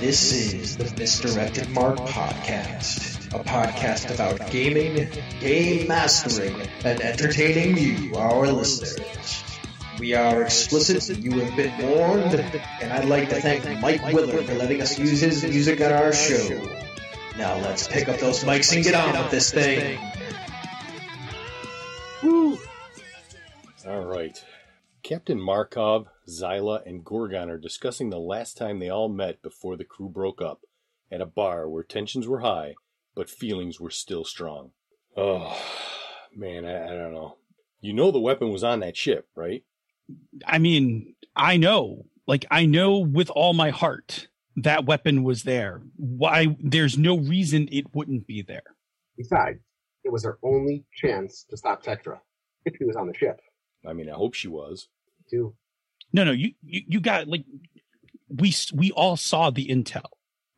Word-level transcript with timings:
This 0.00 0.52
is 0.52 0.76
the 0.76 0.84
Misdirected 0.98 1.70
Mark 1.70 1.96
Podcast, 1.96 3.32
a 3.34 3.42
podcast 3.42 4.14
about 4.14 4.50
gaming, 4.50 5.08
game 5.40 5.88
mastering, 5.88 6.54
and 6.84 7.00
entertaining 7.00 7.78
you, 7.78 8.14
our 8.14 8.46
listeners. 8.52 9.42
We 9.98 10.12
are 10.12 10.42
explicit, 10.42 11.16
you 11.16 11.40
have 11.40 11.56
been 11.56 11.78
warned, 11.78 12.34
and 12.34 12.92
I'd 12.92 13.06
like 13.06 13.30
to 13.30 13.40
thank 13.40 13.64
Mike 13.80 14.02
Willard 14.12 14.44
for 14.44 14.54
letting 14.54 14.82
us 14.82 14.98
use 14.98 15.22
his 15.22 15.42
music 15.42 15.80
on 15.80 15.90
our 15.90 16.12
show. 16.12 16.60
Now 17.38 17.56
let's 17.56 17.88
pick 17.88 18.06
up 18.06 18.20
those 18.20 18.44
mics 18.44 18.74
and 18.74 18.84
get 18.84 18.94
on 18.94 19.18
with 19.18 19.30
this 19.30 19.50
thing. 19.50 19.98
Woo! 22.22 22.58
All 23.86 24.04
right. 24.04 24.44
Captain 25.02 25.40
Markov, 25.40 26.06
Zyla, 26.28 26.84
and 26.86 27.04
Gorgon 27.04 27.50
are 27.50 27.58
discussing 27.58 28.10
the 28.10 28.18
last 28.18 28.56
time 28.56 28.78
they 28.78 28.88
all 28.88 29.08
met 29.08 29.42
before 29.42 29.76
the 29.76 29.84
crew 29.84 30.08
broke 30.08 30.42
up 30.42 30.62
at 31.10 31.20
a 31.20 31.26
bar 31.26 31.68
where 31.68 31.82
tensions 31.82 32.26
were 32.26 32.40
high, 32.40 32.74
but 33.14 33.30
feelings 33.30 33.80
were 33.80 33.90
still 33.90 34.24
strong. 34.24 34.72
Oh, 35.16 35.56
man, 36.34 36.64
I, 36.64 36.84
I 36.84 36.96
don't 36.96 37.12
know. 37.12 37.36
You 37.80 37.92
know 37.92 38.10
the 38.10 38.18
weapon 38.18 38.50
was 38.50 38.64
on 38.64 38.80
that 38.80 38.96
ship, 38.96 39.28
right? 39.34 39.62
I 40.44 40.58
mean, 40.58 41.14
I 41.34 41.56
know, 41.56 42.06
like, 42.26 42.44
I 42.50 42.66
know 42.66 42.98
with 42.98 43.30
all 43.30 43.52
my 43.52 43.70
heart 43.70 44.28
that 44.56 44.86
weapon 44.86 45.22
was 45.22 45.42
there. 45.42 45.82
Why? 45.96 46.56
There's 46.60 46.96
no 46.96 47.18
reason 47.18 47.68
it 47.70 47.94
wouldn't 47.94 48.26
be 48.26 48.42
there. 48.42 48.62
Besides, 49.16 49.60
it 50.04 50.12
was 50.12 50.24
our 50.24 50.38
only 50.42 50.84
chance 50.94 51.44
to 51.50 51.56
stop 51.56 51.84
Tetra 51.84 52.18
if 52.64 52.74
she 52.76 52.84
was 52.84 52.96
on 52.96 53.06
the 53.06 53.14
ship. 53.14 53.40
I 53.86 53.92
mean, 53.92 54.08
I 54.08 54.14
hope 54.14 54.34
she 54.34 54.48
was. 54.48 54.88
Too. 55.30 55.54
No, 56.12 56.24
no, 56.24 56.32
you, 56.32 56.52
you, 56.62 56.82
you 56.86 57.00
got 57.00 57.28
like, 57.28 57.44
we, 58.28 58.54
we 58.74 58.90
all 58.92 59.16
saw 59.16 59.50
the 59.50 59.66
intel. 59.68 60.06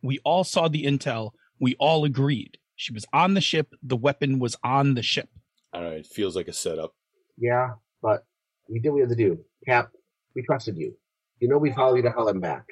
We 0.02 0.18
all 0.24 0.44
saw 0.44 0.68
the 0.68 0.84
intel. 0.84 1.32
We 1.60 1.74
all 1.78 2.04
agreed 2.04 2.58
she 2.78 2.92
was 2.92 3.04
on 3.12 3.34
the 3.34 3.40
ship. 3.40 3.74
The 3.82 3.96
weapon 3.96 4.38
was 4.38 4.56
on 4.62 4.94
the 4.94 5.02
ship. 5.02 5.28
I 5.72 5.80
don't 5.80 5.90
know. 5.90 5.96
It 5.96 6.06
feels 6.06 6.36
like 6.36 6.46
a 6.46 6.52
setup. 6.52 6.94
Yeah, 7.36 7.70
but 8.00 8.24
we 8.68 8.78
did 8.78 8.90
what 8.90 8.94
we 8.94 9.00
had 9.00 9.10
to 9.10 9.16
do. 9.16 9.38
Cap, 9.66 9.90
we 10.34 10.42
trusted 10.42 10.76
you. 10.76 10.94
You 11.40 11.48
know 11.48 11.58
we 11.58 11.72
follow 11.72 11.96
you 11.96 12.02
to 12.02 12.10
hell 12.10 12.28
and 12.28 12.40
back. 12.40 12.64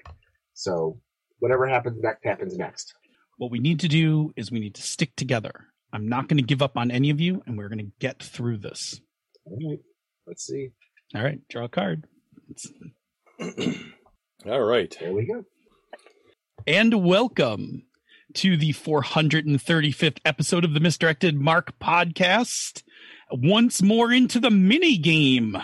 So 0.55 1.01
whatever 1.41 1.67
happens 1.67 2.01
next 2.01 2.25
happens 2.25 2.57
next. 2.57 2.95
What 3.39 3.51
we 3.51 3.59
need 3.59 3.81
to 3.81 3.89
do 3.89 4.33
is 4.37 4.51
we 4.51 4.61
need 4.61 4.77
to 4.77 4.83
stick 4.83 5.15
together. 5.17 5.53
I'm 5.93 6.09
not 6.09 6.29
going 6.29 6.39
to 6.39 6.45
give 6.45 6.63
up 6.63 6.77
on 6.77 6.91
any 6.91 7.11
of 7.11 7.21
you, 7.21 7.43
and 7.47 7.59
we're 7.59 7.69
going 7.69 7.79
to 7.79 7.93
get 7.99 8.23
through 8.23 8.59
this. 8.59 9.01
All 9.45 9.59
right. 9.69 9.81
Let's 10.27 10.47
see. 10.47 10.71
All 11.15 11.23
right, 11.23 11.41
draw 11.49 11.65
a 11.65 11.69
card. 11.69 12.07
It's- 12.51 12.69
All 14.47 14.63
right. 14.63 14.95
There 15.01 15.13
we 15.13 15.27
go. 15.27 15.45
and 16.67 17.05
welcome 17.05 17.85
to 18.35 18.57
the 18.57 18.73
435th 18.73 20.19
episode 20.25 20.65
of 20.65 20.75
the 20.75 20.81
Misdirected 20.81 21.35
Mark 21.35 21.79
podcast. 21.79 22.83
Once 23.31 23.83
more 23.83 24.13
into 24.13 24.39
the 24.39 24.51
mini 24.51 24.97
game. 24.99 25.57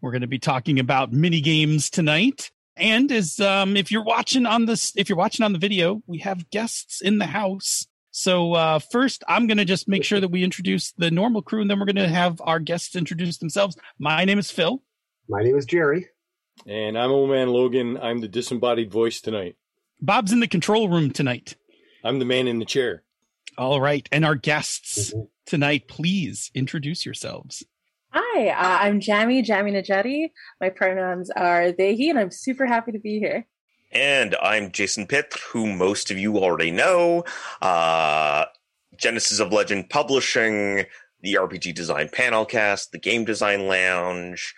We're 0.00 0.10
going 0.10 0.22
to 0.22 0.26
be 0.26 0.38
talking 0.38 0.78
about 0.78 1.12
mini 1.12 1.40
games 1.40 1.88
tonight. 1.90 2.50
And 2.76 3.10
as 3.12 3.40
um, 3.40 3.76
if 3.76 3.90
you're 3.90 4.04
watching 4.04 4.44
on 4.44 4.66
this, 4.66 4.92
if 4.96 5.08
you're 5.08 5.16
watching 5.18 5.44
on 5.44 5.52
the 5.52 5.58
video, 5.58 6.02
we 6.06 6.18
have 6.18 6.50
guests 6.50 7.00
in 7.00 7.18
the 7.18 7.26
house. 7.26 7.86
So 8.10 8.54
uh, 8.54 8.78
first, 8.78 9.22
I'm 9.28 9.46
going 9.46 9.58
to 9.58 9.64
just 9.64 9.88
make 9.88 10.04
sure 10.04 10.20
that 10.20 10.30
we 10.30 10.42
introduce 10.42 10.92
the 10.92 11.10
normal 11.10 11.42
crew, 11.42 11.60
and 11.60 11.70
then 11.70 11.78
we're 11.78 11.86
going 11.86 11.96
to 11.96 12.08
have 12.08 12.40
our 12.44 12.58
guests 12.58 12.96
introduce 12.96 13.38
themselves. 13.38 13.76
My 13.98 14.24
name 14.24 14.38
is 14.38 14.50
Phil. 14.50 14.82
My 15.28 15.42
name 15.42 15.56
is 15.56 15.64
Jerry. 15.64 16.06
And 16.64 16.96
I'm 16.98 17.10
old 17.10 17.30
man 17.30 17.48
Logan. 17.48 17.98
I'm 18.00 18.20
the 18.20 18.28
disembodied 18.28 18.90
voice 18.90 19.20
tonight. 19.20 19.56
Bob's 20.00 20.32
in 20.32 20.40
the 20.40 20.48
control 20.48 20.88
room 20.88 21.10
tonight. 21.10 21.56
I'm 22.04 22.18
the 22.18 22.24
man 22.24 22.46
in 22.48 22.58
the 22.58 22.64
chair. 22.64 23.02
All 23.58 23.80
right, 23.80 24.06
and 24.12 24.24
our 24.24 24.34
guests 24.34 25.12
Mhm. 25.12 25.28
tonight, 25.46 25.88
please 25.88 26.50
introduce 26.54 27.04
yourselves. 27.06 27.64
Hi, 28.10 28.48
uh, 28.48 28.78
I'm 28.86 29.00
Jamie, 29.00 29.42
Jamie 29.42 29.72
Nedjadi. 29.72 30.30
My 30.60 30.68
pronouns 30.70 31.30
are 31.30 31.72
they, 31.72 31.94
he, 31.94 32.10
and 32.10 32.18
I'm 32.18 32.30
super 32.30 32.66
happy 32.66 32.92
to 32.92 32.98
be 32.98 33.18
here. 33.18 33.46
And 33.92 34.36
I'm 34.42 34.72
Jason 34.72 35.06
Pitre, 35.06 35.38
who 35.52 35.66
most 35.66 36.10
of 36.10 36.18
you 36.18 36.36
already 36.38 36.70
know. 36.70 37.24
Uh, 37.62 38.46
Genesis 38.96 39.38
of 39.40 39.52
Legend 39.52 39.88
Publishing, 39.90 40.84
the 41.22 41.34
RPG 41.34 41.72
Design 41.74 42.08
Panelcast, 42.08 42.90
the 42.90 42.98
Game 42.98 43.24
Design 43.24 43.66
Lounge, 43.68 44.54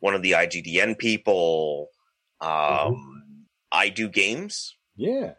one 0.00 0.14
of 0.14 0.22
the 0.22 0.32
IGDN 0.32 0.98
people. 0.98 1.88
Um, 2.40 3.46
I 3.72 3.88
do 3.88 4.08
games. 4.08 4.76
Yeah. 4.96 5.32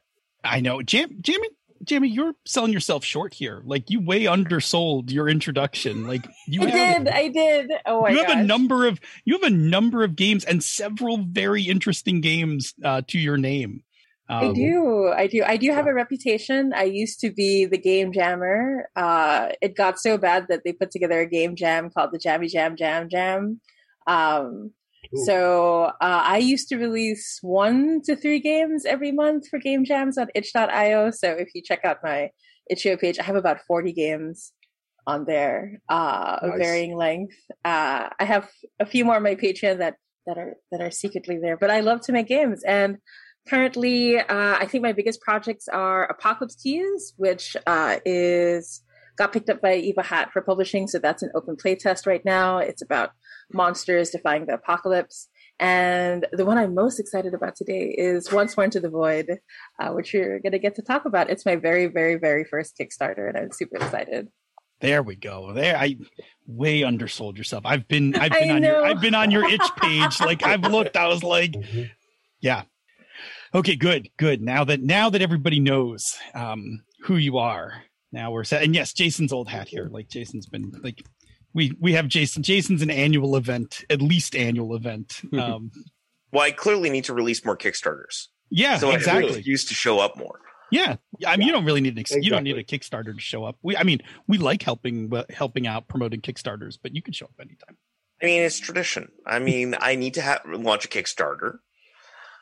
I 0.44 0.60
know, 0.62 0.82
Jam, 0.82 1.10
Jimmy, 1.22 1.50
Jamie, 1.84 2.10
you're 2.10 2.34
selling 2.46 2.74
yourself 2.74 3.04
short 3.04 3.34
here. 3.34 3.62
Like 3.66 3.90
you 3.90 4.02
way 4.02 4.28
undersold 4.28 5.12
your 5.12 5.30
introduction. 5.30 6.08
Like 6.08 6.28
you 6.48 6.64
I 6.64 6.70
have, 6.70 7.06
did, 7.06 7.14
I 7.14 7.28
did. 7.28 7.72
Oh 7.86 8.02
my 8.02 8.10
you 8.10 8.18
have 8.24 8.30
a 8.38 8.44
number 8.44 8.88
of 8.88 9.00
you 9.26 9.36
have 9.36 9.44
a 9.44 9.56
number 9.56 10.04
of 10.04 10.16
games 10.16 10.44
and 10.44 10.64
several 10.64 11.18
very 11.18 11.64
interesting 11.64 12.22
games 12.22 12.74
uh, 12.84 13.02
to 13.08 13.20
your 13.20 13.38
name. 13.38 13.84
I 14.30 14.48
Um, 14.48 14.54
do, 14.56 15.14
I 15.16 15.28
do, 15.28 15.44
I 15.46 15.56
do 15.56 15.72
have 15.72 15.88
a 15.88 15.94
reputation. 15.94 16.74
I 16.76 16.84
used 16.84 17.22
to 17.22 17.32
be 17.32 17.66
the 17.66 17.78
game 17.78 18.12
jammer. 18.12 18.90
Uh, 18.96 19.50
it 19.62 19.76
got 19.76 20.00
so 20.00 20.18
bad 20.18 20.48
that 20.50 20.64
they 20.66 20.74
put 20.74 20.92
together 20.92 21.22
a 21.22 21.26
game 21.26 21.56
jam 21.56 21.90
called 21.90 22.12
the 22.12 22.18
Jammy 22.20 22.48
Jam 22.48 22.76
Jam 22.76 23.08
Jam. 23.10 23.62
Um, 24.08 24.72
Ooh. 25.14 25.26
so 25.26 25.84
uh, 25.86 25.92
I 26.02 26.38
used 26.38 26.70
to 26.70 26.78
release 26.78 27.40
one 27.42 28.02
to 28.06 28.16
three 28.16 28.40
games 28.40 28.86
every 28.86 29.12
month 29.12 29.48
for 29.50 29.60
game 29.60 29.86
jams 29.86 30.18
on 30.18 30.28
itch.io. 30.34 31.12
So 31.12 31.32
if 31.32 31.50
you 31.54 31.62
check 31.62 31.82
out 31.84 31.98
my 32.04 32.32
itch.io 32.70 32.98
page, 32.98 33.20
I 33.20 33.24
have 33.24 33.36
about 33.36 33.60
40 33.68 33.94
games 33.94 34.54
on 35.06 35.26
there 35.26 35.82
uh, 35.90 36.40
of 36.42 36.50
Nice. 36.52 36.60
varying 36.60 36.96
length. 36.98 37.36
Uh, 37.64 38.10
I 38.20 38.26
have 38.26 38.50
a 38.80 38.86
few 38.86 39.06
more 39.06 39.16
on 39.16 39.24
my 39.24 39.36
Patreon 39.36 39.78
that, 39.80 39.96
that 40.26 40.38
are 40.38 40.56
that 40.72 40.82
are 40.82 40.92
secretly 40.92 41.40
there, 41.42 41.56
but 41.56 41.72
I 41.72 41.80
love 41.80 42.02
to 42.02 42.12
make 42.12 42.28
games 42.28 42.62
and 42.64 42.98
currently 43.48 44.20
uh, 44.20 44.58
i 44.60 44.66
think 44.66 44.82
my 44.82 44.92
biggest 44.92 45.22
projects 45.22 45.68
are 45.68 46.04
apocalypse 46.06 46.56
keys 46.56 47.14
which 47.18 47.56
uh, 47.66 47.98
is 48.06 48.84
got 49.18 49.34
picked 49.34 49.50
up 49.50 49.62
by 49.62 49.76
Evil 49.76 50.04
Hat 50.04 50.32
for 50.32 50.42
publishing 50.42 50.88
so 50.88 51.00
that's 51.00 51.24
an 51.24 51.32
open 51.34 51.56
play 51.56 51.76
test 51.76 52.06
right 52.06 52.24
now 52.24 52.60
it's 52.60 52.82
about 52.82 53.12
monsters 53.54 54.10
defying 54.10 54.46
the 54.46 54.54
apocalypse 54.54 55.30
and 55.60 56.28
the 56.34 56.46
one 56.46 56.58
i'm 56.58 56.74
most 56.76 57.00
excited 57.00 57.34
about 57.34 57.56
today 57.56 57.94
is 57.98 58.32
once 58.32 58.56
more 58.58 58.64
into 58.66 58.80
the 58.80 58.90
void 58.90 59.40
uh, 59.80 59.90
which 59.90 60.14
you're 60.14 60.40
going 60.40 60.52
to 60.52 60.60
get 60.60 60.76
to 60.76 60.82
talk 60.82 61.06
about 61.06 61.30
it's 61.30 61.46
my 61.46 61.56
very 61.56 61.88
very 61.88 62.16
very 62.16 62.44
first 62.44 62.78
kickstarter 62.78 63.28
and 63.28 63.38
i'm 63.38 63.52
super 63.52 63.78
excited 63.78 64.28
There 64.80 65.02
we 65.02 65.16
go. 65.16 65.54
There, 65.54 65.76
I 65.76 65.98
way 66.46 66.82
undersold 66.84 67.36
yourself. 67.38 67.64
I've 67.66 67.88
been, 67.88 68.14
I've 68.16 68.32
I 68.32 68.40
been 68.42 68.52
on 68.52 68.64
your. 68.64 68.86
I've 68.86 69.02
been 69.02 69.16
on 69.16 69.32
your 69.32 69.50
itch 69.50 69.70
page. 69.82 70.20
Like 70.22 70.44
I've 70.46 70.62
looked. 70.72 70.96
I 70.96 71.08
was 71.08 71.24
like, 71.24 71.52
Mhm. 71.58 71.90
yeah. 72.42 72.62
Okay, 73.56 73.76
good, 73.76 74.10
good. 74.18 74.40
Now 74.40 74.64
that 74.66 74.80
now 74.84 75.10
that 75.10 75.24
everybody 75.24 75.60
knows 75.60 76.16
um, 76.36 76.84
who 77.06 77.16
you 77.16 77.40
are, 77.40 77.86
now 78.12 78.30
we're 78.30 78.44
set. 78.44 78.62
And 78.62 78.76
yes, 78.76 78.94
Jason's 78.94 79.34
old 79.34 79.50
hat 79.50 79.68
here. 79.68 79.90
Like 79.92 80.10
Jason's 80.10 80.46
been 80.46 80.72
like, 80.84 81.02
we 81.58 81.74
we 81.82 81.94
have 81.94 82.08
Jason. 82.08 82.44
Jason's 82.44 82.84
an 82.84 82.92
annual 82.92 83.36
event, 83.36 83.84
at 83.90 84.00
least 84.02 84.36
annual 84.36 84.76
event. 84.76 85.22
Um, 85.34 85.72
Well, 86.32 86.44
I 86.44 86.52
clearly 86.52 86.90
need 86.90 87.06
to 87.06 87.14
release 87.14 87.44
more 87.44 87.58
Kickstarters. 87.58 88.28
yeah, 88.50 88.78
so 88.78 88.90
I 88.90 88.92
have 88.92 89.02
an 89.02 89.08
exactly. 89.08 89.38
excuse 89.40 89.66
to 89.66 89.74
show 89.74 90.00
up 90.00 90.18
more. 90.18 90.40
Yeah, 90.72 90.98
I 91.26 91.38
mean, 91.38 91.48
you 91.48 91.54
don't 91.54 91.66
really 91.66 91.82
need 91.82 91.94
an 91.94 92.00
ex- 92.00 92.12
you 92.12 92.30
don't 92.30 92.44
need 92.44 92.58
a 92.58 92.64
Kickstarter 92.64 93.16
to 93.16 93.20
show 93.22 93.44
up. 93.44 93.58
We, 93.64 93.76
I 93.76 93.84
mean, 93.84 94.02
we 94.28 94.38
like 94.38 94.62
helping 94.62 95.12
helping 95.30 95.66
out 95.66 95.88
promoting 95.88 96.22
Kickstarters, 96.22 96.78
but 96.82 96.94
you 96.94 97.02
can 97.02 97.14
show 97.14 97.26
up 97.26 97.40
anytime. 97.40 97.78
I 98.22 98.26
mean, 98.26 98.44
it's 98.44 98.60
tradition. 98.60 99.10
I 99.26 99.40
mean, 99.50 99.76
I 99.80 99.96
need 99.96 100.14
to 100.16 100.22
have 100.22 100.42
launch 100.46 100.86
a 100.86 100.90
Kickstarter. 100.90 101.60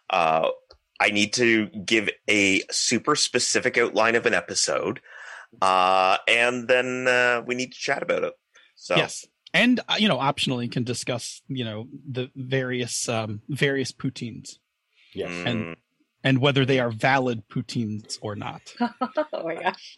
Uh, 0.10 0.50
I 1.00 1.10
need 1.10 1.34
to 1.34 1.68
give 1.68 2.10
a 2.28 2.64
super 2.72 3.16
specific 3.16 3.78
outline 3.78 4.16
of 4.16 4.26
an 4.26 4.34
episode, 4.34 5.00
uh, 5.62 6.18
and 6.28 6.68
then 6.68 7.08
uh, 7.08 7.44
we 7.46 7.56
need 7.56 7.72
to 7.72 7.80
chat 7.80 8.04
about 8.04 8.24
it. 8.24 8.34
So, 8.86 8.96
Yes, 8.98 9.26
and 9.52 9.80
uh, 9.90 9.96
you 9.98 10.08
know, 10.08 10.18
optionally 10.18 10.72
can 10.72 10.84
discuss 10.84 11.42
you 11.48 11.66
know 11.66 11.88
the 12.08 12.30
various 12.36 13.10
um, 13.10 13.42
various 13.50 13.92
poutines 13.92 14.60
Yes. 15.14 15.32
mm, 15.32 15.46
And- 15.48 15.76
and 16.24 16.40
whether 16.40 16.66
they 16.66 16.80
are 16.80 16.90
valid 16.92 17.48
poutines 17.50 18.18
or 18.22 18.36
not. 18.36 18.62
oh 18.80 19.44
my 19.44 19.56
gosh 19.56 19.96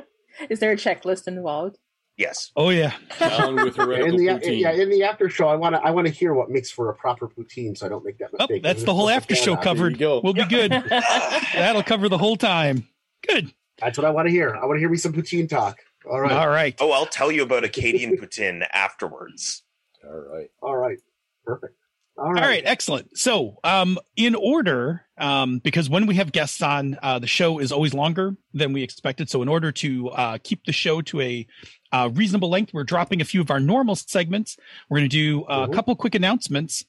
is 0.50 0.58
there 0.60 0.72
a 0.72 0.76
checklist 0.76 1.26
involved 1.26 1.76
yes, 2.16 2.50
Oh 2.56 2.68
yeah, 2.70 2.92
Down 3.18 3.56
with 3.56 3.78
In 3.78 4.16
the 4.16 4.26
poutine. 4.26 4.60
yeah, 4.60 4.72
in 4.72 4.88
the 4.90 5.02
after 5.04 5.28
show, 5.28 5.48
I 5.48 5.56
want 5.56 5.74
to 5.74 5.80
I 5.82 5.90
want 5.90 6.06
to 6.06 6.12
hear 6.12 6.32
what 6.32 6.48
makes 6.50 6.70
for 6.70 6.88
a 6.90 6.94
proper 6.94 7.28
poutine, 7.28 7.76
so 7.76 7.84
I 7.84 7.88
don't 7.90 8.04
make 8.04 8.18
that 8.18 8.30
oh, 8.38 8.44
mistake. 8.46 8.62
that's 8.62 8.84
the 8.84 8.94
whole 8.94 9.08
after 9.10 9.34
show 9.34 9.54
There 9.54 9.62
covered. 9.64 9.98
go. 9.98 10.20
We'll 10.24 10.32
be 10.34 10.44
good. 10.46 10.70
That'll 10.72 11.82
cover 11.82 12.08
the 12.08 12.18
whole 12.18 12.36
time. 12.36 12.86
Good. 13.26 13.52
That's 13.78 13.96
what 13.98 14.06
I 14.06 14.10
want 14.10 14.28
to 14.28 14.32
hear. 14.32 14.54
I 14.54 14.64
want 14.66 14.76
to 14.76 14.80
hear 14.80 14.88
me 14.90 14.98
some 14.98 15.12
poutine 15.14 15.46
talk. 15.48 15.78
All 16.08 16.20
right, 16.20 16.32
All 16.32 16.48
right. 16.48 16.74
Oh, 16.80 16.92
I'll 16.92 17.06
tell 17.06 17.30
you 17.30 17.42
about 17.42 17.64
Acadian 17.64 18.16
Poutine 18.16 18.66
afterwards. 18.72 19.62
All 20.04 20.18
right. 20.18 20.48
all 20.62 20.76
right, 20.76 20.98
perfect. 21.44 21.74
All 22.16 22.32
right, 22.32 22.62
excellent. 22.66 23.16
So, 23.16 23.58
um, 23.64 23.98
in 24.14 24.34
order, 24.34 25.06
um, 25.16 25.58
because 25.58 25.88
when 25.88 26.06
we 26.06 26.16
have 26.16 26.32
guests 26.32 26.60
on, 26.60 26.98
uh, 27.02 27.18
the 27.18 27.26
show 27.26 27.58
is 27.58 27.72
always 27.72 27.94
longer 27.94 28.36
than 28.52 28.74
we 28.74 28.82
expected. 28.82 29.30
So, 29.30 29.40
in 29.40 29.48
order 29.48 29.72
to 29.72 30.08
uh, 30.10 30.38
keep 30.42 30.64
the 30.64 30.72
show 30.72 31.00
to 31.02 31.20
a 31.22 31.46
uh, 31.92 32.10
reasonable 32.12 32.50
length, 32.50 32.74
we're 32.74 32.84
dropping 32.84 33.20
a 33.22 33.24
few 33.24 33.40
of 33.40 33.50
our 33.50 33.60
normal 33.60 33.94
segments. 33.96 34.56
We're 34.90 34.98
going 34.98 35.08
to 35.10 35.16
do 35.16 35.44
a 35.48 35.68
Mhm. 35.68 35.72
couple 35.72 35.96
quick 35.96 36.14
announcements, 36.14 36.84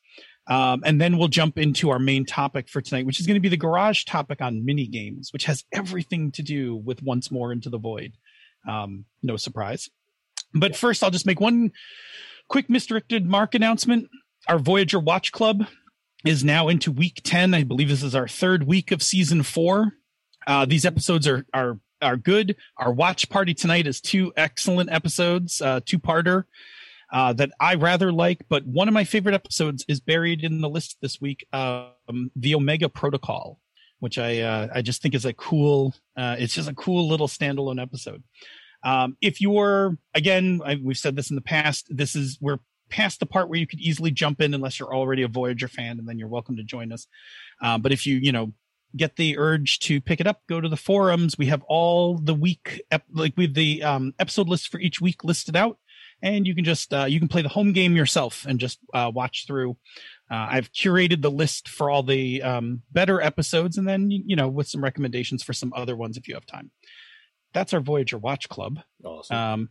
um, 0.48 0.84
and 0.86 1.00
then 1.00 1.18
we'll 1.18 1.30
jump 1.30 1.58
into 1.58 1.90
our 1.92 2.00
main 2.00 2.26
topic 2.26 2.68
for 2.68 2.82
tonight, 2.82 3.06
which 3.06 3.20
is 3.22 3.26
going 3.28 3.36
to 3.36 3.40
be 3.42 3.50
the 3.50 3.58
garage 3.58 4.04
topic 4.04 4.42
on 4.42 4.66
mini 4.66 4.86
games, 4.88 5.32
which 5.32 5.46
has 5.46 5.64
everything 5.72 6.32
to 6.34 6.42
do 6.44 6.76
with 6.76 7.02
Once 7.04 7.32
More 7.32 7.54
Into 7.54 7.70
the 7.70 7.80
Void. 7.80 8.14
Um, 8.68 9.06
no 9.24 9.38
surprise. 9.38 9.90
But 10.54 10.76
first, 10.76 11.04
I'll 11.04 11.12
just 11.12 11.26
make 11.26 11.40
one 11.40 11.72
quick 12.48 12.70
misdirected 12.70 13.26
mark 13.26 13.56
announcement 13.56 14.10
our 14.48 14.60
Voyager 14.60 15.00
Watch 15.00 15.32
Club 15.32 15.66
is 16.26 16.44
now 16.44 16.68
into 16.68 16.92
week 16.92 17.22
10. 17.24 17.54
I 17.54 17.64
believe 17.64 17.90
this 17.90 18.04
is 18.04 18.16
our 18.16 18.28
third 18.28 18.64
week 18.64 18.92
of 18.92 19.02
season 19.02 19.44
four. 19.44 19.94
Uh, 20.48 20.66
these 20.66 20.86
episodes 20.86 21.28
are, 21.28 21.46
are, 21.54 21.80
are 22.02 22.18
good. 22.18 22.56
Our 22.78 22.92
watch 22.92 23.30
party 23.30 23.54
tonight 23.54 23.88
is 23.88 24.02
two 24.02 24.34
excellent 24.36 24.92
episodes, 24.92 25.62
uh, 25.62 25.82
two 25.86 26.00
parter, 26.00 26.46
uh, 27.12 27.34
that 27.34 27.52
I 27.60 27.76
rather 27.76 28.12
like, 28.12 28.46
but 28.50 28.66
one 28.66 28.88
of 28.88 28.94
my 28.94 29.04
favorite 29.04 29.36
episodes 29.36 29.86
is 29.88 30.00
buried 30.00 30.44
in 30.44 30.62
the 30.62 30.70
list 30.70 30.98
this 31.02 31.20
week. 31.22 31.46
Um, 31.54 32.32
the 32.36 32.56
Omega 32.56 32.90
Protocol, 32.90 33.60
which 34.02 34.18
I, 34.18 34.42
uh, 34.42 34.68
I 34.76 34.82
just 34.82 35.02
think 35.02 35.16
is 35.16 35.26
a 35.26 35.34
cool, 35.34 35.94
uh, 36.18 36.36
it's 36.38 36.54
just 36.54 36.70
a 36.70 36.76
cool 36.76 37.08
little 37.08 37.30
standalone 37.30 37.82
episode. 37.82 38.24
Um, 38.84 39.16
if 39.22 39.40
you're, 39.40 39.98
again, 40.14 40.60
I, 40.66 40.76
we've 40.84 40.98
said 40.98 41.16
this 41.16 41.30
in 41.30 41.36
the 41.36 41.42
past, 41.42 41.88
this 41.90 42.16
is, 42.16 42.38
we're 42.42 42.60
past 42.90 43.20
the 43.20 43.26
part 43.26 43.48
where 43.48 43.60
you 43.60 43.68
could 43.68 43.80
easily 43.80 44.12
jump 44.12 44.42
in 44.42 44.54
unless 44.54 44.80
you're 44.80 44.94
already 44.94 45.22
a 45.22 45.28
Voyager 45.28 45.68
fan, 45.68 46.00
and 46.00 46.10
then 46.10 46.20
you're 46.20 46.28
welcome 46.28 46.58
to 46.58 46.64
join 46.64 46.92
us. 46.92 47.08
Um, 47.62 47.82
but 47.82 47.92
if 47.92 48.06
you, 48.06 48.18
you 48.18 48.32
know, 48.32 48.54
get 48.96 49.16
the 49.16 49.38
urge 49.38 49.80
to 49.80 50.02
pick 50.02 50.20
it 50.20 50.28
up, 50.28 50.42
go 50.50 50.60
to 50.60 50.68
the 50.68 50.76
forums. 50.76 51.38
We 51.38 51.46
have 51.46 51.64
all 51.70 52.18
the 52.18 52.34
week, 52.34 52.82
ep- 52.92 53.06
like 53.14 53.34
we 53.38 53.46
have 53.46 53.54
the 53.54 53.84
um, 53.84 54.14
episode 54.20 54.50
list 54.50 54.70
for 54.70 54.80
each 54.80 55.00
week 55.00 55.24
listed 55.24 55.56
out, 55.56 55.78
and 56.22 56.46
you 56.46 56.54
can 56.54 56.66
just 56.66 56.94
uh, 56.94 57.06
you 57.06 57.20
can 57.20 57.30
play 57.30 57.42
the 57.42 57.50
home 57.50 57.72
game 57.72 57.96
yourself 57.96 58.46
and 58.48 58.60
just 58.60 58.80
uh, 58.94 59.12
watch 59.14 59.46
through. 59.48 59.78
Uh, 60.32 60.48
I've 60.50 60.72
curated 60.72 61.22
the 61.22 61.32
list 61.32 61.68
for 61.68 61.90
all 61.90 62.04
the 62.04 62.42
um, 62.42 62.84
better 62.92 63.20
episodes, 63.22 63.78
and 63.78 63.88
then 63.88 64.10
you 64.10 64.36
know 64.36 64.48
with 64.48 64.70
some 64.70 64.84
recommendations 64.84 65.44
for 65.44 65.52
some 65.52 65.74
other 65.76 65.96
ones 65.96 66.16
if 66.16 66.28
you 66.28 66.36
have 66.36 66.46
time. 66.46 66.72
That's 67.54 67.74
our 67.74 67.82
Voyager 67.82 68.18
Watch 68.18 68.48
Club. 68.48 68.80
Awesome. 69.04 69.36
Um, 69.36 69.70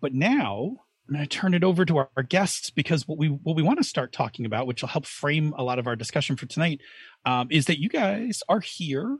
but 0.00 0.14
now 0.14 0.78
I'm 1.08 1.14
going 1.14 1.26
to 1.26 1.28
turn 1.28 1.52
it 1.52 1.62
over 1.64 1.84
to 1.84 1.98
our, 1.98 2.10
our 2.16 2.22
guests 2.22 2.70
because 2.70 3.06
what 3.06 3.18
we 3.18 3.28
what 3.28 3.54
we 3.54 3.62
want 3.62 3.78
to 3.78 3.84
start 3.84 4.12
talking 4.12 4.46
about, 4.46 4.66
which 4.66 4.82
will 4.82 4.88
help 4.88 5.04
frame 5.04 5.54
a 5.58 5.62
lot 5.62 5.78
of 5.78 5.86
our 5.86 5.96
discussion 5.96 6.36
for 6.36 6.46
tonight, 6.46 6.80
um, 7.26 7.48
is 7.50 7.66
that 7.66 7.80
you 7.80 7.90
guys 7.90 8.42
are 8.48 8.60
here 8.60 9.18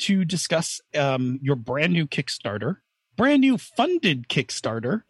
to 0.00 0.24
discuss 0.24 0.80
um, 0.94 1.38
your 1.42 1.56
brand 1.56 1.92
new 1.92 2.06
Kickstarter, 2.06 2.76
brand 3.16 3.42
new 3.42 3.58
funded 3.58 4.28
Kickstarter, 4.28 5.02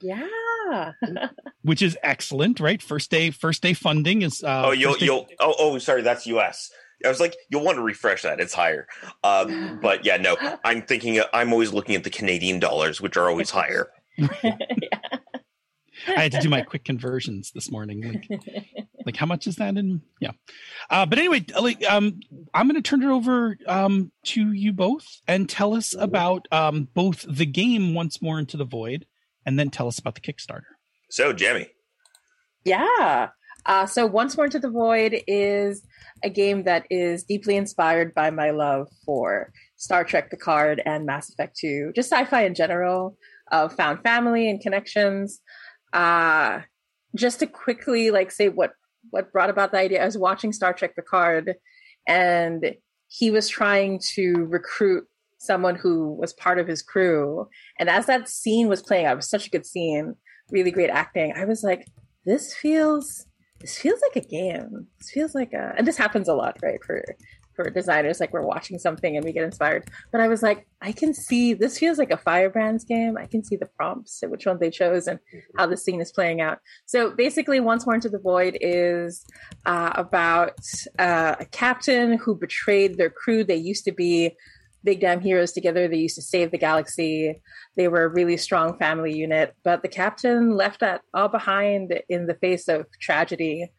Yeah. 0.00 0.26
Which 1.62 1.82
is 1.82 1.96
excellent, 2.02 2.60
right? 2.60 2.82
First 2.82 3.10
day, 3.10 3.30
first 3.30 3.62
day 3.62 3.72
funding 3.74 4.22
is. 4.22 4.42
Uh, 4.42 4.64
oh, 4.66 4.70
you'll 4.72 4.94
day- 4.94 5.06
you'll 5.06 5.26
oh 5.40 5.54
oh 5.58 5.78
sorry, 5.78 6.02
that's 6.02 6.26
U.S. 6.26 6.70
I 7.04 7.08
was 7.08 7.20
like, 7.20 7.36
you'll 7.48 7.64
want 7.64 7.76
to 7.76 7.82
refresh 7.82 8.22
that. 8.22 8.40
It's 8.40 8.54
higher. 8.54 8.88
Um, 9.22 9.78
but 9.82 10.04
yeah, 10.04 10.16
no, 10.16 10.36
I'm 10.64 10.82
thinking. 10.82 11.20
I'm 11.32 11.52
always 11.52 11.72
looking 11.72 11.94
at 11.94 12.04
the 12.04 12.10
Canadian 12.10 12.60
dollars, 12.60 13.00
which 13.00 13.16
are 13.16 13.28
always 13.28 13.50
higher. 13.50 13.88
I 16.06 16.22
had 16.22 16.32
to 16.32 16.40
do 16.40 16.48
my 16.48 16.62
quick 16.62 16.84
conversions 16.84 17.50
this 17.52 17.70
morning. 17.70 18.02
Like, 18.02 18.40
like 19.08 19.16
how 19.16 19.26
much 19.26 19.46
is 19.46 19.56
that 19.56 19.76
in 19.78 20.02
yeah 20.20 20.32
uh 20.90 21.06
but 21.06 21.18
anyway 21.18 21.42
like 21.58 21.82
um 21.88 22.20
i'm 22.52 22.68
going 22.68 22.80
to 22.80 22.86
turn 22.86 23.02
it 23.02 23.08
over 23.08 23.56
um 23.66 24.12
to 24.22 24.52
you 24.52 24.70
both 24.70 25.22
and 25.26 25.48
tell 25.48 25.74
us 25.74 25.94
about 25.98 26.46
um 26.52 26.88
both 26.92 27.24
the 27.26 27.46
game 27.46 27.94
once 27.94 28.20
more 28.20 28.38
into 28.38 28.58
the 28.58 28.66
void 28.66 29.06
and 29.48 29.58
then 29.58 29.70
tell 29.70 29.88
us 29.88 29.98
about 29.98 30.14
the 30.14 30.20
kickstarter 30.20 30.76
So, 31.10 31.32
Jamie, 31.32 31.68
Yeah. 32.64 33.30
Uh, 33.64 33.86
so 33.86 34.06
Once 34.06 34.36
More 34.36 34.46
Into 34.46 34.58
the 34.58 34.70
Void 34.70 35.22
is 35.26 35.82
a 36.22 36.30
game 36.30 36.64
that 36.64 36.86
is 36.90 37.24
deeply 37.24 37.56
inspired 37.56 38.14
by 38.14 38.30
my 38.30 38.50
love 38.50 38.88
for 39.04 39.52
Star 39.76 40.04
Trek 40.04 40.30
Picard 40.30 40.82
and 40.84 41.06
Mass 41.06 41.30
Effect 41.30 41.56
2, 41.58 41.92
just 41.94 42.10
sci-fi 42.10 42.44
in 42.44 42.54
general, 42.54 43.16
of 43.50 43.74
found 43.74 44.02
family 44.02 44.48
and 44.50 44.60
connections. 44.60 45.40
Uh, 45.92 46.60
just 47.16 47.40
to 47.40 47.46
quickly 47.46 48.10
like 48.10 48.30
say 48.30 48.48
what 48.50 48.72
what 49.10 49.32
brought 49.32 49.48
about 49.48 49.72
the 49.72 49.78
idea, 49.78 50.02
I 50.02 50.04
was 50.04 50.18
watching 50.18 50.52
Star 50.52 50.74
Trek 50.74 50.94
Picard 50.94 51.54
and 52.06 52.74
he 53.06 53.30
was 53.30 53.48
trying 53.48 54.00
to 54.14 54.44
recruit 54.44 55.04
someone 55.38 55.76
who 55.76 56.12
was 56.14 56.32
part 56.32 56.58
of 56.58 56.66
his 56.66 56.82
crew. 56.82 57.48
And 57.78 57.88
as 57.88 58.06
that 58.06 58.28
scene 58.28 58.68
was 58.68 58.82
playing 58.82 59.06
out, 59.06 59.12
it 59.12 59.16
was 59.16 59.30
such 59.30 59.46
a 59.46 59.50
good 59.50 59.66
scene, 59.66 60.14
really 60.50 60.70
great 60.70 60.90
acting. 60.90 61.32
I 61.36 61.44
was 61.44 61.62
like, 61.62 61.86
this 62.24 62.54
feels 62.54 63.24
this 63.60 63.76
feels 63.76 64.00
like 64.02 64.24
a 64.24 64.28
game. 64.28 64.86
This 64.98 65.10
feels 65.10 65.34
like 65.34 65.52
a 65.52 65.74
and 65.76 65.86
this 65.86 65.96
happens 65.96 66.28
a 66.28 66.34
lot, 66.34 66.58
right? 66.62 66.78
For 66.84 67.02
for 67.58 67.70
designers, 67.70 68.20
like 68.20 68.32
we're 68.32 68.46
watching 68.46 68.78
something 68.78 69.16
and 69.16 69.24
we 69.24 69.32
get 69.32 69.42
inspired. 69.42 69.90
But 70.12 70.20
I 70.20 70.28
was 70.28 70.44
like, 70.44 70.68
I 70.80 70.92
can 70.92 71.12
see 71.12 71.54
this 71.54 71.76
feels 71.76 71.98
like 71.98 72.12
a 72.12 72.16
Firebrands 72.16 72.84
game. 72.84 73.16
I 73.18 73.26
can 73.26 73.42
see 73.42 73.56
the 73.56 73.66
prompts 73.66 74.22
and 74.22 74.30
which 74.30 74.46
one 74.46 74.58
they 74.60 74.70
chose 74.70 75.08
and 75.08 75.18
how 75.56 75.66
the 75.66 75.76
scene 75.76 76.00
is 76.00 76.12
playing 76.12 76.40
out. 76.40 76.58
So 76.86 77.10
basically, 77.10 77.58
Once 77.58 77.84
More 77.84 77.96
Into 77.96 78.08
the 78.08 78.20
Void 78.20 78.58
is 78.60 79.24
uh, 79.66 79.90
about 79.96 80.60
uh, 81.00 81.34
a 81.40 81.44
captain 81.46 82.16
who 82.16 82.36
betrayed 82.36 82.96
their 82.96 83.10
crew. 83.10 83.42
They 83.42 83.56
used 83.56 83.84
to 83.86 83.92
be 83.92 84.36
big 84.84 85.00
damn 85.00 85.20
heroes 85.20 85.52
together. 85.52 85.88
They 85.88 85.96
used 85.96 86.16
to 86.16 86.22
save 86.22 86.50
the 86.50 86.58
galaxy. 86.58 87.40
They 87.76 87.88
were 87.88 88.04
a 88.04 88.08
really 88.08 88.36
strong 88.36 88.78
family 88.78 89.12
unit, 89.12 89.54
but 89.64 89.82
the 89.82 89.88
captain 89.88 90.52
left 90.54 90.80
that 90.80 91.02
all 91.14 91.28
behind 91.28 92.00
in 92.08 92.26
the 92.26 92.34
face 92.34 92.68
of 92.68 92.86
tragedy. 93.00 93.70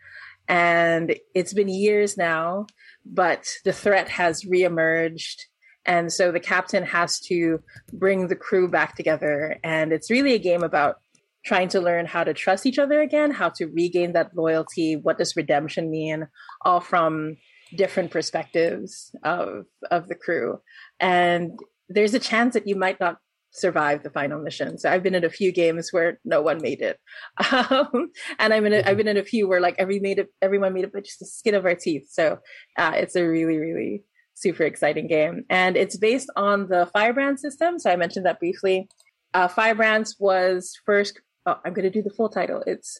And 0.47 1.15
it's 1.35 1.53
been 1.53 1.69
years 1.69 2.17
now, 2.17 2.65
but 3.05 3.47
the 3.65 3.73
threat 3.73 4.09
has 4.09 4.43
reemerged. 4.43 5.41
And 5.85 6.11
so 6.11 6.31
the 6.31 6.39
captain 6.39 6.83
has 6.83 7.19
to 7.21 7.61
bring 7.93 8.27
the 8.27 8.35
crew 8.35 8.67
back 8.67 8.95
together. 8.95 9.57
And 9.63 9.93
it's 9.93 10.11
really 10.11 10.33
a 10.33 10.39
game 10.39 10.63
about 10.63 10.97
trying 11.45 11.69
to 11.69 11.79
learn 11.79 12.05
how 12.05 12.23
to 12.23 12.33
trust 12.33 12.65
each 12.65 12.79
other 12.79 13.01
again, 13.01 13.31
how 13.31 13.49
to 13.49 13.67
regain 13.67 14.13
that 14.13 14.35
loyalty. 14.35 14.95
What 14.95 15.17
does 15.17 15.37
redemption 15.37 15.89
mean? 15.89 16.27
All 16.65 16.81
from 16.81 17.37
different 17.75 18.11
perspectives 18.11 19.15
of 19.23 19.65
of 19.91 20.07
the 20.07 20.15
crew. 20.15 20.59
And 20.99 21.59
there's 21.87 22.13
a 22.13 22.19
chance 22.19 22.53
that 22.53 22.67
you 22.67 22.75
might 22.75 22.99
not 22.99 23.17
survive 23.51 24.03
the 24.03 24.09
final 24.09 24.39
mission. 24.41 24.77
So 24.77 24.89
I've 24.89 25.03
been 25.03 25.15
in 25.15 25.23
a 25.23 25.29
few 25.29 25.51
games 25.51 25.91
where 25.91 26.19
no 26.23 26.41
one 26.41 26.61
made 26.61 26.81
it, 26.81 26.99
um, 27.51 28.11
and 28.37 28.53
I'm 28.53 28.65
in. 28.65 28.73
A, 28.73 28.83
I've 28.85 28.97
been 28.97 29.07
in 29.07 29.17
a 29.17 29.23
few 29.23 29.47
where 29.47 29.61
like 29.61 29.75
every 29.77 29.99
made 29.99 30.19
it, 30.19 30.27
everyone 30.41 30.73
made 30.73 30.83
it, 30.83 30.93
but 30.93 31.05
just 31.05 31.19
the 31.19 31.25
skin 31.25 31.55
of 31.55 31.65
our 31.65 31.75
teeth. 31.75 32.09
So 32.11 32.39
uh, 32.77 32.93
it's 32.95 33.15
a 33.15 33.27
really, 33.27 33.57
really 33.57 34.03
super 34.35 34.63
exciting 34.63 35.07
game, 35.07 35.45
and 35.49 35.75
it's 35.75 35.97
based 35.97 36.29
on 36.35 36.67
the 36.67 36.89
Firebrand 36.93 37.39
system. 37.39 37.79
So 37.79 37.91
I 37.91 37.95
mentioned 37.95 38.25
that 38.25 38.39
briefly. 38.39 38.87
Uh, 39.33 39.47
Firebrands 39.47 40.15
was 40.19 40.77
first. 40.85 41.19
Oh, 41.45 41.57
I'm 41.65 41.73
going 41.73 41.83
to 41.83 41.89
do 41.89 42.03
the 42.03 42.13
full 42.13 42.29
title. 42.29 42.63
It's. 42.65 42.99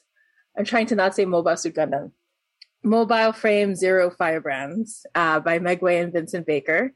I'm 0.57 0.65
trying 0.65 0.87
to 0.87 0.95
not 0.95 1.15
say 1.15 1.25
Mobile 1.25 1.55
Suit 1.57 1.75
Gundam. 1.75 2.11
Mobile 2.83 3.33
Frame 3.33 3.75
Zero 3.75 4.09
Firebrands 4.09 5.05
uh, 5.13 5.39
by 5.39 5.59
Meguey 5.59 6.01
and 6.01 6.13
Vincent 6.13 6.45
Baker 6.47 6.93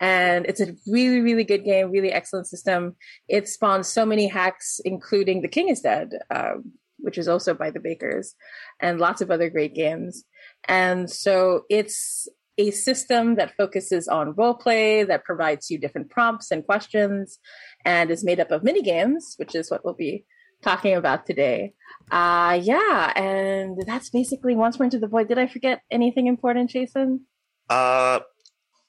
and 0.00 0.46
it's 0.46 0.60
a 0.60 0.74
really 0.86 1.20
really 1.20 1.44
good 1.44 1.64
game 1.64 1.90
really 1.90 2.12
excellent 2.12 2.46
system. 2.46 2.96
It 3.28 3.48
spawns 3.48 3.88
so 3.88 4.04
many 4.04 4.28
hacks 4.28 4.80
including 4.84 5.42
the 5.42 5.48
king 5.48 5.68
is 5.68 5.80
dead 5.80 6.10
um, 6.34 6.72
which 6.98 7.18
is 7.18 7.28
also 7.28 7.54
by 7.54 7.70
the 7.70 7.80
bakers 7.80 8.34
and 8.80 9.00
lots 9.00 9.20
of 9.20 9.30
other 9.30 9.50
great 9.50 9.74
games. 9.74 10.24
And 10.68 11.10
so 11.10 11.62
it's 11.70 12.28
a 12.58 12.70
system 12.70 13.34
that 13.36 13.54
focuses 13.56 14.08
on 14.08 14.32
role 14.32 14.54
play 14.54 15.04
that 15.04 15.24
provides 15.24 15.70
you 15.70 15.78
different 15.78 16.10
prompts 16.10 16.50
and 16.50 16.64
questions 16.64 17.38
and 17.84 18.10
is 18.10 18.24
made 18.24 18.40
up 18.40 18.50
of 18.50 18.64
mini 18.64 18.82
games 18.82 19.34
which 19.36 19.54
is 19.54 19.70
what 19.70 19.84
we'll 19.84 19.94
be 19.94 20.24
talking 20.62 20.94
about 20.94 21.26
today. 21.26 21.74
Uh 22.10 22.58
yeah 22.62 23.12
and 23.14 23.78
that's 23.86 24.10
basically 24.10 24.54
once 24.54 24.78
more 24.78 24.84
into 24.84 24.98
the 24.98 25.08
void. 25.08 25.28
Did 25.28 25.38
i 25.38 25.46
forget 25.46 25.82
anything 25.90 26.26
important 26.26 26.70
jason? 26.70 27.26
Uh, 27.68 28.20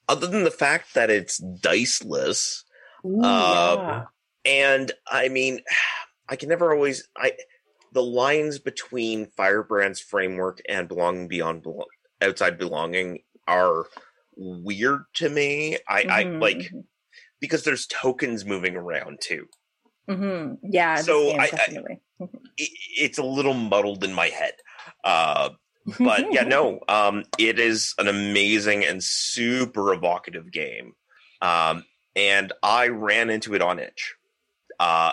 other 0.07 0.27
than 0.27 0.43
the 0.43 0.51
fact 0.51 0.93
that 0.93 1.09
it's 1.09 1.37
diceless, 1.37 2.63
Ooh, 3.05 3.23
Um, 3.23 3.79
yeah. 3.79 4.03
and 4.45 4.91
I 5.07 5.29
mean, 5.29 5.61
I 6.29 6.35
can 6.35 6.49
never 6.49 6.73
always 6.73 7.07
I 7.17 7.33
the 7.93 8.03
lines 8.03 8.59
between 8.59 9.27
Firebrand's 9.27 9.99
framework 10.01 10.59
and 10.67 10.87
belonging 10.89 11.27
beyond 11.29 11.63
belo- 11.63 11.85
outside 12.21 12.57
belonging 12.57 13.19
are 13.47 13.85
weird 14.35 15.03
to 15.15 15.29
me. 15.29 15.77
I, 15.87 16.05
I 16.09 16.23
Mhm, 16.25 16.41
like 16.41 16.71
because 17.39 17.63
there's 17.63 17.87
tokens 17.87 18.43
moving 18.45 18.75
around 18.75 19.19
too. 19.21 19.45
mhm. 20.09 20.57
Yeah. 20.63 20.95
So 20.97 21.29
game, 21.31 21.39
I- 21.39 21.43
I- 21.45 21.49
definitely. 21.49 22.01
I 22.19 22.27
it's 22.59 23.17
a 23.19 23.23
little 23.23 23.53
muddled 23.53 24.03
in 24.03 24.13
my 24.13 24.27
head. 24.27 24.53
Uh, 25.03 25.49
but 25.99 26.31
yeah, 26.31 26.43
no, 26.47 26.79
um, 26.87 27.23
it 27.37 27.59
is 27.59 27.93
an 27.97 28.07
amazing 28.07 28.85
and 28.85 29.03
super 29.03 29.93
evocative 29.93 30.51
game. 30.51 30.93
Um, 31.41 31.85
and 32.15 32.51
I 32.63 32.87
ran 32.87 33.29
into 33.29 33.53
it 33.53 33.61
on 33.61 33.79
itch. 33.79 34.15
Uh, 34.79 35.11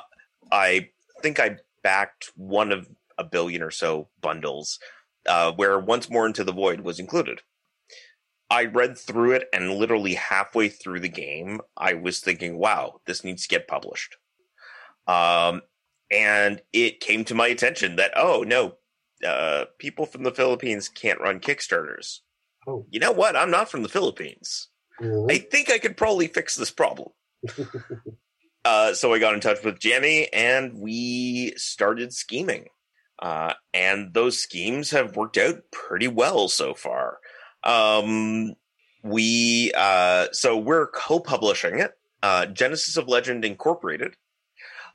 I 0.50 0.88
think 1.22 1.38
I 1.38 1.58
backed 1.82 2.30
one 2.36 2.72
of 2.72 2.88
a 3.18 3.24
billion 3.24 3.62
or 3.62 3.70
so 3.70 4.08
bundles, 4.20 4.78
uh, 5.26 5.52
where 5.52 5.78
Once 5.78 6.10
More 6.10 6.26
Into 6.26 6.44
the 6.44 6.52
Void 6.52 6.80
was 6.80 6.98
included. 6.98 7.42
I 8.50 8.66
read 8.66 8.98
through 8.98 9.32
it, 9.32 9.48
and 9.52 9.74
literally 9.74 10.14
halfway 10.14 10.68
through 10.68 11.00
the 11.00 11.08
game, 11.08 11.60
I 11.76 11.94
was 11.94 12.20
thinking, 12.20 12.58
"Wow, 12.58 13.00
this 13.06 13.24
needs 13.24 13.42
to 13.42 13.48
get 13.48 13.68
published." 13.68 14.16
Um, 15.06 15.62
and 16.10 16.60
it 16.72 17.00
came 17.00 17.24
to 17.26 17.34
my 17.34 17.48
attention 17.48 17.96
that, 17.96 18.12
oh 18.16 18.44
no, 18.46 18.76
uh, 19.24 19.66
people 19.78 20.06
from 20.06 20.22
the 20.22 20.32
Philippines 20.32 20.88
can't 20.88 21.20
run 21.20 21.40
Kickstarters. 21.40 22.20
Oh. 22.66 22.86
You 22.90 23.00
know 23.00 23.12
what? 23.12 23.36
I'm 23.36 23.50
not 23.50 23.70
from 23.70 23.82
the 23.82 23.88
Philippines. 23.88 24.68
Mhm. 25.00 25.30
I 25.30 25.38
think 25.38 25.70
I 25.70 25.78
could 25.78 25.96
probably 25.96 26.28
fix 26.28 26.56
this 26.56 26.70
problem. 26.70 27.10
uh, 28.64 28.94
so 28.94 29.12
I 29.12 29.18
got 29.18 29.34
in 29.34 29.40
touch 29.40 29.62
with 29.64 29.78
Jamie 29.80 30.32
and 30.32 30.78
we 30.78 31.54
started 31.56 32.12
scheming. 32.12 32.68
Uh, 33.18 33.54
and 33.72 34.12
those 34.12 34.38
schemes 34.40 34.90
have 34.90 35.16
worked 35.16 35.38
out 35.38 35.62
pretty 35.70 36.08
well 36.08 36.48
so 36.48 36.74
far. 36.74 37.18
Um, 37.62 38.54
we, 39.02 39.72
uh, 39.76 40.28
so 40.32 40.56
we're 40.58 40.88
co 40.88 41.20
publishing 41.20 41.78
it, 41.78 41.92
uh, 42.22 42.46
Genesis 42.46 42.96
of 42.96 43.08
Legend 43.08 43.44
Incorporated, 43.44 44.14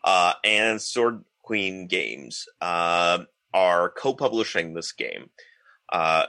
uh, 0.03 0.33
and 0.43 0.81
Sword 0.81 1.23
Queen 1.43 1.87
Games, 1.87 2.45
uh, 2.61 3.19
are 3.53 3.89
co 3.89 4.13
publishing 4.13 4.73
this 4.73 4.91
game. 4.91 5.29
Uh, 5.91 6.25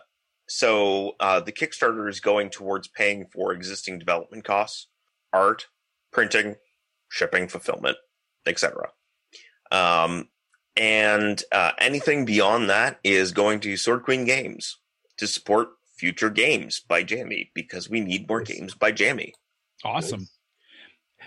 so 0.48 1.12
uh, 1.20 1.40
the 1.40 1.52
Kickstarter 1.52 2.08
is 2.08 2.20
going 2.20 2.50
towards 2.50 2.88
paying 2.88 3.26
for 3.32 3.52
existing 3.52 3.98
development 3.98 4.44
costs, 4.44 4.88
art, 5.32 5.66
printing, 6.12 6.56
shipping, 7.08 7.48
fulfillment, 7.48 7.96
etc. 8.46 8.88
Um, 9.70 10.28
and 10.76 11.42
uh, 11.52 11.72
anything 11.78 12.24
beyond 12.24 12.70
that 12.70 12.98
is 13.04 13.32
going 13.32 13.60
to 13.60 13.76
Sword 13.76 14.02
Queen 14.02 14.24
Games 14.24 14.78
to 15.18 15.26
support 15.26 15.68
future 15.96 16.30
games 16.30 16.80
by 16.80 17.02
Jamie 17.02 17.50
because 17.54 17.90
we 17.90 18.00
need 18.00 18.28
more 18.28 18.40
games 18.40 18.74
by 18.74 18.90
Jamie. 18.90 19.34
Awesome. 19.84 20.28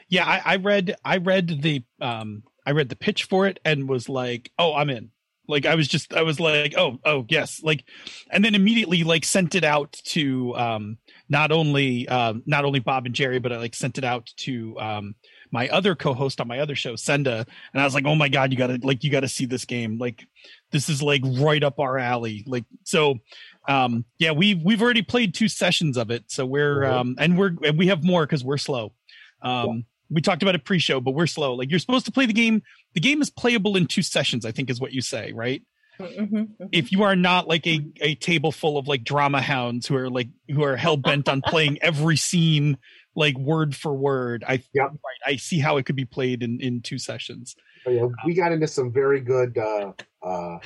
Yeah, 0.09 0.25
I, 0.25 0.53
I 0.53 0.55
read 0.57 0.95
I 1.05 1.17
read 1.17 1.61
the 1.61 1.83
um 2.01 2.43
I 2.65 2.71
read 2.71 2.89
the 2.89 2.95
pitch 2.95 3.25
for 3.25 3.47
it 3.47 3.59
and 3.63 3.87
was 3.87 4.09
like, 4.09 4.51
oh, 4.57 4.73
I'm 4.73 4.89
in. 4.89 5.11
Like 5.47 5.65
I 5.65 5.75
was 5.75 5.87
just 5.87 6.13
I 6.13 6.21
was 6.21 6.39
like, 6.39 6.73
oh, 6.77 6.99
oh 7.05 7.25
yes. 7.29 7.61
Like 7.63 7.85
and 8.31 8.43
then 8.43 8.55
immediately 8.55 9.03
like 9.03 9.25
sent 9.25 9.55
it 9.55 9.63
out 9.63 9.91
to 10.05 10.55
um 10.55 10.97
not 11.29 11.51
only 11.51 12.07
um 12.07 12.43
not 12.45 12.65
only 12.65 12.79
Bob 12.79 13.05
and 13.05 13.15
Jerry, 13.15 13.39
but 13.39 13.51
I 13.51 13.57
like 13.57 13.75
sent 13.75 13.97
it 13.97 14.03
out 14.03 14.31
to 14.37 14.79
um 14.79 15.15
my 15.51 15.69
other 15.69 15.95
co-host 15.95 16.41
on 16.41 16.47
my 16.47 16.59
other 16.59 16.75
show, 16.75 16.95
Senda, 16.95 17.45
and 17.73 17.81
I 17.81 17.85
was 17.85 17.93
like, 17.93 18.05
oh 18.05 18.15
my 18.15 18.27
god, 18.27 18.51
you 18.51 18.57
gotta 18.57 18.79
like 18.81 19.03
you 19.03 19.11
gotta 19.11 19.27
see 19.27 19.45
this 19.45 19.65
game. 19.65 19.97
Like 19.97 20.25
this 20.71 20.89
is 20.89 21.03
like 21.03 21.21
right 21.25 21.63
up 21.63 21.79
our 21.79 21.99
alley. 21.99 22.43
Like 22.47 22.65
so 22.83 23.19
um 23.67 24.05
yeah, 24.17 24.31
we've 24.31 24.61
we've 24.63 24.81
already 24.81 25.03
played 25.03 25.33
two 25.33 25.47
sessions 25.47 25.97
of 25.97 26.09
it. 26.09 26.23
So 26.27 26.45
we're 26.45 26.85
um 26.85 27.15
and 27.19 27.37
we're 27.37 27.55
and 27.63 27.77
we 27.77 27.87
have 27.87 28.03
more 28.03 28.25
because 28.25 28.43
we're 28.43 28.57
slow. 28.57 28.93
Um 29.41 29.85
we 30.09 30.21
talked 30.21 30.43
about 30.43 30.55
it 30.55 30.65
pre-show, 30.65 30.99
but 30.99 31.11
we're 31.11 31.27
slow. 31.27 31.53
Like 31.53 31.69
you're 31.69 31.79
supposed 31.79 32.05
to 32.05 32.11
play 32.11 32.25
the 32.25 32.33
game. 32.33 32.61
The 32.93 32.99
game 32.99 33.21
is 33.21 33.29
playable 33.29 33.75
in 33.75 33.87
two 33.87 34.01
sessions, 34.03 34.45
I 34.45 34.51
think 34.51 34.69
is 34.69 34.79
what 34.79 34.93
you 34.93 35.01
say, 35.01 35.31
right? 35.33 35.61
Mhm. 35.99 36.49
If 36.71 36.91
you 36.91 37.03
are 37.03 37.15
not 37.15 37.47
like 37.47 37.67
a, 37.67 37.85
a 38.01 38.15
table 38.15 38.51
full 38.51 38.77
of 38.77 38.87
like 38.87 39.03
drama 39.03 39.41
hounds 39.41 39.85
who 39.87 39.95
are 39.95 40.09
like 40.09 40.27
who 40.49 40.63
are 40.63 40.75
hell 40.75 40.97
bent 40.97 41.29
on 41.29 41.41
playing 41.41 41.77
every 41.81 42.17
scene 42.17 42.77
like 43.15 43.37
word 43.37 43.75
for 43.75 43.93
word, 43.93 44.43
I 44.47 44.63
Yep. 44.73 44.89
right, 44.91 45.33
I 45.33 45.35
see 45.35 45.59
how 45.59 45.77
it 45.77 45.85
could 45.85 45.95
be 45.95 46.05
played 46.05 46.41
in 46.41 46.59
in 46.59 46.81
two 46.81 46.97
sessions. 46.97 47.55
But, 47.85 47.91
yeah, 47.91 48.07
we 48.25 48.33
got 48.33 48.51
into 48.51 48.67
some 48.67 48.91
very 48.91 49.21
good 49.21 49.57
uh, 49.57 49.91
uh, 50.23 50.57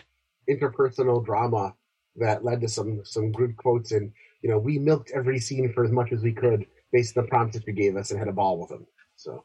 interpersonal 0.50 1.26
drama 1.26 1.74
that 2.16 2.44
led 2.46 2.62
to 2.62 2.68
some 2.68 3.02
some 3.04 3.32
good 3.32 3.58
quotes, 3.58 3.92
and 3.92 4.12
you 4.42 4.50
know 4.50 4.60
we 4.60 4.80
milked 4.80 5.12
every 5.14 5.40
scene 5.40 5.72
for 5.74 5.84
as 5.84 5.92
much 5.92 6.12
as 6.12 6.22
we 6.22 6.32
could 6.32 6.66
based 6.92 7.18
on 7.18 7.24
the 7.26 7.30
prompts 7.30 7.58
that 7.58 7.68
you 7.68 7.74
gave 7.74 7.96
us 7.98 8.12
and 8.12 8.20
had 8.20 8.28
a 8.30 8.34
ball 8.34 8.60
with 8.60 8.70
them. 8.70 8.86
So 9.18 9.44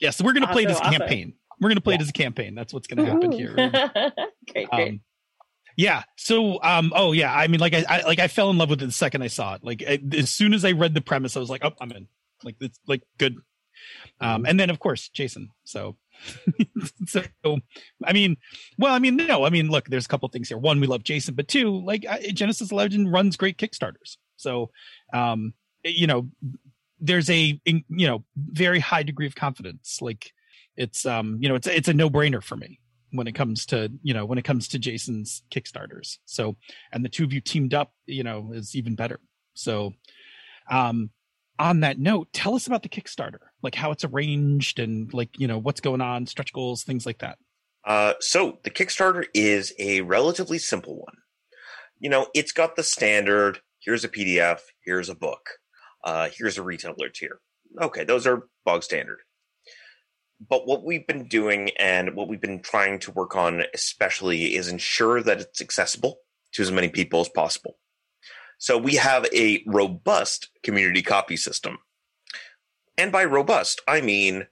Yeah, 0.00 0.10
so 0.10 0.24
we're 0.24 0.32
gonna 0.32 0.52
play 0.52 0.64
this 0.64 0.76
Awesome, 0.78 0.86
awesome. 0.86 1.00
campaign. 1.00 1.34
We're 1.60 1.68
gonna 1.70 1.80
play 1.80 1.94
it 1.94 2.00
as 2.00 2.08
a 2.08 2.12
campaign. 2.12 2.54
That's 2.54 2.72
what's 2.72 2.86
gonna 2.86 3.06
happen 3.06 3.32
here. 3.32 3.54
great, 4.52 4.70
great. 4.70 4.92
Um, 4.92 5.00
yeah. 5.76 6.02
So, 6.16 6.62
um, 6.62 6.92
oh 6.94 7.12
yeah. 7.12 7.34
I 7.34 7.48
mean, 7.48 7.60
like 7.60 7.74
I, 7.74 7.84
I, 7.88 8.02
like 8.02 8.18
I 8.20 8.28
fell 8.28 8.50
in 8.50 8.58
love 8.58 8.70
with 8.70 8.82
it 8.82 8.86
the 8.86 8.92
second 8.92 9.22
I 9.22 9.26
saw 9.28 9.54
it. 9.54 9.64
Like 9.64 9.82
I, 9.86 9.98
as 10.16 10.30
soon 10.30 10.54
as 10.54 10.64
I 10.64 10.72
read 10.72 10.94
the 10.94 11.00
premise, 11.00 11.36
I 11.36 11.40
was 11.40 11.50
like, 11.50 11.64
oh, 11.64 11.72
I'm 11.80 11.90
in. 11.92 12.06
Like 12.42 12.56
it's 12.60 12.78
like 12.86 13.02
good. 13.18 13.36
Um, 14.20 14.46
and 14.46 14.58
then 14.58 14.70
of 14.70 14.78
course 14.78 15.08
Jason. 15.08 15.50
So, 15.64 15.96
so 17.06 17.22
I 18.04 18.12
mean, 18.12 18.36
well, 18.78 18.94
I 18.94 18.98
mean, 18.98 19.16
no, 19.16 19.44
I 19.44 19.50
mean, 19.50 19.68
look, 19.68 19.88
there's 19.88 20.06
a 20.06 20.08
couple 20.08 20.28
things 20.28 20.48
here. 20.48 20.58
One, 20.58 20.80
we 20.80 20.86
love 20.86 21.02
Jason, 21.02 21.34
but 21.34 21.48
two, 21.48 21.82
like 21.84 22.06
I, 22.08 22.30
Genesis 22.32 22.70
Legend 22.70 23.12
runs 23.12 23.36
great 23.36 23.58
Kickstarters. 23.58 24.16
So, 24.36 24.70
um, 25.12 25.54
you 25.84 26.06
know, 26.06 26.28
there's 27.04 27.28
a 27.28 27.60
you 27.66 28.06
know 28.06 28.24
very 28.36 28.80
high 28.80 29.02
degree 29.02 29.26
of 29.26 29.34
confidence. 29.34 29.98
Like 30.00 30.32
it's 30.76 31.04
um, 31.04 31.38
you 31.40 31.48
know, 31.48 31.54
it's 31.54 31.66
it's 31.66 31.88
a 31.88 31.94
no 31.94 32.08
brainer 32.08 32.42
for 32.42 32.56
me 32.56 32.80
when 33.10 33.26
it 33.26 33.34
comes 33.34 33.66
to 33.66 33.92
you 34.02 34.14
know 34.14 34.24
when 34.24 34.38
it 34.38 34.44
comes 34.44 34.68
to 34.68 34.78
Jason's 34.78 35.42
Kickstarters. 35.50 36.18
So 36.24 36.56
and 36.92 37.04
the 37.04 37.08
two 37.08 37.24
of 37.24 37.32
you 37.32 37.40
teamed 37.40 37.74
up, 37.74 37.92
you 38.06 38.24
know, 38.24 38.52
is 38.52 38.74
even 38.74 38.94
better. 38.94 39.20
So 39.54 39.92
um 40.70 41.10
on 41.58 41.80
that 41.80 41.98
note, 41.98 42.32
tell 42.32 42.54
us 42.54 42.66
about 42.66 42.82
the 42.82 42.88
Kickstarter, 42.88 43.38
like 43.62 43.76
how 43.76 43.92
it's 43.92 44.04
arranged 44.04 44.80
and 44.80 45.12
like, 45.14 45.38
you 45.38 45.46
know, 45.46 45.58
what's 45.58 45.80
going 45.80 46.00
on, 46.00 46.26
stretch 46.26 46.52
goals, 46.52 46.82
things 46.82 47.06
like 47.06 47.18
that. 47.18 47.38
Uh, 47.84 48.14
so 48.18 48.58
the 48.64 48.70
Kickstarter 48.70 49.26
is 49.34 49.72
a 49.78 50.00
relatively 50.00 50.58
simple 50.58 50.96
one. 50.96 51.14
You 52.00 52.10
know, 52.10 52.26
it's 52.34 52.50
got 52.50 52.74
the 52.74 52.82
standard. 52.82 53.60
Here's 53.78 54.02
a 54.02 54.08
PDF. 54.08 54.60
Here's 54.84 55.08
a 55.08 55.14
book. 55.14 55.48
Uh, 56.04 56.28
here's 56.36 56.58
a 56.58 56.62
retailer 56.62 57.08
tier. 57.08 57.40
Okay, 57.80 58.04
those 58.04 58.26
are 58.26 58.46
bog 58.64 58.82
standard. 58.82 59.20
But 60.46 60.66
what 60.66 60.84
we've 60.84 61.06
been 61.06 61.26
doing 61.26 61.70
and 61.78 62.14
what 62.14 62.28
we've 62.28 62.40
been 62.40 62.60
trying 62.60 62.98
to 63.00 63.10
work 63.12 63.34
on, 63.34 63.64
especially, 63.72 64.54
is 64.54 64.68
ensure 64.68 65.22
that 65.22 65.40
it's 65.40 65.62
accessible 65.62 66.18
to 66.52 66.62
as 66.62 66.70
many 66.70 66.88
people 66.88 67.20
as 67.20 67.28
possible. 67.28 67.78
So 68.58 68.76
we 68.76 68.96
have 68.96 69.26
a 69.34 69.62
robust 69.66 70.50
community 70.62 71.02
copy 71.02 71.36
system. 71.36 71.78
And 72.98 73.10
by 73.10 73.24
robust, 73.24 73.80
I 73.88 74.00
mean 74.00 74.46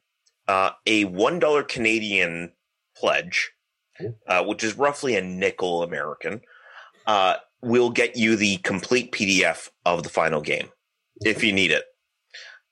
uh, 0.48 0.70
a 0.86 1.04
$1 1.04 1.68
Canadian 1.68 2.52
pledge, 2.96 3.52
uh, 4.26 4.44
which 4.44 4.64
is 4.64 4.76
roughly 4.78 5.16
a 5.16 5.22
nickel 5.22 5.82
American, 5.82 6.40
uh, 7.06 7.36
will 7.60 7.90
get 7.90 8.16
you 8.16 8.36
the 8.36 8.56
complete 8.58 9.12
PDF 9.12 9.68
of 9.84 10.02
the 10.02 10.08
final 10.08 10.40
game 10.40 10.70
if 11.24 11.42
you 11.44 11.52
need 11.52 11.70
it. 11.70 11.84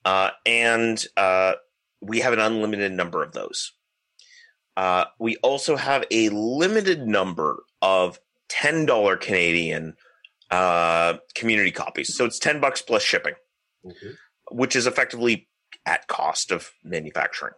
Uh, 0.04 0.30
and 0.46 1.04
uh, 1.16 1.54
we 2.00 2.20
have 2.20 2.32
an 2.32 2.38
unlimited 2.40 2.92
number 2.92 3.22
of 3.22 3.32
those. 3.32 3.72
Uh, 4.76 5.04
we 5.18 5.36
also 5.38 5.76
have 5.76 6.04
a 6.10 6.28
limited 6.30 7.06
number 7.06 7.64
of 7.82 8.18
$10 8.50 9.20
Canadian 9.20 9.94
uh, 10.50 11.14
community 11.34 11.70
copies. 11.70 12.14
So 12.16 12.24
it's 12.24 12.38
10 12.38 12.60
bucks 12.60 12.82
plus 12.82 13.02
shipping, 13.02 13.34
Mhm. 13.84 14.16
which 14.50 14.74
is 14.74 14.86
effectively 14.86 15.48
at 15.86 16.08
cost 16.08 16.50
of 16.50 16.72
manufacturing 16.82 17.52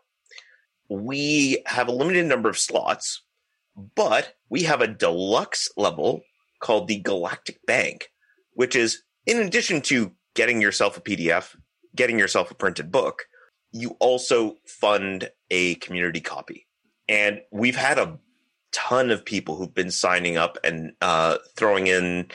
we 0.93 1.63
have 1.67 1.89
a 1.89 1.93
limited 1.93 2.27
number 2.27 2.49
of 2.49 2.59
slots, 2.59 3.23
but 3.95 4.35
we 4.51 4.65
have 4.65 4.81
a 4.83 4.87
deluxe 4.87 5.69
level 5.77 6.23
called 6.61 6.87
the 6.89 6.99
Galactic 6.99 7.65
Bank, 7.67 8.09
which 8.53 8.77
is 8.77 9.03
in 9.27 9.39
addition 9.39 9.81
to 9.83 10.13
getting 10.35 10.61
yourself 10.61 10.97
a 10.97 11.01
PDF, 11.01 11.57
getting 11.95 12.19
yourself 12.19 12.51
a 12.51 12.55
printed 12.55 12.91
book, 12.91 13.25
you 13.73 13.97
also 14.01 14.57
fund 14.67 15.31
a 15.51 15.77
community 15.77 16.21
copy. 16.21 16.67
And 17.09 17.41
we've 17.51 17.77
had 17.77 17.99
a 17.99 18.19
ton 18.73 19.11
of 19.11 19.25
people 19.25 19.57
who've 19.57 19.75
been 19.75 19.91
signing 19.91 20.37
up 20.37 20.59
and 20.65 20.93
uh, 21.01 21.39
throwing 21.57 21.87
in, 21.87 22.29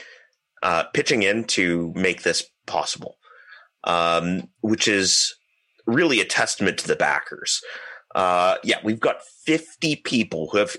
uh, 0.64 0.84
pitching 0.94 1.24
in 1.24 1.46
to 1.46 1.94
make 1.96 2.24
this 2.24 2.44
possible, 2.66 3.18
um, 3.84 4.50
which 4.62 4.88
is 4.88 5.36
really 5.86 6.20
a 6.20 6.26
testament 6.26 6.78
to 6.80 6.88
the 6.88 6.96
backers 6.96 7.62
uh, 8.18 8.58
yeah, 8.64 8.78
we've 8.84 9.00
got 9.00 9.24
50 9.46 9.98
people 9.98 10.50
who 10.52 10.58
have 10.58 10.76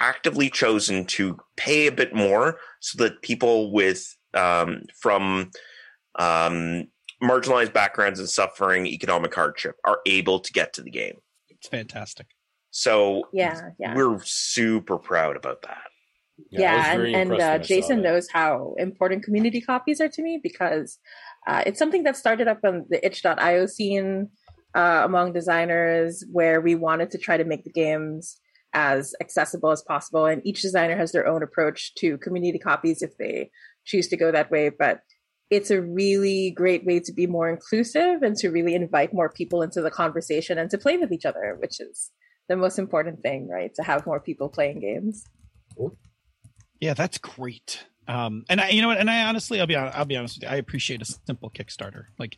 actively 0.00 0.50
chosen 0.50 1.06
to 1.06 1.38
pay 1.56 1.86
a 1.86 1.92
bit 1.92 2.14
more 2.14 2.58
so 2.80 3.02
that 3.02 3.22
people 3.22 3.72
with 3.72 4.14
um, 4.34 4.82
from 5.00 5.50
um, 6.18 6.88
marginalized 7.22 7.72
backgrounds 7.72 8.18
and 8.18 8.28
suffering 8.28 8.86
economic 8.86 9.34
hardship 9.34 9.76
are 9.84 9.98
able 10.06 10.40
to 10.40 10.52
get 10.52 10.72
to 10.74 10.82
the 10.82 10.90
game. 10.90 11.16
It's 11.48 11.68
fantastic. 11.68 12.26
So 12.70 13.22
yeah, 13.32 13.70
yeah. 13.78 13.94
we're 13.94 14.20
super 14.24 14.98
proud 14.98 15.36
about 15.36 15.62
that. 15.62 15.82
Yeah, 16.50 16.74
I 16.74 16.98
was 16.98 17.06
and, 17.06 17.32
and 17.32 17.40
uh, 17.40 17.58
Jason 17.58 18.02
knows 18.02 18.28
how 18.28 18.74
important 18.78 19.22
community 19.22 19.60
copies 19.60 20.00
are 20.00 20.08
to 20.08 20.22
me 20.22 20.40
because 20.42 20.98
uh, 21.46 21.62
it's 21.66 21.78
something 21.78 22.02
that 22.02 22.16
started 22.16 22.48
up 22.48 22.58
on 22.64 22.86
the 22.88 23.04
itch.io 23.06 23.66
scene 23.66 24.30
uh, 24.74 25.02
among 25.04 25.32
designers 25.32 26.24
where 26.32 26.60
we 26.60 26.74
wanted 26.74 27.12
to 27.12 27.18
try 27.18 27.36
to 27.36 27.44
make 27.44 27.62
the 27.62 27.70
games 27.70 28.40
as 28.72 29.14
accessible 29.20 29.70
as 29.70 29.82
possible. 29.82 30.26
And 30.26 30.44
each 30.44 30.60
designer 30.60 30.96
has 30.96 31.12
their 31.12 31.28
own 31.28 31.42
approach 31.42 31.94
to 31.98 32.18
community 32.18 32.58
copies 32.58 33.02
if 33.02 33.16
they 33.16 33.50
choose 33.84 34.08
to 34.08 34.16
go 34.16 34.32
that 34.32 34.50
way. 34.50 34.70
But 34.70 35.00
it's 35.54 35.70
a 35.70 35.80
really 35.80 36.50
great 36.50 36.84
way 36.84 37.00
to 37.00 37.12
be 37.12 37.26
more 37.26 37.48
inclusive 37.48 38.22
and 38.22 38.36
to 38.36 38.50
really 38.50 38.74
invite 38.74 39.12
more 39.12 39.28
people 39.28 39.62
into 39.62 39.80
the 39.80 39.90
conversation 39.90 40.58
and 40.58 40.70
to 40.70 40.78
play 40.78 40.96
with 40.96 41.12
each 41.12 41.24
other, 41.24 41.56
which 41.60 41.80
is 41.80 42.10
the 42.48 42.56
most 42.56 42.78
important 42.78 43.22
thing, 43.22 43.48
right? 43.48 43.74
To 43.76 43.82
have 43.82 44.06
more 44.06 44.20
people 44.20 44.48
playing 44.48 44.80
games. 44.80 45.24
Yeah, 46.80 46.94
that's 46.94 47.18
great. 47.18 47.86
Um, 48.06 48.44
and 48.48 48.60
I, 48.60 48.70
you 48.70 48.82
know? 48.82 48.90
And 48.90 49.08
I 49.08 49.24
honestly, 49.24 49.60
I'll 49.60 49.66
be, 49.66 49.76
I'll 49.76 50.04
be 50.04 50.16
honest 50.16 50.36
with 50.36 50.42
you. 50.42 50.48
I 50.48 50.56
appreciate 50.56 51.00
a 51.00 51.06
simple 51.26 51.50
Kickstarter. 51.50 52.04
Like, 52.18 52.36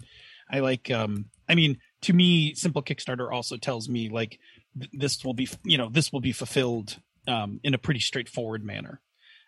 I 0.51 0.61
like, 0.61 0.91
um, 0.91 1.27
I 1.49 1.55
mean, 1.55 1.79
to 2.03 2.13
me, 2.13 2.55
simple 2.55 2.83
Kickstarter 2.83 3.33
also 3.33 3.57
tells 3.57 3.89
me 3.89 4.09
like 4.09 4.39
th- 4.79 4.91
this 4.93 5.25
will 5.25 5.35
be, 5.35 5.49
you 5.65 5.79
know, 5.79 5.89
this 5.89 6.13
will 6.13 6.21
be 6.21 6.33
fulfilled, 6.33 6.99
um, 7.27 7.61
in 7.65 7.75
a 7.75 7.79
pretty 7.79 8.01
straightforward 8.01 8.65
manner. 8.65 9.01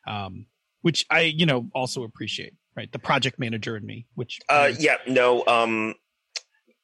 Um, 0.06 0.46
which 0.82 1.04
I, 1.10 1.22
you 1.22 1.44
know, 1.44 1.68
also 1.74 2.04
appreciate, 2.04 2.54
right? 2.76 2.90
The 2.92 2.98
project 2.98 3.38
manager 3.38 3.76
in 3.76 3.84
me, 3.86 4.06
which, 4.14 4.38
Uh, 4.48 4.70
yeah, 4.78 4.96
no. 5.06 5.44
Um, 5.46 5.94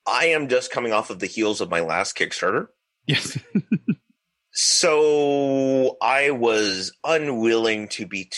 I 0.07 0.27
am 0.27 0.49
just 0.49 0.71
coming 0.71 0.93
off 0.93 1.11
of 1.11 1.19
the 1.21 1.27
heels 1.27 1.61
of 1.61 1.71
my 1.71 1.81
last 1.81 2.17
Kickstarter, 2.17 2.67
yes, 3.07 3.39
so 4.53 5.97
I 6.03 6.31
was 6.31 6.93
unwilling 7.05 7.89
to 7.89 8.07
be 8.07 8.31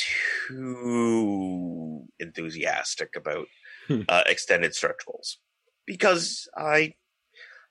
too 0.49 2.07
enthusiastic 2.19 3.17
about 3.17 3.47
Hmm. 3.88 4.00
uh, 4.09 4.25
extended 4.26 4.75
stretch 4.75 4.97
goals 5.07 5.38
because 5.87 6.49
I 6.57 6.95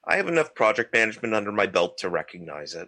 I 0.07 0.15
have 0.15 0.29
enough 0.29 0.55
project 0.55 0.93
management 0.93 1.33
under 1.33 1.51
my 1.51 1.65
belt 1.65 1.97
to 1.99 2.09
recognize 2.09 2.73
it. 2.73 2.87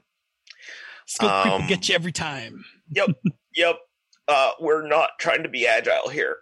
skill 1.07 1.29
creep 1.41 1.53
Um, 1.55 1.67
get 1.67 1.89
you 1.89 1.95
every 1.95 2.13
time. 2.13 2.63
Yep, 2.91 3.09
yep, 3.53 3.75
uh, 4.29 4.51
we're 4.61 4.87
not 4.87 5.09
trying 5.19 5.43
to 5.43 5.49
be 5.49 5.67
agile 5.67 6.07
here. 6.09 6.37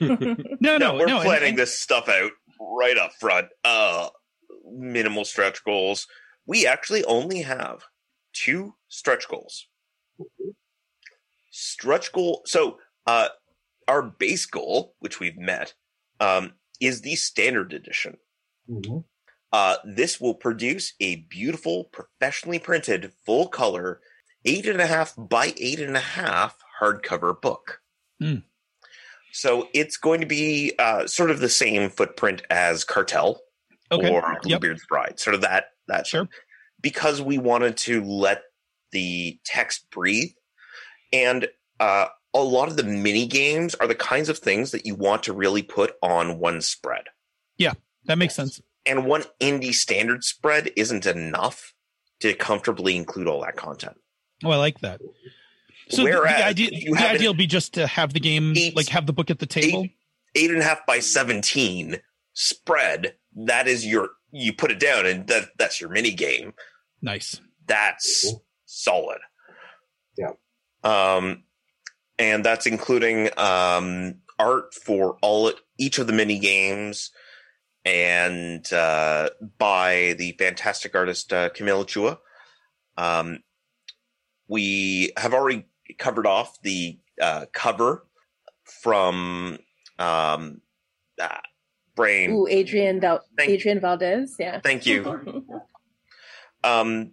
No, 0.00 0.16
No, 0.60 0.78
no, 0.78 0.94
we're 0.94 1.06
no. 1.06 1.20
planning 1.22 1.50
and- 1.50 1.58
this 1.58 1.78
stuff 1.78 2.08
out 2.08 2.32
right 2.60 2.96
up 2.98 3.12
front. 3.20 3.48
Uh, 3.64 4.08
minimal 4.70 5.24
stretch 5.24 5.62
goals. 5.64 6.06
We 6.46 6.66
actually 6.66 7.04
only 7.04 7.42
have 7.42 7.84
two 8.32 8.74
stretch 8.88 9.28
goals. 9.28 9.66
Stretch 11.50 12.12
goal. 12.12 12.42
So, 12.46 12.78
uh, 13.06 13.28
our 13.86 14.02
base 14.02 14.46
goal, 14.46 14.94
which 14.98 15.20
we've 15.20 15.36
met, 15.36 15.74
um, 16.20 16.54
is 16.80 17.02
the 17.02 17.14
standard 17.16 17.72
edition. 17.72 18.18
Mhm. 18.68 19.04
Uh, 19.52 19.76
this 19.84 20.20
will 20.20 20.34
produce 20.34 20.94
a 21.00 21.16
beautiful, 21.16 21.84
professionally 21.84 22.58
printed, 22.58 23.12
full 23.24 23.48
color, 23.48 24.00
eight 24.44 24.66
and 24.66 24.80
a 24.80 24.86
half 24.86 25.14
by 25.16 25.54
eight 25.56 25.80
and 25.80 25.96
a 25.96 26.00
half 26.00 26.58
hardcover 26.80 27.40
book. 27.40 27.80
Hmm. 28.20 28.38
So 29.34 29.68
it's 29.74 29.96
going 29.96 30.20
to 30.20 30.26
be 30.26 30.72
uh, 30.78 31.06
sort 31.08 31.30
of 31.30 31.40
the 31.40 31.48
same 31.48 31.90
footprint 31.90 32.42
as 32.50 32.84
Cartel 32.84 33.40
Okay. 33.90 34.08
or 34.10 34.22
Yep. 34.22 34.42
Bluebeard's 34.42 34.86
Bride, 34.88 35.18
sort 35.20 35.34
of 35.34 35.40
that 35.42 35.66
that 35.88 36.06
Sure. 36.06 36.28
because 36.80 37.20
we 37.20 37.36
wanted 37.36 37.76
to 37.78 38.02
let 38.04 38.42
the 38.92 39.38
text 39.44 39.90
breathe, 39.90 40.30
and 41.12 41.48
uh, 41.80 42.06
a 42.32 42.42
lot 42.42 42.68
of 42.68 42.76
the 42.76 42.84
mini 42.84 43.26
games 43.26 43.74
are 43.74 43.86
the 43.88 43.94
kinds 43.94 44.28
of 44.28 44.38
things 44.38 44.70
that 44.70 44.86
you 44.86 44.94
want 44.94 45.24
to 45.24 45.32
really 45.32 45.62
put 45.62 45.94
on 46.02 46.38
one 46.38 46.60
spread 46.60 47.04
Yeah, 47.58 47.72
That 48.06 48.18
makes 48.18 48.34
sense. 48.34 48.60
and 48.86 49.04
one 49.04 49.24
indie 49.40 49.74
standard 49.74 50.22
spread 50.24 50.70
isn't 50.76 51.06
enough 51.06 51.74
to 52.20 52.34
comfortably 52.34 52.96
include 52.96 53.26
all 53.28 53.40
that 53.42 53.56
content. 53.56 53.96
Oh, 54.44 54.50
I 54.50 54.56
like 54.56 54.78
that. 54.80 55.00
So 55.90 55.98
the- 55.98 56.10
Whereas 56.12 56.36
the 56.38 56.46
idea, 56.46 56.68
you 56.72 56.94
the 56.94 57.10
idea 57.10 57.28
will 57.28 57.34
be 57.34 57.46
just 57.46 57.74
to 57.74 57.86
have 57.86 58.12
the 58.12 58.20
game, 58.20 58.54
eight- 58.56 58.74
like 58.76 58.88
have 58.88 59.06
the 59.06 59.12
book 59.12 59.30
at 59.30 59.38
the 59.38 59.46
table. 59.46 59.84
Eight, 59.84 59.96
eight 60.34 60.50
and 60.50 60.60
a 60.60 60.64
half 60.64 60.84
by 60.86 61.00
seventeen 61.00 62.00
spread, 62.32 63.14
that 63.36 63.68
is 63.68 63.86
your 63.86 64.10
you 64.32 64.52
put 64.52 64.70
it 64.70 64.80
down 64.80 65.06
and 65.06 65.26
that 65.28 65.50
that's 65.58 65.80
your 65.80 65.90
mini 65.90 66.10
game. 66.12 66.54
Nice. 67.02 67.40
That's 67.66 68.24
Cool. 68.24 68.44
solid. 68.64 69.18
Yeah. 70.18 70.32
Um 70.82 71.44
and 72.18 72.44
that's 72.44 72.66
including 72.66 73.28
um 73.38 74.16
art 74.38 74.74
for 74.74 75.18
all 75.22 75.52
each 75.78 75.98
of 75.98 76.06
the 76.06 76.12
mini 76.12 76.38
games 76.38 77.10
and 77.84 78.70
uh 78.72 79.30
by 79.58 80.14
the 80.18 80.32
fantastic 80.38 80.94
artist 80.94 81.32
uh, 81.32 81.50
Camille 81.50 81.84
Chua. 81.84 82.18
Um 82.96 83.40
we 84.48 85.12
have 85.16 85.32
already 85.34 85.66
covered 85.98 86.26
off 86.26 86.60
the 86.62 86.98
uh, 87.20 87.46
cover 87.52 88.06
from 88.64 89.58
um, 89.98 90.60
uh, 91.20 91.28
Brain. 91.94 92.30
Ooh, 92.32 92.46
Adrian 92.48 93.00
Val- 93.00 93.24
Thank- 93.36 93.50
Adrian 93.50 93.80
Valdez. 93.80 94.36
Yeah. 94.38 94.60
Thank 94.60 94.86
you. 94.86 95.44
Um, 96.64 97.12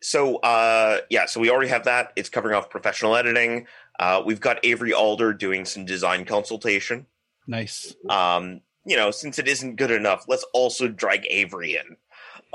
so 0.00 0.36
uh, 0.36 1.00
yeah, 1.10 1.26
so 1.26 1.40
we 1.40 1.50
already 1.50 1.68
have 1.68 1.84
that. 1.84 2.12
It's 2.16 2.30
covering 2.30 2.54
off 2.54 2.70
professional 2.70 3.14
editing. 3.16 3.66
Uh, 3.98 4.22
we've 4.24 4.40
got 4.40 4.64
Avery 4.64 4.94
Alder 4.94 5.34
doing 5.34 5.66
some 5.66 5.84
design 5.84 6.24
consultation. 6.24 7.04
Nice. 7.46 7.94
Um, 8.08 8.62
you 8.86 8.96
know, 8.96 9.10
since 9.10 9.38
it 9.38 9.46
isn't 9.46 9.76
good 9.76 9.90
enough, 9.90 10.24
let's 10.26 10.44
also 10.54 10.88
drag 10.88 11.26
Avery 11.28 11.76
in. 11.76 11.96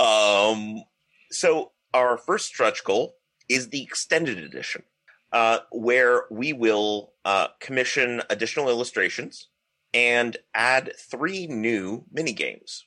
Um, 0.03 0.83
so 1.29 1.71
our 1.93 2.17
first 2.17 2.47
stretch 2.47 2.83
goal 2.83 3.13
is 3.47 3.69
the 3.69 3.83
extended 3.83 4.39
edition, 4.39 4.81
uh, 5.35 5.59
where 5.71 6.23
we 6.31 6.53
will 6.53 7.11
uh, 7.25 7.49
commission 7.59 8.21
additional 8.29 8.69
illustrations 8.69 9.49
and 9.93 10.37
add 10.53 10.93
three 10.97 11.45
new 11.47 12.05
mini 12.11 12.31
games, 12.33 12.85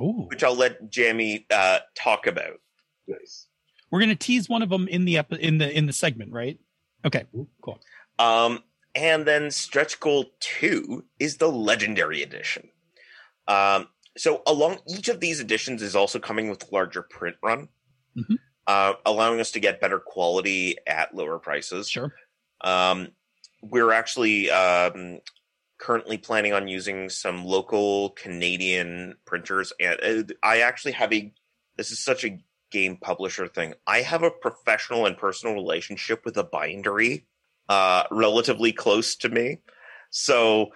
Ooh. 0.00 0.26
which 0.28 0.42
I'll 0.44 0.54
let 0.56 0.88
Jamie 0.88 1.46
uh, 1.50 1.80
talk 1.96 2.26
about. 2.26 2.60
Nice. 3.08 3.48
We're 3.90 4.00
gonna 4.00 4.14
tease 4.14 4.48
one 4.48 4.62
of 4.62 4.68
them 4.70 4.86
in 4.86 5.04
the 5.04 5.18
epi- 5.18 5.42
in 5.42 5.58
the 5.58 5.68
in 5.76 5.86
the 5.86 5.92
segment, 5.92 6.32
right? 6.32 6.58
Okay. 7.04 7.24
Cool. 7.62 7.78
Um, 8.20 8.62
and 8.94 9.26
then 9.26 9.50
stretch 9.50 9.98
goal 9.98 10.26
two 10.38 11.04
is 11.18 11.38
the 11.38 11.50
legendary 11.50 12.22
edition. 12.22 12.68
Um, 13.48 13.88
so 14.16 14.42
along 14.46 14.78
each 14.88 15.08
of 15.08 15.18
these 15.18 15.40
editions 15.40 15.82
is 15.82 15.96
also 15.96 16.20
coming 16.20 16.48
with 16.50 16.70
larger 16.70 17.02
print 17.02 17.36
run, 17.42 17.68
Mhm. 18.16 18.36
Uh, 18.66 18.94
allowing 19.04 19.40
us 19.40 19.52
to 19.52 19.60
get 19.60 19.80
better 19.80 19.98
quality 19.98 20.76
at 20.86 21.14
lower 21.14 21.38
prices. 21.38 21.88
Sure. 21.88 22.12
Um, 22.60 23.08
we're 23.62 23.92
actually 23.92 24.50
um, 24.50 25.20
currently 25.78 26.18
planning 26.18 26.52
on 26.52 26.68
using 26.68 27.08
some 27.08 27.44
local 27.44 28.10
Canadian 28.10 29.16
printers, 29.24 29.72
and 29.80 29.98
uh, 30.30 30.34
I 30.42 30.60
actually 30.60 30.92
have 30.92 31.12
a. 31.12 31.32
This 31.76 31.90
is 31.90 32.04
such 32.04 32.24
a 32.24 32.38
game 32.70 32.96
publisher 32.96 33.48
thing. 33.48 33.74
I 33.86 34.02
have 34.02 34.22
a 34.22 34.30
professional 34.30 35.06
and 35.06 35.16
personal 35.16 35.54
relationship 35.54 36.24
with 36.24 36.36
a 36.36 36.44
bindery, 36.44 37.26
uh, 37.68 38.04
relatively 38.10 38.72
close 38.72 39.16
to 39.16 39.28
me, 39.28 39.62
so 40.10 40.70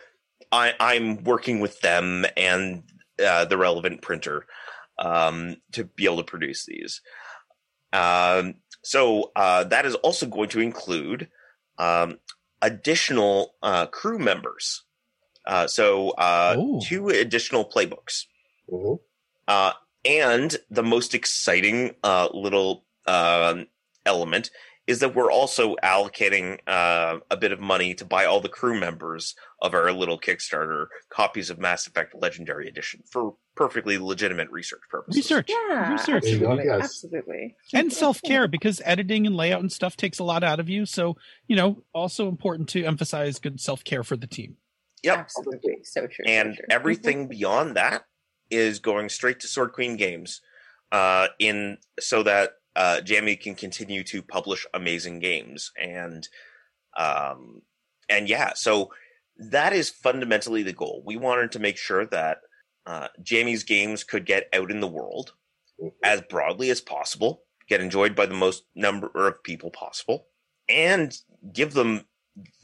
I, 0.50 0.72
I'm 0.80 1.24
working 1.24 1.60
with 1.60 1.80
them 1.80 2.24
and 2.36 2.84
uh, 3.24 3.44
the 3.44 3.56
relevant 3.56 4.02
printer 4.02 4.46
um, 4.98 5.56
to 5.72 5.84
be 5.84 6.04
able 6.04 6.18
to 6.18 6.24
produce 6.24 6.66
these. 6.66 7.00
Um, 7.94 8.56
so 8.82 9.30
uh, 9.36 9.64
that 9.64 9.86
is 9.86 9.94
also 9.96 10.26
going 10.26 10.48
to 10.50 10.60
include 10.60 11.28
um, 11.78 12.18
additional 12.60 13.54
uh, 13.62 13.86
crew 13.86 14.18
members. 14.18 14.82
Uh, 15.46 15.66
so 15.66 16.10
uh, 16.10 16.56
two 16.82 17.08
additional 17.10 17.64
playbooks, 17.64 18.24
Mhm. 18.70 18.98
uh, 19.46 19.72
and 20.04 20.56
the 20.70 20.82
most 20.82 21.14
exciting 21.14 21.94
uh, 22.02 22.28
little 22.32 22.84
um, 23.06 23.66
element 24.06 24.50
is 24.86 25.00
that 25.00 25.14
we're 25.14 25.32
also 25.32 25.76
allocating 25.76 26.58
uh, 26.66 27.18
a 27.30 27.36
bit 27.36 27.52
of 27.52 27.60
money 27.60 27.94
to 27.94 28.04
buy 28.04 28.24
all 28.24 28.40
the 28.40 28.48
crew 28.48 28.78
members 28.78 29.34
of 29.62 29.72
our 29.74 29.92
little 29.92 30.18
Kickstarter 30.18 30.86
copies 31.10 31.48
of 31.50 31.58
Mass 31.58 31.86
Effect 31.86 32.14
Legendary 32.14 32.68
Edition 32.68 33.02
for 33.10 33.36
perfectly 33.56 33.98
legitimate 33.98 34.50
research 34.50 34.80
purposes. 34.90 35.16
Research. 35.16 35.48
Yeah. 35.50 35.92
Research. 35.92 36.22
There 36.24 36.32
you 36.32 36.38
go, 36.40 36.52
Absolutely. 36.52 36.64
yes. 36.66 36.84
Absolutely. 36.84 37.56
and 37.72 37.92
self 37.92 38.20
care 38.22 38.48
because 38.48 38.80
editing 38.84 39.26
and 39.26 39.36
layout 39.36 39.60
and 39.60 39.70
stuff 39.72 39.96
takes 39.96 40.18
a 40.18 40.24
lot 40.24 40.42
out 40.42 40.60
of 40.60 40.68
you. 40.68 40.86
So, 40.86 41.16
you 41.46 41.56
know, 41.56 41.82
also 41.92 42.28
important 42.28 42.68
to 42.70 42.84
emphasize 42.84 43.38
good 43.38 43.60
self 43.60 43.84
care 43.84 44.02
for 44.02 44.16
the 44.16 44.26
team. 44.26 44.56
Yep. 45.02 45.18
Absolutely. 45.18 45.76
So 45.84 46.06
true. 46.06 46.24
so 46.26 46.30
and 46.30 46.54
true. 46.56 46.64
everything 46.70 47.28
beyond 47.28 47.76
that 47.76 48.04
is 48.50 48.78
going 48.78 49.08
straight 49.08 49.40
to 49.40 49.46
Sword 49.46 49.72
Queen 49.72 49.96
Games, 49.96 50.40
uh, 50.92 51.28
in 51.38 51.78
so 52.00 52.22
that 52.22 52.52
uh, 52.76 53.00
Jamie 53.02 53.36
can 53.36 53.54
continue 53.54 54.02
to 54.04 54.22
publish 54.22 54.66
amazing 54.74 55.18
games. 55.20 55.72
And 55.80 56.26
Um, 56.96 57.62
and 58.08 58.28
yeah, 58.28 58.52
so 58.54 58.90
that 59.36 59.72
is 59.72 59.90
fundamentally 59.90 60.62
the 60.62 60.72
goal. 60.72 61.02
We 61.04 61.16
wanted 61.16 61.52
to 61.52 61.58
make 61.58 61.76
sure 61.76 62.06
that 62.06 62.38
uh, 62.86 63.08
Jamie's 63.22 63.64
games 63.64 64.04
could 64.04 64.26
get 64.26 64.48
out 64.52 64.70
in 64.70 64.80
the 64.80 64.86
world 64.86 65.32
as 66.02 66.22
broadly 66.22 66.70
as 66.70 66.80
possible, 66.80 67.42
get 67.68 67.80
enjoyed 67.80 68.14
by 68.14 68.26
the 68.26 68.34
most 68.34 68.64
number 68.74 69.10
of 69.14 69.42
people 69.42 69.70
possible, 69.70 70.26
and 70.68 71.16
give 71.52 71.74
them 71.74 72.04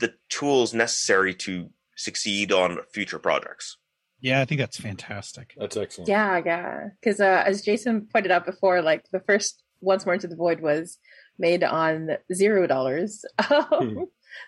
the 0.01 0.15
tools 0.29 0.75
necessary 0.75 1.35
to 1.35 1.71
succeed 1.97 2.53
on 2.53 2.79
future 2.93 3.19
projects. 3.19 3.77
Yeah, 4.21 4.41
I 4.41 4.45
think 4.45 4.61
that's 4.61 4.79
fantastic. 4.79 5.55
That's 5.57 5.77
excellent. 5.77 6.09
Yeah, 6.09 6.41
yeah. 6.45 6.89
Because 7.01 7.21
uh, 7.21 7.43
as 7.47 7.63
Jason 7.63 8.07
pointed 8.13 8.31
out 8.31 8.45
before, 8.45 8.83
like 8.83 9.05
the 9.13 9.21
first 9.21 9.63
Once 9.81 10.05
More 10.05 10.15
into 10.15 10.29
the 10.29 10.37
Void 10.37 10.61
was 10.61 10.99
made 11.39 11.65
on 11.65 12.11
zero 12.33 12.67
dollars. 12.67 13.25
Hmm. 13.41 14.03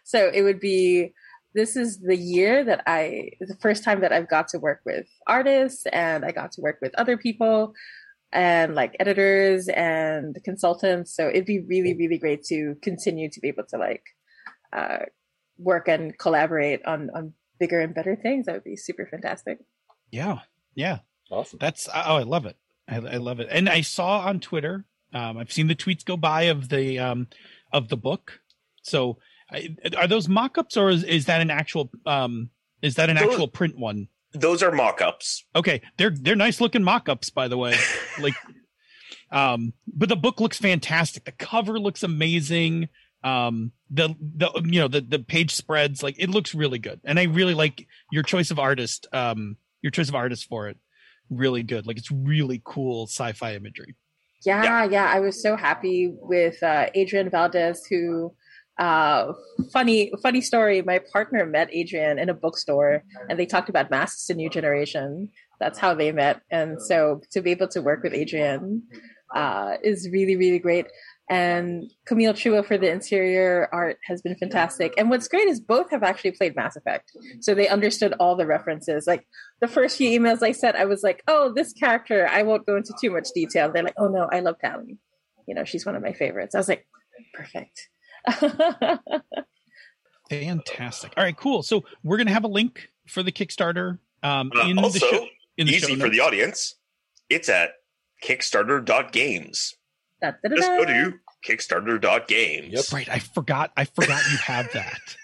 so 0.04 0.30
it 0.32 0.42
would 0.42 0.60
be 0.60 1.14
this 1.54 1.76
is 1.76 2.00
the 2.00 2.16
year 2.16 2.64
that 2.64 2.82
I 2.86 3.30
the 3.40 3.56
first 3.60 3.84
time 3.84 4.00
that 4.00 4.12
I've 4.12 4.28
got 4.28 4.48
to 4.48 4.58
work 4.58 4.80
with 4.84 5.06
artists 5.26 5.86
and 5.92 6.24
I 6.24 6.32
got 6.32 6.52
to 6.52 6.60
work 6.60 6.78
with 6.80 6.94
other 6.96 7.16
people 7.16 7.74
and 8.32 8.74
like 8.74 8.96
editors 8.98 9.68
and 9.68 10.36
consultants. 10.44 11.14
So 11.14 11.28
it'd 11.28 11.44
be 11.44 11.60
really, 11.60 11.94
really 11.94 12.18
great 12.18 12.44
to 12.44 12.76
continue 12.82 13.28
to 13.30 13.40
be 13.40 13.48
able 13.48 13.64
to 13.64 13.76
like 13.76 14.04
uh, 14.72 15.04
work 15.58 15.88
and 15.88 16.16
collaborate 16.18 16.84
on 16.86 17.10
on 17.14 17.34
bigger 17.58 17.80
and 17.80 17.94
better 17.94 18.16
things. 18.16 18.46
That 18.46 18.54
would 18.54 18.64
be 18.64 18.76
super 18.76 19.06
fantastic. 19.06 19.58
Yeah, 20.10 20.40
yeah. 20.74 21.00
Awesome. 21.30 21.58
That's 21.60 21.88
oh, 21.88 22.16
I 22.16 22.22
love 22.22 22.46
it. 22.46 22.56
I, 22.88 22.96
I 22.96 23.16
love 23.16 23.40
it. 23.40 23.48
And 23.50 23.68
I 23.68 23.80
saw 23.80 24.20
on 24.20 24.40
Twitter, 24.40 24.84
um, 25.14 25.38
I've 25.38 25.52
seen 25.52 25.68
the 25.68 25.74
tweets 25.74 26.04
go 26.04 26.16
by 26.16 26.42
of 26.42 26.68
the 26.68 26.98
um, 26.98 27.28
of 27.72 27.88
the 27.88 27.96
book. 27.96 28.40
So, 28.82 29.18
I, 29.20 29.31
are 29.96 30.06
those 30.06 30.28
mock-ups 30.28 30.76
or 30.76 30.90
is, 30.90 31.04
is 31.04 31.26
that 31.26 31.40
an 31.40 31.50
actual 31.50 31.90
um, 32.06 32.50
is 32.80 32.96
that 32.96 33.10
an 33.10 33.16
Those- 33.16 33.30
actual 33.30 33.48
print 33.48 33.78
one? 33.78 34.08
Those 34.34 34.62
are 34.62 34.72
mock-ups. 34.72 35.44
Okay, 35.54 35.82
they're 35.98 36.10
they're 36.10 36.36
nice 36.36 36.60
looking 36.60 36.82
mock-ups, 36.82 37.28
by 37.30 37.48
the 37.48 37.58
way. 37.58 37.76
like, 38.20 38.34
um, 39.30 39.74
but 39.86 40.08
the 40.08 40.16
book 40.16 40.40
looks 40.40 40.56
fantastic. 40.58 41.24
The 41.24 41.32
cover 41.32 41.78
looks 41.78 42.02
amazing. 42.02 42.88
Um, 43.22 43.72
the 43.90 44.14
the 44.20 44.50
you 44.64 44.80
know 44.80 44.88
the 44.88 45.02
the 45.02 45.18
page 45.18 45.54
spreads 45.54 46.02
like 46.02 46.16
it 46.18 46.30
looks 46.30 46.54
really 46.54 46.78
good, 46.78 47.00
and 47.04 47.20
I 47.20 47.24
really 47.24 47.54
like 47.54 47.86
your 48.10 48.22
choice 48.22 48.50
of 48.50 48.58
artist. 48.58 49.06
Um, 49.12 49.58
your 49.82 49.90
choice 49.90 50.08
of 50.08 50.14
artist 50.14 50.48
for 50.48 50.68
it, 50.68 50.78
really 51.28 51.62
good. 51.62 51.86
Like 51.86 51.98
it's 51.98 52.10
really 52.10 52.62
cool 52.64 53.06
sci-fi 53.06 53.54
imagery. 53.54 53.96
Yeah, 54.46 54.84
yeah. 54.84 55.10
I 55.12 55.20
was 55.20 55.40
so 55.42 55.56
happy 55.56 56.10
with 56.10 56.62
uh, 56.62 56.86
Adrian 56.94 57.30
Valdez, 57.30 57.86
who 57.86 58.34
uh 58.78 59.32
funny 59.72 60.10
funny 60.22 60.40
story. 60.40 60.82
My 60.82 61.00
partner 61.12 61.44
met 61.44 61.68
adrian 61.72 62.18
in 62.18 62.28
a 62.28 62.34
bookstore 62.34 63.02
and 63.28 63.38
they 63.38 63.46
talked 63.46 63.68
about 63.68 63.90
masks 63.90 64.30
a 64.30 64.34
new 64.34 64.48
generation. 64.48 65.28
That's 65.60 65.78
how 65.78 65.94
they 65.94 66.10
met. 66.10 66.40
And 66.50 66.80
so 66.80 67.20
to 67.32 67.42
be 67.42 67.50
able 67.50 67.68
to 67.68 67.82
work 67.82 68.02
with 68.02 68.14
adrian 68.14 68.82
uh 69.34 69.74
is 69.82 70.08
really 70.10 70.36
really 70.36 70.58
great. 70.58 70.86
And 71.28 71.90
camille 72.06 72.32
chua 72.32 72.66
for 72.66 72.76
the 72.76 72.90
interior 72.90 73.68
art 73.72 73.98
has 74.06 74.20
been 74.22 74.36
fantastic. 74.36 74.92
And 74.98 75.08
what's 75.10 75.28
great 75.28 75.48
is 75.48 75.60
both 75.60 75.90
have 75.90 76.02
actually 76.02 76.32
played 76.32 76.56
mass 76.56 76.74
effect. 76.76 77.12
So 77.40 77.54
they 77.54 77.68
understood 77.68 78.12
all 78.18 78.36
the 78.36 78.46
references. 78.46 79.06
Like 79.06 79.26
the 79.60 79.68
first 79.68 79.98
few 79.98 80.18
emails 80.18 80.42
i 80.42 80.52
sent 80.52 80.76
i 80.76 80.86
was 80.86 81.02
like 81.02 81.22
oh 81.28 81.52
this 81.54 81.72
character 81.74 82.26
i 82.28 82.42
won't 82.42 82.66
go 82.66 82.76
into 82.76 82.94
too 83.00 83.10
much 83.10 83.28
detail. 83.34 83.70
They're 83.70 83.84
like 83.84 83.94
oh 83.98 84.08
no 84.08 84.28
i 84.32 84.40
love 84.40 84.56
Tali. 84.62 84.96
you 85.46 85.54
know 85.54 85.64
she's 85.64 85.84
one 85.84 85.94
of 85.94 86.02
my 86.02 86.14
favorites. 86.14 86.54
I 86.54 86.58
was 86.58 86.68
like 86.68 86.86
perfect 87.34 87.90
Fantastic. 90.30 91.12
All 91.16 91.24
right, 91.24 91.36
cool. 91.36 91.62
So 91.62 91.84
we're 92.02 92.16
gonna 92.16 92.32
have 92.32 92.44
a 92.44 92.48
link 92.48 92.88
for 93.06 93.22
the 93.22 93.32
Kickstarter 93.32 93.98
um, 94.22 94.50
Uh, 94.56 94.66
in 94.68 94.76
the 94.76 94.90
show. 94.98 95.26
In 95.58 95.66
the 95.66 95.72
show 95.74 95.88
Easy 95.88 95.96
for 96.00 96.08
the 96.08 96.20
audience. 96.20 96.76
It's 97.28 97.48
at 97.48 97.72
Kickstarter.games. 98.24 99.74
Da, 100.22 100.30
da, 100.42 100.48
da, 100.48 100.56
Just 100.56 100.68
go 100.68 100.84
da. 100.84 100.92
to 100.92 101.14
Kickstarter.games. 101.46 102.72
Yep. 102.72 102.84
Right, 102.92 103.08
I 103.08 103.18
forgot. 103.18 103.72
I 103.76 103.84
forgot 103.84 104.22
you 104.30 104.36
have 104.38 104.72
that. 104.72 104.98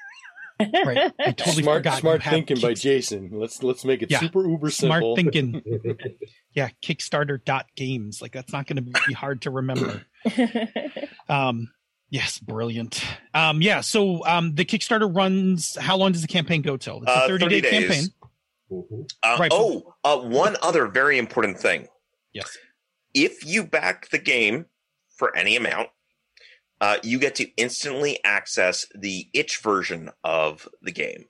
Right, 0.61 1.13
I 1.21 1.31
totally 1.31 1.63
smart 1.63 1.79
forgot. 1.85 2.01
smart 2.01 2.19
you 2.19 2.23
have 2.25 2.33
thinking 2.35 2.61
by 2.61 2.75
Jason. 2.75 3.31
Let's 3.33 3.63
let's 3.63 3.85
make 3.85 4.03
it 4.03 4.11
Yeah. 4.11 4.19
super 4.19 4.45
uber 4.45 4.71
Smart 4.71 5.03
simple. 5.03 5.15
thinking. 5.15 5.63
Yeah, 6.53 6.71
Kickstarter 6.83 7.39
dot 7.45 7.67
games. 7.77 8.21
Like 8.21 8.33
that's 8.33 8.53
not 8.53 8.67
going 8.67 8.85
to 8.85 9.01
be 9.07 9.15
hard 9.15 9.43
to 9.43 9.53
remember. 9.53 10.03
Um, 11.29 11.71
yes, 12.11 12.39
brilliant. 12.39 13.03
Um, 13.35 13.61
yeah. 13.63 13.81
So 13.81 14.25
um, 14.27 14.55
the 14.55 14.65
Kickstarter 14.65 15.15
runs. 15.15 15.77
How 15.77 15.97
long 15.97 16.13
does 16.13 16.23
the 16.23 16.29
campaign 16.29 16.63
go 16.63 16.77
till? 16.77 16.99
It's 17.03 17.07
a 17.11 17.25
Uh, 17.25 17.27
thirty 17.29 17.49
day 17.49 17.61
days. 17.61 17.73
campaign. 17.89 18.05
Mhm. 18.71 19.11
Uh, 19.23 19.37
Right. 19.41 19.51
Oh, 19.53 19.95
uh, 20.05 20.19
one 20.19 20.57
other 20.63 20.87
very 20.89 21.19
important 21.19 21.59
thing. 21.59 21.89
Yes. 22.33 22.57
If 23.15 23.45
you 23.45 23.65
back 23.65 24.11
the 24.11 24.19
game 24.19 24.67
for 25.17 25.35
any 25.37 25.57
amount, 25.57 25.89
uh, 26.81 26.99
you 27.03 27.19
get 27.19 27.35
to 27.37 27.49
instantly 27.57 28.23
access 28.25 28.87
the 28.95 29.29
itch 29.33 29.59
version 29.63 30.11
of 30.23 30.69
the 30.83 30.93
game. 30.93 31.25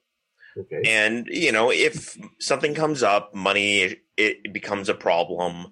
Okay. 0.57 0.83
And 0.85 1.29
you 1.29 1.53
know, 1.53 1.71
if 1.71 2.19
something 2.41 2.75
comes 2.75 3.03
up, 3.05 3.33
money 3.35 3.97
it 4.17 4.53
becomes 4.53 4.89
a 4.89 4.95
problem, 4.95 5.69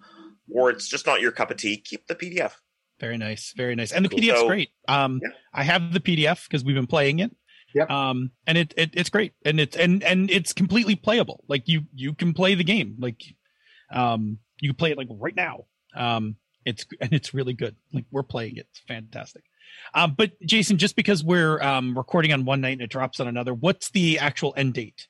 or 0.48 0.70
it's 0.70 0.86
just 0.86 1.04
not 1.06 1.20
your 1.20 1.32
cup 1.32 1.50
of 1.50 1.56
tea, 1.56 1.76
keep 1.76 2.06
the 2.06 2.14
PDF. 2.14 2.52
Very 3.00 3.18
nice. 3.18 3.52
Very 3.56 3.74
nice. 3.74 3.92
And 3.92 4.04
the 4.04 4.08
Cool. 4.08 4.18
PDF's 4.20 4.40
So- 4.40 4.46
great. 4.48 4.70
Um, 4.88 5.20
Yeah. 5.22 5.30
I 5.52 5.62
have 5.64 5.92
the 5.92 6.00
PDF 6.00 6.44
because 6.44 6.64
we've 6.64 6.74
been 6.76 6.86
playing 6.86 7.18
it. 7.18 7.34
Yep. 7.74 7.90
Um, 7.90 8.30
and 8.46 8.56
it, 8.56 8.72
it 8.76 8.90
it's 8.94 9.10
great, 9.10 9.34
and 9.44 9.60
it's 9.60 9.76
and 9.76 10.02
and 10.02 10.30
it's 10.30 10.52
completely 10.54 10.94
playable. 10.96 11.44
Like 11.46 11.64
you 11.68 11.82
you 11.94 12.14
can 12.14 12.32
play 12.32 12.54
the 12.54 12.64
game. 12.64 12.96
Like, 12.98 13.22
um, 13.92 14.38
you 14.60 14.70
can 14.70 14.76
play 14.76 14.92
it 14.92 14.96
like 14.98 15.08
right 15.10 15.36
now. 15.36 15.66
Um, 15.94 16.36
it's 16.64 16.86
and 17.02 17.12
it's 17.12 17.34
really 17.34 17.52
good. 17.52 17.76
Like 17.92 18.04
we're 18.10 18.22
playing 18.22 18.56
it. 18.56 18.66
It's 18.70 18.80
fantastic. 18.80 19.42
Um, 19.94 20.14
but 20.16 20.32
Jason, 20.40 20.78
just 20.78 20.96
because 20.96 21.22
we're 21.22 21.60
um 21.60 21.98
recording 21.98 22.32
on 22.32 22.46
one 22.46 22.62
night 22.62 22.74
and 22.74 22.82
it 22.82 22.90
drops 22.90 23.20
on 23.20 23.28
another, 23.28 23.52
what's 23.52 23.90
the 23.90 24.18
actual 24.20 24.54
end 24.56 24.72
date 24.74 25.08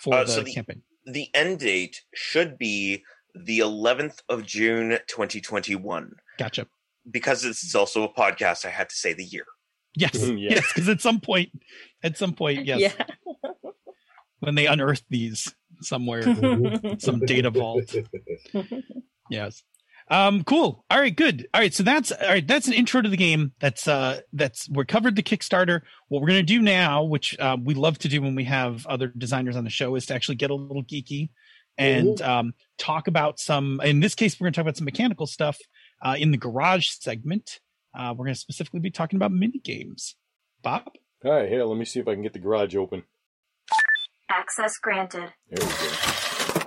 for 0.00 0.14
Uh, 0.14 0.24
the, 0.24 0.32
so 0.32 0.42
the- 0.42 0.52
campaign? 0.54 0.82
The 1.04 1.28
end 1.34 1.58
date 1.60 2.02
should 2.14 2.56
be 2.58 3.02
the 3.34 3.58
11th 3.60 4.20
of 4.28 4.44
June, 4.46 4.98
2021. 5.08 6.12
Gotcha. 6.38 6.66
Because 7.10 7.42
this 7.42 7.64
is 7.64 7.74
also 7.74 8.04
a 8.04 8.12
podcast, 8.12 8.64
I 8.64 8.70
had 8.70 8.88
to 8.88 8.94
say 8.94 9.12
the 9.12 9.24
year. 9.24 9.46
Yes, 9.94 10.14
yeah. 10.14 10.34
yes, 10.50 10.72
because 10.72 10.88
at 10.88 11.00
some 11.00 11.20
point, 11.20 11.50
at 12.02 12.16
some 12.16 12.32
point, 12.32 12.66
yes, 12.66 12.80
Yeah. 12.80 13.04
when 14.40 14.54
they 14.54 14.66
unearth 14.66 15.02
these 15.08 15.52
somewhere. 15.80 16.22
some 16.98 17.20
data 17.20 17.50
vault. 17.50 17.94
Yes. 19.30 19.62
Um, 20.10 20.42
cool. 20.42 20.86
All 20.88 20.98
right, 20.98 21.14
good. 21.14 21.46
All 21.52 21.60
right, 21.60 21.74
so 21.74 21.82
that's 21.82 22.12
all 22.12 22.28
right. 22.28 22.46
That's 22.46 22.66
an 22.66 22.72
intro 22.72 23.02
to 23.02 23.10
the 23.10 23.16
game. 23.18 23.52
That's 23.60 23.86
uh, 23.86 24.20
that's 24.32 24.66
we're 24.70 24.86
covered 24.86 25.16
the 25.16 25.22
Kickstarter. 25.22 25.82
What 26.08 26.22
we're 26.22 26.28
gonna 26.28 26.42
do 26.42 26.62
now, 26.62 27.04
which 27.04 27.38
uh, 27.38 27.58
we 27.62 27.74
love 27.74 27.98
to 27.98 28.08
do 28.08 28.22
when 28.22 28.34
we 28.34 28.44
have 28.44 28.86
other 28.86 29.08
designers 29.08 29.54
on 29.54 29.64
the 29.64 29.70
show, 29.70 29.96
is 29.96 30.06
to 30.06 30.14
actually 30.14 30.36
get 30.36 30.48
a 30.48 30.54
little 30.54 30.82
geeky 30.82 31.28
and 31.76 32.22
um, 32.22 32.54
talk 32.78 33.06
about 33.06 33.38
some. 33.38 33.82
In 33.84 34.00
this 34.00 34.14
case, 34.14 34.40
we're 34.40 34.46
gonna 34.46 34.54
talk 34.54 34.62
about 34.62 34.78
some 34.78 34.86
mechanical 34.86 35.26
stuff 35.26 35.58
uh, 36.02 36.16
in 36.18 36.30
the 36.30 36.36
garage 36.36 36.88
segment. 36.88 37.60
Uh, 37.94 38.14
we're 38.16 38.26
gonna 38.26 38.34
specifically 38.34 38.80
be 38.80 38.90
talking 38.90 39.16
about 39.16 39.32
mini 39.32 39.58
games. 39.58 40.14
Bob. 40.62 40.82
All 41.24 41.32
right, 41.32 41.48
here, 41.48 41.64
let 41.64 41.78
me 41.78 41.84
see 41.84 42.00
if 42.00 42.06
I 42.06 42.14
can 42.14 42.22
get 42.22 42.32
the 42.32 42.38
garage 42.38 42.76
open. 42.76 43.02
Access 44.30 44.78
granted. 44.78 45.32
There 45.50 45.66
we 45.66 45.74
go. 45.74 46.66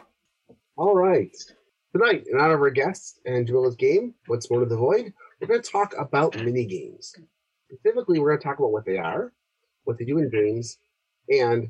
All 0.77 0.95
right. 0.95 1.31
Tonight, 1.93 2.25
in 2.31 2.39
honor 2.39 2.55
of 2.55 2.61
our 2.61 2.69
guest 2.69 3.19
and 3.25 3.47
Jamila's 3.47 3.75
game, 3.75 4.13
Once 4.27 4.49
More 4.49 4.63
Into 4.63 4.73
the 4.73 4.79
Void, 4.79 5.13
we're 5.39 5.47
going 5.47 5.61
to 5.61 5.71
talk 5.71 5.93
about 5.99 6.35
mini 6.37 6.65
games. 6.65 7.13
Specifically, 7.69 8.19
we're 8.19 8.29
going 8.29 8.39
to 8.39 8.43
talk 8.43 8.59
about 8.59 8.71
what 8.71 8.85
they 8.85 8.97
are, 8.97 9.33
what 9.83 9.97
they 9.97 10.05
do 10.05 10.17
in 10.17 10.29
games, 10.29 10.77
and, 11.29 11.69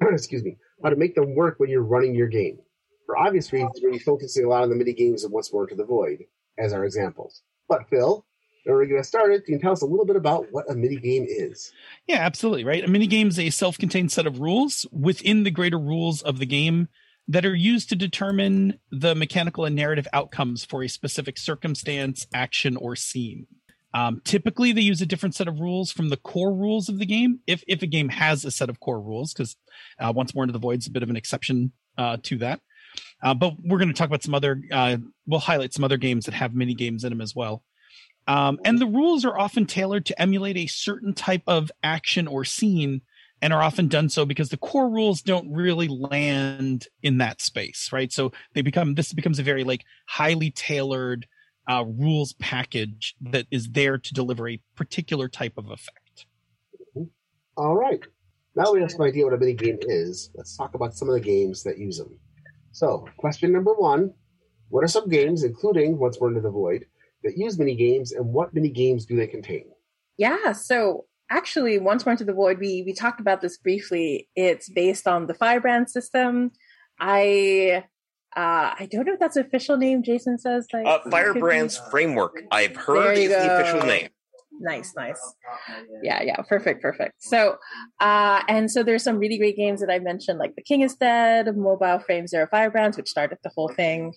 excuse 0.00 0.42
me, 0.44 0.58
how 0.82 0.90
to 0.90 0.96
make 0.96 1.14
them 1.14 1.34
work 1.34 1.58
when 1.58 1.70
you're 1.70 1.82
running 1.82 2.14
your 2.14 2.28
game. 2.28 2.58
For 3.06 3.16
obvious 3.18 3.52
reasons, 3.52 3.80
we're 3.82 3.90
going 3.90 4.00
focusing 4.00 4.44
a 4.44 4.48
lot 4.48 4.62
on 4.62 4.70
the 4.70 4.76
mini 4.76 4.92
games 4.92 5.24
of 5.24 5.32
Once 5.32 5.52
More 5.52 5.64
Into 5.64 5.74
the 5.74 5.84
Void 5.84 6.24
as 6.58 6.72
our 6.72 6.84
examples. 6.84 7.42
But, 7.68 7.88
Phil, 7.88 8.24
order 8.66 8.84
to 8.84 8.88
get 8.88 9.00
us 9.00 9.08
started, 9.08 9.44
can 9.44 9.54
you 9.54 9.60
tell 9.60 9.72
us 9.72 9.82
a 9.82 9.86
little 9.86 10.06
bit 10.06 10.16
about 10.16 10.46
what 10.50 10.70
a 10.70 10.74
mini 10.74 10.96
game 10.96 11.26
is? 11.28 11.72
Yeah, 12.06 12.18
absolutely. 12.18 12.64
Right. 12.64 12.84
A 12.84 12.88
mini 12.88 13.06
game 13.06 13.28
is 13.28 13.38
a 13.38 13.50
self 13.50 13.78
contained 13.78 14.12
set 14.12 14.26
of 14.26 14.40
rules 14.40 14.86
within 14.92 15.42
the 15.42 15.50
greater 15.50 15.78
rules 15.78 16.22
of 16.22 16.38
the 16.38 16.46
game 16.46 16.88
that 17.28 17.46
are 17.46 17.54
used 17.54 17.88
to 17.88 17.96
determine 17.96 18.78
the 18.90 19.14
mechanical 19.14 19.64
and 19.64 19.76
narrative 19.76 20.08
outcomes 20.12 20.64
for 20.64 20.82
a 20.82 20.88
specific 20.88 21.38
circumstance, 21.38 22.26
action, 22.34 22.76
or 22.76 22.96
scene. 22.96 23.46
Um, 23.94 24.22
typically, 24.24 24.72
they 24.72 24.80
use 24.80 25.02
a 25.02 25.06
different 25.06 25.34
set 25.34 25.48
of 25.48 25.60
rules 25.60 25.92
from 25.92 26.08
the 26.08 26.16
core 26.16 26.54
rules 26.54 26.88
of 26.88 26.98
the 26.98 27.06
game, 27.06 27.40
if, 27.46 27.62
if 27.68 27.82
a 27.82 27.86
game 27.86 28.08
has 28.08 28.44
a 28.44 28.50
set 28.50 28.70
of 28.70 28.80
core 28.80 29.00
rules, 29.00 29.32
because 29.32 29.56
uh, 29.98 30.12
Once 30.14 30.34
More 30.34 30.44
into 30.44 30.52
the 30.52 30.58
Void's 30.58 30.86
a 30.86 30.90
bit 30.90 31.02
of 31.02 31.10
an 31.10 31.16
exception 31.16 31.72
uh, 31.98 32.16
to 32.22 32.38
that. 32.38 32.60
Uh, 33.22 33.34
but 33.34 33.54
we're 33.62 33.78
going 33.78 33.88
to 33.88 33.94
talk 33.94 34.08
about 34.08 34.22
some 34.22 34.34
other, 34.34 34.60
uh, 34.72 34.96
we'll 35.26 35.40
highlight 35.40 35.72
some 35.72 35.84
other 35.84 35.96
games 35.96 36.24
that 36.24 36.34
have 36.34 36.54
mini 36.54 36.74
games 36.74 37.04
in 37.04 37.10
them 37.10 37.20
as 37.20 37.34
well. 37.34 37.62
Um, 38.26 38.58
and 38.64 38.78
the 38.78 38.86
rules 38.86 39.24
are 39.24 39.38
often 39.38 39.66
tailored 39.66 40.06
to 40.06 40.20
emulate 40.20 40.56
a 40.56 40.66
certain 40.66 41.14
type 41.14 41.42
of 41.46 41.70
action 41.82 42.28
or 42.28 42.44
scene 42.44 43.02
and 43.40 43.52
are 43.52 43.62
often 43.62 43.88
done 43.88 44.08
so 44.08 44.24
because 44.24 44.50
the 44.50 44.56
core 44.56 44.88
rules 44.88 45.20
don't 45.20 45.52
really 45.52 45.88
land 45.88 46.86
in 47.02 47.18
that 47.18 47.40
space, 47.40 47.90
right? 47.92 48.12
So 48.12 48.32
they 48.54 48.62
become 48.62 48.94
this 48.94 49.12
becomes 49.12 49.40
a 49.40 49.42
very 49.42 49.64
like 49.64 49.84
highly 50.06 50.52
tailored 50.52 51.26
uh, 51.68 51.84
rules 51.84 52.34
package 52.34 53.16
that 53.20 53.46
is 53.50 53.68
there 53.70 53.98
to 53.98 54.14
deliver 54.14 54.48
a 54.48 54.60
particular 54.76 55.28
type 55.28 55.54
of 55.58 55.70
effect. 55.70 56.26
All 57.56 57.76
right. 57.76 58.00
Now 58.54 58.72
we 58.72 58.80
have 58.80 58.92
some 58.92 59.02
idea 59.02 59.24
what 59.24 59.34
a 59.34 59.38
mini 59.38 59.54
game 59.54 59.78
is. 59.82 60.30
Let's 60.34 60.56
talk 60.56 60.74
about 60.74 60.94
some 60.94 61.08
of 61.08 61.14
the 61.14 61.20
games 61.20 61.64
that 61.64 61.78
use 61.78 61.98
them. 61.98 62.16
So, 62.72 63.06
question 63.16 63.52
number 63.52 63.74
one: 63.74 64.12
What 64.68 64.84
are 64.84 64.88
some 64.88 65.08
games, 65.08 65.44
including 65.44 65.98
Once 65.98 66.20
More 66.20 66.28
Into 66.30 66.40
the 66.40 66.50
Void, 66.50 66.86
that 67.22 67.36
use 67.36 67.58
mini 67.58 67.74
games, 67.74 68.12
and 68.12 68.26
what 68.26 68.52
mini 68.54 68.70
games 68.70 69.06
do 69.06 69.16
they 69.16 69.26
contain? 69.26 69.66
Yeah, 70.16 70.52
so 70.52 71.06
actually, 71.30 71.78
Once 71.78 72.04
More 72.04 72.12
Into 72.12 72.24
the 72.24 72.32
Void, 72.32 72.58
we 72.58 72.82
we 72.84 72.94
talked 72.94 73.20
about 73.20 73.40
this 73.40 73.58
briefly. 73.58 74.28
It's 74.34 74.68
based 74.68 75.06
on 75.06 75.26
the 75.26 75.34
Firebrand 75.34 75.90
system. 75.90 76.52
I 76.98 77.84
uh, 78.34 78.74
I 78.78 78.88
don't 78.90 79.06
know 79.06 79.14
if 79.14 79.20
that's 79.20 79.36
official 79.36 79.76
name. 79.76 80.02
Jason 80.02 80.38
says 80.38 80.66
like 80.72 80.86
Uh, 80.86 81.00
Firebrand's 81.10 81.76
framework, 81.90 82.42
I've 82.50 82.76
heard, 82.76 83.18
you 83.18 83.24
is 83.24 83.30
the 83.30 83.60
official 83.60 83.86
name. 83.86 84.08
Nice 84.60 84.94
nice. 84.96 85.34
Yeah 86.02 86.22
yeah 86.22 86.36
perfect 86.48 86.82
perfect. 86.82 87.22
So 87.22 87.56
uh 88.00 88.42
and 88.48 88.70
so 88.70 88.82
there's 88.82 89.02
some 89.02 89.18
really 89.18 89.38
great 89.38 89.56
games 89.56 89.80
that 89.80 89.90
i 89.90 89.98
mentioned 89.98 90.38
like 90.38 90.54
the 90.54 90.62
king 90.62 90.82
is 90.82 90.94
dead 90.94 91.56
mobile 91.56 91.98
frame 91.98 92.26
zero 92.26 92.46
firebrands 92.50 92.96
which 92.96 93.08
started 93.08 93.38
the 93.42 93.50
whole 93.56 93.68
thing. 93.68 94.12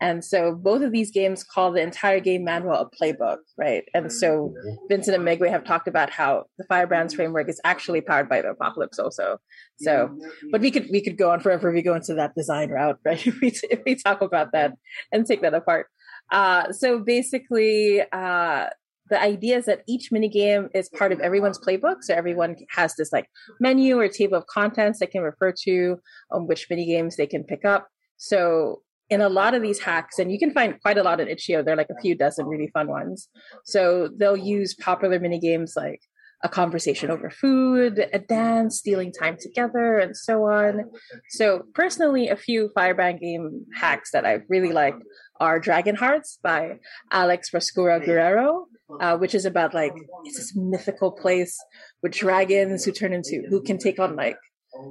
And 0.00 0.24
so 0.24 0.54
both 0.54 0.82
of 0.82 0.92
these 0.92 1.10
games 1.10 1.44
call 1.44 1.72
the 1.72 1.80
entire 1.80 2.20
game 2.20 2.44
manual 2.44 2.74
a 2.74 2.90
playbook 2.90 3.38
right? 3.56 3.84
And 3.94 4.12
so 4.12 4.52
vincent 4.88 5.16
and 5.16 5.26
Meguey 5.26 5.50
have 5.50 5.64
talked 5.64 5.88
about 5.88 6.10
how 6.10 6.44
the 6.58 6.64
firebrands 6.64 7.14
framework 7.14 7.48
is 7.48 7.60
actually 7.64 8.00
powered 8.00 8.28
by 8.28 8.42
the 8.42 8.50
apocalypse 8.50 8.98
also. 8.98 9.38
So 9.78 10.10
but 10.50 10.60
we 10.60 10.70
could 10.70 10.88
we 10.90 11.00
could 11.02 11.16
go 11.16 11.30
on 11.30 11.40
forever 11.40 11.70
if 11.70 11.74
we 11.74 11.82
go 11.82 11.94
into 11.94 12.14
that 12.14 12.34
design 12.34 12.70
route 12.70 12.98
right? 13.04 13.24
If 13.26 13.40
we, 13.40 13.48
if 13.70 13.80
we 13.86 13.94
talk 13.94 14.20
about 14.20 14.52
that 14.52 14.72
and 15.12 15.24
take 15.26 15.42
that 15.42 15.54
apart. 15.54 15.86
Uh 16.30 16.72
so 16.72 16.98
basically 16.98 18.02
uh 18.12 18.66
the 19.08 19.20
idea 19.20 19.56
is 19.58 19.66
that 19.66 19.82
each 19.86 20.10
minigame 20.10 20.68
is 20.74 20.88
part 20.88 21.12
of 21.12 21.20
everyone's 21.20 21.58
playbook. 21.58 22.02
So 22.02 22.14
everyone 22.14 22.56
has 22.70 22.94
this 22.96 23.12
like 23.12 23.28
menu 23.60 23.98
or 23.98 24.08
table 24.08 24.36
of 24.36 24.46
contents 24.46 24.98
they 24.98 25.06
can 25.06 25.22
refer 25.22 25.52
to 25.64 25.98
on 26.30 26.46
which 26.46 26.68
minigames 26.68 27.16
they 27.16 27.26
can 27.26 27.44
pick 27.44 27.64
up. 27.64 27.88
So 28.16 28.82
in 29.08 29.20
a 29.20 29.28
lot 29.28 29.54
of 29.54 29.62
these 29.62 29.78
hacks, 29.78 30.18
and 30.18 30.32
you 30.32 30.38
can 30.38 30.50
find 30.50 30.80
quite 30.80 30.98
a 30.98 31.02
lot 31.02 31.20
in 31.20 31.28
Itch.io, 31.28 31.62
there 31.62 31.74
are 31.74 31.76
like 31.76 31.90
a 31.90 32.00
few 32.00 32.16
dozen 32.16 32.46
really 32.46 32.68
fun 32.72 32.88
ones. 32.88 33.28
So 33.64 34.08
they'll 34.16 34.36
use 34.36 34.74
popular 34.74 35.20
minigames 35.20 35.76
like 35.76 36.00
a 36.42 36.48
conversation 36.48 37.10
over 37.10 37.30
food, 37.30 38.08
a 38.12 38.18
dance, 38.18 38.78
stealing 38.78 39.12
time 39.12 39.36
together, 39.40 39.98
and 39.98 40.16
so 40.16 40.44
on. 40.44 40.84
So 41.30 41.62
personally, 41.74 42.28
a 42.28 42.36
few 42.36 42.70
Firebrand 42.74 43.20
game 43.20 43.64
hacks 43.74 44.10
that 44.12 44.26
I 44.26 44.40
really 44.48 44.72
like 44.72 44.94
are 45.40 45.60
Dragon 45.60 45.94
Hearts 45.94 46.38
by 46.42 46.78
Alex 47.10 47.50
Rascura 47.50 48.04
Guerrero, 48.04 48.66
uh, 49.00 49.16
which 49.16 49.34
is 49.34 49.44
about 49.44 49.74
like 49.74 49.92
it's 50.24 50.36
this 50.36 50.52
mythical 50.56 51.12
place 51.12 51.56
with 52.02 52.12
dragons 52.12 52.84
who 52.84 52.92
turn 52.92 53.12
into 53.12 53.42
who 53.48 53.62
can 53.62 53.78
take 53.78 53.98
on 53.98 54.16
like 54.16 54.36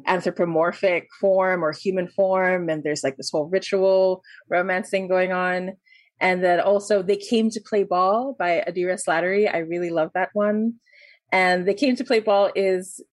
anthropomorphic 0.07 1.07
form 1.19 1.63
or 1.63 1.71
human 1.71 2.07
form, 2.07 2.69
and 2.69 2.83
there's 2.83 3.03
like 3.03 3.17
this 3.17 3.29
whole 3.31 3.47
ritual 3.47 4.21
romance 4.49 4.89
thing 4.89 5.07
going 5.07 5.31
on. 5.31 5.71
And 6.19 6.43
then 6.43 6.59
also 6.61 7.01
they 7.01 7.17
came 7.17 7.49
to 7.49 7.61
play 7.67 7.83
ball 7.83 8.35
by 8.39 8.63
Adira 8.67 8.97
Slattery. 8.97 9.53
I 9.53 9.59
really 9.59 9.89
love 9.89 10.11
that 10.13 10.29
one. 10.33 10.75
And 11.31 11.67
they 11.67 11.73
came 11.73 11.95
to 11.97 12.05
play 12.05 12.19
ball 12.19 12.51
is 12.55 13.03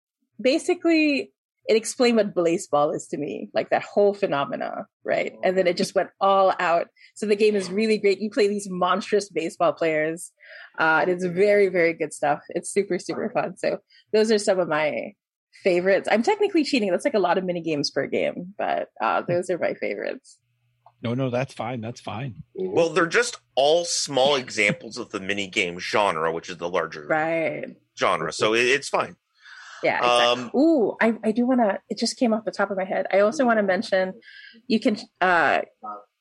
basically 0.41 1.33
it 1.69 1.77
explained 1.77 2.17
what 2.17 2.35
baseball 2.35 2.91
is 2.91 3.07
to 3.09 3.17
me, 3.17 3.49
like 3.55 3.71
that 3.71 3.83
whole 3.85 4.15
phenomena, 4.15 4.87
right? 5.05 5.35
And 5.45 5.57
then 5.57 5.67
it 5.67 5.77
just 5.77 5.95
went 5.95 6.11
all 6.21 6.53
out. 6.59 6.89
So 7.15 7.27
the 7.27 7.37
game 7.37 7.55
is 7.55 7.71
really 7.71 7.99
great. 7.99 8.21
You 8.21 8.31
play 8.31 8.49
these 8.49 8.69
monstrous 8.69 9.29
baseball 9.31 9.73
players. 9.73 10.33
Uh, 10.79 11.01
and 11.03 11.11
it's 11.11 11.25
very, 11.25 11.69
very 11.69 11.93
good 11.93 12.13
stuff. 12.13 12.41
It's 12.49 12.71
super, 12.73 12.99
super 12.99 13.31
fun. 13.31 13.57
So 13.57 13.79
those 14.13 14.33
are 14.33 14.39
some 14.39 14.59
of 14.59 14.69
my 14.69 15.13
favorites. 15.63 16.09
I'm 16.11 16.23
technically 16.25 16.65
cheating. 16.65 16.91
That's 16.91 17.05
like 17.05 17.15
a 17.15 17.19
lot 17.21 17.39
of 17.39 17.45
mini 17.45 17.61
games 17.61 17.91
per 17.91 18.07
game, 18.07 18.55
but 18.59 18.89
uh, 19.01 19.23
those 19.23 19.49
are 19.51 19.59
my 19.59 19.75
favorites. 19.75 20.39
No, 21.03 21.15
no, 21.15 21.31
that's 21.31 21.53
fine. 21.53 21.81
That's 21.81 22.01
fine. 22.01 22.43
Well, 22.55 22.89
they're 22.91 23.07
just 23.07 23.39
all 23.57 23.85
small 23.85 24.35
examples 24.45 24.99
of 24.99 25.11
the 25.11 25.21
mini 25.21 25.47
game 25.49 25.79
genre, 25.79 26.33
which 26.33 26.49
is 26.49 26.57
the 26.59 26.69
larger 26.69 27.07
Right. 27.07 27.77
genre. 27.99 28.33
So 28.33 28.55
it's 28.55 28.89
fine. 28.89 29.17
Yeah. 29.83 29.99
Exactly. 29.99 30.45
Um, 30.45 30.51
Ooh, 30.55 30.97
I, 31.01 31.15
I 31.25 31.33
do 31.33 31.47
want 31.47 31.61
to. 31.61 31.79
It 31.89 31.99
just 31.99 32.17
came 32.17 32.33
off 32.33 32.45
the 32.45 32.51
top 32.53 32.71
of 32.71 32.77
my 32.77 32.85
head. 32.85 33.07
I 33.13 33.21
also 33.21 33.45
want 33.45 33.59
to 33.59 33.63
mention, 33.63 34.13
you 34.69 34.79
can 34.81 34.97
uh, 35.21 35.63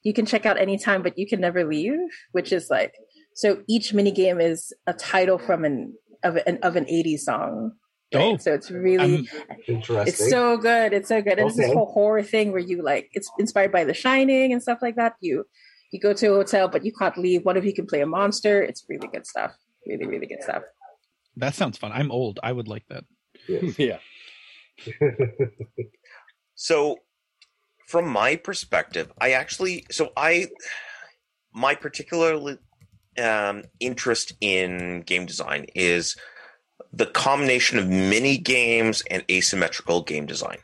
you 0.03 0.13
can 0.13 0.25
check 0.25 0.45
out 0.45 0.57
anytime, 0.59 1.03
but 1.03 1.17
you 1.17 1.27
can 1.27 1.39
never 1.41 1.63
leave, 1.63 1.97
which 2.31 2.51
is 2.51 2.69
like 2.69 2.93
so. 3.35 3.61
Each 3.69 3.93
mini 3.93 4.11
game 4.11 4.39
is 4.41 4.73
a 4.87 4.93
title 4.93 5.37
from 5.37 5.63
an 5.65 5.93
of 6.23 6.37
an 6.47 6.59
of 6.63 6.75
an 6.75 6.85
'80s 6.85 7.19
song. 7.19 7.73
Right? 8.13 8.21
Oh. 8.23 8.35
so 8.37 8.53
it's 8.53 8.69
really 8.69 9.15
I'm- 9.15 9.57
Interesting. 9.69 10.07
it's 10.07 10.29
so 10.29 10.57
good. 10.57 10.91
It's 10.91 11.07
so 11.07 11.21
good. 11.21 11.39
And 11.39 11.47
it's 11.47 11.55
this 11.55 11.67
Okay. 11.67 11.73
whole 11.73 11.91
horror 11.93 12.23
thing 12.23 12.51
where 12.51 12.59
you 12.59 12.83
like 12.83 13.09
it's 13.13 13.31
inspired 13.39 13.71
by 13.71 13.85
The 13.85 13.93
Shining 13.93 14.51
and 14.51 14.61
stuff 14.61 14.79
like 14.81 14.95
that. 14.97 15.13
You 15.21 15.45
you 15.93 15.99
go 15.99 16.13
to 16.13 16.27
a 16.33 16.35
hotel, 16.35 16.67
but 16.67 16.83
you 16.83 16.91
can't 16.93 17.17
leave. 17.17 17.45
What 17.45 17.55
if 17.57 17.63
you 17.63 17.73
can 17.73 17.85
play 17.85 18.01
a 18.01 18.05
monster? 18.05 18.61
It's 18.61 18.83
really 18.89 19.07
good 19.07 19.25
stuff. 19.25 19.51
Really, 19.87 20.07
really 20.07 20.27
good 20.27 20.41
stuff. 20.43 20.63
that 21.37 21.55
sounds 21.55 21.77
fun. 21.77 21.91
I'm 21.93 22.11
old. 22.11 22.39
I 22.43 22.51
would 22.51 22.67
like 22.67 22.85
that. 22.89 23.05
Yes. 23.47 23.79
yeah. 23.79 23.97
So, 26.55 26.97
from 27.87 28.07
my 28.07 28.35
perspective, 28.35 29.11
I 29.19 29.31
actually 29.31 29.85
so 29.91 30.11
I 30.15 30.47
my 31.53 31.75
particular 31.75 32.57
um, 33.21 33.63
interest 33.79 34.33
in 34.41 35.01
game 35.01 35.25
design 35.25 35.65
is 35.75 36.15
the 36.93 37.05
combination 37.05 37.79
of 37.79 37.87
mini 37.87 38.37
games 38.37 39.03
and 39.09 39.23
asymmetrical 39.29 40.03
game 40.03 40.25
design. 40.25 40.59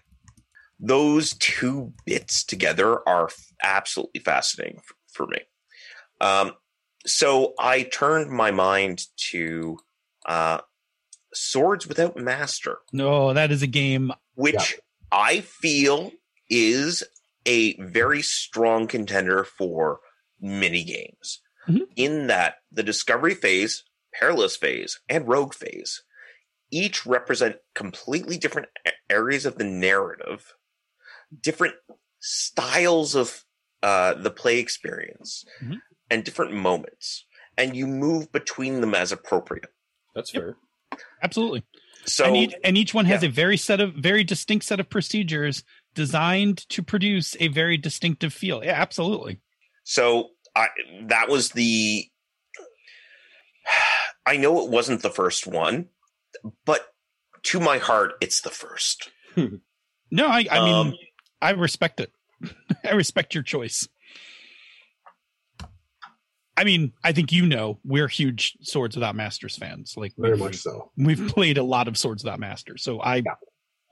Those 0.80 1.34
two 1.34 1.94
bits 2.06 2.44
together 2.44 3.08
are 3.08 3.26
f- 3.26 3.52
absolutely 3.64 4.22
fascinating 4.22 4.78
f- 4.78 4.96
for 5.12 5.26
me. 5.28 5.40
Um, 6.22 6.54
so 7.06 7.54
I 7.60 7.84
turned 7.84 8.30
my 8.30 8.52
mind 8.52 9.06
to 9.32 9.78
uh, 10.28 10.60
Swords 11.38 11.88
Without 11.88 12.18
Master 12.18 12.80
No, 12.92 13.34
that 13.34 13.52
is 13.52 13.62
a 13.62 13.68
game. 13.68 14.12
which 14.36 14.80
I 15.12 15.42
feel 15.42 16.12
is 16.50 17.04
a 17.46 17.76
very 17.82 18.22
strong 18.22 18.88
contender 18.88 19.44
for 19.44 20.00
mini 20.40 20.84
games. 20.84 21.42
Mhm. 21.68 21.88
In 21.96 22.28
that 22.28 22.56
the 22.72 22.84
discovery 22.84 23.36
phase, 23.36 23.84
perilous 24.14 24.56
phase, 24.56 25.00
and 25.10 25.28
rogue 25.28 25.54
phase 25.54 26.04
each 26.70 27.06
represent 27.06 27.58
completely 27.76 28.38
different 28.38 28.68
areas 29.10 29.46
of 29.46 29.58
the 29.58 29.64
narrative, 29.64 30.54
different 31.42 31.76
styles 32.20 33.16
of 33.16 33.44
uh, 33.84 34.16
the 34.16 34.32
play 34.32 34.58
experience, 34.58 35.46
Mhm. 35.62 35.78
and 36.10 36.24
different 36.26 36.52
moments, 36.52 37.26
and 37.56 37.76
you 37.78 37.86
move 37.86 38.32
between 38.32 38.82
them 38.82 38.96
as 38.96 39.12
appropriate. 39.12 39.72
That's 40.16 40.34
Yep. 40.34 40.44
fair. 40.44 40.58
Absolutely. 41.22 41.64
So 42.06 42.26
and, 42.26 42.38
each, 42.38 42.56
and 42.64 42.78
each 42.78 42.94
one 42.94 43.06
has 43.06 43.22
yeah. 43.22 43.30
a 43.30 43.32
very 43.32 43.58
set 43.58 43.82
of 43.82 43.94
very 43.94 44.24
distinct 44.24 44.66
set 44.66 44.80
of 44.80 44.90
procedures 44.90 45.64
designed 45.94 46.68
to 46.70 46.82
produce 46.82 47.36
a 47.40 47.50
very 47.50 47.78
distinctive 47.78 48.34
feel. 48.34 48.64
Yeah, 48.64 48.80
absolutely. 48.80 49.42
So 49.84 50.30
I 50.56 50.68
that 51.08 51.30
was 51.30 51.50
the 51.50 52.06
I 54.26 54.38
know 54.38 54.64
it 54.64 54.70
wasn't 54.70 55.02
the 55.02 55.10
first 55.10 55.48
one, 55.48 55.88
but 56.66 56.88
to 57.44 57.60
my 57.60 57.78
heart 57.78 58.14
it's 58.22 58.42
the 58.42 58.50
first. 58.52 59.10
No, 60.10 60.28
I, 60.28 60.46
I 60.50 60.64
mean, 60.64 60.74
Um, 60.74 60.94
I 61.42 61.52
respect 61.52 62.00
it. 62.00 62.14
I 62.86 62.92
respect 62.92 63.34
your 63.34 63.44
choice. 63.44 63.88
I 66.58 66.64
mean, 66.64 66.92
I 67.04 67.12
think 67.12 67.32
you 67.32 67.46
know 67.46 67.80
we're 67.86 68.08
huge 68.08 68.58
Swords 68.62 68.96
Without 68.96 69.16
Masters 69.16 69.56
fans. 69.56 69.94
Like 69.96 70.14
Very 70.18 70.36
much 70.38 70.56
so. 70.58 70.92
we've 70.98 71.28
played 71.28 71.58
a 71.58 71.64
lot 71.64 71.88
of 71.88 71.98
Swords 71.98 72.24
Without 72.24 72.40
Masters, 72.40 72.84
so 72.84 73.00
I 73.00 73.18
Yeah. 73.18 73.36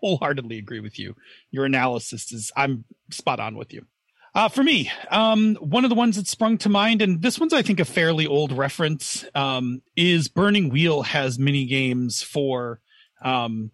wholeheartedly 0.01 0.57
agree 0.57 0.79
with 0.79 0.97
you. 0.99 1.15
Your 1.51 1.65
analysis 1.65 2.31
is 2.31 2.51
I'm 2.57 2.83
spot 3.11 3.39
on 3.39 3.55
with 3.55 3.71
you. 3.71 3.85
Uh, 4.33 4.49
for 4.49 4.63
me, 4.63 4.91
um, 5.11 5.55
one 5.61 5.85
of 5.85 5.89
the 5.89 5.95
ones 5.95 6.17
that 6.17 6.27
sprung 6.27 6.57
to 6.57 6.67
mind, 6.67 7.01
and 7.01 7.21
this 7.21 7.39
one's 7.39 7.53
I 7.53 7.61
think 7.61 7.79
a 7.79 7.85
fairly 7.85 8.27
old 8.27 8.51
reference, 8.51 9.23
um, 9.33 9.81
is 9.95 10.27
Burning 10.27 10.67
Wheel 10.69 11.03
has 11.03 11.39
mini 11.39 11.65
games 11.65 12.21
for 12.21 12.81
um, 13.23 13.71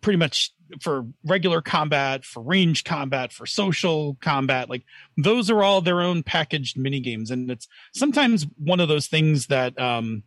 pretty 0.00 0.16
much 0.16 0.52
for 0.80 1.06
regular 1.24 1.60
combat, 1.60 2.24
for 2.24 2.42
range 2.42 2.84
combat, 2.84 3.32
for 3.32 3.46
social 3.46 4.16
combat. 4.20 4.70
Like 4.70 4.84
those 5.16 5.50
are 5.50 5.62
all 5.62 5.80
their 5.80 6.00
own 6.00 6.22
packaged 6.22 6.78
mini 6.78 7.00
games, 7.00 7.30
and 7.30 7.50
it's 7.50 7.68
sometimes 7.94 8.46
one 8.56 8.80
of 8.80 8.88
those 8.88 9.06
things 9.06 9.46
that 9.48 9.78
um, 9.80 10.22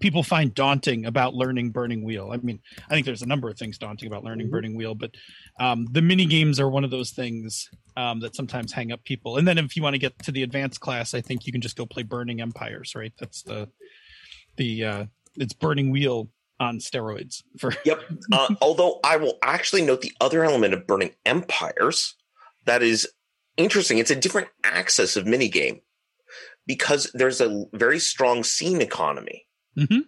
people 0.00 0.22
find 0.22 0.54
daunting 0.54 1.06
about 1.06 1.34
learning 1.34 1.70
Burning 1.70 2.04
Wheel. 2.04 2.30
I 2.32 2.36
mean, 2.38 2.60
I 2.88 2.94
think 2.94 3.06
there's 3.06 3.22
a 3.22 3.26
number 3.26 3.48
of 3.48 3.58
things 3.58 3.78
daunting 3.78 4.06
about 4.06 4.24
learning 4.24 4.48
Mhm. 4.48 4.50
Burning 4.50 4.76
Wheel, 4.76 4.94
but 4.94 5.12
um, 5.58 5.86
the 5.90 6.02
mini 6.02 6.26
games 6.26 6.60
are 6.60 6.68
one 6.68 6.84
of 6.84 6.90
those 6.90 7.10
things 7.10 7.68
um, 7.96 8.20
that 8.20 8.36
sometimes 8.36 8.72
hang 8.72 8.92
up 8.92 9.04
people. 9.04 9.38
And 9.38 9.48
then 9.48 9.56
if 9.58 9.74
you 9.74 9.82
want 9.82 9.94
to 9.94 9.98
get 9.98 10.18
to 10.24 10.32
the 10.32 10.42
advanced 10.42 10.80
class, 10.80 11.14
I 11.14 11.20
think 11.22 11.46
you 11.46 11.52
can 11.52 11.62
just 11.62 11.76
go 11.76 11.86
play 11.86 12.02
Burning 12.02 12.40
Empires, 12.40 12.94
right? 12.94 13.12
That's 13.18 13.42
the 13.42 13.68
the 14.56 14.84
uh, 14.84 15.04
it's 15.36 15.54
Burning 15.54 15.90
Wheel 15.90 16.28
on 16.60 16.78
steroids 16.78 17.42
for 17.58 17.74
Yep. 17.84 18.00
Uh, 18.32 18.54
although 18.60 19.00
I 19.04 19.16
will 19.16 19.38
actually 19.42 19.82
note 19.82 20.00
the 20.00 20.12
other 20.20 20.44
element 20.44 20.74
of 20.74 20.86
Burning 20.86 21.10
Empires 21.24 22.14
that 22.64 22.82
is 22.82 23.08
interesting. 23.56 23.98
It's 23.98 24.10
a 24.10 24.16
different 24.16 24.48
axis 24.64 25.16
of 25.16 25.24
minigame 25.24 25.80
because 26.66 27.10
there's 27.14 27.40
a 27.40 27.64
very 27.72 27.98
strong 27.98 28.42
scene 28.44 28.80
economy 28.80 29.46
Mhm. 29.78 30.02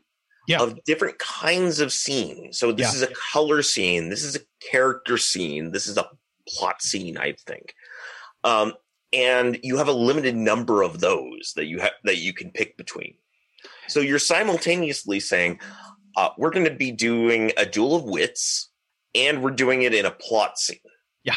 Yeah. 0.49 0.61
of 0.63 0.83
different 0.85 1.19
kinds 1.19 1.79
of 1.81 1.93
scenes. 1.93 2.59
So 2.59 2.73
this 2.73 2.89
Yeah. 2.89 2.95
is 2.97 3.03
a 3.03 3.15
color 3.33 3.63
scene. 3.63 4.09
This 4.09 4.25
is 4.25 4.35
a 4.37 4.41
character 4.61 5.19
scene. 5.19 5.73
This 5.73 5.87
is 5.87 5.97
a 5.99 6.11
plot 6.49 6.83
scene, 6.83 7.17
I 7.19 7.33
think. 7.47 7.75
Um, 8.45 8.73
and 9.13 9.59
you 9.63 9.77
have 9.77 9.89
a 9.89 9.93
limited 9.93 10.35
number 10.37 10.83
of 10.83 11.01
those 11.01 11.53
that 11.57 11.67
you 11.67 11.79
have 11.81 11.93
that 12.05 12.17
you 12.17 12.33
can 12.33 12.51
pick 12.51 12.77
between. 12.77 13.15
So 13.89 14.01
you're 14.01 14.19
simultaneously 14.19 15.21
saying, 15.21 15.61
uh, 16.19 16.31
we're 16.37 16.51
going 16.51 16.67
to 16.67 16.75
be 16.75 16.91
doing 16.91 17.53
a 17.57 17.65
duel 17.65 17.95
of 17.95 18.03
wits, 18.03 18.71
and 19.15 19.41
we're 19.41 19.53
doing 19.53 19.83
it 19.83 19.95
in 19.95 20.05
a 20.05 20.11
plot 20.11 20.59
scene. 20.59 20.79
Yeah, 21.23 21.37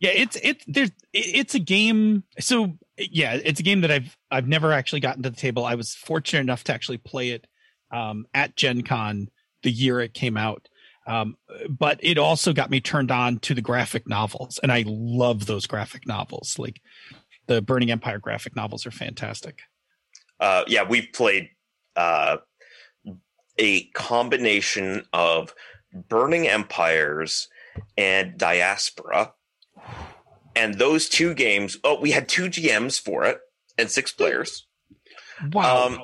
yeah. 0.00 0.10
it's 0.10 0.36
it's 0.42 0.62
there's 0.68 0.90
it's 1.14 1.54
a 1.54 1.58
game. 1.58 2.24
So 2.38 2.76
yeah, 2.98 3.38
it's 3.42 3.58
a 3.58 3.62
game 3.62 3.80
that 3.80 3.90
I've 3.90 4.14
I've 4.30 4.46
never 4.46 4.70
actually 4.70 5.00
gotten 5.00 5.22
to 5.22 5.30
the 5.30 5.36
table. 5.36 5.64
I 5.64 5.76
was 5.76 5.94
fortunate 5.94 6.40
enough 6.40 6.62
to 6.64 6.74
actually 6.74 6.98
play 6.98 7.30
it 7.30 7.46
um, 7.90 8.26
at 8.34 8.54
Gen 8.54 8.82
Con 8.82 9.28
the 9.62 9.70
year 9.70 9.98
it 10.00 10.12
came 10.12 10.36
out. 10.36 10.68
Um, 11.06 11.38
but 11.70 11.98
it 12.02 12.18
also 12.18 12.52
got 12.52 12.68
me 12.68 12.80
turned 12.80 13.10
on 13.10 13.38
to 13.38 13.54
the 13.54 13.62
graphic 13.62 14.06
novels, 14.06 14.60
and 14.62 14.70
I 14.70 14.84
love 14.86 15.46
those 15.46 15.66
graphic 15.66 16.06
novels. 16.06 16.58
Like 16.58 16.82
the 17.46 17.62
Burning 17.62 17.90
Empire 17.90 18.18
graphic 18.18 18.54
novels 18.54 18.84
are 18.84 18.90
fantastic. 18.90 19.60
Uh, 20.38 20.64
yeah, 20.66 20.82
we've 20.86 21.08
played 21.14 21.48
uh, 21.96 22.36
a 23.58 23.84
combination 23.88 25.04
of 25.12 25.54
Burning 25.92 26.46
Empires 26.48 27.48
and 27.96 28.36
Diaspora. 28.36 29.32
And 30.54 30.74
those 30.74 31.08
two 31.08 31.34
games, 31.34 31.76
oh, 31.84 32.00
we 32.00 32.10
had 32.10 32.28
two 32.28 32.46
GMs 32.46 33.00
for 33.00 33.24
it 33.24 33.38
and 33.76 33.90
six 33.90 34.12
players. 34.12 34.66
Wow. 35.52 35.86
Um, 35.86 36.00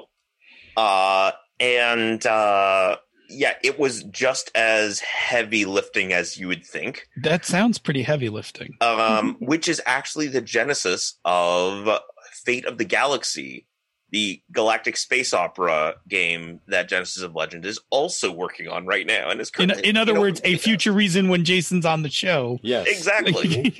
uh, 0.76 1.32
and 1.58 2.24
uh, 2.24 2.96
yeah, 3.28 3.54
it 3.62 3.78
was 3.78 4.04
just 4.04 4.50
as 4.54 5.00
heavy 5.00 5.64
lifting 5.64 6.12
as 6.12 6.38
you 6.38 6.48
would 6.48 6.64
think. 6.64 7.08
that 7.22 7.44
sounds 7.44 7.78
pretty 7.78 8.02
heavy 8.02 8.28
lifting. 8.28 8.76
um, 8.80 9.36
which 9.40 9.68
is 9.68 9.80
actually 9.86 10.28
the 10.28 10.40
genesis 10.40 11.18
of 11.24 11.98
Fate 12.44 12.64
of 12.66 12.78
the 12.78 12.84
Galaxy, 12.84 13.66
the 14.14 14.40
galactic 14.52 14.96
space 14.96 15.34
opera 15.34 15.96
game 16.08 16.60
that 16.68 16.88
Genesis 16.88 17.24
of 17.24 17.34
Legend 17.34 17.66
is 17.66 17.80
also 17.90 18.30
working 18.30 18.68
on 18.68 18.86
right 18.86 19.04
now, 19.04 19.28
and 19.28 19.40
is 19.40 19.50
In, 19.58 19.72
in 19.80 19.96
other 19.96 20.20
words, 20.20 20.40
a 20.44 20.56
future 20.56 20.92
reason 20.92 21.28
when 21.28 21.44
Jason's 21.44 21.84
on 21.84 22.02
the 22.02 22.08
show. 22.08 22.60
Yes. 22.62 22.86
exactly. 22.86 23.74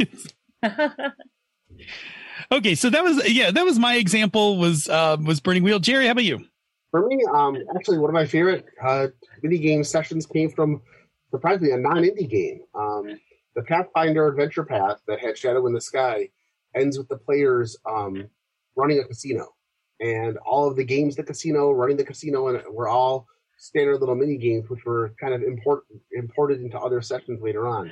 okay, 2.53 2.75
so 2.75 2.91
that 2.91 3.05
was 3.05 3.31
yeah, 3.31 3.53
that 3.53 3.65
was 3.65 3.79
my 3.79 3.95
example 3.95 4.59
was 4.59 4.89
uh, 4.89 5.17
was 5.25 5.39
Burning 5.39 5.63
Wheel. 5.63 5.79
Jerry, 5.79 6.07
how 6.07 6.11
about 6.11 6.25
you? 6.25 6.45
For 6.91 7.07
me, 7.07 7.25
um, 7.33 7.57
actually, 7.77 7.99
one 7.99 8.11
of 8.11 8.15
my 8.15 8.27
favorite 8.27 8.67
uh, 8.83 9.07
mini 9.45 9.59
game 9.59 9.85
sessions 9.85 10.27
came 10.27 10.51
from 10.51 10.83
surprisingly 11.31 11.71
a 11.71 11.77
non-indie 11.77 12.29
game. 12.29 12.63
Um, 12.75 13.21
the 13.55 13.63
Pathfinder 13.63 14.27
Adventure 14.27 14.65
Path 14.65 15.01
that 15.07 15.21
had 15.21 15.39
Shadow 15.39 15.65
in 15.69 15.75
the 15.75 15.81
Sky 15.81 16.31
ends 16.75 16.99
with 16.99 17.07
the 17.07 17.19
players 17.19 17.77
um, 17.89 18.29
running 18.75 18.99
a 18.99 19.05
casino, 19.05 19.55
and 20.05 20.37
all 20.39 20.69
of 20.69 20.77
the 20.77 20.85
games, 20.85 21.17
the 21.17 21.23
casino, 21.23 21.71
running 21.71 21.97
the 21.97 22.05
casino, 22.05 22.49
and 22.49 22.63
were 22.71 22.89
all 22.89 23.27
standard 23.57 24.01
little 24.01 24.15
mini 24.15 24.37
games, 24.37 24.69
which 24.69 24.85
were 24.85 25.15
kind 25.19 25.33
of 25.33 25.43
import, 25.43 25.85
imported 26.13 26.61
into 26.61 26.79
other 26.79 27.01
sessions 27.01 27.41
later 27.41 27.67
on. 27.67 27.91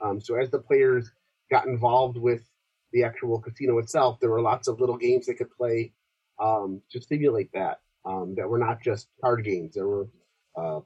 Um, 0.00 0.20
so 0.20 0.36
as 0.36 0.50
the 0.50 0.60
players 0.60 1.10
got 1.50 1.66
involved 1.66 2.16
with 2.16 2.42
the 2.92 3.02
actual 3.02 3.40
casino 3.40 3.78
itself, 3.78 4.20
there 4.20 4.30
were 4.30 4.40
lots 4.40 4.68
of 4.68 4.78
little 4.78 4.96
games 4.96 5.26
they 5.26 5.34
could 5.34 5.50
play 5.50 5.92
um, 6.38 6.80
to 6.92 7.00
simulate 7.00 7.50
that. 7.52 7.80
Um, 8.04 8.36
that 8.36 8.48
were 8.48 8.58
not 8.58 8.80
just 8.80 9.08
card 9.20 9.44
games. 9.44 9.74
There 9.74 9.88
were 9.88 10.08
uh, 10.56 10.80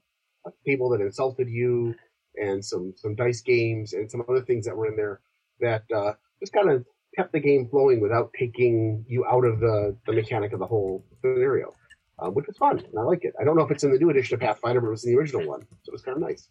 a 0.47 0.51
table 0.67 0.89
that 0.89 1.03
insulted 1.03 1.49
you, 1.49 1.95
and 2.35 2.65
some 2.65 2.95
some 2.97 3.15
dice 3.15 3.43
games, 3.43 3.93
and 3.93 4.11
some 4.11 4.25
other 4.29 4.41
things 4.41 4.65
that 4.65 4.77
were 4.77 4.89
in 4.89 4.97
there 4.97 5.21
that 5.61 5.85
uh, 5.95 6.15
just 6.41 6.55
kind 6.55 6.71
of 6.71 6.85
kept 7.17 7.33
the 7.33 7.41
game 7.41 7.69
flowing 7.69 8.01
without 8.01 8.33
taking 8.39 9.05
you 9.09 9.25
out 9.27 9.45
of 9.45 9.61
the 9.61 9.97
the 10.07 10.13
mechanic 10.13 10.53
of 10.53 10.59
the 10.59 10.67
whole 10.67 11.05
scenario, 11.21 11.75
uh, 12.19 12.31
which 12.31 12.47
was 12.47 12.57
fun. 12.57 12.79
And 12.79 12.99
I 12.99 13.03
like 13.03 13.25
it. 13.25 13.35
I 13.41 13.45
don't 13.45 13.57
know 13.57 13.65
if 13.65 13.71
it's 13.71 13.85
in 13.85 13.93
the 13.93 13.99
new 13.99 14.11
edition 14.11 14.35
of 14.35 14.41
Pathfinder, 14.41 14.81
but 14.81 14.89
it 14.89 14.91
was 14.91 15.05
in 15.05 15.13
the 15.13 15.19
original 15.19 15.47
one, 15.47 15.61
so 15.61 15.91
it 15.91 15.93
was 15.93 16.03
kind 16.03 16.17
of 16.17 16.23
nice. 16.23 16.49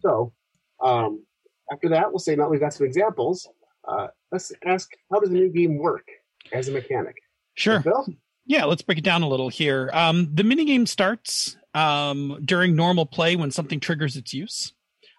So 0.00 0.32
um, 0.82 1.24
after 1.72 1.88
that, 1.90 2.10
we'll 2.10 2.18
say 2.18 2.36
now 2.36 2.48
we've 2.48 2.60
got 2.60 2.74
some 2.74 2.86
examples. 2.86 3.48
Uh, 3.86 4.08
let's 4.32 4.52
ask 4.66 4.90
how 5.12 5.20
does 5.20 5.30
the 5.30 5.36
new 5.36 5.50
game 5.50 5.78
work 5.78 6.06
as 6.52 6.68
a 6.68 6.72
mechanic? 6.72 7.16
Sure. 7.54 7.80
Phil? 7.80 8.06
Yeah, 8.46 8.64
let's 8.64 8.82
break 8.82 8.98
it 8.98 9.04
down 9.04 9.22
a 9.22 9.28
little 9.28 9.48
here. 9.48 9.90
Um, 9.92 10.28
the 10.34 10.42
minigame 10.42 10.86
starts 10.86 11.56
um, 11.72 12.40
during 12.44 12.76
normal 12.76 13.06
play 13.06 13.36
when 13.36 13.50
something 13.50 13.80
triggers 13.80 14.16
its 14.16 14.34
use. 14.34 14.73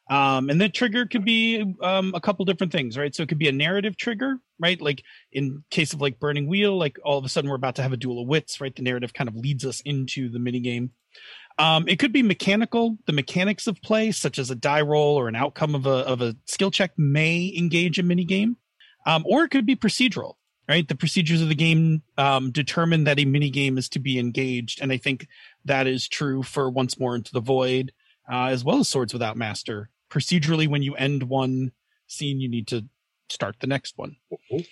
Um, 0.10 0.50
and 0.50 0.62
the 0.62 0.70
trigger 0.70 1.08
could 1.08 1.26
be 1.26 1.76
um, 1.82 2.14
a 2.14 2.22
couple 2.22 2.46
different 2.46 2.72
things, 2.72 2.98
right? 2.98 3.14
So 3.16 3.24
it 3.24 3.30
could 3.30 3.40
be 3.40 3.48
a 3.48 3.54
narrative 3.54 3.98
trigger, 3.98 4.38
right? 4.60 4.80
Like 4.80 5.04
in 5.32 5.64
case 5.72 5.94
of 5.94 6.02
like 6.02 6.20
Burning 6.20 6.48
Wheel, 6.48 6.78
like 6.78 6.98
all 7.04 7.18
of 7.18 7.26
a 7.26 7.30
sudden 7.30 7.50
we're 7.50 7.56
about 7.56 7.76
to 7.76 7.82
have 7.82 7.94
a 7.94 7.98
duel 7.98 8.22
of 8.22 8.28
wits, 8.28 8.62
right? 8.62 8.76
The 8.76 8.84
narrative 8.84 9.14
kind 9.14 9.28
of 9.28 9.36
leads 9.36 9.66
us 9.66 9.82
into 9.82 10.30
the 10.30 10.38
minigame. 10.38 10.90
Um, 11.58 11.88
it 11.88 11.98
could 11.98 12.12
be 12.12 12.22
mechanical. 12.22 12.98
The 13.08 13.14
mechanics 13.14 13.66
of 13.66 13.82
play, 13.82 14.12
such 14.12 14.38
as 14.38 14.52
a 14.52 14.56
die 14.56 14.82
roll 14.82 15.18
or 15.18 15.28
an 15.28 15.36
outcome 15.36 15.74
of 15.74 15.88
a, 15.88 15.90
of 15.90 16.22
a 16.22 16.36
skill 16.46 16.70
check, 16.70 16.92
may 16.98 17.52
engage 17.58 17.98
a 17.98 18.04
minigame. 18.04 18.58
Um, 19.08 19.24
or 19.26 19.44
it 19.44 19.50
could 19.50 19.66
be 19.66 19.76
procedural 19.76 20.36
right? 20.68 20.88
The 20.88 20.96
procedures 20.96 21.42
of 21.42 21.50
the 21.50 21.56
game 21.56 22.02
um, 22.18 22.52
determine 22.52 23.04
that 23.04 23.20
a 23.20 23.26
mini 23.26 23.50
game 23.50 23.78
is 23.78 23.90
to 23.90 24.00
be 24.00 24.20
engaged, 24.20 24.82
and 24.82 24.92
I 24.92 24.98
think 24.98 25.28
that 25.66 25.88
is 25.88 26.08
true 26.08 26.44
for 26.44 26.70
Once 26.70 27.00
More 27.00 27.16
Into 27.16 27.32
the 27.32 27.40
Void, 27.40 27.92
uh, 28.32 28.46
as 28.46 28.64
well 28.64 28.80
as 28.80 28.90
Swords 28.90 29.14
Without 29.14 29.38
Master. 29.38 29.90
Procedurally, 30.10 30.68
when 30.68 30.84
you 30.84 30.96
end 30.96 31.24
one 31.24 31.72
scene, 32.08 32.40
you 32.40 32.50
need 32.50 32.68
to 32.68 32.86
start 33.30 33.58
the 33.60 33.68
next 33.68 33.98
one. 33.98 34.18
Mhm. 34.32 34.68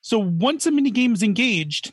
So 0.00 0.18
once 0.18 0.66
a 0.66 0.70
mini 0.70 0.90
game 0.90 1.12
is 1.12 1.22
engaged, 1.22 1.92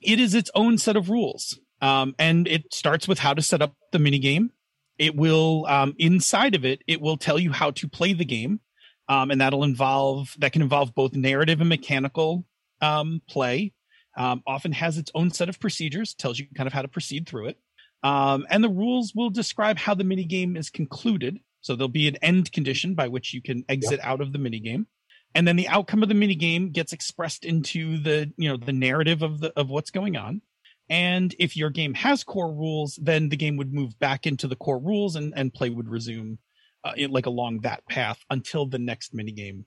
it 0.00 0.20
is 0.20 0.34
its 0.34 0.50
own 0.54 0.78
set 0.78 0.96
of 0.96 1.10
rules, 1.10 1.58
um, 1.80 2.14
and 2.18 2.46
it 2.46 2.72
starts 2.72 3.08
with 3.08 3.18
how 3.18 3.34
to 3.34 3.42
set 3.42 3.60
up 3.60 3.74
the 3.92 3.98
mini 3.98 4.18
game. 4.18 4.52
It 4.98 5.16
will 5.16 5.66
um, 5.66 5.94
inside 5.98 6.54
of 6.54 6.64
it, 6.64 6.82
it 6.86 7.00
will 7.00 7.16
tell 7.16 7.38
you 7.38 7.52
how 7.52 7.70
to 7.72 7.88
play 7.88 8.12
the 8.12 8.24
game. 8.24 8.60
Um, 9.08 9.32
and 9.32 9.40
that'll 9.40 9.64
involve 9.64 10.36
that 10.38 10.52
can 10.52 10.62
involve 10.62 10.94
both 10.94 11.14
narrative 11.14 11.60
and 11.60 11.68
mechanical 11.68 12.46
um, 12.80 13.22
play 13.28 13.72
um, 14.16 14.42
often 14.46 14.72
has 14.72 14.98
its 14.98 15.10
own 15.14 15.30
set 15.30 15.48
of 15.48 15.60
procedures, 15.60 16.14
tells 16.14 16.38
you 16.38 16.46
kind 16.54 16.66
of 16.66 16.72
how 16.72 16.82
to 16.82 16.88
proceed 16.88 17.28
through 17.28 17.48
it. 17.48 17.58
Um, 18.02 18.46
and 18.50 18.64
the 18.64 18.68
rules 18.68 19.14
will 19.14 19.30
describe 19.30 19.78
how 19.78 19.94
the 19.94 20.04
minigame 20.04 20.56
is 20.56 20.70
concluded. 20.70 21.38
So 21.60 21.76
there'll 21.76 21.88
be 21.88 22.08
an 22.08 22.16
end 22.16 22.52
condition 22.52 22.94
by 22.94 23.08
which 23.08 23.34
you 23.34 23.42
can 23.42 23.64
exit 23.68 24.00
out 24.02 24.20
of 24.20 24.32
the 24.32 24.38
minigame. 24.38 24.86
And 25.34 25.46
then 25.46 25.56
the 25.56 25.68
outcome 25.68 26.02
of 26.02 26.08
the 26.08 26.14
minigame 26.14 26.72
gets 26.72 26.92
expressed 26.92 27.44
into 27.44 27.98
the, 27.98 28.32
you 28.36 28.48
know, 28.48 28.56
the 28.56 28.72
narrative 28.72 29.22
of 29.22 29.40
the 29.40 29.52
of 29.56 29.70
what's 29.70 29.90
going 29.90 30.16
on. 30.16 30.42
And 30.88 31.34
if 31.38 31.56
your 31.56 31.70
game 31.70 31.94
has 31.94 32.24
core 32.24 32.52
rules, 32.52 32.98
then 33.00 33.28
the 33.28 33.36
game 33.36 33.56
would 33.56 33.72
move 33.72 33.96
back 34.00 34.26
into 34.26 34.48
the 34.48 34.56
core 34.56 34.80
rules 34.80 35.14
and, 35.14 35.32
and 35.36 35.54
play 35.54 35.70
would 35.70 35.88
resume 35.88 36.38
uh, 36.84 36.92
in- 36.96 37.12
like 37.12 37.26
along 37.26 37.60
that 37.60 37.86
path 37.88 38.18
until 38.28 38.66
the 38.66 38.78
next 38.78 39.14
minigame 39.14 39.64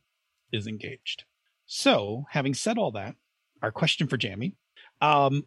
is 0.52 0.68
engaged. 0.68 1.24
So, 1.66 2.26
having 2.30 2.54
said 2.54 2.78
all 2.78 2.92
that, 2.92 3.16
our 3.62 3.72
question 3.72 4.08
for 4.08 4.18
Jammi, 4.18 4.56
um, 5.00 5.44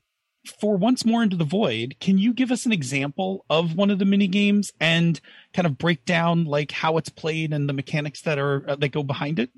for 0.48 0.76
once 0.76 1.04
more 1.04 1.22
into 1.22 1.36
the 1.36 1.44
void, 1.44 1.96
can 2.00 2.18
you 2.18 2.32
give 2.32 2.50
us 2.50 2.66
an 2.66 2.72
example 2.72 3.44
of 3.50 3.74
one 3.74 3.90
of 3.90 3.98
the 3.98 4.04
mini 4.04 4.28
games 4.28 4.72
and 4.80 5.20
kind 5.52 5.66
of 5.66 5.78
break 5.78 6.04
down 6.04 6.44
like 6.44 6.72
how 6.72 6.96
it's 6.96 7.08
played 7.08 7.52
and 7.52 7.68
the 7.68 7.72
mechanics 7.72 8.22
that 8.22 8.38
are 8.38 8.68
uh, 8.68 8.76
that 8.76 8.90
go 8.90 9.02
behind 9.02 9.38
it? 9.38 9.50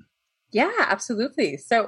Yeah, 0.51 0.71
absolutely. 0.79 1.57
So, 1.57 1.87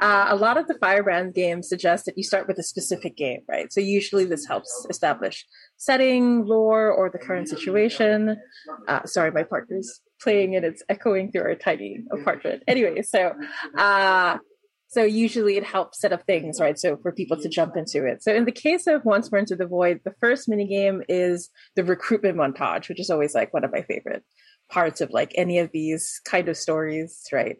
uh, 0.00 0.26
a 0.28 0.34
lot 0.34 0.56
of 0.56 0.66
the 0.66 0.74
Firebrand 0.74 1.34
games 1.34 1.68
suggest 1.68 2.04
that 2.06 2.18
you 2.18 2.24
start 2.24 2.48
with 2.48 2.58
a 2.58 2.62
specific 2.62 3.16
game, 3.16 3.42
right? 3.48 3.72
So, 3.72 3.80
usually 3.80 4.24
this 4.24 4.44
helps 4.44 4.86
establish 4.90 5.46
setting, 5.76 6.44
lore, 6.44 6.90
or 6.90 7.10
the 7.10 7.18
current 7.18 7.48
situation. 7.48 8.36
Uh, 8.88 9.04
sorry, 9.04 9.30
my 9.30 9.44
partner's 9.44 10.00
playing 10.20 10.56
and 10.56 10.64
it's 10.64 10.82
echoing 10.88 11.30
through 11.30 11.42
our 11.42 11.54
tiny 11.54 11.98
apartment. 12.10 12.64
Anyway, 12.66 13.02
so, 13.02 13.34
uh, 13.78 14.38
So 14.92 15.04
usually 15.04 15.56
it 15.56 15.64
helps 15.64 16.00
set 16.00 16.12
up 16.12 16.26
things, 16.26 16.60
right? 16.60 16.78
So 16.78 16.98
for 16.98 17.12
people 17.12 17.38
to 17.38 17.48
jump 17.48 17.78
into 17.78 18.04
it. 18.04 18.22
So 18.22 18.34
in 18.34 18.44
the 18.44 18.52
case 18.52 18.86
of 18.86 19.06
Once 19.06 19.32
More 19.32 19.38
Into 19.38 19.56
the 19.56 19.66
Void, 19.66 20.00
the 20.04 20.12
first 20.20 20.50
minigame 20.50 21.00
is 21.08 21.48
the 21.76 21.82
recruitment 21.82 22.36
montage, 22.36 22.90
which 22.90 23.00
is 23.00 23.08
always 23.08 23.34
like 23.34 23.54
one 23.54 23.64
of 23.64 23.72
my 23.72 23.80
favorite 23.80 24.22
parts 24.70 25.00
of 25.00 25.10
like 25.10 25.32
any 25.34 25.58
of 25.58 25.70
these 25.72 26.20
kind 26.26 26.46
of 26.46 26.58
stories, 26.58 27.22
right? 27.32 27.56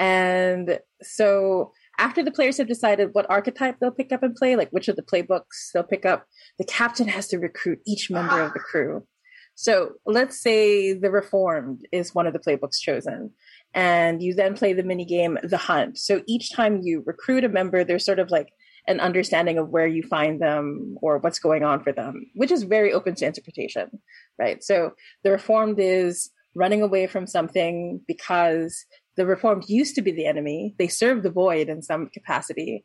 And 0.00 0.80
so 1.02 1.70
after 2.00 2.24
the 2.24 2.32
players 2.32 2.58
have 2.58 2.66
decided 2.66 3.10
what 3.12 3.30
archetype 3.30 3.76
they'll 3.78 3.92
pick 3.92 4.10
up 4.10 4.24
and 4.24 4.34
play, 4.34 4.56
like 4.56 4.70
which 4.70 4.88
of 4.88 4.96
the 4.96 5.02
playbooks 5.02 5.70
they'll 5.72 5.84
pick 5.84 6.04
up, 6.04 6.26
the 6.58 6.64
captain 6.64 7.06
has 7.06 7.28
to 7.28 7.38
recruit 7.38 7.78
each 7.86 8.10
member 8.10 8.40
of 8.40 8.54
the 8.54 8.58
crew. 8.58 9.06
So 9.54 9.92
let's 10.04 10.40
say 10.40 10.94
the 10.94 11.12
Reformed 11.12 11.86
is 11.92 12.12
one 12.12 12.26
of 12.26 12.32
the 12.32 12.40
playbooks 12.40 12.80
chosen 12.80 13.30
and 13.74 14.22
you 14.22 14.34
then 14.34 14.54
play 14.54 14.72
the 14.72 14.82
mini 14.82 15.04
game 15.04 15.38
the 15.42 15.56
hunt. 15.56 15.98
So 15.98 16.22
each 16.26 16.52
time 16.52 16.80
you 16.82 17.02
recruit 17.06 17.44
a 17.44 17.48
member 17.48 17.84
there's 17.84 18.04
sort 18.04 18.18
of 18.18 18.30
like 18.30 18.52
an 18.88 19.00
understanding 19.00 19.58
of 19.58 19.68
where 19.68 19.86
you 19.86 20.02
find 20.02 20.42
them 20.42 20.96
or 21.00 21.18
what's 21.18 21.38
going 21.38 21.62
on 21.62 21.82
for 21.82 21.92
them 21.92 22.26
which 22.34 22.50
is 22.50 22.64
very 22.64 22.92
open 22.92 23.14
to 23.14 23.26
interpretation 23.26 24.00
right? 24.38 24.62
So 24.62 24.92
the 25.22 25.30
reformed 25.30 25.78
is 25.78 26.30
running 26.54 26.82
away 26.82 27.06
from 27.06 27.26
something 27.26 28.00
because 28.06 28.84
the 29.16 29.26
reformed 29.26 29.68
used 29.68 29.94
to 29.94 30.02
be 30.02 30.10
the 30.10 30.26
enemy. 30.26 30.74
They 30.78 30.88
served 30.88 31.22
the 31.22 31.30
void 31.30 31.68
in 31.68 31.82
some 31.82 32.08
capacity 32.08 32.84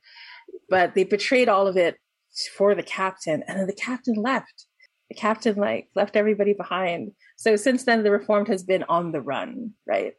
but 0.70 0.96
they 0.96 1.04
betrayed 1.04 1.50
all 1.50 1.68
of 1.68 1.78
it 1.78 1.98
for 2.56 2.76
the 2.76 2.84
captain 2.84 3.44
and 3.48 3.60
then 3.60 3.68
the 3.68 3.74
captain 3.74 4.16
left. 4.16 4.66
The 5.10 5.16
captain 5.16 5.56
like 5.56 5.88
left 5.96 6.16
everybody 6.16 6.54
behind. 6.54 7.14
So 7.38 7.56
since 7.56 7.86
then 7.86 8.04
the 8.04 8.12
reformed 8.12 8.50
has 8.50 8.64
been 8.64 8.84
on 8.90 9.12
the 9.12 9.22
run 9.22 9.72
right 9.88 10.14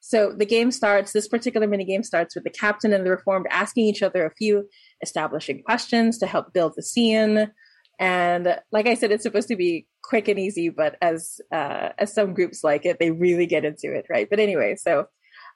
so 0.00 0.32
the 0.32 0.46
game 0.46 0.70
starts, 0.70 1.12
this 1.12 1.28
particular 1.28 1.66
mini 1.66 1.84
game 1.84 2.02
starts 2.02 2.34
with 2.34 2.44
the 2.44 2.50
captain 2.50 2.92
and 2.92 3.04
the 3.04 3.10
reformed 3.10 3.46
asking 3.50 3.86
each 3.86 4.02
other 4.02 4.24
a 4.24 4.34
few 4.34 4.68
establishing 5.02 5.62
questions 5.62 6.18
to 6.18 6.26
help 6.26 6.52
build 6.52 6.74
the 6.76 6.82
scene. 6.82 7.50
And 7.98 8.56
like 8.70 8.86
I 8.86 8.94
said, 8.94 9.10
it's 9.10 9.24
supposed 9.24 9.48
to 9.48 9.56
be 9.56 9.86
quick 10.02 10.28
and 10.28 10.38
easy, 10.38 10.68
but 10.68 10.96
as 11.02 11.40
uh, 11.52 11.90
as 11.98 12.14
some 12.14 12.32
groups 12.32 12.62
like 12.62 12.86
it, 12.86 12.98
they 13.00 13.10
really 13.10 13.46
get 13.46 13.64
into 13.64 13.92
it, 13.92 14.06
right? 14.08 14.28
But 14.30 14.38
anyway, 14.38 14.76
so 14.76 15.06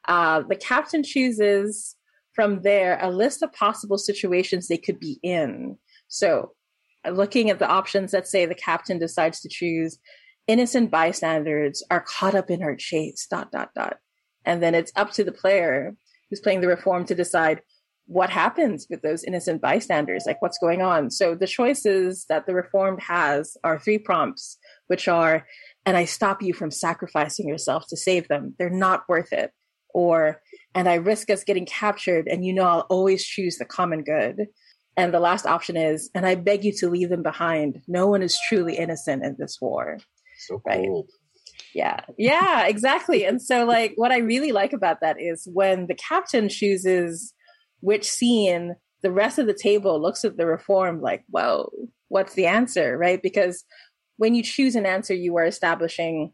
uh, 0.09 0.43
the 0.49 0.57
captain 0.57 1.05
chooses 1.05 1.97
from 2.35 2.63
there 2.63 2.99
a 3.01 3.11
list 3.11 3.43
of 3.43 3.53
possible 3.53 3.99
situations 3.99 4.67
they 4.67 4.77
could 4.79 4.99
be 4.99 5.21
in. 5.23 5.79
So 6.09 6.53
looking 7.09 7.49
at 7.51 7.59
the 7.59 7.69
options, 7.69 8.13
let's 8.13 8.31
say 8.31 8.45
the 8.47 8.55
captain 8.55 8.99
decides 8.99 9.41
to 9.41 9.49
choose 9.49 9.99
innocent 10.49 10.91
bystanders 10.91 11.83
are 11.91 12.01
caught 12.01 12.35
up 12.35 12.51
in 12.51 12.63
our 12.63 12.75
chase, 12.75 13.27
dot, 13.31 13.53
dot, 13.53 13.71
dot. 13.75 13.99
And 14.45 14.63
then 14.63 14.75
it's 14.75 14.93
up 14.97 15.13
to 15.13 15.25
the 15.25 15.33
player 15.33 15.95
who's 16.31 16.41
playing 16.41 16.61
the 16.61 16.69
reform 16.69 17.05
to 17.07 17.15
decide 17.15 17.61
what 18.07 18.31
happens 18.31 18.87
with 18.91 19.01
those 19.03 19.25
innocent 19.25 19.63
bystanders, 19.63 20.25
like 20.27 20.43
what's 20.43 20.59
going 20.59 20.83
on. 20.83 21.11
So 21.11 21.35
the 21.35 21.47
choices 21.47 22.27
that 22.29 22.47
the 22.47 22.55
reformed 22.55 23.01
has 23.03 23.57
are 23.65 23.79
three 23.79 23.99
prompts, 23.99 24.59
which 24.89 25.09
are, 25.09 25.47
and 25.87 25.97
I 25.97 26.05
stop 26.05 26.43
you 26.43 26.53
from 26.53 26.71
sacrificing 26.71 27.49
yourself 27.49 27.85
to 27.89 27.97
save 27.97 28.29
them. 28.29 28.55
They're 28.59 28.71
not 28.71 29.05
worth 29.09 29.33
it. 29.33 29.53
Or, 29.95 30.41
and 30.75 30.89
I 30.89 30.95
risk 30.95 31.31
us 31.31 31.45
getting 31.45 31.67
captured, 31.67 32.27
and 32.27 32.45
you 32.45 32.55
know 32.55 32.65
I'll 32.65 32.87
always 32.89 33.25
choose 33.25 33.59
the 33.59 33.67
common 33.67 34.03
good. 34.03 34.47
And 34.97 35.13
the 35.13 35.21
last 35.21 35.47
option 35.47 35.77
is, 35.77 36.11
and 36.15 36.27
I 36.27 36.35
beg 36.35 36.65
you 36.65 36.73
to 36.79 36.89
leave 36.89 37.11
them 37.11 37.23
behind. 37.23 37.83
No 37.87 38.07
one 38.07 38.23
is 38.23 38.39
truly 38.49 38.77
innocent 38.77 39.25
in 39.25 39.37
this 39.39 39.59
war. 39.61 39.99
So 40.39 40.61
cold. 40.67 40.67
Right? 40.67 41.05
Yeah. 41.75 42.01
Yeah, 42.19 42.67
exactly. 42.67 43.25
and 43.25 43.41
so 43.41 43.65
like 43.65 43.93
what 43.97 44.13
I 44.13 44.19
really 44.19 44.53
like 44.53 44.73
about 44.73 45.01
that 45.01 45.17
is 45.21 45.49
when 45.53 45.87
the 45.87 45.95
captain 45.95 46.49
chooses 46.49 47.35
which 47.81 48.09
scene, 48.09 48.77
the 49.03 49.11
rest 49.11 49.39
of 49.39 49.47
the 49.47 49.55
table 49.55 50.01
looks 50.01 50.25
at 50.25 50.37
the 50.37 50.47
reform 50.47 51.01
like, 51.01 51.25
whoa, 51.29 51.71
what's 52.09 52.35
the 52.35 52.47
answer? 52.47 52.97
Right? 52.97 53.21
Because 53.23 53.65
when 54.17 54.35
you 54.35 54.43
choose 54.43 54.77
an 54.77 54.87
answer, 54.87 55.15
you 55.15 55.37
are 55.37 55.47
establishing 55.47 56.33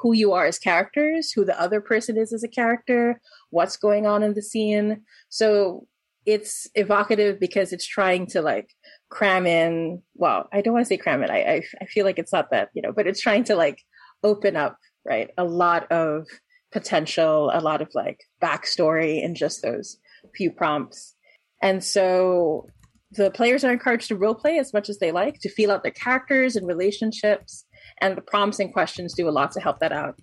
who 0.00 0.12
you 0.14 0.32
are 0.32 0.46
as 0.46 0.58
characters, 0.58 1.32
who 1.32 1.44
the 1.44 1.60
other 1.60 1.80
person 1.80 2.16
is 2.16 2.32
as 2.32 2.42
a 2.42 2.48
character, 2.48 3.20
what's 3.50 3.76
going 3.76 4.06
on 4.06 4.22
in 4.22 4.34
the 4.34 4.42
scene. 4.42 5.02
So 5.28 5.86
it's 6.26 6.68
evocative 6.74 7.40
because 7.40 7.72
it's 7.72 7.86
trying 7.86 8.26
to 8.26 8.42
like 8.42 8.70
cram 9.08 9.46
in 9.46 10.02
well 10.14 10.48
i 10.52 10.60
don't 10.60 10.74
want 10.74 10.84
to 10.84 10.88
say 10.88 10.96
cram 10.96 11.22
it 11.22 11.30
I, 11.30 11.38
I, 11.38 11.62
I 11.80 11.84
feel 11.86 12.04
like 12.04 12.18
it's 12.18 12.32
not 12.32 12.50
that 12.50 12.68
you 12.74 12.82
know 12.82 12.92
but 12.92 13.06
it's 13.06 13.20
trying 13.20 13.44
to 13.44 13.56
like 13.56 13.82
open 14.22 14.56
up, 14.56 14.76
right? 15.06 15.30
A 15.38 15.44
lot 15.44 15.90
of 15.90 16.26
potential, 16.72 17.50
a 17.52 17.60
lot 17.60 17.82
of 17.82 17.88
like 17.94 18.20
backstory 18.42 19.22
in 19.22 19.34
just 19.34 19.62
those 19.62 19.98
few 20.36 20.50
prompts. 20.50 21.14
And 21.62 21.82
so 21.82 22.66
the 23.12 23.30
players 23.30 23.64
are 23.64 23.72
encouraged 23.72 24.08
to 24.08 24.16
role 24.16 24.34
play 24.34 24.58
as 24.58 24.72
much 24.72 24.88
as 24.88 24.98
they 24.98 25.10
like 25.10 25.40
to 25.40 25.48
feel 25.48 25.72
out 25.72 25.82
their 25.82 25.92
characters 25.92 26.56
and 26.56 26.66
relationships. 26.66 27.64
And 28.00 28.16
the 28.16 28.22
prompts 28.22 28.60
and 28.60 28.72
questions 28.72 29.14
do 29.14 29.28
a 29.28 29.30
lot 29.30 29.52
to 29.52 29.60
help 29.60 29.80
that 29.80 29.92
out. 29.92 30.18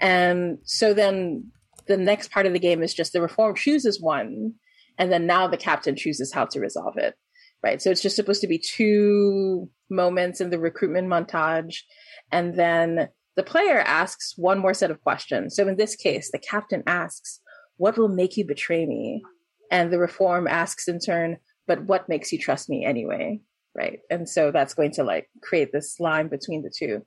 And 0.00 0.58
so 0.64 0.92
then 0.92 1.50
the 1.86 1.96
next 1.96 2.30
part 2.30 2.46
of 2.46 2.52
the 2.52 2.58
game 2.58 2.82
is 2.82 2.92
just 2.92 3.12
the 3.12 3.22
reform 3.22 3.54
chooses 3.54 4.00
one, 4.00 4.54
and 4.98 5.10
then 5.10 5.26
now 5.26 5.46
the 5.46 5.56
captain 5.56 5.96
chooses 5.96 6.32
how 6.32 6.44
to 6.46 6.60
resolve 6.60 6.96
it. 6.96 7.14
Right. 7.62 7.80
So 7.80 7.90
it's 7.90 8.02
just 8.02 8.16
supposed 8.16 8.42
to 8.42 8.46
be 8.46 8.58
two 8.58 9.70
moments 9.90 10.40
in 10.40 10.50
the 10.50 10.58
recruitment 10.58 11.08
montage. 11.08 11.78
And 12.30 12.54
then 12.54 13.08
the 13.36 13.42
player 13.42 13.80
asks 13.80 14.34
one 14.36 14.58
more 14.58 14.74
set 14.74 14.90
of 14.90 15.02
questions. 15.02 15.54
So 15.54 15.68
in 15.68 15.76
this 15.76 15.94
case, 15.94 16.30
the 16.30 16.38
captain 16.38 16.82
asks, 16.86 17.40
What 17.76 17.96
will 17.96 18.08
make 18.08 18.36
you 18.36 18.46
betray 18.46 18.86
me? 18.86 19.22
And 19.70 19.92
the 19.92 19.98
reform 19.98 20.46
asks 20.48 20.88
in 20.88 20.98
turn, 20.98 21.36
But 21.66 21.84
what 21.84 22.08
makes 22.08 22.32
you 22.32 22.38
trust 22.38 22.68
me 22.68 22.84
anyway? 22.84 23.40
Right. 23.74 24.00
And 24.10 24.26
so 24.26 24.50
that's 24.50 24.72
going 24.72 24.92
to 24.92 25.04
like 25.04 25.28
create 25.42 25.70
this 25.70 26.00
line 26.00 26.28
between 26.28 26.62
the 26.62 26.72
two. 26.74 27.04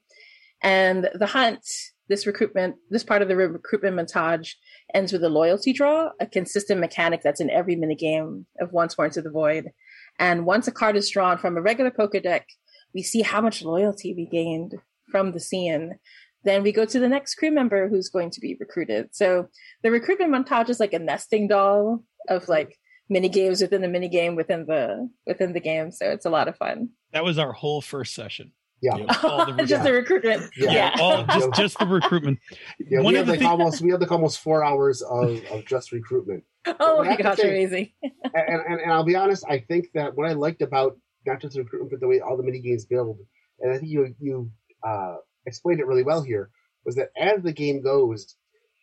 And 0.61 1.09
the 1.15 1.25
hunt, 1.25 1.65
this 2.09 2.27
recruitment, 2.27 2.75
this 2.91 3.03
part 3.03 3.23
of 3.23 3.27
the 3.27 3.35
recruitment 3.35 3.97
montage 3.97 4.53
ends 4.93 5.11
with 5.11 5.23
a 5.23 5.29
loyalty 5.29 5.73
draw, 5.73 6.09
a 6.19 6.27
consistent 6.27 6.79
mechanic 6.79 7.21
that's 7.23 7.41
in 7.41 7.49
every 7.49 7.75
minigame 7.75 8.45
of 8.59 8.71
Once 8.71 8.97
More 8.97 9.05
Into 9.05 9.23
the 9.23 9.31
Void. 9.31 9.71
And 10.19 10.45
once 10.45 10.67
a 10.67 10.71
card 10.71 10.95
is 10.95 11.09
drawn 11.09 11.39
from 11.39 11.57
a 11.57 11.61
regular 11.61 11.91
poker 11.91 12.19
deck, 12.19 12.45
we 12.93 13.01
see 13.01 13.21
how 13.21 13.41
much 13.41 13.63
loyalty 13.63 14.13
we 14.13 14.25
gained 14.25 14.75
from 15.11 15.31
the 15.31 15.39
scene. 15.39 15.95
Then 16.43 16.63
we 16.63 16.71
go 16.71 16.85
to 16.85 16.99
the 16.99 17.09
next 17.09 17.35
crew 17.35 17.51
member 17.51 17.89
who's 17.89 18.09
going 18.09 18.31
to 18.31 18.39
be 18.39 18.55
recruited. 18.59 19.09
So 19.11 19.47
the 19.83 19.91
recruitment 19.91 20.31
montage 20.33 20.69
is 20.69 20.79
like 20.79 20.93
a 20.93 20.99
nesting 20.99 21.47
doll 21.47 22.03
of 22.29 22.47
like 22.47 22.77
mini 23.09 23.29
games 23.29 23.61
within 23.61 23.81
the 23.81 23.87
mini 23.87 24.07
game 24.07 24.35
within 24.35 24.65
the 24.65 25.09
within 25.25 25.53
the 25.53 25.59
game. 25.59 25.91
So 25.91 26.09
it's 26.09 26.25
a 26.25 26.29
lot 26.29 26.47
of 26.47 26.55
fun. 26.55 26.89
That 27.11 27.23
was 27.23 27.37
our 27.37 27.51
whole 27.51 27.81
first 27.81 28.13
session. 28.13 28.53
Yeah, 28.81 28.95
the 28.95 29.65
just 29.67 29.83
the 29.83 29.91
recruitment. 29.91 30.49
Yeah, 30.55 30.71
yeah. 30.71 30.95
All, 31.01 31.25
just 31.25 31.53
just 31.53 31.79
the 31.79 31.85
recruitment. 31.85 32.39
Yeah, 32.79 33.01
One 33.01 33.13
we 33.13 33.17
had 33.17 33.27
like 33.27 33.39
things... 33.39 33.49
almost 33.49 33.81
we 33.81 33.91
had 33.91 33.99
like 33.99 34.11
almost 34.11 34.39
four 34.39 34.63
hours 34.63 35.01
of, 35.01 35.41
of 35.51 35.65
just 35.65 35.91
recruitment. 35.91 36.43
Oh 36.79 37.03
my 37.03 37.17
gosh, 37.17 37.37
say, 37.37 37.49
amazing! 37.49 37.89
and, 38.01 38.13
and, 38.33 38.79
and 38.79 38.91
I'll 38.91 39.03
be 39.03 39.15
honest, 39.15 39.43
I 39.49 39.59
think 39.59 39.87
that 39.95 40.15
what 40.15 40.29
I 40.29 40.33
liked 40.33 40.61
about 40.61 40.97
not 41.25 41.41
just 41.41 41.57
recruitment, 41.57 41.91
but 41.91 41.99
the 41.99 42.07
way 42.07 42.21
all 42.21 42.37
the 42.37 42.43
mini 42.43 42.59
games 42.59 42.85
build, 42.85 43.17
and 43.59 43.71
I 43.71 43.77
think 43.77 43.89
you 43.89 44.15
you 44.19 44.51
uh, 44.85 45.17
explained 45.45 45.79
it 45.79 45.87
really 45.87 46.03
well 46.03 46.21
here 46.21 46.49
was 46.85 46.95
that 46.95 47.09
as 47.17 47.41
the 47.43 47.53
game 47.53 47.81
goes, 47.81 48.35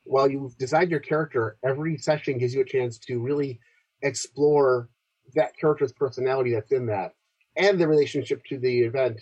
while 0.05 0.31
you 0.31 0.51
decide 0.59 0.91
your 0.91 1.01
character, 1.01 1.57
every 1.65 1.97
session 1.99 2.39
gives 2.39 2.55
you 2.55 2.61
a 2.61 2.65
chance 2.65 2.99
to 2.99 3.21
really 3.21 3.59
explore 4.03 4.89
that 5.35 5.57
character's 5.57 5.93
personality 5.93 6.55
that's 6.55 6.73
in 6.73 6.87
that, 6.87 7.13
and 7.57 7.81
the 7.81 7.89
relationship 7.89 8.45
to 8.45 8.59
the 8.59 8.81
event, 8.81 9.21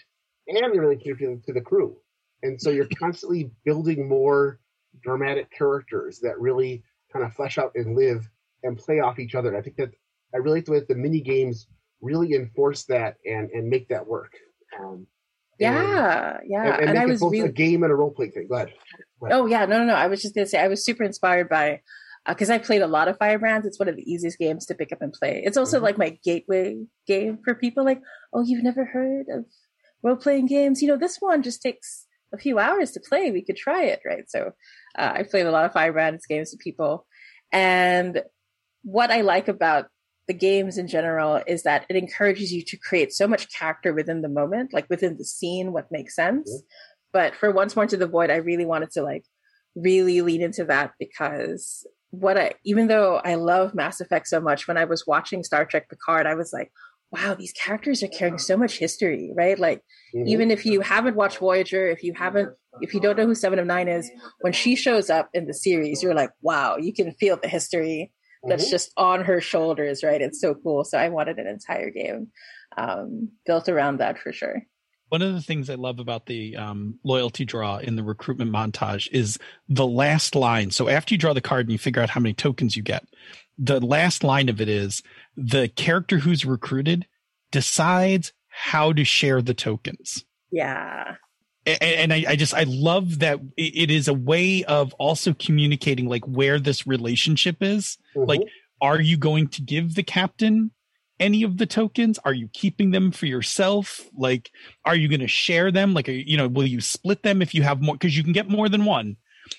and 0.49 0.75
the 0.75 0.81
relationship 0.81 1.43
to 1.47 1.53
the 1.53 1.61
crew. 1.61 1.97
And 2.43 2.61
so 2.61 2.70
you're 2.70 2.89
constantly 2.99 3.51
building 3.64 4.07
more 4.07 4.61
dramatic 5.03 5.51
characters 5.51 6.20
that 6.20 6.39
really 6.39 6.83
kind 7.12 7.25
of 7.25 7.33
flesh 7.33 7.57
out 7.57 7.72
and 7.75 7.97
live 7.97 8.29
and 8.62 8.77
play 8.77 9.01
off 9.01 9.18
each 9.18 9.35
other. 9.35 9.49
And 9.49 9.57
I 9.57 9.62
think 9.62 9.77
that 9.77 9.93
I 10.35 10.39
really 10.39 10.62
way 10.66 10.81
that 10.81 10.89
the 10.89 10.95
mini 10.95 11.20
games 11.20 11.66
really 12.01 12.35
enforce 12.35 12.85
that 12.85 13.16
and 13.25 13.51
and 13.51 13.68
make 13.68 13.89
that 13.89 14.07
work. 14.07 14.33
Um, 14.79 15.07
yeah, 15.59 16.38
yeah. 16.46 16.76
And, 16.76 16.90
and, 16.90 16.98
I 16.98 17.07
was 17.07 17.20
both 17.20 17.32
really... 17.32 17.48
a 17.48 17.52
game 17.52 17.82
and 17.82 17.92
a 17.92 17.94
role 17.94 18.11
playing 18.11 18.32
thing. 18.32 18.48
Go 18.48 18.57
ahead. 18.57 18.72
Go 19.20 19.26
ahead. 19.26 19.38
Oh 19.38 19.46
yeah, 19.46 19.66
no, 19.66 19.78
no, 19.78 19.84
no. 19.84 19.94
I 19.94 20.07
was 20.07 20.22
just 20.22 20.34
gonna 20.34 20.46
say 20.46 20.61
I 20.61 20.68
was 20.68 20.84
super 20.84 21.05
inspired 21.05 21.48
by 21.48 21.80
because 22.26 22.50
uh, 22.50 22.55
I 22.55 22.59
played 22.59 22.82
a 22.82 22.86
lot 22.86 23.09
of 23.09 23.18
Firebrands. 23.18 23.66
It's 23.66 23.78
one 23.78 23.88
of 23.88 23.96
the 23.96 24.11
easiest 24.11 24.38
games 24.38 24.66
to 24.66 24.74
pick 24.74 24.92
up 24.92 25.02
and 25.02 25.12
play. 25.12 25.42
It's 25.44 25.57
also 25.57 25.76
mm-hmm. 25.76 25.84
like 25.84 25.98
my 25.98 26.18
gateway 26.24 26.84
game 27.07 27.38
for 27.44 27.55
people 27.55 27.84
like, 27.84 28.00
oh, 28.32 28.42
you've 28.42 28.64
never 28.64 28.84
heard 28.84 29.26
of 29.30 29.44
role 30.02 30.16
playing 30.16 30.46
games? 30.46 30.82
You 30.82 30.88
know, 30.88 30.96
this 30.96 31.16
one 31.20 31.42
just 31.42 31.62
takes 31.62 32.07
a 32.32 32.38
few 32.38 32.59
hours 32.59 32.92
to 32.92 33.00
play. 33.00 33.30
We 33.30 33.44
could 33.44 33.57
try 33.57 33.84
it, 33.84 34.00
right? 34.07 34.28
So 34.28 34.52
uh, 34.98 35.12
I 35.14 35.22
played 35.24 35.46
a 35.46 35.50
lot 35.50 35.64
of 35.64 35.72
Firebrands 35.72 36.26
games 36.28 36.50
with 36.52 36.61
people, 36.61 37.07
and 37.52 38.22
what 38.82 39.11
I 39.11 39.22
like 39.22 39.48
about 39.48 39.86
the 40.27 40.35
games 40.35 40.79
in 40.79 40.89
general 40.89 41.43
is 41.47 41.64
that 41.64 41.85
it 41.89 41.97
encourages 41.97 42.53
you 42.53 42.62
to 42.62 42.77
create 42.77 43.12
so 43.12 43.27
much 43.27 43.53
character 43.53 43.93
within 43.93 44.22
the 44.22 44.29
moment, 44.29 44.72
like 44.72 44.89
within 44.89 45.16
the 45.18 45.25
scene, 45.25 45.72
what 45.72 45.93
makes 45.93 46.14
sense. 46.14 46.51
Mm-hmm. 46.51 46.66
But 47.12 47.35
for 47.35 47.51
Once 47.51 47.77
More 47.77 47.87
to 47.87 47.97
the 47.97 48.07
Void, 48.07 48.31
I 48.31 48.37
really 48.37 48.64
wanted 48.64 48.91
to 48.93 49.03
like 49.03 49.25
really 49.77 50.20
lean 50.20 50.43
into 50.43 50.64
that 50.64 50.93
because 50.99 51.87
what 52.11 52.39
I 52.39 52.55
even 52.64 52.87
though 52.87 53.20
I 53.25 53.35
love 53.35 53.75
Mass 53.75 54.01
Effect 54.01 54.29
so 54.29 54.41
much, 54.41 54.66
when 54.66 54.77
I 54.77 54.85
was 54.85 55.07
watching 55.07 55.45
Star 55.45 55.64
Trek 55.64 55.89
Picard, 55.89 56.27
I 56.27 56.35
was 56.35 56.53
like, 56.53 56.72
wow, 57.11 57.35
these 57.35 57.53
characters 57.53 58.03
are 58.03 58.09
carrying 58.09 58.39
so 58.39 58.57
much 58.57 58.79
history, 58.79 59.33
right? 59.37 59.59
Like 59.59 59.83
Mhm. 60.14 60.27
even 60.29 60.51
if 60.51 60.64
you 60.64 60.81
haven't 60.81 61.16
watched 61.16 61.39
Voyager, 61.39 61.87
if 61.89 62.03
you 62.03 62.14
haven't 62.14 62.51
if 62.81 62.95
you 62.95 63.01
don't 63.01 63.16
know 63.16 63.27
who 63.27 63.35
Seven 63.35 63.59
of 63.59 63.66
Nine 63.66 63.89
is, 63.89 64.11
when 64.41 64.53
she 64.53 64.75
shows 64.75 65.11
up 65.11 65.29
in 65.35 65.47
the 65.47 65.55
series, 65.55 66.03
you're 66.03 66.14
like, 66.14 66.31
wow, 66.41 66.77
you 66.77 66.93
can 66.93 67.12
feel 67.12 67.37
the 67.37 67.49
history 67.49 68.12
that's 68.49 68.66
Mhm. 68.66 68.70
just 68.70 68.92
on 68.97 69.24
her 69.24 69.40
shoulders, 69.40 70.03
right? 70.03 70.20
It's 70.20 70.40
so 70.40 70.55
cool. 70.55 70.84
So 70.84 70.99
I 70.99 71.09
wanted 71.09 71.38
an 71.38 71.47
entire 71.47 71.90
game 71.90 72.28
um, 72.76 73.30
built 73.47 73.68
around 73.68 73.99
that 73.99 74.18
for 74.18 74.32
sure. 74.32 74.62
One 75.11 75.22
of 75.22 75.32
the 75.34 75.42
things 75.42 75.70
I 75.70 75.74
love 75.76 76.01
about 76.01 76.26
the 76.26 76.57
um, 76.57 76.99
loyalty 77.05 77.45
draw 77.45 77.76
in 77.78 77.95
the 77.95 78.03
recruitment 78.03 78.51
montage 78.51 79.09
is 79.12 79.38
the 79.68 79.86
last 79.86 80.34
line. 80.34 80.72
So 80.72 80.88
after 80.88 81.14
you 81.14 81.18
draw 81.18 81.32
the 81.34 81.40
card 81.40 81.66
and 81.66 81.72
you 81.72 81.78
figure 81.78 82.03
out 82.03 82.11
how 82.11 82.20
many 82.20 82.32
tokens 82.34 82.76
you 82.76 82.82
get, 82.82 83.05
the 83.57 83.78
last 83.80 84.24
line 84.24 84.49
of 84.49 84.61
it 84.61 84.68
is 84.68 85.03
the 85.36 85.68
character 85.68 86.18
who's 86.18 86.45
recruited 86.45 87.07
decides 87.53 88.32
how 88.49 88.92
to 88.92 89.05
share 89.05 89.40
the 89.40 89.55
tokens. 89.55 90.24
Yeah. 90.51 91.14
And 91.66 92.12
I, 92.12 92.24
I 92.28 92.36
just 92.36 92.52
I 92.54 92.64
love 92.64 93.20
that 93.20 93.40
it 93.56 93.90
is 93.90 94.08
a 94.08 94.14
way 94.14 94.64
of 94.64 94.92
also 94.94 95.32
communicating 95.34 96.08
like 96.08 96.24
where 96.26 96.58
this 96.60 96.86
relationship 96.86 97.56
is. 97.62 97.96
Mhm. 98.14 98.28
Like, 98.28 98.40
are 98.80 99.00
you 99.00 99.16
going 99.16 99.48
to 99.48 99.62
give 99.62 99.94
the 99.94 100.02
captain 100.02 100.72
any 101.18 101.42
of 101.42 101.56
the 101.56 101.66
tokens? 101.66 102.18
Are 102.24 102.34
you 102.34 102.48
keeping 102.52 102.90
them 102.90 103.10
for 103.12 103.26
yourself? 103.26 104.06
Like, 104.16 104.50
are 104.84 104.96
you 104.96 105.08
going 105.08 105.20
to 105.20 105.28
share 105.28 105.70
them? 105.72 105.94
Like, 105.94 106.08
you 106.08 106.36
know, 106.36 106.48
will 106.48 106.66
you 106.66 106.80
split 106.80 107.22
them 107.22 107.40
if 107.40 107.54
you 107.54 107.62
have 107.62 107.80
more? 107.80 107.94
Because 107.94 108.16
you 108.16 108.22
can 108.24 108.32
get 108.32 108.48
more 108.48 108.68
than 108.68 108.84
one. 108.84 109.16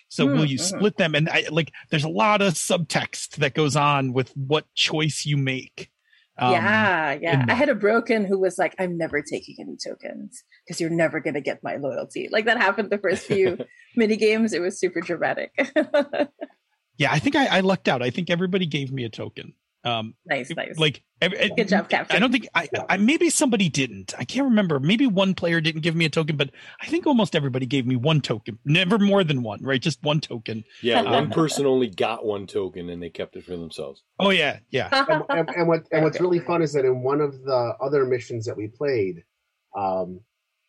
So 0.09 0.25
will 0.25 0.45
you 0.45 0.57
Mhm. 0.57 0.61
split 0.61 0.97
them? 0.97 1.15
And 1.15 1.29
I 1.29 1.45
like, 1.49 1.71
there's 1.89 2.03
a 2.03 2.09
lot 2.09 2.41
of 2.41 2.53
subtext 2.53 3.37
that 3.37 3.53
goes 3.53 3.75
on 3.75 4.13
with 4.13 4.29
what 4.35 4.65
choice 4.75 5.25
you 5.25 5.37
make. 5.37 5.89
Um, 6.38 6.51
yeah, 6.51 7.17
yeah. 7.21 7.45
I 7.47 7.53
had 7.53 7.69
a 7.69 7.75
broken 7.75 8.25
who 8.25 8.38
was 8.38 8.57
like, 8.57 8.75
I'm 8.77 8.97
never 8.97 9.21
taking 9.21 9.55
any 9.59 9.77
tokens 9.77 10.43
because 10.65 10.81
you're 10.81 10.89
never 10.89 11.21
going 11.21 11.36
to 11.36 11.41
get 11.41 11.63
my 11.63 11.77
loyalty. 11.77 12.27
Like 12.29 12.45
that 12.45 12.57
happened 12.57 12.89
the 12.89 12.97
first 12.97 13.25
few 13.25 13.57
mini 13.95 14.17
games. 14.17 14.51
It 14.51 14.61
was 14.61 14.79
super 14.79 14.99
dramatic. 14.99 15.51
Yeah, 16.97 17.11
I 17.11 17.19
think 17.19 17.36
I, 17.36 17.57
I 17.57 17.59
lucked 17.59 17.88
out. 17.88 18.01
I 18.01 18.09
think 18.09 18.29
everybody 18.29 18.65
gave 18.65 18.91
me 18.91 19.03
a 19.03 19.09
token. 19.09 19.53
Um, 19.86 20.15
nice, 20.25 20.49
nice. 20.49 20.79
like 20.79 21.03
every, 21.21 21.51
Good 21.55 21.67
job, 21.67 21.89
Captain. 21.89 22.15
I 22.15 22.19
don't 22.19 22.31
think 22.31 22.47
I, 22.55 22.67
I 22.89 22.97
maybe 22.97 23.29
somebody 23.29 23.69
didn't. 23.69 24.15
I 24.17 24.25
can't 24.25 24.45
remember. 24.45 24.79
Maybe 24.79 25.05
one 25.05 25.36
player 25.36 25.61
didn't 25.61 25.81
give 25.81 25.95
me 25.95 26.05
a 26.05 26.09
token, 26.09 26.38
but 26.38 26.49
I 26.81 26.88
think 26.88 27.05
almost 27.05 27.36
everybody 27.36 27.67
gave 27.67 27.86
me 27.86 27.95
one 27.95 28.19
token. 28.19 28.57
Never 28.65 28.97
more 28.97 29.23
than 29.23 29.43
one, 29.43 29.63
right? 29.63 29.79
Just 29.79 30.01
one 30.01 30.21
token. 30.21 30.63
Yeah, 30.81 31.01
one 31.11 31.29
person 31.29 31.67
only 31.67 31.88
got 31.88 32.25
one 32.25 32.47
token 32.47 32.89
and 32.89 33.01
they 33.01 33.11
kept 33.11 33.36
it 33.36 33.45
for 33.45 33.55
themselves. 33.55 34.01
Oh 34.19 34.31
yeah, 34.31 34.57
yeah. 34.71 34.89
and, 35.07 35.23
and, 35.29 35.49
and 35.55 35.67
what 35.67 35.83
and 35.91 36.03
what's 36.03 36.19
really 36.19 36.39
fun 36.39 36.63
is 36.63 36.73
that 36.73 36.83
in 36.83 37.03
one 37.03 37.21
of 37.21 37.43
the 37.43 37.75
other 37.79 38.05
missions 38.05 38.45
that 38.47 38.57
we 38.57 38.67
played, 38.67 39.23
um, 39.77 40.19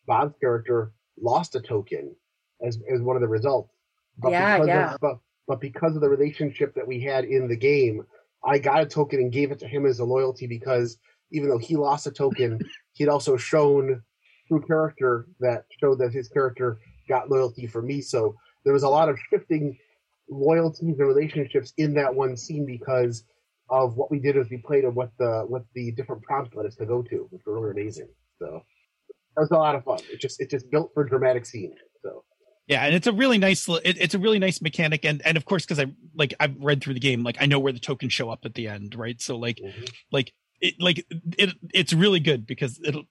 Bob's 0.05 0.35
character 0.39 0.91
lost 1.19 1.55
a 1.55 1.59
token 1.59 2.15
as 2.63 2.77
as 2.93 3.01
one 3.01 3.15
of 3.15 3.23
the 3.23 3.27
results. 3.27 3.73
Yeah, 4.27 4.63
yeah. 4.63 4.93
Of, 4.93 4.99
but 5.01 5.17
but 5.47 5.59
because 5.59 5.95
of 5.95 6.01
the 6.01 6.09
relationship 6.09 6.75
that 6.75 6.87
we 6.87 7.01
had 7.01 7.25
in 7.25 7.47
the 7.47 7.57
game, 7.57 8.05
I 8.45 8.59
got 8.59 8.81
a 8.81 8.85
token 8.85 9.19
and 9.19 9.31
gave 9.31 9.51
it 9.51 9.59
to 9.59 9.67
him 9.67 9.85
as 9.85 9.99
a 9.99 10.05
loyalty 10.05 10.47
because 10.47 10.97
even 11.31 11.49
though 11.49 11.57
he 11.57 11.75
lost 11.75 12.07
a 12.07 12.11
token, 12.11 12.59
he'd 12.93 13.09
also 13.09 13.37
shown 13.37 14.01
through 14.47 14.61
character 14.61 15.27
that 15.39 15.65
showed 15.79 15.99
that 15.99 16.13
his 16.13 16.29
character 16.29 16.79
got 17.09 17.29
loyalty 17.29 17.67
for 17.67 17.81
me. 17.81 18.01
So 18.01 18.35
there 18.63 18.73
was 18.73 18.83
a 18.83 18.89
lot 18.89 19.09
of 19.09 19.17
shifting 19.29 19.77
loyalties 20.29 20.99
and 20.99 21.07
relationships 21.07 21.73
in 21.77 21.93
that 21.95 22.13
one 22.13 22.35
scene 22.35 22.65
because 22.65 23.23
of 23.69 23.97
what 23.97 24.11
we 24.11 24.19
did 24.19 24.37
as 24.37 24.49
we 24.49 24.57
played 24.57 24.85
and 24.85 24.95
what 24.95 25.11
the 25.19 25.43
what 25.47 25.63
the 25.73 25.91
different 25.91 26.21
prompts 26.23 26.55
led 26.55 26.65
us 26.65 26.75
to 26.75 26.85
go 26.85 27.01
to, 27.01 27.27
which 27.31 27.41
were 27.45 27.59
really 27.59 27.81
amazing. 27.81 28.07
So 28.39 28.63
that 29.35 29.41
was 29.41 29.51
a 29.51 29.55
lot 29.55 29.75
of 29.75 29.83
fun. 29.83 29.99
It 30.11 30.19
just 30.19 30.39
it 30.39 30.49
just 30.49 30.69
built 30.71 30.91
for 30.93 31.03
dramatic 31.03 31.45
scene. 31.45 31.73
So 32.67 32.73
Yeah, 32.73 32.85
and 32.85 32.95
it's 32.95 33.07
a 33.07 33.13
really 33.13 33.37
nice 33.37 33.67
it, 33.67 33.97
it's 33.99 34.15
a 34.15 34.19
really 34.19 34.39
nice 34.39 34.61
mechanic 34.61 35.05
and 35.05 35.21
and 35.25 35.37
of 35.37 35.45
course 35.45 35.65
cuz 35.65 35.79
I 35.79 35.87
like 36.15 36.33
I've 36.39 36.55
read 36.57 36.81
through 36.81 36.95
the 36.95 36.99
game 36.99 37.23
like 37.23 37.37
I 37.39 37.45
know 37.45 37.59
where 37.59 37.73
the 37.73 37.79
tokens 37.79 38.13
show 38.13 38.29
up 38.29 38.45
at 38.45 38.53
the 38.55 38.67
end, 38.67 38.95
right? 38.95 39.21
So 39.21 39.37
like 39.37 39.57
mhm. 39.57 39.89
like 40.11 40.33
it 40.61 40.75
like 40.79 41.05
it 41.37 41.53
it's 41.73 41.93
really 41.93 42.19
good 42.19 42.45
because 42.45 42.79
it'll 42.83 43.05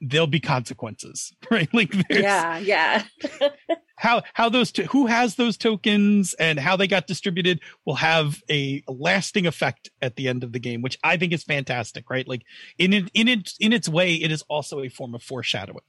there'll 0.00 0.26
be 0.26 0.40
consequences, 0.40 1.32
right? 1.50 1.68
Like 1.72 1.94
yeah, 2.10 2.58
yeah. 2.58 3.04
how 3.96 4.22
how 4.34 4.48
those 4.48 4.72
to, 4.72 4.84
who 4.86 5.06
has 5.06 5.36
those 5.36 5.56
tokens 5.56 6.34
and 6.34 6.58
how 6.58 6.76
they 6.76 6.86
got 6.86 7.06
distributed 7.06 7.60
will 7.84 7.96
have 7.96 8.42
a 8.50 8.82
lasting 8.88 9.46
effect 9.46 9.90
at 10.02 10.16
the 10.16 10.28
end 10.28 10.44
of 10.44 10.52
the 10.52 10.58
game, 10.58 10.82
which 10.82 10.98
I 11.02 11.16
think 11.16 11.32
is 11.32 11.44
fantastic, 11.44 12.10
right? 12.10 12.26
Like 12.26 12.42
in 12.78 12.92
it 12.92 13.10
in 13.14 13.28
it 13.28 13.52
in 13.60 13.72
its 13.72 13.88
way, 13.88 14.14
it 14.14 14.32
is 14.32 14.42
also 14.48 14.80
a 14.80 14.88
form 14.88 15.14
of 15.14 15.22
foreshadowing. 15.22 15.80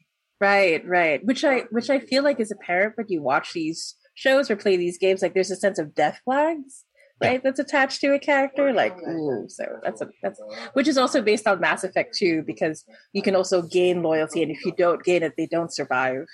Right, 0.42 0.86
right. 0.88 1.24
Which 1.26 1.44
I 1.44 1.62
which 1.72 1.90
I 1.90 2.00
feel 2.00 2.24
like 2.24 2.40
is 2.40 2.52
apparent 2.52 2.94
when 2.98 3.08
you 3.10 3.22
watch 3.22 3.54
these 3.54 3.96
shows 4.16 4.50
or 4.50 4.56
play 4.56 4.78
these 4.78 4.98
games. 4.98 5.22
Like 5.22 5.34
there's 5.34 5.52
a 5.52 5.56
sense 5.56 5.80
of 5.80 5.94
death 5.94 6.22
flags, 6.24 6.86
right? 7.22 7.44
That's 7.44 7.60
attached 7.60 8.00
to 8.02 8.14
a 8.14 8.20
character. 8.20 8.72
Like, 8.72 8.96
ooh, 9.02 9.46
so 9.50 9.66
that's 9.84 10.02
a 10.02 10.08
that's 10.24 10.40
which 10.74 10.88
is 10.88 10.98
also 10.98 11.22
based 11.22 11.46
on 11.48 11.60
Mass 11.60 11.84
Effect 11.84 12.16
2, 12.18 12.44
because 12.48 12.86
you 13.12 13.22
can 13.22 13.36
also 13.36 13.62
gain 13.62 14.02
loyalty, 14.02 14.42
and 14.42 14.52
if 14.52 14.64
you 14.66 14.74
don't 14.78 15.04
gain 15.04 15.24
it, 15.24 15.34
they 15.38 15.46
don't 15.48 15.74
survive 15.74 16.26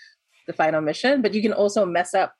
the 0.47 0.53
final 0.53 0.81
mission. 0.81 1.23
But 1.23 1.33
you 1.33 1.41
can 1.41 1.53
also 1.53 1.85
mess 1.85 2.13
up. 2.13 2.33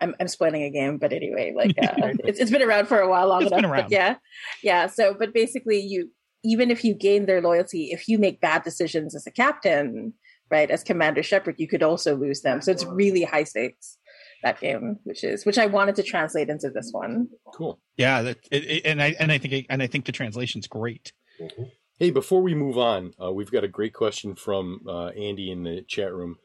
I'm, 0.00 0.14
I'm 0.20 0.28
spoiling 0.28 0.62
a 0.62 0.70
game, 0.70 0.98
but 0.98 1.12
anyway, 1.12 1.52
like 1.56 1.74
uh, 1.82 1.94
it's 2.24 2.38
it's 2.38 2.50
been 2.50 2.62
around 2.62 2.86
for 2.86 2.98
a 2.98 3.08
while, 3.08 3.28
long 3.28 3.42
It's 3.42 3.50
enough. 3.50 3.62
been 3.62 3.70
around. 3.70 3.90
yeah, 3.90 4.16
yeah. 4.62 4.86
So, 4.86 5.14
but 5.18 5.32
basically, 5.34 5.80
you 5.80 6.10
even 6.44 6.70
if 6.72 6.84
you 6.84 6.92
gain 6.94 7.26
their 7.26 7.40
loyalty, 7.40 7.90
if 7.92 8.08
you 8.08 8.18
make 8.18 8.40
bad 8.40 8.62
decisions 8.64 9.14
as 9.14 9.26
a 9.28 9.30
captain, 9.30 10.12
right, 10.52 10.70
as 10.70 10.84
Commander 10.84 11.22
Shepard, 11.22 11.56
you 11.58 11.66
could 11.66 11.82
also 11.82 12.14
lose 12.14 12.42
them. 12.42 12.60
So 12.62 12.70
it's 12.70 12.84
really 12.84 13.24
high 13.24 13.44
stakes 13.44 13.98
that 14.44 14.60
game, 14.60 14.98
which 15.04 15.24
is 15.24 15.44
which 15.46 15.58
I 15.58 15.66
wanted 15.66 15.96
to 15.96 16.02
translate 16.02 16.48
into 16.48 16.68
this 16.70 16.90
one. 16.92 17.28
Cool. 17.54 17.80
Yeah, 17.96 18.22
that, 18.22 18.36
it, 18.50 18.64
it- 18.64 18.82
and 18.84 19.02
I 19.02 19.14
and 19.18 19.32
I 19.32 19.38
think 19.38 19.66
and 19.70 19.82
I 19.82 19.86
think 19.88 20.04
the 20.04 20.12
translation's 20.12 20.66
great. 20.68 21.12
Mhm. 21.40 21.70
Hey, 21.98 22.10
before 22.10 22.42
we 22.42 22.54
move 22.54 22.76
on, 22.78 23.12
uh, 23.22 23.32
we've 23.32 23.50
got 23.52 23.64
a 23.64 23.68
great 23.68 23.94
question 23.94 24.34
from 24.34 24.80
uh, 24.88 25.08
Andy 25.08 25.50
in 25.52 25.62
the 25.62 25.82
chat 25.86 26.12
room. 26.12 26.36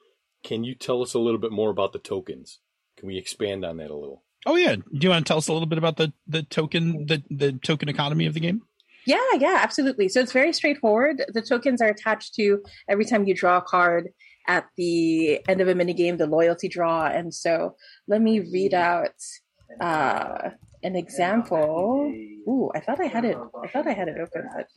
Can 0.43 0.64
you 0.64 0.76
tell 0.76 1.01
us 1.01 1.14
a 1.16 1.20
little 1.20 1.39
bit 1.39 1.51
more 1.51 1.72
about 1.72 1.93
the 1.93 1.99
tokens? 1.99 2.60
Can 2.97 3.08
we 3.08 3.18
expand 3.18 3.66
on 3.66 3.78
that 3.78 3.89
a 3.89 3.95
little? 3.95 4.24
Oh 4.45 4.55
yeah, 4.55 4.76
do 4.76 4.84
you 4.91 5.10
want 5.10 5.26
to 5.26 5.30
tell 5.30 5.38
us 5.39 5.47
a 5.47 5.53
little 5.53 5.68
bit 5.68 5.80
about 5.80 5.97
the 5.97 6.14
the 6.28 6.43
token 6.43 7.08
the 7.08 7.24
the 7.30 7.53
token 7.53 7.89
economy 7.89 8.28
of 8.28 8.34
the 8.36 8.39
game? 8.39 8.62
Yeah, 9.08 9.32
yeah, 9.39 9.60
absolutely. 9.64 10.10
So 10.10 10.20
it's 10.20 10.34
very 10.34 10.51
straightforward. 10.51 11.24
The 11.34 11.41
tokens 11.41 11.82
are 11.82 11.88
attached 11.88 12.36
to 12.36 12.62
every 12.89 13.05
time 13.05 13.26
you 13.26 13.34
draw 13.34 13.58
a 13.58 13.62
card 13.62 14.10
at 14.49 14.66
the 14.76 15.39
end 15.47 15.62
of 15.62 15.70
a 15.70 15.76
mini 15.76 15.93
game, 15.93 16.18
the 16.18 16.28
loyalty 16.28 16.68
draw. 16.68 17.05
And 17.08 17.34
so 17.34 17.76
let 18.08 18.22
me 18.22 18.41
read 18.41 18.74
out 18.74 19.16
uh, 19.80 20.49
an 20.84 20.97
example. 20.97 22.14
Ooh, 22.49 22.70
I 22.76 22.82
thought 22.82 22.99
I 22.99 23.08
had 23.08 23.24
it. 23.24 23.38
I 23.64 23.68
thought 23.70 23.88
I 23.88 23.93
had 23.93 24.10
it 24.10 24.18
open, 24.20 24.49
but 24.55 24.68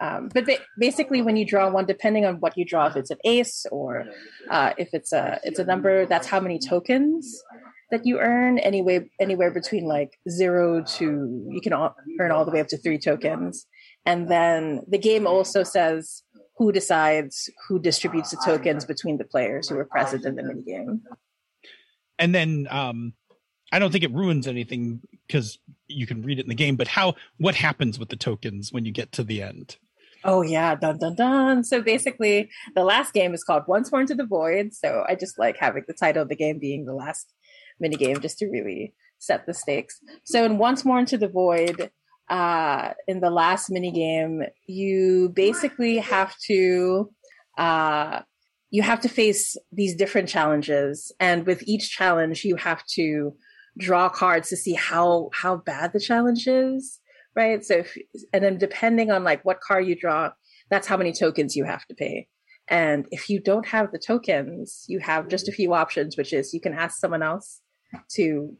um, 0.00 0.30
but 0.32 0.46
ba- 0.46 0.58
basically, 0.78 1.20
when 1.20 1.36
you 1.36 1.44
draw 1.44 1.68
one, 1.68 1.86
depending 1.86 2.24
on 2.24 2.36
what 2.36 2.56
you 2.56 2.64
draw, 2.64 2.86
if 2.86 2.96
it's 2.96 3.10
an 3.10 3.18
ace 3.24 3.66
or 3.70 4.04
uh, 4.50 4.72
if 4.78 4.88
it's 4.92 5.12
a 5.12 5.40
it's 5.44 5.58
a 5.58 5.64
number, 5.64 6.06
that's 6.06 6.26
how 6.26 6.40
many 6.40 6.58
tokens 6.58 7.42
that 7.90 8.06
you 8.06 8.18
earn. 8.18 8.58
Anyway, 8.58 9.10
anywhere 9.20 9.50
between 9.50 9.84
like 9.84 10.18
zero 10.28 10.82
to 10.96 11.48
you 11.50 11.60
can 11.60 11.72
all, 11.72 11.94
earn 12.18 12.32
all 12.32 12.44
the 12.44 12.50
way 12.50 12.60
up 12.60 12.68
to 12.68 12.78
three 12.78 12.98
tokens. 12.98 13.66
And 14.06 14.28
then 14.28 14.82
the 14.88 14.98
game 14.98 15.26
also 15.26 15.62
says 15.62 16.22
who 16.56 16.72
decides 16.72 17.50
who 17.68 17.78
distributes 17.78 18.30
the 18.30 18.42
tokens 18.44 18.84
between 18.84 19.18
the 19.18 19.24
players 19.24 19.68
who 19.68 19.78
are 19.78 19.84
present 19.84 20.24
in 20.24 20.36
the 20.36 20.42
minigame. 20.42 21.00
And 22.18 22.34
then 22.34 22.66
um, 22.70 23.14
I 23.72 23.78
don't 23.78 23.90
think 23.90 24.04
it 24.04 24.12
ruins 24.12 24.46
anything 24.46 25.00
because 25.26 25.58
you 25.86 26.06
can 26.06 26.22
read 26.22 26.38
it 26.38 26.42
in 26.42 26.48
the 26.48 26.54
game. 26.54 26.76
But 26.76 26.88
how 26.88 27.14
what 27.38 27.54
happens 27.54 27.98
with 27.98 28.08
the 28.08 28.16
tokens 28.16 28.72
when 28.72 28.84
you 28.84 28.92
get 28.92 29.12
to 29.12 29.24
the 29.24 29.42
end? 29.42 29.76
Oh 30.22 30.42
yeah, 30.42 30.74
dun 30.74 30.98
dun 30.98 31.14
dun. 31.14 31.64
So 31.64 31.80
basically, 31.80 32.50
the 32.74 32.84
last 32.84 33.14
game 33.14 33.32
is 33.32 33.42
called 33.42 33.62
Once 33.66 33.90
More 33.90 34.02
into 34.02 34.14
the 34.14 34.26
Void. 34.26 34.74
So 34.74 35.04
I 35.08 35.14
just 35.14 35.38
like 35.38 35.56
having 35.56 35.84
the 35.86 35.94
title 35.94 36.22
of 36.22 36.28
the 36.28 36.36
game 36.36 36.58
being 36.58 36.84
the 36.84 36.94
last 36.94 37.32
minigame 37.82 38.20
just 38.20 38.38
to 38.38 38.46
really 38.48 38.94
set 39.18 39.46
the 39.46 39.54
stakes. 39.54 40.00
So 40.24 40.44
in 40.44 40.58
Once 40.58 40.84
More 40.84 40.98
into 40.98 41.16
the 41.16 41.28
Void, 41.28 41.90
uh, 42.30 42.92
in 43.06 43.20
the 43.20 43.30
last 43.30 43.70
mini 43.70 43.90
game, 43.90 44.44
you 44.66 45.30
basically 45.34 45.98
have 45.98 46.34
to 46.46 47.10
uh, 47.58 48.20
you 48.70 48.82
have 48.82 49.00
to 49.00 49.08
face 49.08 49.56
these 49.72 49.94
different 49.96 50.28
challenges, 50.28 51.12
and 51.20 51.46
with 51.46 51.62
each 51.66 51.90
challenge, 51.90 52.44
you 52.44 52.56
have 52.56 52.82
to 52.94 53.34
draw 53.78 54.08
cards 54.08 54.48
to 54.48 54.56
see 54.56 54.74
how 54.74 55.28
how 55.34 55.56
bad 55.56 55.92
the 55.92 56.00
challenge 56.00 56.46
is 56.46 57.00
right? 57.36 57.64
So, 57.64 57.78
if, 57.78 57.96
and 58.32 58.44
then 58.44 58.58
depending 58.58 59.10
on 59.10 59.24
like 59.24 59.44
what 59.44 59.60
card 59.60 59.86
you 59.86 59.96
draw, 59.96 60.30
that's 60.70 60.86
how 60.86 60.96
many 60.96 61.12
tokens 61.12 61.56
you 61.56 61.64
have 61.64 61.86
to 61.86 61.94
pay. 61.94 62.28
And 62.68 63.06
if 63.10 63.28
you 63.28 63.40
don't 63.40 63.66
have 63.66 63.90
the 63.90 63.98
tokens, 63.98 64.84
you 64.88 65.00
have 65.00 65.28
just 65.28 65.48
a 65.48 65.52
few 65.52 65.74
options, 65.74 66.16
which 66.16 66.32
is 66.32 66.54
you 66.54 66.60
can 66.60 66.72
ask 66.72 66.98
someone 66.98 67.22
else 67.22 67.60
to 68.12 68.54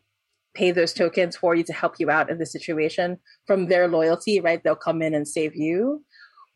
pay 0.54 0.70
those 0.72 0.92
tokens 0.92 1.36
for 1.36 1.54
you 1.54 1.62
to 1.64 1.72
help 1.72 1.94
you 1.98 2.10
out 2.10 2.30
in 2.30 2.38
the 2.38 2.46
situation 2.46 3.18
from 3.46 3.68
their 3.68 3.86
loyalty, 3.88 4.40
right? 4.40 4.62
They'll 4.62 4.74
come 4.76 5.02
in 5.02 5.14
and 5.14 5.26
save 5.26 5.54
you, 5.54 6.04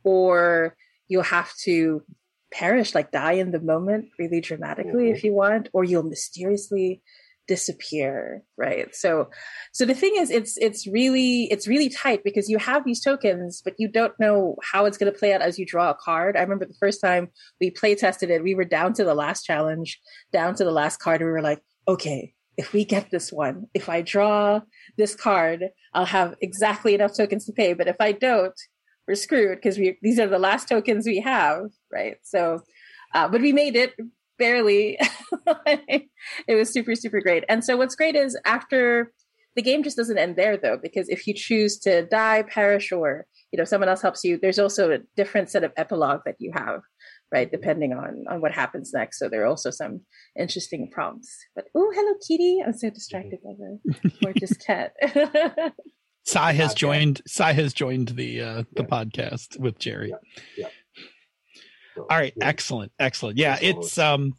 or 0.03 0.76
you'll 1.09 1.22
have 1.22 1.53
to 1.64 2.03
perish, 2.53 2.95
like 2.95 3.11
die 3.11 3.32
in 3.32 3.51
the 3.51 3.61
moment 3.61 4.07
really 4.18 4.40
dramatically 4.40 5.07
Mhm. 5.07 5.12
if 5.16 5.24
you 5.24 5.32
want, 5.32 5.68
or 5.72 5.84
you'll 5.84 6.03
mysteriously 6.05 7.03
disappear 7.47 8.42
right 8.57 8.95
so 8.95 9.28
so 9.74 9.84
the 9.84 9.95
thing 9.95 10.14
is 10.16 10.30
it's 10.30 10.57
it's 10.57 10.86
really 10.86 11.45
it's 11.53 11.68
really 11.68 11.90
tight 11.90 12.24
because 12.24 12.49
you 12.49 12.57
have 12.57 12.84
these 12.86 13.03
tokens 13.03 13.61
but 13.62 13.74
you 13.78 13.86
don't 13.86 14.18
know 14.18 14.57
how 14.62 14.86
it's 14.86 14.97
going 14.97 15.12
to 15.12 15.18
play 15.18 15.34
out 15.34 15.42
as 15.42 15.59
you 15.59 15.66
draw 15.66 15.90
a 15.90 15.95
card 15.95 16.36
i 16.38 16.40
remember 16.40 16.64
the 16.64 16.74
first 16.80 17.03
time 17.03 17.28
we 17.61 17.70
play 17.70 17.95
tested 17.95 18.30
it 18.30 18.42
we 18.42 18.55
were 18.55 18.64
down 18.64 18.95
to 18.95 19.05
the 19.05 19.14
last 19.14 19.42
challenge 19.45 20.01
down 20.32 20.55
to 20.55 20.64
the 20.64 20.70
last 20.70 20.97
card 21.01 21.20
and 21.20 21.28
we 21.28 21.32
were 21.32 21.42
like 21.42 21.61
okay 21.86 22.34
if 22.57 22.72
we 22.72 22.84
get 22.84 23.11
this 23.11 23.32
one 23.32 23.66
if 23.74 23.88
i 23.88 24.00
draw 24.00 24.61
this 24.96 25.14
card 25.14 25.70
i'll 25.92 26.05
have 26.05 26.34
exactly 26.40 26.94
enough 26.94 27.16
tokens 27.16 27.44
to 27.44 27.52
pay. 27.52 27.72
But 27.72 27.88
if 27.88 27.96
i 28.00 28.12
don't 28.12 28.59
we're 29.07 29.14
screwed 29.14 29.59
because 29.59 29.78
we 29.78 29.98
these 30.02 30.18
are 30.18 30.26
the 30.26 30.38
last 30.38 30.68
tokens 30.68 31.07
we 31.07 31.20
have 31.20 31.66
right? 31.92 32.16
So 32.22 32.61
uh, 33.14 33.28
but 33.28 33.40
we 33.40 33.52
made 33.52 33.76
it 33.76 33.94
barely. 34.38 34.98
It 36.48 36.55
was 36.55 36.72
super 36.72 36.94
super 36.94 37.20
great. 37.20 37.44
And 37.48 37.62
so 37.62 37.76
what's 37.76 37.94
great 37.94 38.16
is 38.16 38.38
after 38.46 39.12
the 39.57 39.62
game 39.62 39.82
just 39.82 39.96
doesn't 39.96 40.18
end 40.18 40.36
there 40.36 40.57
though 40.57 40.78
because 40.82 41.09
if 41.09 41.26
you 41.26 41.34
choose 41.34 41.78
to 41.80 42.07
die 42.07 42.42
perish 42.42 42.90
or 42.90 43.26
you 43.52 43.59
know 43.59 43.64
someone 43.64 43.88
else 43.88 44.02
helps 44.02 44.24
you 44.24 44.38
there's 44.38 44.59
also 44.59 44.90
a 44.90 44.98
different 45.16 45.50
set 45.50 45.64
of 45.64 45.72
epilogue 45.76 46.22
that 46.24 46.36
you 46.38 46.50
have 46.52 46.80
right 47.33 47.51
depending 47.51 47.93
on 47.93 48.25
on 48.31 48.41
what 48.41 48.53
happens 48.53 48.93
next 48.95 49.18
so 49.18 49.29
there 49.29 49.43
are 49.43 49.47
also 49.47 49.70
some 49.70 50.01
interesting 50.39 50.91
prompts 50.91 51.37
but 51.55 51.64
oh 51.75 51.91
hello 51.95 52.14
kitty 52.27 52.59
i'm 52.64 52.72
so 52.72 52.91
distracted 52.91 53.39
by 53.45 53.53
the 53.59 54.11
gorgeous 54.22 54.57
cat 54.66 54.93
Sai 56.27 56.53
has 56.55 56.72
Podcast. 56.72 56.77
joined. 56.77 57.20
Sai 57.27 57.53
has 57.53 57.75
joined 57.75 58.09
the 58.09 58.41
uh, 58.41 58.62
the 58.75 58.83
Yeah. 58.83 58.87
podcast 58.87 59.59
with 59.61 59.79
Jerry. 59.79 60.11
Yeah. 60.57 60.68
So, 61.95 62.07
All 62.11 62.16
right, 62.16 62.33
excellent, 62.41 62.93
excellent. 62.99 63.37
Yeah, 63.37 63.59
it's 63.61 63.99
um. 63.99 64.33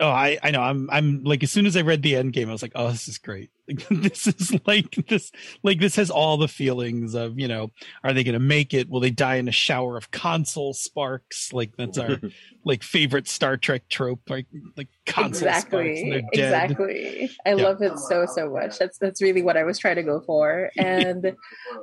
Oh, 0.00 0.08
I 0.08 0.38
I 0.42 0.50
know. 0.50 0.62
I'm 0.62 0.88
I'm 0.90 1.22
like 1.24 1.42
as 1.42 1.50
soon 1.50 1.66
as 1.66 1.76
I 1.76 1.82
read 1.82 2.02
the 2.02 2.16
end 2.16 2.32
game, 2.32 2.48
I 2.48 2.52
was 2.52 2.62
like, 2.62 2.72
oh, 2.74 2.90
this 2.90 3.06
is 3.06 3.18
great. 3.18 3.50
this 3.90 4.26
is 4.26 4.58
like 4.66 4.96
this 5.08 5.30
like 5.62 5.78
this 5.78 5.94
has 5.96 6.10
all 6.10 6.36
the 6.38 6.48
feelings 6.48 7.14
of 7.14 7.38
you 7.38 7.46
know, 7.46 7.70
are 8.02 8.12
they 8.12 8.24
going 8.24 8.32
to 8.32 8.38
make 8.40 8.72
it? 8.74 8.88
Will 8.88 9.00
they 9.00 9.10
die 9.10 9.36
in 9.36 9.46
a 9.46 9.52
shower 9.52 9.96
of 9.96 10.10
console 10.10 10.72
sparks? 10.74 11.52
Like 11.52 11.76
that's 11.76 11.98
our 11.98 12.18
like 12.64 12.82
favorite 12.82 13.28
Star 13.28 13.56
Trek 13.58 13.88
trope, 13.90 14.22
like 14.28 14.46
like 14.76 14.88
console 15.06 15.52
sparks 15.52 15.74
and 16.00 16.14
exactly 16.14 16.24
dead. 16.34 16.70
exactly 16.70 17.30
i 17.46 17.50
Yeah. 17.50 17.54
love 17.64 17.82
it 17.82 17.98
so 17.98 18.26
so 18.26 18.48
much 18.50 18.78
that's 18.78 18.96
that's 18.98 19.20
really 19.20 19.42
what 19.42 19.56
i 19.56 19.64
was 19.64 19.76
trying 19.78 19.96
to 19.96 20.02
go 20.04 20.20
for 20.20 20.70
and 20.78 21.34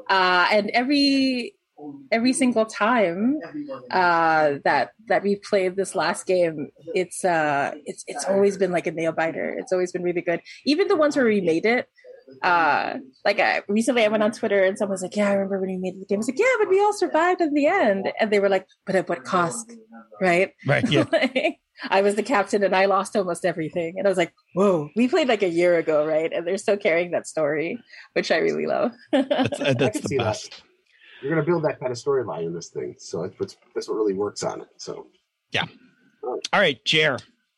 uh 0.10 0.48
and 0.52 0.70
every 0.70 1.54
every 2.12 2.34
single 2.34 2.66
time 2.66 3.40
uh 3.92 4.56
that 4.64 4.92
that 5.08 5.24
we 5.24 5.36
played 5.36 5.76
this 5.76 5.96
last 5.96 6.26
game 6.26 6.70
it's 6.94 7.24
uh 7.24 7.72
it's 7.86 8.04
it's 8.08 8.26
always 8.26 8.58
been 8.58 8.72
like 8.72 8.88
a 8.88 8.92
nail 8.92 9.12
biter 9.12 9.56
it's 9.58 9.72
always 9.72 9.92
been 9.92 10.04
really 10.04 10.22
good 10.22 10.42
even 10.66 10.88
the 10.88 10.96
ones 10.96 11.16
where 11.16 11.26
we 11.26 11.42
made 11.42 11.66
it 11.66 11.88
uh 12.44 12.96
like 13.24 13.40
I, 13.40 13.62
recently 13.68 14.04
i 14.04 14.08
went 14.08 14.24
on 14.24 14.32
twitter 14.32 14.64
and 14.64 14.78
someone's 14.78 15.02
like 15.02 15.16
yeah 15.16 15.30
i 15.30 15.34
remember 15.34 15.60
when 15.60 15.70
we 15.70 15.78
made 15.78 15.96
the 16.00 16.06
game 16.06 16.18
i 16.18 16.20
was 16.20 16.28
like 16.28 16.40
yeah 16.40 16.46
but 16.60 16.70
we 16.70 16.80
all 16.80 16.94
survived 16.94 17.42
in 17.42 17.54
the 17.54 17.68
end 17.68 18.12
and 18.20 18.32
they 18.32 18.40
were 18.40 18.50
like 18.50 18.68
but 18.86 18.96
at 18.96 19.08
what 19.08 19.24
cost 19.24 19.72
right 20.20 20.52
Right? 20.66 20.86
Yeah. 20.90 21.06
like, 21.12 21.60
I 21.90 22.02
was 22.02 22.16
the 22.16 22.24
captain 22.24 22.64
and 22.64 22.76
I 22.76 22.86
lost 22.86 23.16
almost 23.16 23.46
everything. 23.46 23.96
And 23.98 24.08
I 24.08 24.10
was 24.10 24.18
like, 24.18 24.34
whoa, 24.54 24.90
we 24.96 25.08
played 25.08 25.28
like 25.28 25.44
a 25.44 25.50
year 25.50 25.78
ago, 25.78 26.06
right? 26.06 26.32
And 26.34 26.46
they're 26.46 26.58
still 26.58 26.78
carrying 26.78 27.12
that 27.12 27.28
story, 27.28 27.80
which 28.14 28.32
I 28.32 28.38
really 28.38 28.66
love. 28.66 28.92
That's, 29.12 29.60
uh, 29.60 29.74
that's 29.78 30.00
can 30.00 30.10
the 30.10 30.18
best. 30.18 30.52
that. 30.52 30.62
You're 31.22 31.32
going 31.34 31.44
to 31.44 31.50
build 31.50 31.64
that 31.64 31.80
kind 31.80 31.92
of 31.92 31.98
storyline 31.98 32.46
in 32.46 32.54
this 32.54 32.70
thing, 32.70 32.96
so 32.98 33.24
that's 33.24 33.40
what's 33.40 33.58
that's 33.74 33.88
what 33.90 33.96
really 33.96 34.14
works 34.14 34.44
on 34.44 34.62
it. 34.62 34.68
So 34.78 35.08
yeah. 35.52 35.66
All 36.24 36.60
right, 36.60 36.84
Jer. 36.86 37.18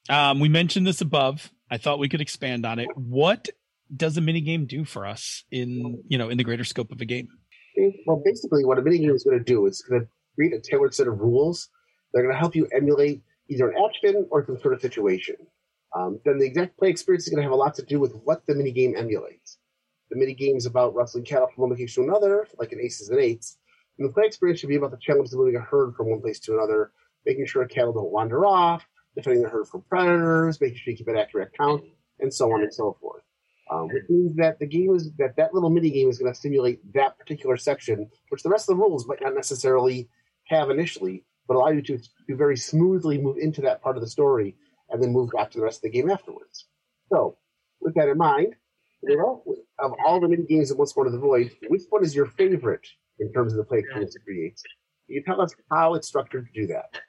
Um, 0.09 0.39
we 0.39 0.49
mentioned 0.49 0.87
this 0.87 1.01
above. 1.01 1.51
I 1.69 1.77
thought 1.77 1.99
we 1.99 2.09
could 2.09 2.21
expand 2.21 2.65
on 2.65 2.79
it. 2.79 2.87
What 2.95 3.49
does 3.95 4.17
a 4.17 4.21
minigame 4.21 4.67
do 4.67 4.85
for 4.85 5.05
us 5.05 5.43
in 5.51 6.01
you 6.07 6.17
know 6.17 6.29
in 6.29 6.37
the 6.37 6.43
greater 6.43 6.63
scope 6.63 6.91
of 6.91 7.01
a 7.01 7.05
game? 7.05 7.27
Well, 8.05 8.21
basically, 8.23 8.65
what 8.65 8.77
a 8.77 8.81
minigame 8.81 9.13
is 9.13 9.23
going 9.23 9.37
to 9.37 9.43
do 9.43 9.65
is 9.65 9.81
going 9.81 10.01
to 10.01 10.07
create 10.35 10.53
a 10.53 10.59
tailored 10.59 10.93
set 10.93 11.07
of 11.07 11.19
rules 11.19 11.69
that 12.13 12.19
are 12.19 12.23
going 12.23 12.33
to 12.33 12.39
help 12.39 12.55
you 12.55 12.67
emulate 12.73 13.21
either 13.49 13.69
an 13.69 13.75
action 13.83 14.27
or 14.31 14.45
some 14.45 14.59
sort 14.59 14.73
of 14.73 14.81
situation. 14.81 15.35
Um, 15.95 16.19
then 16.23 16.37
the 16.37 16.45
exact 16.45 16.77
play 16.77 16.89
experience 16.89 17.25
is 17.25 17.29
going 17.29 17.39
to 17.39 17.43
have 17.43 17.51
a 17.51 17.55
lot 17.55 17.75
to 17.75 17.83
do 17.83 17.99
with 17.99 18.13
what 18.23 18.45
the 18.45 18.53
minigame 18.53 18.97
emulates. 18.97 19.57
The 20.09 20.15
minigame 20.15 20.57
is 20.57 20.65
about 20.65 20.95
wrestling 20.95 21.25
cattle 21.25 21.47
from 21.53 21.63
one 21.63 21.69
location 21.71 22.03
to 22.03 22.09
another, 22.09 22.47
like 22.57 22.71
an 22.71 22.79
aces 22.81 23.09
and 23.09 23.19
eights. 23.19 23.57
And 23.97 24.07
the 24.07 24.13
play 24.13 24.25
experience 24.25 24.59
should 24.59 24.69
be 24.69 24.75
about 24.75 24.91
the 24.91 24.97
challenge 24.97 25.27
of 25.29 25.39
moving 25.39 25.55
a 25.55 25.59
herd 25.59 25.95
from 25.95 26.09
one 26.09 26.21
place 26.21 26.39
to 26.41 26.53
another, 26.53 26.91
making 27.25 27.45
sure 27.45 27.65
cattle 27.65 27.93
don't 27.93 28.11
wander 28.11 28.45
off, 28.45 28.85
defending 29.15 29.43
the 29.43 29.49
herd 29.49 29.67
from 29.67 29.81
predators, 29.83 30.59
making 30.59 30.77
sure 30.77 30.91
you 30.91 30.97
keep 30.97 31.07
an 31.07 31.17
accurate 31.17 31.51
count, 31.57 31.83
and 32.19 32.33
so 32.33 32.51
on 32.51 32.61
and 32.61 32.73
so 32.73 32.97
forth. 32.99 33.23
Um, 33.71 33.87
which 33.87 34.05
means 34.09 34.35
that 34.37 34.57
the 34.57 34.65
game 34.65 34.95
is 34.95 35.11
that 35.19 35.35
that 35.35 35.53
little 35.53 35.69
mini 35.69 35.91
game 35.91 36.09
is 36.09 36.17
going 36.17 36.33
to 36.33 36.39
simulate 36.39 36.79
that 36.93 37.19
particular 37.19 37.55
section, 37.55 38.09
which 38.29 38.41
the 38.41 38.49
rest 38.49 38.67
of 38.67 38.77
the 38.77 38.81
rules 38.81 39.07
might 39.07 39.21
not 39.21 39.35
necessarily 39.35 40.09
have 40.45 40.71
initially, 40.71 41.23
but 41.47 41.55
allow 41.55 41.69
you 41.69 41.83
to, 41.83 41.99
to 41.99 42.35
very 42.35 42.57
smoothly 42.57 43.19
move 43.19 43.37
into 43.37 43.61
that 43.61 43.83
part 43.83 43.95
of 43.95 44.01
the 44.01 44.09
story 44.09 44.55
and 44.89 45.03
then 45.03 45.11
move 45.11 45.29
back 45.35 45.51
to 45.51 45.59
the 45.59 45.63
rest 45.63 45.79
of 45.79 45.81
the 45.83 45.89
game 45.91 46.09
afterwards. 46.09 46.65
So, 47.11 47.37
with 47.79 47.93
that 47.93 48.09
in 48.09 48.17
mind, 48.17 48.55
you 49.03 49.17
know, 49.17 49.43
of 49.79 49.93
all 50.05 50.19
the 50.19 50.27
mini 50.27 50.43
games 50.43 50.69
that 50.69 50.77
Once 50.77 50.95
More 50.95 51.05
to 51.05 51.11
the 51.11 51.17
Void, 51.17 51.51
which 51.67 51.83
one 51.89 52.03
is 52.03 52.15
your 52.15 52.25
favorite 52.25 52.87
in 53.19 53.31
terms 53.33 53.53
of 53.53 53.57
the 53.57 53.63
play 53.63 53.79
experience 53.79 54.15
it 54.15 54.23
creates? 54.23 54.63
Can 55.07 55.15
you 55.15 55.23
tell 55.23 55.41
us 55.41 55.53
how 55.71 55.95
it's 55.95 56.07
structured 56.07 56.47
to 56.53 56.61
do 56.61 56.67
that? 56.67 56.99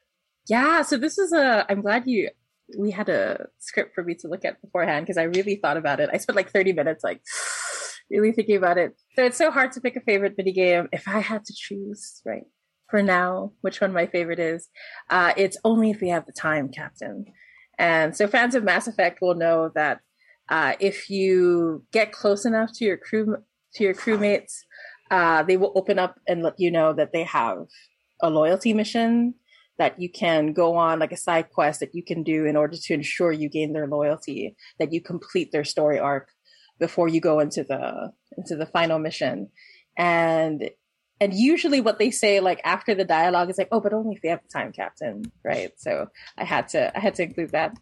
yeah, 0.50 0.82
so 0.82 0.96
this 0.96 1.16
is 1.16 1.32
a, 1.32 1.64
I'm 1.68 1.80
glad 1.80 2.06
you, 2.06 2.28
we 2.76 2.90
had 2.90 3.08
a 3.08 3.46
script 3.58 3.94
for 3.94 4.02
me 4.02 4.14
to 4.16 4.28
look 4.28 4.44
at 4.44 4.60
beforehand 4.60 5.06
because 5.06 5.16
I 5.16 5.24
really 5.24 5.56
thought 5.56 5.76
about 5.76 6.00
it. 6.00 6.10
I 6.12 6.18
spent 6.18 6.36
like 6.36 6.50
30 6.50 6.72
minutes 6.72 7.04
like 7.04 7.22
really 8.10 8.32
thinking 8.32 8.56
about 8.56 8.76
it. 8.76 8.96
So 9.14 9.24
it's 9.24 9.38
so 9.38 9.50
hard 9.50 9.72
to 9.72 9.80
pick 9.80 9.96
a 9.96 10.00
favorite 10.00 10.34
mini 10.36 10.52
game. 10.52 10.88
If 10.92 11.06
I 11.06 11.20
had 11.20 11.44
to 11.44 11.54
choose, 11.56 12.20
right, 12.24 12.44
for 12.88 13.02
now, 13.02 13.52
which 13.60 13.80
one 13.80 13.92
my 13.92 14.06
favorite 14.06 14.40
is, 14.40 14.68
uh, 15.08 15.32
it's 15.36 15.56
only 15.64 15.90
if 15.90 16.00
we 16.00 16.08
have 16.08 16.26
the 16.26 16.32
time, 16.32 16.68
Captain. 16.68 17.26
And 17.78 18.16
so 18.16 18.26
fans 18.26 18.56
of 18.56 18.64
Mass 18.64 18.88
Effect 18.88 19.20
will 19.22 19.36
know 19.36 19.70
that 19.74 20.00
uh, 20.50 20.74
if 20.80 21.08
you 21.08 21.84
get 21.92 22.12
close 22.12 22.44
enough 22.44 22.72
to 22.74 22.84
your 22.84 22.96
crew 22.96 23.36
to 23.74 23.84
your 23.84 23.94
crewmates, 23.94 24.58
uh, 25.10 25.42
they 25.44 25.56
will 25.56 25.72
open 25.76 25.98
up 25.98 26.18
and 26.26 26.42
let 26.42 26.54
you 26.58 26.70
know 26.70 26.92
that 26.92 27.12
they 27.12 27.22
have 27.22 27.66
a 28.20 28.28
loyalty 28.28 28.74
mission 28.74 29.34
that 29.78 29.98
you 29.98 30.10
can 30.10 30.52
go 30.52 30.76
on, 30.76 30.98
like 30.98 31.12
a 31.12 31.16
side 31.16 31.48
quest 31.50 31.80
that 31.80 31.94
you 31.94 32.02
can 32.04 32.22
do 32.22 32.44
in 32.44 32.54
order 32.54 32.76
to 32.76 32.92
ensure 32.92 33.32
you 33.32 33.48
gain 33.48 33.72
their 33.72 33.86
loyalty, 33.86 34.54
that 34.78 34.92
you 34.92 35.00
complete 35.00 35.52
their 35.52 35.64
story 35.64 35.98
arc 35.98 36.28
before 36.78 37.08
you 37.08 37.20
go 37.20 37.40
into 37.40 37.62
the 37.64 38.12
into 38.36 38.56
the 38.56 38.66
final 38.66 38.98
mission. 38.98 39.48
And 39.96 40.70
and 41.20 41.32
usually 41.32 41.80
what 41.80 41.98
they 41.98 42.10
say 42.10 42.40
like 42.40 42.60
after 42.64 42.94
the 42.94 43.04
dialogue 43.04 43.50
is 43.50 43.58
like, 43.58 43.68
oh, 43.72 43.80
but 43.80 43.92
only 43.92 44.16
if 44.16 44.22
they 44.22 44.28
have 44.28 44.42
the 44.42 44.48
time, 44.48 44.72
Captain, 44.72 45.30
right? 45.44 45.70
So 45.78 46.08
I 46.36 46.44
had 46.44 46.68
to 46.68 46.94
I 46.96 47.00
had 47.00 47.14
to 47.14 47.22
include 47.22 47.52
that. 47.52 47.74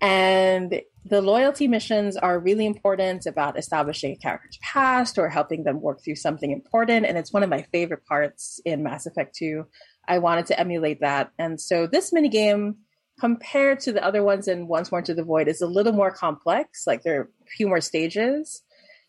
And 0.00 0.80
the 1.04 1.22
loyalty 1.22 1.66
missions 1.66 2.16
are 2.16 2.38
really 2.38 2.66
important 2.66 3.26
about 3.26 3.58
establishing 3.58 4.12
a 4.12 4.16
character's 4.16 4.58
past 4.62 5.18
or 5.18 5.28
helping 5.28 5.64
them 5.64 5.80
work 5.80 6.02
through 6.04 6.16
something 6.16 6.50
important. 6.50 7.06
And 7.06 7.16
it's 7.16 7.32
one 7.32 7.42
of 7.42 7.48
my 7.48 7.62
favorite 7.72 8.04
parts 8.06 8.60
in 8.64 8.82
Mass 8.82 9.06
Effect 9.06 9.34
2. 9.34 9.64
I 10.08 10.18
wanted 10.18 10.46
to 10.46 10.60
emulate 10.60 11.00
that. 11.00 11.30
And 11.38 11.60
so 11.60 11.86
this 11.86 12.12
minigame, 12.12 12.74
compared 13.18 13.80
to 13.80 13.92
the 13.92 14.04
other 14.04 14.22
ones 14.22 14.46
in 14.46 14.68
Once 14.68 14.92
More 14.92 15.02
to 15.02 15.14
the 15.14 15.24
Void, 15.24 15.48
is 15.48 15.62
a 15.62 15.66
little 15.66 15.92
more 15.92 16.10
complex. 16.10 16.86
Like 16.86 17.02
there 17.02 17.20
are 17.20 17.24
a 17.24 17.50
few 17.56 17.66
more 17.66 17.80
stages. 17.80 18.62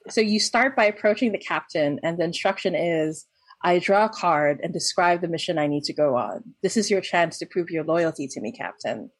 So 0.09 0.21
you 0.21 0.39
start 0.39 0.75
by 0.75 0.85
approaching 0.85 1.31
the 1.31 1.37
captain, 1.37 1.99
and 2.01 2.17
the 2.17 2.23
instruction 2.23 2.73
is 2.73 3.27
I 3.63 3.77
draw 3.77 4.05
a 4.05 4.09
card 4.09 4.59
and 4.63 4.73
describe 4.73 5.21
the 5.21 5.27
mission 5.27 5.59
I 5.59 5.67
need 5.67 5.83
to 5.83 5.93
go 5.93 6.15
on. 6.15 6.55
This 6.63 6.77
is 6.77 6.89
your 6.89 7.01
chance 7.01 7.37
to 7.37 7.45
prove 7.45 7.69
your 7.69 7.83
loyalty 7.83 8.27
to 8.29 8.41
me, 8.41 8.51
Captain. 8.51 9.11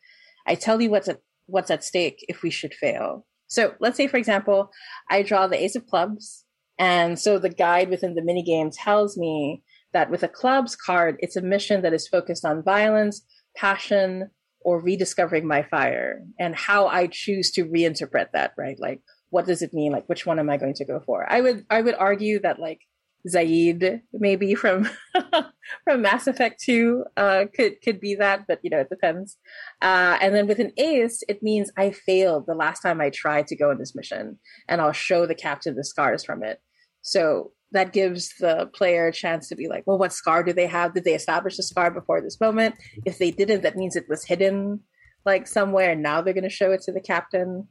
I 0.47 0.55
tell 0.55 0.82
you 0.82 0.89
what's 0.89 1.07
at, 1.07 1.19
what's 1.52 1.72
at 1.72 1.84
stake 1.84 2.26
if 2.28 2.41
we 2.41 2.49
should 2.49 2.74
fail. 2.74 3.26
So 3.47 3.76
let's 3.80 3.97
say, 3.97 4.08
for 4.08 4.18
example, 4.18 4.72
I 5.10 5.24
draw 5.24 5.47
the 5.47 5.62
Ace 5.62 5.76
of 5.76 5.86
Clubs, 5.86 6.45
and 6.80 7.20
so 7.20 7.38
the 7.38 7.49
guide 7.49 7.89
within 7.89 8.16
the 8.16 8.22
minigame 8.22 8.72
tells 8.74 9.18
me 9.18 9.64
that 9.93 10.10
with 10.10 10.24
a 10.24 10.30
clubs 10.30 10.76
card, 10.76 11.18
it's 11.20 11.36
a 11.36 11.41
mission 11.41 11.82
that 11.82 11.93
is 11.93 12.08
focused 12.08 12.45
on 12.45 12.64
violence, 12.64 13.26
passion, 13.56 14.30
or 14.62 14.82
rediscovering 14.82 15.45
my 15.45 15.64
fire, 15.64 16.22
and 16.39 16.56
how 16.56 16.88
I 16.88 17.08
choose 17.08 17.52
to 17.52 17.66
reinterpret 17.66 18.28
that, 18.34 18.54
right? 18.58 18.80
Like, 18.80 19.02
what 19.30 19.45
does 19.45 19.62
it 19.62 19.74
mean? 19.74 19.91
Like, 19.91 20.08
which 20.08 20.26
one 20.26 20.39
am 20.39 20.49
I 20.49 20.58
going 20.58 20.76
to 20.76 20.86
go 20.86 21.02
for? 21.06 21.26
I 21.30 21.41
would 21.41 21.66
I 21.70 21.82
would 21.82 21.95
argue 21.95 22.39
that 22.41 22.60
like 22.60 22.80
Zaeed, 23.28 24.01
maybe 24.13 24.55
from 24.55 24.89
from 25.84 26.01
Mass 26.01 26.28
Effect 26.28 26.61
Two, 26.61 27.05
uh, 27.17 27.45
could 27.55 27.82
could 27.82 27.99
be 27.99 28.15
that, 28.15 28.45
but 28.47 28.59
you 28.63 28.69
know 28.69 28.80
it 28.80 28.89
depends. 28.89 29.38
Uh, 29.82 30.17
and 30.22 30.36
then 30.36 30.47
with 30.47 30.59
an 30.59 30.72
ace, 30.78 31.24
it 31.28 31.43
means 31.43 31.72
I 31.78 31.91
failed 31.91 32.45
the 32.47 32.55
last 32.55 32.82
time 32.82 33.01
I 33.01 33.09
tried 33.09 33.47
to 33.47 33.55
go 33.55 33.69
on 33.69 33.78
this 33.78 33.95
mission, 33.95 34.39
and 34.67 34.82
I'll 34.82 34.91
show 34.91 35.26
the 35.26 35.36
captain 35.36 35.76
the 35.76 35.84
scars 35.84 36.24
from 36.24 36.43
it. 36.43 36.59
So 37.01 37.51
that 37.72 37.93
gives 37.93 38.34
the 38.39 38.69
player 38.74 39.07
a 39.07 39.13
chance 39.13 39.47
to 39.49 39.55
be 39.55 39.67
like, 39.67 39.84
well, 39.86 39.97
what 39.97 40.13
scar 40.13 40.43
do 40.43 40.53
they 40.53 40.67
have? 40.67 40.93
Did 40.93 41.05
they 41.05 41.15
establish 41.15 41.57
the 41.57 41.63
scar 41.63 41.89
before 41.89 42.22
this 42.22 42.39
moment? 42.39 42.76
If 43.05 43.17
they 43.17 43.32
didn't, 43.32 43.61
that 43.63 43.78
means 43.78 43.95
it 43.95 44.09
was 44.09 44.26
hidden 44.26 44.82
like 45.26 45.47
somewhere. 45.47 45.91
And 45.91 46.03
now 46.03 46.22
they're 46.22 46.34
going 46.34 46.43
to 46.43 46.49
show 46.49 46.72
it 46.72 46.82
to 46.84 46.91
the 46.91 47.01
captain. 47.01 47.67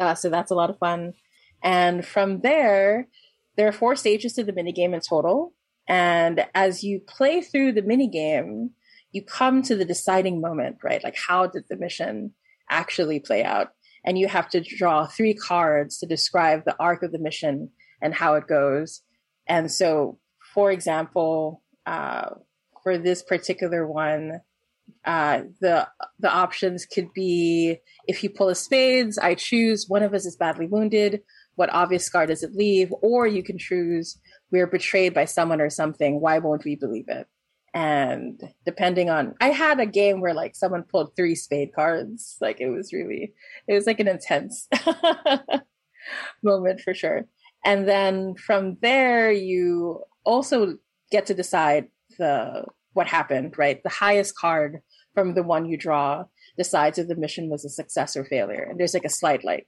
Uh, 0.00 0.14
so 0.14 0.28
that's 0.28 0.50
a 0.50 0.56
lot 0.56 0.70
of 0.70 0.78
fun. 0.78 1.12
And 1.62 2.04
from 2.04 2.40
there, 2.40 3.08
there 3.56 3.68
are 3.68 3.72
four 3.72 3.96
stages 3.96 4.34
to 4.34 4.44
the 4.44 4.52
minigame 4.52 4.94
in 4.94 5.00
total. 5.00 5.52
And 5.86 6.46
as 6.54 6.82
you 6.82 7.00
play 7.00 7.40
through 7.40 7.72
the 7.72 7.82
minigame, 7.82 8.70
you 9.12 9.22
come 9.22 9.62
to 9.62 9.76
the 9.76 9.84
deciding 9.84 10.40
moment, 10.40 10.78
right? 10.82 11.02
Like, 11.04 11.16
how 11.16 11.46
did 11.46 11.64
the 11.68 11.76
mission 11.76 12.32
actually 12.70 13.20
play 13.20 13.44
out? 13.44 13.68
And 14.04 14.18
you 14.18 14.28
have 14.28 14.48
to 14.50 14.60
draw 14.60 15.06
three 15.06 15.34
cards 15.34 15.98
to 15.98 16.06
describe 16.06 16.64
the 16.64 16.76
arc 16.78 17.02
of 17.02 17.12
the 17.12 17.18
mission 17.18 17.70
and 18.02 18.14
how 18.14 18.34
it 18.34 18.46
goes. 18.46 19.02
And 19.46 19.70
so, 19.70 20.18
for 20.52 20.70
example, 20.70 21.62
uh, 21.86 22.30
for 22.82 22.98
this 22.98 23.22
particular 23.22 23.86
one, 23.86 24.40
uh, 25.04 25.42
the 25.60 25.88
the 26.18 26.30
options 26.30 26.84
could 26.84 27.12
be 27.14 27.78
if 28.06 28.22
you 28.22 28.30
pull 28.30 28.48
a 28.48 28.54
spades, 28.54 29.18
I 29.18 29.34
choose 29.34 29.86
one 29.88 30.02
of 30.02 30.12
us 30.12 30.26
is 30.26 30.36
badly 30.36 30.66
wounded. 30.66 31.22
What 31.56 31.72
obvious 31.72 32.04
scar 32.04 32.26
does 32.26 32.42
it 32.42 32.54
leave? 32.54 32.92
Or 33.02 33.26
you 33.26 33.42
can 33.42 33.58
choose 33.58 34.18
we're 34.54 34.66
betrayed 34.68 35.14
by 35.14 35.24
someone 35.24 35.60
or 35.60 35.68
something. 35.68 36.20
Why 36.20 36.38
won't 36.38 36.64
we 36.64 36.76
believe 36.76 37.08
it? 37.08 37.26
And 37.74 38.40
depending 38.64 39.10
on, 39.10 39.34
I 39.40 39.48
had 39.48 39.80
a 39.80 39.86
game 39.86 40.20
where 40.20 40.32
like 40.32 40.54
someone 40.54 40.84
pulled 40.84 41.16
three 41.16 41.34
spade 41.34 41.74
cards. 41.74 42.36
Like 42.40 42.60
it 42.60 42.68
was 42.68 42.92
really, 42.92 43.34
it 43.66 43.74
was 43.74 43.86
like 43.86 43.98
an 43.98 44.06
intense 44.06 44.68
moment 46.42 46.80
for 46.82 46.94
sure. 46.94 47.22
And 47.64 47.88
then 47.88 48.36
from 48.36 48.76
there, 48.80 49.32
you 49.32 50.04
also 50.24 50.76
get 51.10 51.26
to 51.26 51.34
decide 51.34 51.88
the 52.16 52.64
what 52.92 53.08
happened, 53.08 53.58
right? 53.58 53.82
The 53.82 53.88
highest 53.88 54.38
card 54.38 54.78
from 55.12 55.34
the 55.34 55.42
one 55.42 55.66
you 55.66 55.76
draw 55.76 56.26
decides 56.56 56.98
if 56.98 57.08
the 57.08 57.16
mission 57.16 57.48
was 57.48 57.64
a 57.64 57.68
success 57.68 58.16
or 58.16 58.24
failure. 58.24 58.68
And 58.70 58.78
there's 58.78 58.94
like 58.94 59.04
a 59.04 59.10
slight 59.10 59.44
like 59.44 59.66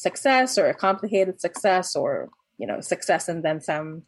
success 0.00 0.56
or 0.56 0.66
a 0.66 0.74
complicated 0.74 1.40
success 1.40 1.94
or, 1.94 2.30
you 2.56 2.66
know, 2.66 2.80
success 2.80 3.28
and 3.28 3.44
then 3.44 3.60
some 3.60 4.02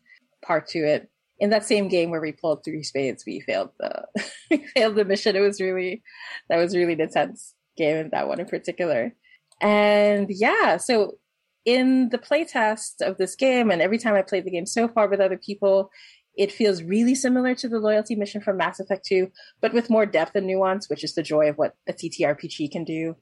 part 0.45 0.67
to 0.69 0.79
it. 0.79 1.11
In 1.39 1.51
that 1.51 1.67
same 1.67 1.89
game 1.89 2.11
where 2.11 2.21
we 2.21 2.33
pulled 2.33 2.65
three 2.65 2.83
spades, 2.83 3.25
we 3.27 3.41
failed 3.41 3.71
the 3.79 4.05
we 4.51 4.67
failed 4.75 4.97
the 4.97 5.05
mission. 5.05 5.37
It 5.37 5.41
was 5.41 5.61
really 5.61 6.03
that 6.49 6.57
was 6.57 6.75
really 6.75 6.95
an 6.95 7.01
intense 7.01 7.55
game 7.77 7.97
in 7.97 8.11
that 8.11 8.29
one 8.29 8.41
in 8.41 8.47
particular. 8.47 9.15
And 9.61 10.29
yeah, 10.31 10.79
so 10.79 11.19
in 11.65 12.09
the 12.09 12.19
playtest 12.19 13.01
of 13.01 13.19
this 13.19 13.37
game, 13.37 13.71
and 13.71 13.83
every 13.83 13.99
time 13.99 14.15
I 14.15 14.23
played 14.23 14.45
the 14.45 14.51
game 14.51 14.67
so 14.67 14.89
far 14.89 15.09
with 15.09 15.21
other 15.21 15.37
people, 15.37 15.91
it 16.37 16.51
feels 16.51 16.83
really 16.83 17.15
similar 17.15 17.55
to 17.57 17.69
the 17.69 17.79
loyalty 17.79 18.15
mission 18.15 18.41
from 18.41 18.57
Mass 18.57 18.81
Effect 18.81 19.05
2, 19.05 19.31
but 19.61 19.75
with 19.75 19.91
more 19.91 20.07
depth 20.07 20.35
and 20.35 20.47
nuance, 20.47 20.89
which 20.89 21.05
is 21.05 21.15
the 21.15 21.23
joy 21.23 21.49
of 21.49 21.59
what 21.59 21.75
a 21.87 21.93
TTRPG 21.93 22.71
can 22.73 22.85
do. 22.85 23.17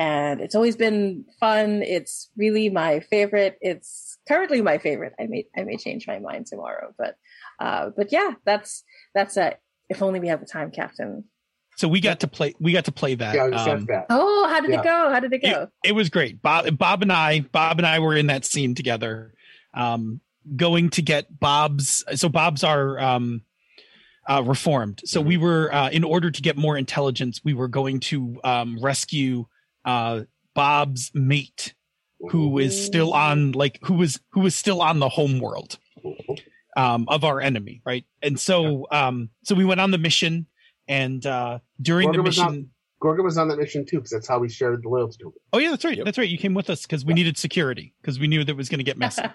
And 0.00 0.40
it's 0.40 0.54
always 0.54 0.76
been 0.76 1.26
fun. 1.38 1.82
It's 1.82 2.30
really 2.34 2.70
my 2.70 3.00
favorite. 3.00 3.58
It's 3.60 4.16
currently 4.26 4.62
my 4.62 4.78
favorite. 4.78 5.12
I 5.20 5.26
may 5.26 5.44
I 5.54 5.64
may 5.64 5.76
change 5.76 6.06
my 6.06 6.18
mind 6.18 6.46
tomorrow, 6.46 6.94
but 6.96 7.16
uh, 7.60 7.90
but 7.94 8.10
yeah, 8.10 8.32
that's 8.46 8.82
that's 9.14 9.36
a 9.36 9.58
if 9.90 10.02
only 10.02 10.18
we 10.18 10.28
had 10.28 10.40
the 10.40 10.46
time, 10.46 10.70
Captain. 10.70 11.24
So 11.76 11.86
we 11.86 12.00
got 12.00 12.20
to 12.20 12.28
play. 12.28 12.54
We 12.58 12.72
got 12.72 12.86
to 12.86 12.92
play 12.92 13.14
that. 13.14 13.34
Yeah, 13.34 13.44
um, 13.44 13.84
that. 13.86 14.06
Oh, 14.08 14.48
how 14.48 14.60
did 14.62 14.70
Yeah. 14.70 14.80
it 14.80 14.84
go? 14.84 15.10
How 15.10 15.20
did 15.20 15.34
it 15.34 15.42
go? 15.42 15.48
it, 15.84 15.90
it 15.90 15.92
was 15.92 16.08
great. 16.08 16.40
Bob, 16.40 16.78
Bob 16.78 17.02
and 17.02 17.12
I, 17.12 17.40
Bob 17.40 17.78
and 17.78 17.86
I 17.86 17.98
were 17.98 18.16
in 18.16 18.28
that 18.28 18.46
scene 18.46 18.74
together, 18.74 19.34
um, 19.74 20.22
going 20.56 20.88
to 20.90 21.02
get 21.02 21.38
Bob's. 21.38 22.04
So 22.14 22.30
Bob's 22.30 22.64
are 22.64 22.98
um, 22.98 23.42
uh, 24.26 24.42
reformed. 24.46 25.02
So 25.04 25.20
we 25.20 25.36
were, 25.36 25.74
uh, 25.74 25.90
in 25.90 26.04
order 26.04 26.30
to 26.30 26.42
get 26.42 26.56
more 26.56 26.76
intelligence, 26.76 27.42
we 27.44 27.52
were 27.52 27.68
going 27.68 28.00
to 28.00 28.40
um, 28.44 28.78
rescue 28.80 29.46
uh, 29.84 30.22
Bob's 30.54 31.10
mate, 31.14 31.74
who 32.30 32.58
is 32.58 32.84
still 32.84 33.12
on, 33.14 33.52
like, 33.52 33.78
who 33.82 33.94
was 33.94 34.20
who 34.30 34.40
was 34.40 34.54
still 34.54 34.82
on 34.82 34.98
the 34.98 35.08
home 35.08 35.40
world 35.40 35.78
um, 36.76 37.06
of 37.08 37.24
our 37.24 37.40
enemy, 37.40 37.82
right? 37.84 38.04
And 38.22 38.38
so, 38.38 38.86
um, 38.90 39.30
so 39.42 39.54
we 39.54 39.64
went 39.64 39.80
on 39.80 39.90
the 39.90 39.98
mission, 39.98 40.46
and 40.88 41.24
uh, 41.24 41.60
during 41.80 42.06
Gorgon 42.06 42.24
the 42.24 42.28
was 42.28 42.38
on- 42.38 42.46
mission. 42.52 42.70
Gorgon 43.00 43.24
was 43.24 43.38
on 43.38 43.48
that 43.48 43.56
mission 43.56 43.86
too, 43.86 43.96
because 43.96 44.10
that's 44.10 44.28
how 44.28 44.38
we 44.38 44.50
shared 44.50 44.82
the 44.82 44.88
loyalty 44.90 45.16
token. 45.22 45.40
Oh 45.54 45.58
yeah, 45.58 45.70
that's 45.70 45.86
right. 45.86 45.96
Yep. 45.96 46.04
That's 46.04 46.18
right. 46.18 46.28
You 46.28 46.36
came 46.36 46.52
with 46.52 46.68
us 46.68 46.82
because 46.82 47.02
we 47.02 47.14
needed 47.14 47.38
security 47.38 47.94
because 48.02 48.18
we 48.20 48.26
knew 48.26 48.44
that 48.44 48.52
it 48.52 48.56
was 48.58 48.68
going 48.68 48.78
to 48.78 48.84
get 48.84 48.98
messy. 48.98 49.22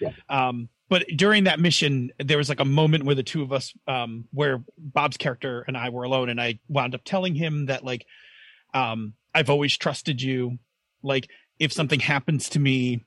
Yeah. 0.00 0.10
Um, 0.28 0.68
but 0.88 1.06
during 1.14 1.44
that 1.44 1.60
mission, 1.60 2.10
there 2.18 2.36
was 2.36 2.48
like 2.48 2.58
a 2.58 2.64
moment 2.64 3.04
where 3.04 3.14
the 3.14 3.22
two 3.22 3.42
of 3.42 3.52
us, 3.52 3.72
um, 3.86 4.24
where 4.32 4.64
Bob's 4.76 5.16
character 5.16 5.64
and 5.68 5.76
I 5.76 5.90
were 5.90 6.02
alone, 6.02 6.28
and 6.28 6.40
I 6.40 6.58
wound 6.66 6.96
up 6.96 7.02
telling 7.04 7.36
him 7.36 7.66
that 7.66 7.84
like, 7.84 8.04
um, 8.74 9.12
I've 9.34 9.50
always 9.50 9.76
trusted 9.76 10.20
you. 10.20 10.58
Like, 11.02 11.28
if 11.58 11.72
something 11.72 12.00
happens 12.00 12.48
to 12.50 12.58
me, 12.58 13.04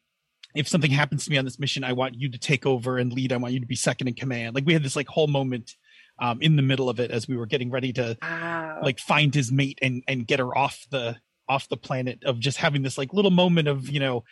if 0.54 0.68
something 0.68 0.92
happens 0.92 1.26
to 1.26 1.32
me 1.32 1.38
on 1.38 1.46
this 1.46 1.60
mission, 1.60 1.84
I 1.84 1.94
want 1.94 2.16
you 2.16 2.30
to 2.32 2.38
take 2.38 2.66
over 2.66 2.98
and 2.98 3.12
lead. 3.12 3.32
I 3.32 3.38
want 3.38 3.54
you 3.54 3.60
to 3.60 3.66
be 3.66 3.76
second 3.76 4.08
in 4.08 4.14
command. 4.14 4.56
Like, 4.56 4.66
we 4.66 4.74
had 4.74 4.84
this 4.84 4.96
like 4.96 5.08
whole 5.08 5.28
moment, 5.28 5.76
um, 6.20 6.42
in 6.42 6.56
the 6.56 6.62
middle 6.62 6.90
of 6.90 7.00
it 7.00 7.12
as 7.12 7.28
we 7.28 7.36
were 7.36 7.46
getting 7.46 7.72
ready 7.72 7.92
to 7.94 8.18
wow. 8.22 8.80
like 8.82 9.00
find 9.00 9.34
his 9.34 9.52
mate 9.52 9.80
and 9.82 10.04
and 10.08 10.28
get 10.28 10.40
her 10.40 10.58
off 10.58 10.86
the 10.90 11.18
off 11.48 11.70
the 11.70 11.78
planet 11.78 12.24
of 12.24 12.40
just 12.40 12.58
having 12.58 12.82
this 12.82 12.98
like 12.98 13.14
little 13.14 13.32
moment 13.32 13.68
of 13.68 13.90
you 13.90 14.00
know 14.00 14.24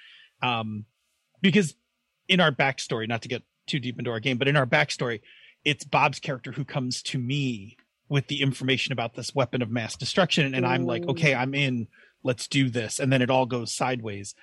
um 0.42 0.86
because 1.42 1.76
in 2.28 2.40
our 2.40 2.52
backstory 2.52 3.08
not 3.08 3.22
to 3.22 3.28
get 3.28 3.44
too 3.68 3.80
deep 3.80 4.00
into 4.00 4.12
our 4.12 4.20
game 4.20 4.38
but 4.38 4.48
in 4.48 4.56
our 4.56 4.66
backstory 4.66 5.22
it's 5.64 5.84
bob's 5.84 6.20
character 6.20 6.52
who 6.52 6.66
comes 6.66 7.02
to 7.02 7.18
me 7.18 7.78
with 8.14 8.28
the 8.28 8.42
information 8.42 8.94
about 8.94 9.16
this 9.16 9.34
weapon 9.34 9.62
of 9.64 9.72
mass 9.72 9.98
destruction. 9.98 10.54
And 10.54 10.66
i'm 10.66 10.86
like 10.86 11.06
okay 11.08 11.34
i'm 11.34 11.54
in. 11.54 11.88
Let's 12.26 12.48
do 12.48 12.70
this. 12.70 13.00
And 13.00 13.12
then 13.12 13.22
it 13.22 13.30
all 13.30 13.46
goes 13.46 13.74
sideways. 13.74 14.36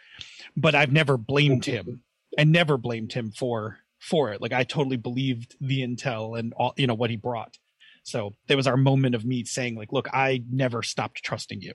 But 0.57 0.75
i've 0.75 0.93
never 0.93 1.17
blamed 1.17 1.65
him. 1.65 2.03
I 2.39 2.45
never 2.45 2.77
blamed 2.77 3.13
him 3.13 3.31
for 3.31 3.79
for 3.99 4.33
it. 4.33 4.43
Like 4.43 4.53
i 4.53 4.65
totally 4.65 4.97
believed 4.97 5.57
the 5.61 5.81
intel 5.81 6.39
and 6.39 6.53
all 6.55 6.75
you 6.77 6.87
know 6.87 6.95
what 6.95 7.11
he 7.11 7.17
brought. 7.17 7.57
So 8.03 8.35
there 8.49 8.57
was 8.57 8.67
our 8.67 8.77
moment 8.77 9.15
of 9.15 9.25
me 9.25 9.45
saying, 9.45 9.77
like, 9.77 9.93
look, 9.93 10.09
I 10.13 10.43
never 10.51 10.83
stopped 10.83 11.23
trusting 11.23 11.61
you. 11.61 11.75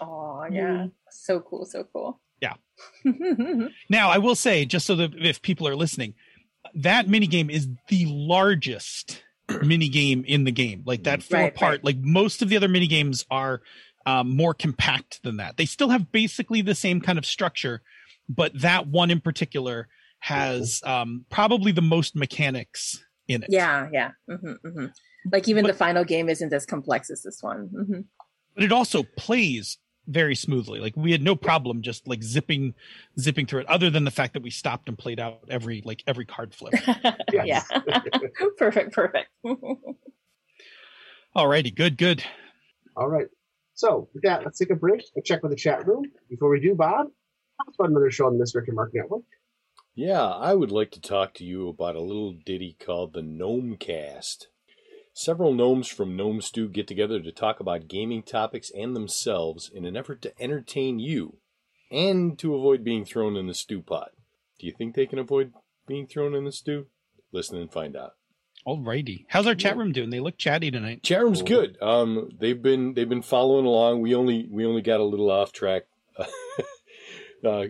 Oh 0.00 0.44
yeah, 0.50 0.86
so 1.10 1.40
cool, 1.40 1.64
so 1.66 1.84
cool. 1.92 2.20
Yeah. 2.40 2.54
Now, 3.88 4.10
I 4.10 4.18
will 4.18 4.34
say, 4.34 4.64
just 4.64 4.86
so 4.86 4.96
that 4.96 5.14
if 5.16 5.42
people 5.42 5.68
are 5.68 5.76
listening, 5.76 6.14
that 6.74 7.08
mini 7.08 7.26
game 7.26 7.50
is 7.50 7.68
the 7.88 8.06
largest 8.06 9.22
mini 9.62 9.88
game 9.88 10.24
in 10.26 10.44
the 10.44 10.52
game. 10.52 10.82
Like 10.86 11.04
that 11.04 11.22
four 11.22 11.38
Right, 11.40 11.54
part, 11.54 11.70
right. 11.72 11.84
like 11.84 11.96
most 11.98 12.42
of 12.42 12.48
the 12.48 12.56
other 12.56 12.68
mini 12.68 12.86
games 12.86 13.24
are 13.30 13.62
um, 14.06 14.36
more 14.36 14.54
compact 14.54 15.22
than 15.22 15.36
that. 15.38 15.56
They 15.56 15.66
still 15.66 15.90
have 15.90 16.10
basically 16.12 16.62
the 16.62 16.74
same 16.74 17.00
kind 17.00 17.18
of 17.18 17.24
structure, 17.26 17.82
but 18.28 18.52
that 18.60 18.86
one 18.86 19.10
in 19.10 19.20
particular 19.20 19.88
has 20.20 20.80
um, 20.84 21.24
probably 21.30 21.72
the 21.72 21.82
most 21.82 22.16
mechanics 22.16 23.02
in 23.28 23.42
it. 23.42 23.48
yeah, 23.50 23.88
yeah. 23.92 24.10
hmm 24.28 24.52
hmm 24.62 24.86
Like 25.32 25.48
even 25.48 25.62
But- 25.64 25.68
the 25.72 25.78
final 25.78 26.04
game 26.04 26.28
isn't 26.28 26.52
as 26.52 26.66
complex 26.66 27.10
as 27.10 27.22
this 27.22 27.38
one. 27.42 27.68
hmm 27.74 28.00
but 28.54 28.62
it 28.62 28.70
also 28.72 29.02
plays 29.16 29.78
very 30.06 30.34
smoothly. 30.34 30.80
Like 30.80 30.96
we 30.96 31.12
had 31.12 31.22
no 31.22 31.36
problem 31.36 31.82
just 31.82 32.06
like 32.06 32.22
zipping, 32.22 32.74
zipping 33.18 33.46
through 33.46 33.60
it. 33.60 33.68
Other 33.68 33.90
than 33.90 34.04
the 34.04 34.10
fact 34.10 34.34
that 34.34 34.42
we 34.42 34.50
stopped 34.50 34.88
and 34.88 34.98
played 34.98 35.20
out 35.20 35.40
every 35.48 35.82
like 35.84 36.02
every 36.06 36.24
card 36.24 36.54
flip. 36.54 36.74
yeah, 37.32 37.62
perfect, 38.56 38.92
perfect. 38.92 39.28
Alrighty, 41.36 41.74
good, 41.74 41.98
good. 41.98 42.22
All 42.96 43.08
right. 43.08 43.26
So 43.74 44.08
with 44.14 44.22
that, 44.22 44.44
let's 44.44 44.58
take 44.58 44.70
a 44.70 44.76
break 44.76 45.02
and 45.16 45.24
check 45.24 45.42
with 45.42 45.50
the 45.50 45.56
chat 45.56 45.86
room. 45.86 46.04
Before 46.28 46.48
we 46.48 46.60
do, 46.60 46.74
Bob, 46.76 47.08
let's 47.66 47.76
about 47.76 47.90
another 47.90 48.10
show 48.10 48.26
on 48.26 48.34
the 48.34 48.38
Misdirected 48.38 48.74
Mark 48.74 48.92
Network. 48.94 49.24
Yeah, 49.96 50.22
I 50.22 50.54
would 50.54 50.70
like 50.70 50.92
to 50.92 51.00
talk 51.00 51.34
to 51.34 51.44
you 51.44 51.68
about 51.68 51.96
a 51.96 52.00
little 52.00 52.32
ditty 52.32 52.76
called 52.78 53.12
the 53.12 53.22
Gnome 53.22 53.76
Cast. 53.76 54.48
Several 55.16 55.54
gnomes 55.54 55.86
from 55.86 56.16
Gnome 56.16 56.40
Stew 56.40 56.68
get 56.68 56.88
together 56.88 57.20
to 57.20 57.30
talk 57.30 57.60
about 57.60 57.86
gaming 57.86 58.24
topics 58.24 58.70
and 58.76 58.96
themselves 58.96 59.70
in 59.72 59.84
an 59.84 59.96
effort 59.96 60.20
to 60.22 60.42
entertain 60.42 60.98
you 60.98 61.36
and 61.88 62.36
to 62.40 62.56
avoid 62.56 62.82
being 62.82 63.04
thrown 63.04 63.36
in 63.36 63.46
the 63.46 63.54
stew 63.54 63.80
pot. 63.80 64.10
Do 64.58 64.66
you 64.66 64.72
think 64.76 64.96
they 64.96 65.06
can 65.06 65.20
avoid 65.20 65.52
being 65.86 66.08
thrown 66.08 66.34
in 66.34 66.44
the 66.44 66.50
stew? 66.50 66.88
Listen 67.30 67.58
and 67.58 67.70
find 67.72 67.96
out. 67.96 68.14
Alrighty. 68.66 69.26
How's 69.28 69.46
our 69.46 69.54
chat 69.54 69.76
room 69.76 69.92
doing? 69.92 70.10
They 70.10 70.18
look 70.18 70.36
chatty 70.36 70.72
tonight. 70.72 71.04
Chat 71.04 71.22
room's 71.22 71.40
Cool. 71.42 71.46
good. 71.48 71.78
Um, 71.80 72.30
they've 72.40 72.60
been 72.60 72.94
they've 72.94 73.08
been 73.08 73.22
following 73.22 73.66
along. 73.66 74.00
We 74.00 74.14
only 74.16 74.48
we 74.50 74.66
only 74.66 74.82
got 74.82 75.00
a 75.00 75.04
little 75.04 75.30
off 75.30 75.52
track. 75.52 75.82
uh, 77.44 77.66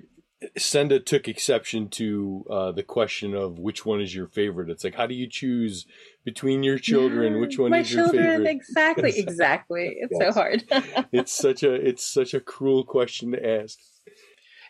Senda 0.56 1.00
took 1.00 1.28
exception 1.28 1.88
to 1.90 2.44
uh, 2.50 2.72
the 2.72 2.82
question 2.82 3.34
of 3.34 3.58
which 3.58 3.84
one 3.86 4.00
is 4.00 4.14
your 4.14 4.26
favorite. 4.28 4.70
It's 4.70 4.84
like, 4.84 4.94
how 4.94 5.06
do 5.06 5.14
you 5.14 5.26
choose 5.28 5.86
between 6.24 6.62
your 6.62 6.78
children? 6.78 7.34
Yeah, 7.34 7.40
which 7.40 7.58
one 7.58 7.70
my 7.70 7.80
is 7.80 7.92
your 7.92 8.04
children, 8.04 8.24
favorite? 8.26 8.50
Exactly, 8.50 9.12
exactly. 9.18 9.96
It's 9.98 10.12
Yes. 10.18 10.34
so 10.34 10.40
hard. 10.40 10.64
it's 11.12 11.32
such 11.32 11.62
a 11.62 11.74
it's 11.74 12.04
such 12.04 12.34
a 12.34 12.40
cruel 12.40 12.84
question 12.84 13.32
to 13.32 13.46
ask. 13.62 13.78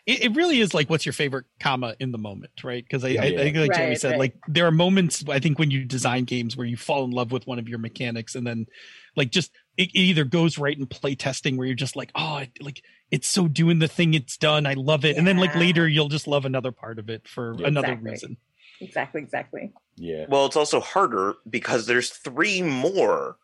it, 0.05 0.23
it 0.25 0.35
really 0.35 0.59
is 0.59 0.73
like 0.73 0.89
what's 0.89 1.05
your 1.05 1.13
favorite 1.13 1.45
comma 1.59 1.95
in 1.99 2.11
the 2.11 2.17
moment 2.17 2.63
right 2.63 2.83
because 2.83 3.03
I, 3.03 3.09
Yeah. 3.09 3.21
I, 3.21 3.25
I 3.25 3.35
think 3.37 3.57
like 3.57 3.73
jeremy 3.73 3.89
Right, 3.91 3.99
said 3.99 4.11
right. 4.11 4.19
like 4.19 4.35
there 4.47 4.67
are 4.67 4.71
moments 4.71 5.23
i 5.29 5.39
think 5.39 5.57
when 5.57 5.71
you 5.71 5.83
design 5.83 6.25
games 6.25 6.55
where 6.55 6.67
you 6.67 6.77
fall 6.77 7.05
in 7.05 7.11
love 7.11 7.31
with 7.31 7.47
one 7.47 7.57
of 7.59 7.67
your 7.67 7.79
mechanics 7.79 8.35
and 8.35 8.45
then 8.45 8.67
like 9.15 9.31
just 9.31 9.51
it, 9.77 9.89
it 9.89 9.97
either 9.97 10.23
goes 10.23 10.57
right 10.57 10.77
in 10.77 10.85
play 10.85 11.15
testing 11.15 11.57
where 11.57 11.65
you're 11.67 11.75
just 11.75 11.95
like 11.95 12.11
oh 12.15 12.37
it, 12.37 12.51
like 12.61 12.81
it's 13.11 13.27
so 13.27 13.47
doing 13.47 13.79
the 13.79 13.87
thing 13.87 14.13
it's 14.13 14.37
done 14.37 14.65
i 14.65 14.73
love 14.73 15.05
it 15.05 15.17
and 15.17 15.25
then 15.27 15.37
like 15.37 15.55
later 15.55 15.87
you'll 15.87 16.09
just 16.09 16.27
love 16.27 16.45
another 16.45 16.71
part 16.71 16.99
of 16.99 17.09
it 17.09 17.27
for 17.27 17.55
Yeah. 17.59 17.67
another 17.67 17.87
Exactly. 17.93 18.11
reason 18.11 18.37
exactly, 18.81 19.21
exactly. 19.21 19.71
Yeah. 19.95 20.25
Well, 20.27 20.45
it's 20.47 20.57
also 20.57 20.81
harder 20.81 21.35
because 21.49 21.85
there's 21.85 22.09
three 22.09 22.61
more 22.61 23.37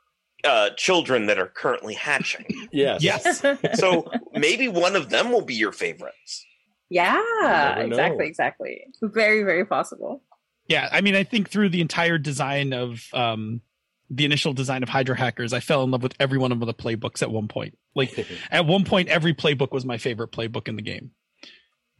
uh, 0.44 0.72
children 0.76 1.28
that 1.28 1.40
are 1.40 1.48
currently 1.48 1.94
hatching. 1.94 2.46
Yes. 2.74 3.02
yes 3.02 3.42
so 3.80 4.12
maybe 4.34 4.68
one 4.68 4.98
of 4.98 5.10
them 5.10 5.32
will 5.32 5.44
be 5.46 5.54
your 5.56 5.72
favorites. 5.72 6.46
yeah, 6.90 7.22
never 7.76 7.88
know. 7.88 7.96
exactly, 7.96 8.28
exactly. 8.28 8.82
Very, 9.02 9.44
very 9.44 9.66
possible. 9.66 10.22
yeah 10.68 10.90
i 10.92 11.00
mean 11.02 11.16
i 11.16 11.24
think 11.24 11.50
through 11.50 11.70
the 11.70 11.80
entire 11.82 12.18
design 12.18 12.74
of 12.74 13.06
um 13.14 13.62
the 14.14 14.26
initial 14.26 14.54
design 14.54 14.84
of 14.84 14.90
hydra 14.90 15.18
hackers 15.18 15.54
i 15.54 15.60
fell 15.60 15.84
in 15.84 15.92
love 15.92 16.04
with 16.04 16.14
every 16.20 16.38
one 16.38 16.52
of 16.52 16.60
the 16.60 16.74
playbooks 16.74 17.22
at 17.22 17.32
one 17.32 17.48
point 17.48 17.78
like 17.96 18.28
at 18.52 18.66
one 18.66 18.84
point 18.84 19.08
every 19.08 19.34
playbook 19.34 19.72
was 19.72 19.86
my 19.86 19.98
favorite 19.98 20.32
playbook 20.32 20.68
in 20.68 20.76
the 20.76 20.82
game 20.82 21.12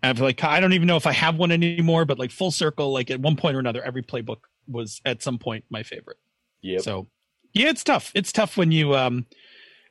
and 0.04 0.18
I 0.18 0.22
like 0.22 0.44
I 0.44 0.60
don't 0.60 0.74
even 0.74 0.88
know 0.88 0.98
if 0.98 1.06
I 1.06 1.12
have 1.12 1.36
one 1.36 1.52
anymore, 1.52 2.06
but 2.06 2.18
like 2.18 2.32
full 2.32 2.52
circle, 2.52 2.92
like 2.92 3.12
at 3.12 3.20
one 3.20 3.36
point 3.36 3.56
or 3.56 3.60
another, 3.60 3.84
every 3.84 4.02
playbook 4.02 4.38
was 4.68 5.02
at 5.06 5.22
some 5.22 5.38
point 5.38 5.66
my 5.70 5.84
favorite. 5.84 6.18
Yeah. 6.62 6.80
So 6.80 7.08
yeah, 7.54 7.70
it's 7.70 7.84
tough. 7.84 8.12
It's 8.16 8.32
tough 8.32 8.58
when 8.58 8.72
you 8.72 8.96
um 8.96 9.26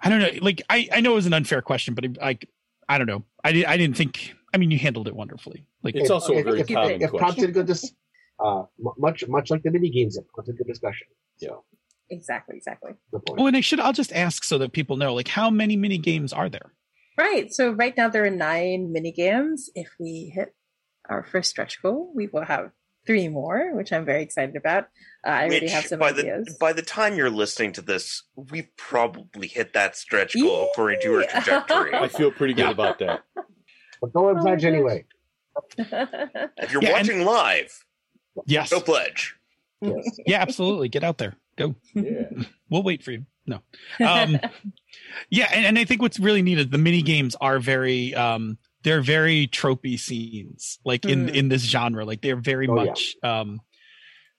I 0.01 0.09
don't 0.09 0.21
know, 0.21 0.31
like 0.41 0.63
I 0.69 0.89
I 0.93 1.01
know 1.01 1.13
it 1.13 1.17
was 1.17 1.27
an 1.27 1.35
unfair 1.35 1.63
question, 1.63 1.95
but 1.95 2.07
I 2.23 2.39
I 2.89 2.99
don't 2.99 3.07
know. 3.07 3.25
I 3.45 3.53
didn't 3.53 3.69
I 3.69 3.77
didn't 3.77 3.97
think 3.97 4.35
I 4.53 4.59
mean 4.59 4.71
you 4.71 4.79
handled 4.79 5.09
it 5.09 5.15
wonderfully. 5.15 5.67
Like 5.83 5.95
It's 5.95 6.11
also 6.11 6.33
a 6.33 6.39
if, 6.39 6.45
very 6.45 6.61
if, 6.61 6.69
common 6.69 7.03
if 7.03 7.11
question. 7.11 7.19
prompted 7.19 7.55
good 7.55 7.67
dis- 7.67 7.93
uh, 8.45 8.65
much 8.99 9.29
much 9.29 9.51
like 9.51 9.63
the 9.63 9.71
mini 9.71 9.91
games, 9.91 10.17
it 10.17 10.27
prompted 10.33 10.57
good 10.57 10.67
discussion. 10.67 11.07
So 11.37 11.65
Exactly, 12.11 12.57
exactly. 12.57 12.93
the 13.13 13.21
oh, 13.39 13.47
and 13.47 13.57
I 13.57 13.61
should 13.61 13.81
I'll 13.81 13.93
just 13.93 14.13
ask 14.13 14.45
so 14.45 14.59
that 14.59 14.73
people 14.73 14.97
know, 14.97 15.15
like 15.15 15.29
how 15.29 15.49
many 15.51 15.77
mini 15.77 15.99
games 15.99 16.33
are 16.33 16.49
there? 16.49 16.73
Right. 17.17 17.53
So 17.53 17.71
right 17.73 17.97
now 17.97 18.09
there 18.09 18.25
are 18.25 18.31
nine 18.31 18.93
mini 18.93 19.13
games. 19.13 19.71
If 19.75 19.89
we 20.01 20.33
hit 20.35 20.55
our 21.09 21.23
first 21.25 21.51
stretch 21.51 21.81
goal, 21.83 22.13
we 22.15 22.27
will 22.27 22.45
have 22.45 22.71
three 23.07 23.29
more, 23.29 23.75
which 23.75 23.93
I'm 23.93 24.05
very 24.05 24.23
excited 24.23 24.57
about. 24.57 24.85
Uh, 25.27 25.31
I 25.31 25.45
already 25.47 25.69
have 25.69 25.87
some 25.87 25.99
by 26.01 26.11
ideas. 26.11 26.47
the 26.47 26.57
by 26.61 26.73
the 26.73 26.83
time 26.83 27.17
you're 27.17 27.31
listening 27.31 27.73
to 27.75 27.83
this, 27.83 28.25
we've 28.37 28.69
probably 28.77 29.49
hit 29.49 29.73
that 29.75 29.97
stretch 29.97 30.35
goal 30.35 30.69
according 30.73 31.01
to 31.03 31.15
our 31.17 31.25
trajectory. 31.25 31.95
I 31.95 32.09
feel 32.09 32.31
pretty 32.31 32.55
good 32.55 32.71
about 32.71 32.99
that. 33.01 33.21
But 34.01 34.15
go 34.15 34.31
and 34.31 34.39
Oh, 34.39 34.43
pledge 34.43 34.65
anyway. 34.65 35.05
If 35.79 36.73
you're 36.73 36.83
Yeah, 36.83 36.97
and- 36.97 37.09
watching 37.09 37.25
live, 37.25 37.85
Yes. 38.47 38.71
go 38.71 38.81
pledge. 38.81 39.37
Yes. 39.83 40.19
Yeah, 40.27 40.41
absolutely. 40.41 40.89
Get 40.89 41.05
out 41.05 41.19
there. 41.19 41.35
Go. 41.61 41.75
Yeah. 41.95 42.29
We'll 42.71 42.85
wait 42.85 43.03
for 43.03 43.11
you. 43.13 43.25
No. 43.47 43.61
Um 44.01 44.39
yeah, 45.31 45.49
and, 45.53 45.67
and 45.67 45.79
I 45.79 45.85
think 45.85 46.01
what's 46.03 46.19
really 46.21 46.43
neat 46.43 46.59
is 46.59 46.69
the 46.69 46.79
mini 46.79 47.03
games 47.03 47.35
are 47.41 47.59
very 47.59 48.15
um 48.15 48.59
they're 48.85 49.03
very 49.03 49.47
tropey 49.49 49.99
scenes 49.99 50.79
like 50.85 51.05
in 51.05 51.27
Mm. 51.27 51.35
in 51.35 51.49
this 51.49 51.63
genre 51.63 52.05
like 52.05 52.21
they're 52.23 52.41
very 52.41 52.67
Oh, 52.69 52.77
yeah. 52.77 52.85
much 52.85 53.17
um 53.23 53.61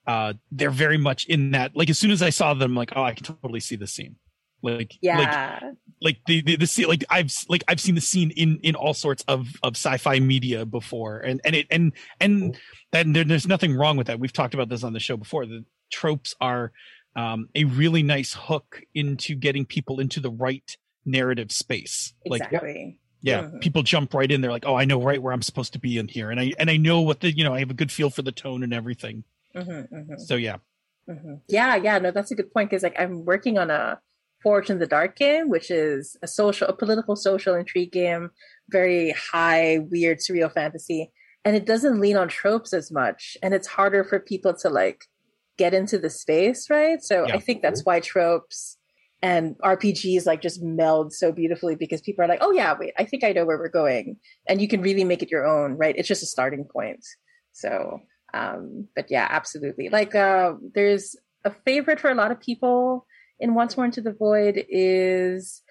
uh 0.08 0.34
they're 0.52 0.72
very 0.72 0.98
much 0.98 1.26
in 1.28 1.52
that 1.52 1.76
like 1.76 1.90
as 1.92 2.00
soon 2.00 2.10
as 2.10 2.22
i 2.24 2.32
saw 2.32 2.54
them 2.56 2.74
like 2.74 2.92
oh 2.96 3.04
i 3.04 3.14
can 3.14 3.24
totally 3.24 3.60
see 3.60 3.76
the 3.76 3.86
scene 3.86 4.16
like 4.64 4.76
like 4.80 4.98
yeah. 5.04 5.60
like 6.02 6.18
the 6.26 6.42
the, 6.42 6.56
the 6.56 6.66
scene 6.66 6.88
like 6.88 7.04
i've 7.12 7.32
like 7.50 7.64
i've 7.68 7.80
seen 7.80 7.94
the 7.96 8.02
scene 8.02 8.32
in 8.32 8.58
in 8.64 8.74
all 8.76 8.94
sorts 8.96 9.24
of 9.28 9.48
of 9.62 9.74
sci-fi 9.76 10.20
media 10.20 10.66
before 10.66 11.20
and 11.20 11.40
and 11.46 11.56
it 11.56 11.68
and 11.70 11.94
and 12.20 12.58
then 12.92 13.14
there, 13.14 13.24
there's 13.24 13.48
nothing 13.48 13.76
wrong 13.76 13.96
with 13.96 14.08
that 14.08 14.20
we've 14.20 14.34
talked 14.34 14.54
about 14.56 14.70
this 14.70 14.84
on 14.84 14.94
the 14.94 15.00
show 15.00 15.18
before 15.18 15.46
the 15.46 15.64
tropes 15.92 16.34
are 16.42 16.72
um 17.16 17.50
a 17.56 17.64
really 17.66 18.04
nice 18.04 18.34
hook 18.34 18.82
into 18.94 19.36
getting 19.36 19.66
people 19.66 20.00
into 20.00 20.20
the 20.20 20.32
right 20.32 20.78
narrative 21.06 21.52
space 21.52 22.14
like 22.26 22.42
exactly. 22.42 23.00
yeah 23.22 23.42
Mhm. 23.44 23.62
people 23.62 23.84
jump 23.84 24.14
right 24.14 24.32
in 24.32 24.42
They're 24.42 24.52
like 24.52 24.66
oh 24.66 24.76
i 24.76 24.86
know 24.86 25.02
right 25.02 25.22
where 25.22 25.34
i'm 25.34 25.42
supposed 25.42 25.74
to 25.74 25.80
be 25.80 25.98
in 25.98 26.08
here 26.08 26.30
and 26.32 26.40
i 26.40 26.54
and 26.60 26.70
i 26.70 26.78
know 26.78 27.02
what 27.02 27.20
the 27.22 27.32
you 27.36 27.44
know 27.44 27.54
i 27.54 27.60
have 27.60 27.72
a 27.72 27.76
good 27.76 27.92
feel 27.92 28.10
for 28.10 28.22
the 28.22 28.32
tone 28.32 28.64
and 28.64 28.74
everything 28.74 29.24
Mhm, 29.56 29.90
mhm, 29.92 30.20
so 30.20 30.36
yeah 30.36 30.58
mhm. 31.10 31.42
Yeah, 31.50 31.76
yeah. 31.76 31.98
No, 32.00 32.12
that's 32.12 32.32
a 32.32 32.36
good 32.36 32.54
point 32.54 32.70
because 32.70 32.84
like 32.84 32.96
I'm 32.98 33.26
working 33.26 33.58
on 33.58 33.70
a 33.70 34.00
Forge 34.42 34.70
in 34.70 34.80
the 34.80 34.88
Dark 34.88 35.18
game, 35.18 35.50
which 35.50 35.70
is 35.70 36.16
a 36.24 36.28
social, 36.28 36.68
a 36.68 36.74
political 36.74 37.16
social 37.16 37.54
intrigue 37.56 37.92
game, 37.92 38.30
very 38.70 39.12
high, 39.12 39.80
weird, 39.92 40.20
surreal 40.20 40.52
fantasy, 40.54 41.12
and 41.44 41.56
it 41.56 41.66
doesn't 41.66 42.00
lean 42.00 42.16
on 42.18 42.28
tropes 42.30 42.72
as 42.74 42.92
much, 42.92 43.36
and 43.44 43.54
it's 43.54 43.68
harder 43.68 44.04
for 44.04 44.20
people 44.20 44.54
to 44.62 44.70
like 44.70 45.06
get 45.64 45.74
into 45.80 45.98
the 46.06 46.10
space, 46.24 46.62
right? 46.78 47.00
So 47.10 47.16
Yeah. 47.28 47.36
I 47.38 47.40
think 47.46 47.58
that's 47.62 47.84
why 47.88 47.98
tropes 48.00 48.78
and 49.30 49.56
RPGs 49.76 50.26
like 50.26 50.42
just 50.42 50.60
meld 50.64 51.08
so 51.22 51.28
beautifully 51.42 51.76
because 51.84 52.02
people 52.08 52.22
are 52.24 52.28
like, 52.34 52.44
oh 52.46 52.52
yeah, 52.62 52.72
wait, 52.80 52.94
I 53.02 53.06
think 53.10 53.24
I 53.24 53.32
know 53.36 53.46
where 53.46 53.60
we're 53.62 53.78
going, 53.84 54.06
and 54.50 54.56
you 54.62 54.68
can 54.74 54.82
really 54.82 55.06
make 55.12 55.22
it 55.26 55.32
your 55.36 55.46
own, 55.56 55.70
right? 55.84 55.96
It's 55.98 56.08
just 56.14 56.24
a 56.24 56.34
starting 56.36 56.66
point. 56.78 57.04
So, 57.64 58.00
um, 58.34 58.88
but 58.96 59.06
yeah, 59.16 59.28
absolutely. 59.40 59.88
Like, 59.90 60.14
uh, 60.16 60.54
there's 60.78 61.06
a 61.46 61.52
favorite 61.68 62.00
for 62.00 62.10
a 62.12 62.16
lot 62.22 62.32
of 62.32 62.40
people 62.40 63.06
in 63.44 63.54
Once 63.62 63.76
More 63.76 63.86
Into 63.90 64.02
the 64.08 64.14
Void 64.14 64.56
is 64.70 65.62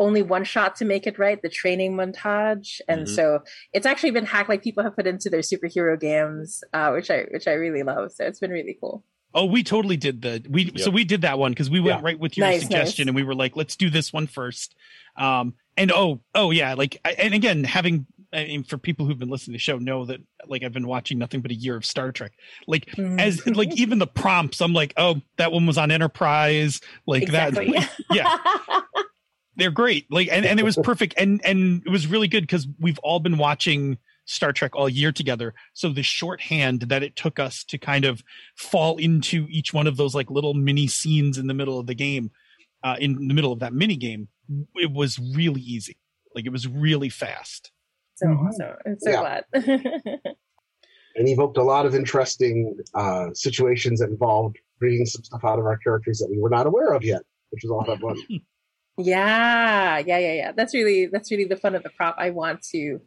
only 0.00 0.22
one 0.22 0.44
shot 0.44 0.70
to 0.76 0.84
make 0.84 1.06
it 1.06 1.18
right, 1.24 1.40
the 1.40 1.48
training 1.48 1.92
montage, 2.00 2.80
and 2.88 3.02
Mhm. 3.06 3.14
so 3.16 3.24
it's 3.72 3.86
actually 3.90 4.10
been 4.18 4.26
hacked. 4.26 4.48
Like 4.48 4.62
people 4.68 4.82
have 4.86 4.96
put 4.96 5.06
into 5.12 5.30
their 5.30 5.40
superhero 5.50 5.94
games, 5.98 6.62
uh, 6.72 6.90
which 6.96 7.10
I 7.10 7.18
which 7.34 7.46
I 7.46 7.52
really 7.64 7.82
love. 7.92 8.06
So 8.16 8.24
it's 8.28 8.40
been 8.44 8.50
really 8.58 8.76
cool. 8.80 8.96
Oh, 9.34 9.46
we 9.46 9.64
totally 9.64 9.96
did 9.96 10.22
the 10.22 10.44
we 10.48 10.72
so 10.76 10.90
we 10.90 11.04
did 11.04 11.22
that 11.22 11.38
one 11.38 11.52
because 11.52 11.68
we 11.68 11.80
went 11.80 11.98
Yeah. 12.00 12.04
right 12.04 12.18
with 12.18 12.36
your 12.36 12.46
Nice, 12.46 12.62
suggestion 12.62 13.06
nice. 13.06 13.08
and 13.10 13.16
we 13.16 13.22
were 13.24 13.34
like, 13.34 13.56
let's 13.56 13.74
do 13.76 13.90
this 13.90 14.12
one 14.12 14.26
first. 14.28 14.74
Um, 15.16 15.54
and 15.76 15.90
oh, 15.92 16.20
oh 16.34 16.50
yeah, 16.52 16.74
like 16.74 17.00
and 17.18 17.34
again, 17.34 17.64
having 17.64 18.06
I 18.32 18.44
mean, 18.46 18.64
for 18.64 18.78
people 18.78 19.06
who've 19.06 19.18
been 19.18 19.28
listening 19.30 19.52
to 19.54 19.56
the 19.56 19.60
show 19.62 19.78
know 19.78 20.04
that 20.06 20.20
like 20.46 20.62
I've 20.64 20.72
been 20.72 20.86
watching 20.86 21.18
nothing 21.18 21.40
but 21.40 21.50
a 21.50 21.54
year 21.54 21.76
of 21.76 21.84
Star 21.84 22.12
Trek. 22.12 22.32
Like 22.66 22.96
as 22.98 23.44
like 23.46 23.72
even 23.78 23.98
the 23.98 24.06
prompts, 24.06 24.60
I'm 24.60 24.72
like, 24.72 24.92
oh, 24.96 25.20
that 25.36 25.50
one 25.52 25.66
was 25.66 25.78
on 25.78 25.90
Enterprise, 25.90 26.80
like 27.06 27.22
exactly. 27.24 27.72
that. 27.72 27.90
yeah, 28.10 28.38
they're 29.56 29.70
great. 29.70 30.10
Like 30.12 30.28
and, 30.30 30.44
and 30.44 30.58
it 30.60 30.64
was 30.64 30.76
perfect 30.76 31.14
and 31.16 31.40
and 31.44 31.82
it 31.86 31.90
was 31.90 32.06
really 32.06 32.28
good 32.28 32.42
because 32.44 32.66
we've 32.80 32.98
all 33.00 33.20
been 33.20 33.38
watching 33.38 33.98
Star 34.26 34.52
Trek 34.52 34.74
all 34.74 34.88
year 34.88 35.12
together. 35.12 35.54
So 35.74 35.90
the 35.90 36.02
shorthand 36.02 36.82
that 36.82 37.02
it 37.02 37.16
took 37.16 37.38
us 37.38 37.64
to 37.64 37.78
kind 37.78 38.04
of 38.04 38.22
fall 38.56 38.96
into 38.96 39.46
each 39.50 39.72
one 39.74 39.86
of 39.86 39.96
those 39.96 40.14
like 40.14 40.30
little 40.30 40.54
mini 40.54 40.86
scenes 40.86 41.38
in 41.38 41.46
the 41.46 41.54
middle 41.54 41.78
of 41.78 41.86
the 41.86 41.94
game, 41.94 42.30
uh, 42.82 42.96
in 42.98 43.28
the 43.28 43.34
middle 43.34 43.52
of 43.52 43.60
that 43.60 43.72
mini 43.74 43.96
game, 43.96 44.28
it 44.76 44.92
was 44.92 45.18
really 45.18 45.60
easy. 45.60 45.96
Like 46.34 46.46
it 46.46 46.52
was 46.52 46.66
really 46.68 47.08
fast. 47.08 47.70
so 48.16 48.26
Mhm. 48.26 48.46
awesome. 48.48 48.76
I'm 48.86 48.98
so 49.00 49.10
Yeah. 49.10 49.20
glad. 49.20 49.44
and 51.16 51.28
evoked 51.28 51.56
a 51.58 51.62
lot 51.62 51.86
of 51.86 51.94
interesting 51.94 52.76
uh, 52.94 53.26
situations 53.34 54.00
that 54.00 54.08
involved 54.08 54.56
bringing 54.78 55.06
some 55.06 55.22
stuff 55.24 55.44
out 55.44 55.58
of 55.58 55.64
our 55.64 55.78
characters 55.78 56.18
that 56.18 56.28
we 56.30 56.38
were 56.38 56.50
not 56.50 56.66
aware 56.66 56.92
of 56.92 57.04
yet, 57.04 57.22
which 57.50 57.62
was 57.64 57.70
all 57.70 57.84
that 57.84 57.92
of 57.94 58.00
fun. 58.00 58.16
Yeah, 58.96 59.98
yeah, 59.98 60.18
yeah, 60.18 60.32
yeah. 60.34 60.52
That's 60.52 60.72
really 60.72 61.06
that's 61.06 61.28
really 61.32 61.46
the 61.46 61.56
fun 61.56 61.74
of 61.74 61.82
the 61.82 61.90
prop. 61.90 62.14
I 62.16 62.30
want 62.30 62.62
to 62.70 63.00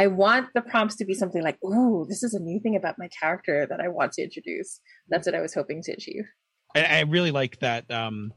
I 0.00 0.06
want 0.06 0.48
the 0.54 0.62
prompts 0.62 0.96
to 0.96 1.04
be 1.04 1.14
something 1.14 1.42
like, 1.42 1.58
"Ooh, 1.62 2.06
this 2.08 2.22
is 2.22 2.32
a 2.32 2.40
new 2.40 2.58
thing 2.60 2.74
about 2.74 2.96
my 2.98 3.08
character 3.20 3.66
that 3.68 3.80
I 3.80 3.88
want 3.88 4.12
to 4.14 4.22
introduce." 4.22 4.80
That's 5.10 5.26
what 5.26 5.34
I 5.34 5.40
was 5.40 5.52
hoping 5.52 5.82
to 5.82 5.92
achieve. 5.92 6.24
I, 6.74 6.82
I 6.84 7.00
really 7.00 7.32
like 7.32 7.58
that. 7.60 7.90
Um, 7.90 8.32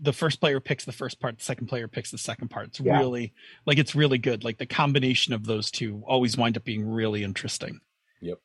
the 0.00 0.12
first 0.12 0.40
player 0.40 0.58
picks 0.60 0.84
the 0.86 0.92
first 0.92 1.20
part, 1.20 1.38
the 1.38 1.44
second 1.44 1.66
player 1.66 1.88
picks 1.88 2.10
the 2.10 2.18
second 2.18 2.48
part. 2.48 2.68
It's 2.68 2.80
Yeah. 2.80 2.98
really 2.98 3.34
like 3.66 3.78
it's 3.78 3.94
really 3.94 4.18
good. 4.18 4.44
Like 4.44 4.58
the 4.58 4.66
combination 4.66 5.34
of 5.34 5.44
those 5.44 5.70
two 5.70 6.02
always 6.06 6.36
wind 6.38 6.56
up 6.56 6.64
being 6.64 6.88
really 6.88 7.22
interesting. 7.22 7.80
Yep. 8.22 8.38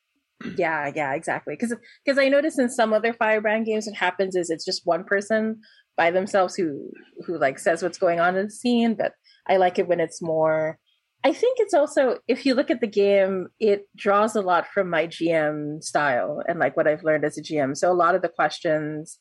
Yeah, 0.57 0.91
yeah, 0.93 1.14
exactly. 1.14 1.53
Because 1.55 1.74
because 2.03 2.18
I 2.20 2.28
notice 2.28 2.59
in 2.59 2.70
some 2.70 2.91
other 2.93 3.14
Firebrand 3.14 3.66
games, 3.68 3.88
what 3.88 3.95
happens 3.95 4.36
is 4.36 4.49
it's 4.49 4.66
just 4.66 4.86
one 4.86 5.03
person 5.05 5.62
by 5.95 6.12
themselves 6.12 6.55
who 6.55 6.91
who 7.26 7.38
like 7.38 7.57
says 7.57 7.82
what's 7.82 7.97
going 8.05 8.20
on 8.20 8.36
in 8.36 8.45
the 8.47 8.51
scene. 8.51 8.95
But 8.95 9.14
I 9.47 9.57
like 9.57 9.80
it 9.80 9.88
when 9.88 10.01
it's 10.01 10.22
more. 10.22 10.78
I 11.24 11.34
think 11.34 11.57
it's 11.59 11.74
also 11.74 12.17
if 12.28 12.45
you 12.45 12.55
look 12.55 12.72
at 12.72 12.82
the 12.82 12.88
game, 12.88 13.47
it 13.59 13.88
draws 13.95 14.36
a 14.36 14.41
lot 14.41 14.67
from 14.67 14.89
my 14.89 15.07
GM 15.07 15.84
style 15.84 16.41
and 16.47 16.59
like 16.59 16.76
what 16.76 16.88
I've 16.88 17.03
learned 17.03 17.26
as 17.26 17.38
a 17.38 17.43
GM. 17.43 17.78
So 17.78 17.91
a 17.91 17.93
lot 17.93 18.15
of 18.15 18.22
the 18.22 18.30
questions 18.30 19.19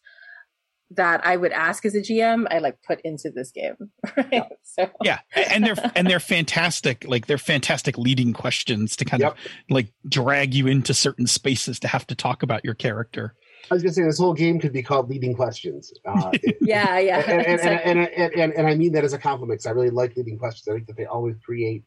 that 0.92 1.24
I 1.24 1.36
would 1.36 1.52
ask 1.52 1.84
as 1.84 1.94
a 1.94 2.00
GM, 2.00 2.46
I 2.50 2.58
like 2.58 2.76
put 2.86 3.00
into 3.02 3.30
this 3.30 3.52
game. 3.52 3.76
Right? 4.16 4.44
So 4.62 4.88
yeah 5.04 5.18
and 5.34 5.64
they're 5.64 5.92
and 5.94 6.08
they're 6.08 6.20
fantastic 6.20 7.04
like 7.06 7.26
they're 7.26 7.38
fantastic 7.38 7.98
leading 7.98 8.32
questions 8.32 8.96
to 8.96 9.04
kind 9.04 9.20
Yep. 9.22 9.32
of 9.32 9.38
like 9.68 9.92
drag 10.08 10.54
you 10.54 10.66
into 10.66 10.94
certain 10.94 11.26
spaces 11.26 11.78
to 11.80 11.88
have 11.88 12.06
to 12.08 12.14
talk 12.14 12.42
about 12.42 12.64
your 12.64 12.74
character 12.74 13.34
I 13.70 13.74
was 13.74 13.82
gonna 13.82 13.92
say 13.92 14.02
this 14.02 14.18
whole 14.18 14.34
game 14.34 14.58
could 14.58 14.72
be 14.72 14.82
called 14.82 15.08
leading 15.08 15.34
questions. 15.34 15.92
Uh, 16.04 16.30
it- 16.34 16.58
yeah, 16.60 16.98
yeah. 16.98 17.18
and, 17.18 17.30
and, 17.30 17.46
and, 17.46 17.54
exactly. 17.54 17.90
and, 17.90 17.98
and, 18.16 18.34
and, 18.34 18.52
and 18.54 18.66
I 18.66 18.74
mean 18.74 18.92
that 18.92 19.04
as 19.04 19.12
a 19.12 19.18
compliment 19.18 19.58
because 19.58 19.66
I 19.66 19.70
really 19.70 19.90
like 19.90 20.16
leading 20.16 20.38
questions. 20.38 20.68
I 20.68 20.74
think 20.76 20.86
that 20.86 20.96
they 20.96 21.06
always 21.06 21.36
create 21.44 21.84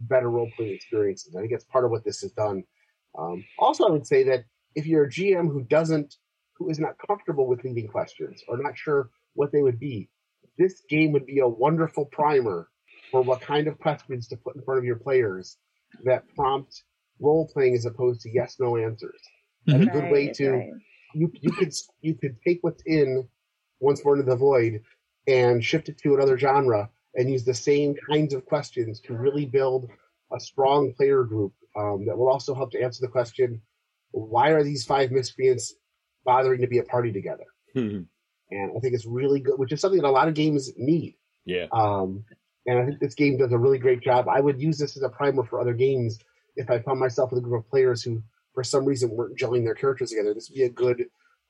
better 0.00 0.30
role 0.30 0.50
playing 0.56 0.74
experiences. 0.74 1.34
I 1.34 1.40
think 1.40 1.52
that's 1.52 1.64
part 1.64 1.84
of 1.84 1.90
what 1.90 2.04
this 2.04 2.20
has 2.20 2.32
done. 2.32 2.64
Um, 3.18 3.44
also, 3.58 3.86
I 3.86 3.90
would 3.90 4.06
say 4.06 4.22
that 4.24 4.44
if 4.74 4.86
you're 4.86 5.04
a 5.04 5.10
GM 5.10 5.50
who 5.50 5.62
doesn't, 5.62 6.16
who 6.54 6.68
is 6.70 6.78
not 6.78 6.96
comfortable 7.06 7.46
with 7.46 7.64
leading 7.64 7.88
questions 7.88 8.42
or 8.48 8.58
not 8.58 8.76
sure 8.76 9.10
what 9.34 9.52
they 9.52 9.62
would 9.62 9.78
be, 9.78 10.08
this 10.58 10.82
game 10.88 11.12
would 11.12 11.26
be 11.26 11.40
a 11.40 11.48
wonderful 11.48 12.06
primer 12.06 12.68
for 13.10 13.22
what 13.22 13.40
kind 13.40 13.68
of 13.68 13.78
questions 13.78 14.28
to 14.28 14.36
put 14.36 14.56
in 14.56 14.62
front 14.62 14.78
of 14.78 14.84
your 14.84 14.96
players 14.96 15.58
that 16.04 16.24
prompt 16.34 16.82
role 17.20 17.48
playing 17.52 17.74
as 17.74 17.86
opposed 17.86 18.20
to 18.22 18.30
yes 18.30 18.56
no 18.58 18.76
answers. 18.76 19.20
And 19.66 19.82
a 19.82 19.86
good 19.86 20.10
way 20.12 20.28
to 20.34 20.50
right. 20.50 20.70
You 21.16 21.32
you 21.40 21.50
could 21.52 21.72
you 22.00 22.14
could 22.14 22.36
take 22.46 22.58
what's 22.62 22.82
in 22.86 23.28
once 23.80 24.04
more 24.04 24.16
into 24.16 24.28
the 24.28 24.36
void 24.36 24.82
and 25.26 25.64
shift 25.64 25.88
it 25.88 25.98
to 25.98 26.14
another 26.14 26.38
genre 26.38 26.88
and 27.14 27.30
use 27.30 27.44
the 27.44 27.54
same 27.54 27.94
kinds 28.10 28.34
of 28.34 28.44
questions 28.44 29.00
to 29.00 29.14
really 29.14 29.46
build 29.46 29.88
a 30.32 30.40
strong 30.40 30.92
player 30.94 31.24
group 31.24 31.52
um, 31.76 32.04
that 32.06 32.16
will 32.16 32.28
also 32.28 32.54
help 32.54 32.70
to 32.70 32.82
answer 32.82 33.00
the 33.00 33.12
question 33.18 33.60
why 34.12 34.50
are 34.50 34.62
these 34.62 34.84
five 34.84 35.10
miscreants 35.10 35.74
bothering 36.24 36.60
to 36.60 36.66
be 36.66 36.78
a 36.78 36.82
party 36.84 37.12
together 37.12 37.46
and 38.50 38.76
i 38.76 38.80
think 38.80 38.94
it's 38.94 39.06
really 39.06 39.40
good 39.40 39.58
which 39.58 39.72
is 39.72 39.80
something 39.80 40.00
that 40.00 40.08
a 40.08 40.10
lot 40.10 40.28
of 40.28 40.34
games 40.34 40.70
need 40.76 41.16
yeah. 41.44 41.66
um, 41.72 42.24
and 42.66 42.78
I 42.78 42.84
think 42.84 42.98
this 42.98 43.14
game 43.14 43.38
does 43.38 43.52
a 43.52 43.58
really 43.58 43.78
great 43.78 44.02
job. 44.02 44.28
I 44.28 44.40
would 44.40 44.60
use 44.60 44.78
this 44.78 44.96
as 44.96 45.02
a 45.02 45.08
primer 45.08 45.44
for 45.44 45.60
other 45.60 45.72
games 45.72 46.18
if 46.56 46.68
I 46.68 46.80
found 46.80 46.98
myself 46.98 47.30
with 47.30 47.38
a 47.38 47.46
group 47.46 47.64
of 47.64 47.70
players 47.70 48.02
who, 48.02 48.22
for 48.56 48.64
some 48.64 48.86
reason, 48.86 49.10
weren't 49.10 49.38
gelling 49.38 49.64
their 49.64 49.74
characters 49.74 50.08
together. 50.10 50.32
This 50.32 50.48
would 50.48 50.56
be 50.56 50.62
a 50.62 50.70
good 50.70 51.04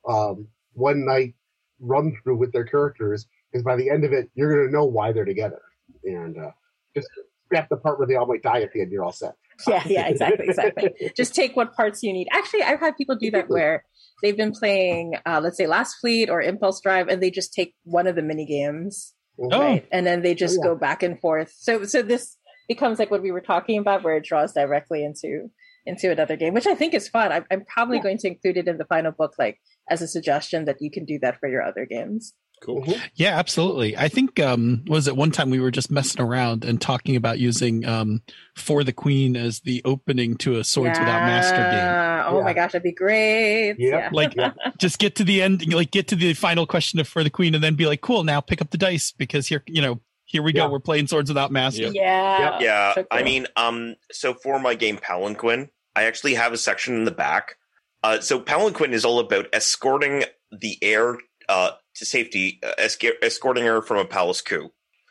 um, 0.09 0.49
one 0.75 1.07
night 1.07 1.35
run 1.79 2.17
through 2.23 2.37
with 2.37 2.53
their 2.53 2.65
characters 2.65 3.27
because 3.53 3.63
by 3.63 3.77
the 3.77 3.89
end 3.89 4.05
of 4.05 4.13
it, 4.13 4.29
you're 4.35 4.53
going 4.53 4.67
to 4.67 4.73
know 4.77 4.85
why 4.85 5.13
they're 5.13 5.25
together. 5.25 5.63
And 6.03 6.37
uh, 6.37 6.51
just 6.97 7.07
scrap 7.47 7.69
the 7.69 7.77
part 7.77 8.01
where 8.01 8.09
they 8.09 8.17
all 8.17 8.27
might 8.27 8.43
die 8.43 8.61
at 8.63 8.73
the 8.73 8.81
end. 8.81 8.91
You're 8.91 9.05
all 9.05 9.13
set. 9.13 9.35
yeah, 9.69 9.85
yeah, 9.87 10.09
exactly, 10.09 10.47
exactly. 10.49 10.91
Just 11.17 11.35
take 11.35 11.57
what 11.57 11.75
parts 11.75 12.03
you 12.03 12.13
need. 12.13 12.27
Actually, 12.33 12.65
I've 12.65 12.81
had 12.81 12.95
people 12.97 13.17
do 13.17 13.31
that 13.31 13.49
where 13.49 13.85
they've 14.23 14.37
been 14.37 14.53
playing, 14.53 15.15
uh, 15.25 15.41
let's 15.43 15.57
say, 15.57 15.67
Last 15.69 15.95
Fleet 16.01 16.29
or 16.29 16.43
Impulse 16.43 16.81
Drive, 16.83 17.09
and 17.09 17.23
they 17.23 17.31
just 17.31 17.55
take 17.55 17.75
one 17.85 18.07
of 18.07 18.17
the 18.17 18.23
mini 18.23 18.45
games, 18.45 19.15
Oh. 19.41 19.49
right, 19.59 19.87
and 19.93 20.07
then 20.07 20.21
they 20.21 20.35
just 20.35 20.59
Oh, 20.59 20.63
yeah. 20.63 20.69
go 20.75 20.75
back 20.77 21.03
and 21.03 21.19
forth. 21.21 21.55
So, 21.57 21.85
so 21.85 22.03
this 22.03 22.37
becomes 22.69 22.99
like 22.99 23.11
what 23.11 23.23
we 23.23 23.31
were 23.33 23.41
talking 23.41 23.79
about, 23.79 24.03
where 24.03 24.17
it 24.19 24.25
draws 24.25 24.53
directly 24.53 25.03
into 25.03 25.51
into 25.87 26.11
another 26.11 26.37
game, 26.37 26.53
which 26.55 26.67
I 26.67 26.75
think 26.75 26.95
is 26.95 27.09
fun. 27.09 27.33
I'm, 27.33 27.45
I'm 27.51 27.65
probably 27.65 27.99
Yeah. 27.99 28.03
going 28.05 28.19
to 28.19 28.29
include 28.29 28.57
it 28.57 28.69
in 28.69 28.79
the 28.79 28.85
final 28.85 29.13
book, 29.13 29.35
like 29.39 29.59
as 29.91 30.03
a 30.03 30.09
suggestion 30.09 30.65
that 30.67 30.77
you 30.81 30.91
can 30.91 31.05
do 31.05 31.19
that 31.21 31.39
for 31.41 31.49
your 31.49 31.63
other 31.63 31.87
games. 31.87 32.35
Cool. 32.63 32.83
Mhm. 32.85 32.99
Yeah, 33.15 33.39
absolutely. 33.39 33.99
I 33.99 34.09
think 34.09 34.41
um 34.41 34.83
was 34.87 35.07
it 35.07 35.15
one 35.15 35.31
time 35.31 35.51
we 35.51 35.61
were 35.61 35.71
just 35.71 35.91
messing 35.91 36.23
around 36.23 36.65
and 36.65 36.81
talking 36.81 37.15
about 37.15 37.39
using 37.39 37.85
um 37.85 38.23
for 38.57 38.83
the 38.83 38.95
queen 38.95 39.37
as 39.37 39.61
the 39.61 39.83
opening 39.85 40.39
to 40.39 40.57
a 40.59 40.65
swords 40.65 40.99
without 40.99 41.21
master 41.27 41.57
game. 41.57 42.33
Oh 42.35 42.39
Yeah. 42.39 42.45
my 42.45 42.55
gosh, 42.55 42.73
that'd 42.73 42.83
be 42.83 42.93
great. 42.93 43.75
Yep. 43.79 43.79
Yeah. 43.79 44.09
Like 44.11 44.35
just 44.79 44.99
get 44.99 45.17
to 45.17 45.25
the 45.25 45.43
end 45.43 45.71
like 45.73 45.91
get 45.91 46.09
to 46.09 46.17
the 46.17 46.33
final 46.33 46.67
question 46.67 46.99
of 46.99 47.07
for 47.07 47.23
the 47.23 47.29
queen 47.29 47.55
and 47.55 47.63
then 47.63 47.75
be 47.75 47.85
like, 47.85 48.01
cool, 48.01 48.25
now 48.25 48.41
pick 48.41 48.63
up 48.63 48.71
the 48.71 48.79
dice 48.79 49.13
because 49.13 49.47
here 49.49 49.63
you 49.67 49.83
know, 49.83 50.01
here 50.25 50.43
we 50.43 50.55
go. 50.55 50.67
We're 50.71 50.81
playing 50.81 51.09
swords 51.09 51.29
without 51.29 51.53
master. 51.53 51.83
Yep. 51.83 51.93
Yeah. 51.95 52.59
yeah, 52.61 52.95
so 52.95 53.05
I 53.11 53.23
mean, 53.23 53.47
um, 53.57 53.97
so 54.11 54.33
for 54.33 54.59
my 54.59 54.75
game 54.75 54.97
Palanquin, 54.97 55.69
I 55.97 56.05
actually 56.05 56.35
have 56.35 56.53
a 56.53 56.59
section 56.59 56.95
in 56.95 57.05
the 57.05 57.11
back. 57.11 57.57
Uh, 58.05 58.21
so 58.21 58.39
Palanquin 58.39 58.93
is 58.93 59.05
all 59.05 59.19
about 59.19 59.47
escorting 59.53 60.25
the 60.53 60.79
heir 60.83 61.17
uh, 61.49 61.73
to 61.97 62.05
safety, 62.05 62.61
uh, 62.63 62.73
esca- 62.79 63.19
escorting 63.23 63.65
her 63.65 63.83
from 63.83 63.97
a 63.99 64.05
palace 64.05 64.41
coup. 64.43 64.71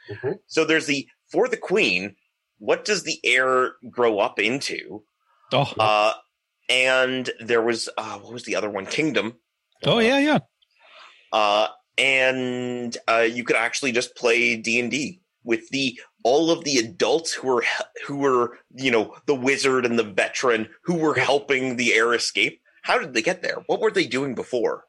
Mhm. 0.09 0.36
So 0.47 0.63
there's 0.63 0.86
the 0.86 1.07
for 1.31 1.47
the 1.49 1.57
queen. 1.57 2.15
What 2.59 2.86
does 2.86 3.03
the 3.03 3.19
heir 3.23 3.73
grow 3.89 4.19
up 4.19 4.39
into? 4.39 5.03
Oh, 5.51 5.73
Uh, 5.79 6.13
and 6.69 7.29
there 7.39 7.61
was 7.61 7.89
uh, 7.97 8.19
what 8.19 8.31
was 8.33 8.43
the 8.43 8.55
other 8.55 8.69
one? 8.69 8.86
Kingdom. 8.86 9.39
oh 9.86 9.99
yeah, 9.99 10.19
yeah. 10.19 10.39
uh, 11.33 11.67
and 11.97 12.97
uh, 13.07 13.19
you 13.29 13.43
could 13.43 13.55
actually 13.55 13.91
just 13.91 14.15
play 14.15 14.55
D 14.55 14.79
and 14.79 14.91
D 14.91 15.21
with 15.43 15.67
the 15.69 15.99
all 16.26 16.49
of 16.49 16.63
the 16.63 16.78
adults 16.78 17.32
who 17.32 17.47
were 17.47 17.63
who 18.05 18.17
were 18.17 18.57
you 18.73 18.89
know 18.89 19.15
the 19.28 19.36
wizard 19.36 19.86
and 19.86 19.97
the 19.97 20.03
veteran 20.03 20.67
who 20.84 20.95
were 20.95 21.13
helping 21.13 21.78
the 21.78 21.93
heir 21.93 22.13
escape. 22.13 22.59
How 22.82 22.97
did 22.97 23.13
they 23.13 23.21
get 23.21 23.41
there? 23.41 23.63
What 23.67 23.80
were 23.80 23.91
they 23.91 24.07
doing 24.07 24.36
before? 24.36 24.86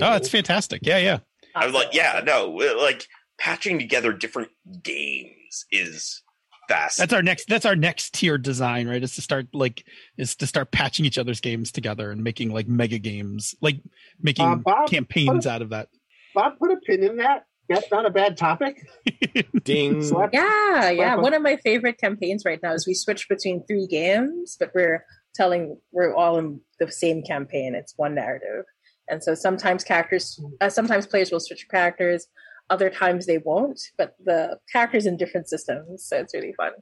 Oh, 0.00 0.14
it's 0.14 0.28
fantastic. 0.28 0.80
Yeah, 0.84 0.98
yeah. 0.98 1.18
I 1.54 1.66
was 1.66 1.74
like, 1.74 1.88
yeah, 1.92 2.22
no, 2.24 2.48
like 2.48 3.06
patching 3.38 3.78
together 3.78 4.12
different 4.12 4.50
games 4.82 5.64
is 5.70 6.22
fast. 6.68 6.98
That's 6.98 7.12
our 7.12 7.22
next 7.22 7.48
that's 7.48 7.66
our 7.66 7.76
next 7.76 8.14
tier 8.14 8.38
design, 8.38 8.88
right? 8.88 9.02
Is 9.02 9.14
to 9.16 9.22
start 9.22 9.46
like 9.52 9.84
is 10.16 10.36
to 10.36 10.46
start 10.46 10.70
patching 10.70 11.04
each 11.04 11.18
other's 11.18 11.40
games 11.40 11.72
together 11.72 12.10
and 12.12 12.22
making 12.22 12.52
like 12.52 12.68
mega 12.68 12.98
games, 12.98 13.54
like 13.60 13.80
making 14.20 14.44
Uh, 14.46 14.56
Bob, 14.56 14.88
campaigns 14.88 15.46
out 15.46 15.62
of 15.62 15.70
that. 15.70 15.88
Bob, 16.34 16.58
put 16.58 16.70
a 16.70 16.76
pin 16.86 17.02
in 17.02 17.16
that. 17.16 17.46
That's 17.68 17.90
not 17.90 18.06
a 18.06 18.10
bad 18.10 18.36
topic. 18.36 18.86
Ding. 19.64 20.02
Slap- 20.02 20.30
Yeah, 20.32 20.90
yeah. 20.90 21.14
Slap- 21.14 21.22
One 21.22 21.34
of 21.34 21.42
my 21.42 21.56
favorite 21.56 21.98
campaigns 21.98 22.44
right 22.44 22.60
now 22.62 22.72
is 22.74 22.86
we 22.86 22.94
switch 22.94 23.28
between 23.28 23.64
three 23.66 23.86
games, 23.86 24.56
but 24.58 24.70
we're 24.74 25.04
telling 25.34 25.78
we're 25.92 26.14
all 26.14 26.38
in 26.38 26.60
the 26.78 26.90
same 26.90 27.22
campaign. 27.22 27.74
It's 27.74 27.94
one 27.96 28.14
narrative, 28.14 28.64
and 29.08 29.22
so 29.22 29.34
sometimes 29.34 29.84
characters, 29.84 30.40
uh, 30.60 30.68
sometimes 30.68 31.06
players 31.06 31.30
will 31.32 31.40
switch 31.40 31.66
characters. 31.70 32.26
Other 32.70 32.90
times 32.90 33.26
they 33.26 33.38
won't, 33.38 33.80
but 33.96 34.16
the 34.24 34.58
characters 34.72 35.06
in 35.06 35.16
different 35.16 35.48
systems, 35.48 36.04
so 36.04 36.16
it's 36.18 36.34
really 36.34 36.52
fun. 36.56 36.72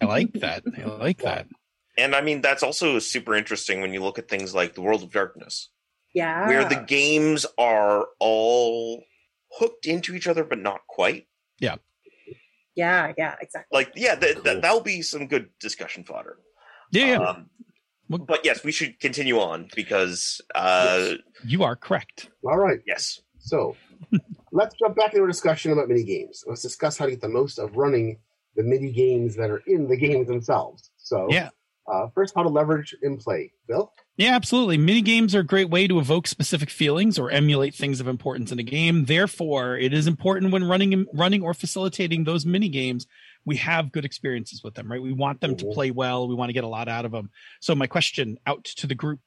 I 0.00 0.06
like 0.06 0.32
that. 0.34 0.62
I 0.78 0.84
like 0.84 1.18
that. 1.22 1.46
and 1.98 2.14
I 2.14 2.20
mean 2.22 2.40
that's 2.40 2.62
also 2.62 2.98
super 2.98 3.34
interesting 3.34 3.80
when 3.82 3.92
you 3.92 4.02
look 4.02 4.18
at 4.18 4.28
things 4.28 4.54
like 4.54 4.74
the 4.74 4.80
World 4.82 5.02
of 5.02 5.10
Darkness, 5.10 5.68
Yeah, 6.14 6.46
where 6.48 6.66
the 6.68 6.76
games 6.86 7.44
are 7.58 8.06
all 8.20 9.04
hooked 9.58 9.86
into 9.86 10.14
each 10.14 10.26
other 10.26 10.44
but 10.44 10.58
not 10.58 10.80
quite. 10.88 11.26
yeah, 11.60 11.76
yeah, 12.74 13.12
yeah, 13.18 13.34
exactly. 13.40 13.76
Like, 13.76 13.92
yeah, 13.94 14.14
th- 14.14 14.34
Cool. 14.36 14.42
th- 14.44 14.62
that'll 14.62 14.80
be 14.80 15.02
some 15.02 15.26
good 15.26 15.50
discussion 15.60 16.04
fodder. 16.04 16.38
Yeah, 16.90 17.06
yeah. 17.06 17.18
Um, 17.18 17.50
What- 18.08 18.26
but 18.26 18.44
yes, 18.44 18.64
we 18.64 18.72
should 18.72 18.98
continue 19.00 19.38
on 19.38 19.68
because, 19.74 20.40
uh, 20.54 21.14
you 21.46 21.62
are 21.64 21.76
correct. 21.76 22.30
All 22.44 22.58
right. 22.58 22.80
yes. 22.86 23.20
So 23.38 23.76
let's 24.52 24.74
jump 24.78 24.96
back 24.96 25.12
into 25.12 25.24
a 25.24 25.28
discussion 25.28 25.72
about 25.72 25.88
mini 25.88 26.04
games. 26.04 26.44
Let's 26.46 26.62
discuss 26.62 26.96
how 26.96 27.04
to 27.06 27.10
get 27.10 27.20
the 27.20 27.28
most 27.28 27.58
of 27.58 27.76
running 27.76 28.18
the 28.56 28.62
mini 28.62 28.92
games 28.92 29.34
that 29.36 29.50
are 29.50 29.62
in 29.66 29.88
the 29.88 29.96
games 29.96 30.28
themselves. 30.28 30.90
So 30.96 31.26
Yeah. 31.30 31.50
uh, 31.92 32.08
first, 32.14 32.34
how 32.34 32.42
to 32.42 32.48
leverage 32.48 32.94
in 33.02 33.16
play. 33.18 33.52
Phil? 33.66 33.92
Yeah, 34.18 34.34
absolutely. 34.36 34.76
Mini 34.76 35.00
games 35.00 35.34
are 35.34 35.40
a 35.40 35.44
great 35.46 35.70
way 35.70 35.86
to 35.88 35.98
evoke 35.98 36.26
specific 36.26 36.68
feelings 36.68 37.18
or 37.18 37.30
emulate 37.30 37.74
things 37.74 37.98
of 37.98 38.06
importance 38.06 38.52
in 38.52 38.58
a 38.58 38.62
game. 38.62 39.06
Therefore, 39.06 39.76
it 39.76 39.94
is 39.94 40.06
important 40.06 40.52
when 40.52 40.64
running 40.64 41.06
running 41.14 41.42
or 41.42 41.54
facilitating 41.54 42.24
those 42.24 42.44
mini 42.44 42.68
games, 42.68 43.06
we 43.46 43.56
have 43.56 43.90
good 43.90 44.04
experiences 44.04 44.62
with 44.62 44.74
them, 44.74 44.90
right? 44.90 45.00
We 45.02 45.12
want 45.14 45.40
them 45.40 45.56
to 45.56 45.64
Mhm. 45.64 45.72
play 45.72 45.90
well. 45.90 46.28
We 46.28 46.34
want 46.34 46.50
to 46.50 46.52
get 46.52 46.62
a 46.62 46.68
lot 46.68 46.88
out 46.88 47.06
of 47.06 47.12
them. 47.12 47.30
So 47.60 47.74
my 47.74 47.86
question 47.86 48.38
out 48.46 48.64
to 48.64 48.86
the 48.86 48.94
group 48.94 49.20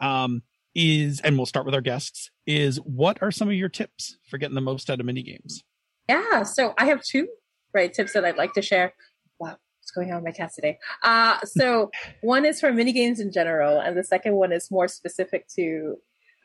um, 0.00 0.42
is, 0.74 1.20
and 1.20 1.36
we'll 1.36 1.46
start 1.46 1.64
with 1.66 1.74
our 1.74 1.80
guests, 1.80 2.30
is 2.46 2.76
what 2.78 3.20
are 3.22 3.30
some 3.32 3.48
of 3.48 3.54
your 3.54 3.68
tips 3.68 4.16
for 4.28 4.38
getting 4.38 4.54
the 4.54 4.60
most 4.60 4.90
out 4.90 5.00
of 5.00 5.06
mini 5.06 5.22
games? 5.22 5.64
Yeah, 6.08 6.42
so 6.42 6.74
I 6.78 6.86
have 6.86 7.02
two 7.02 7.28
right 7.74 7.92
tips 7.92 8.12
that 8.12 8.24
I'd 8.24 8.36
like 8.36 8.52
to 8.54 8.62
share. 8.62 8.94
Going 9.98 10.12
on 10.12 10.22
my 10.22 10.30
cats 10.30 10.54
today? 10.54 10.78
Uh, 11.02 11.40
so 11.44 11.90
one 12.22 12.44
is 12.44 12.60
for 12.60 12.72
mini 12.72 12.92
games 12.92 13.18
in 13.18 13.32
general, 13.32 13.80
and 13.80 13.96
the 13.96 14.04
second 14.04 14.36
one 14.36 14.52
is 14.52 14.70
more 14.70 14.86
specific 14.86 15.48
to 15.56 15.96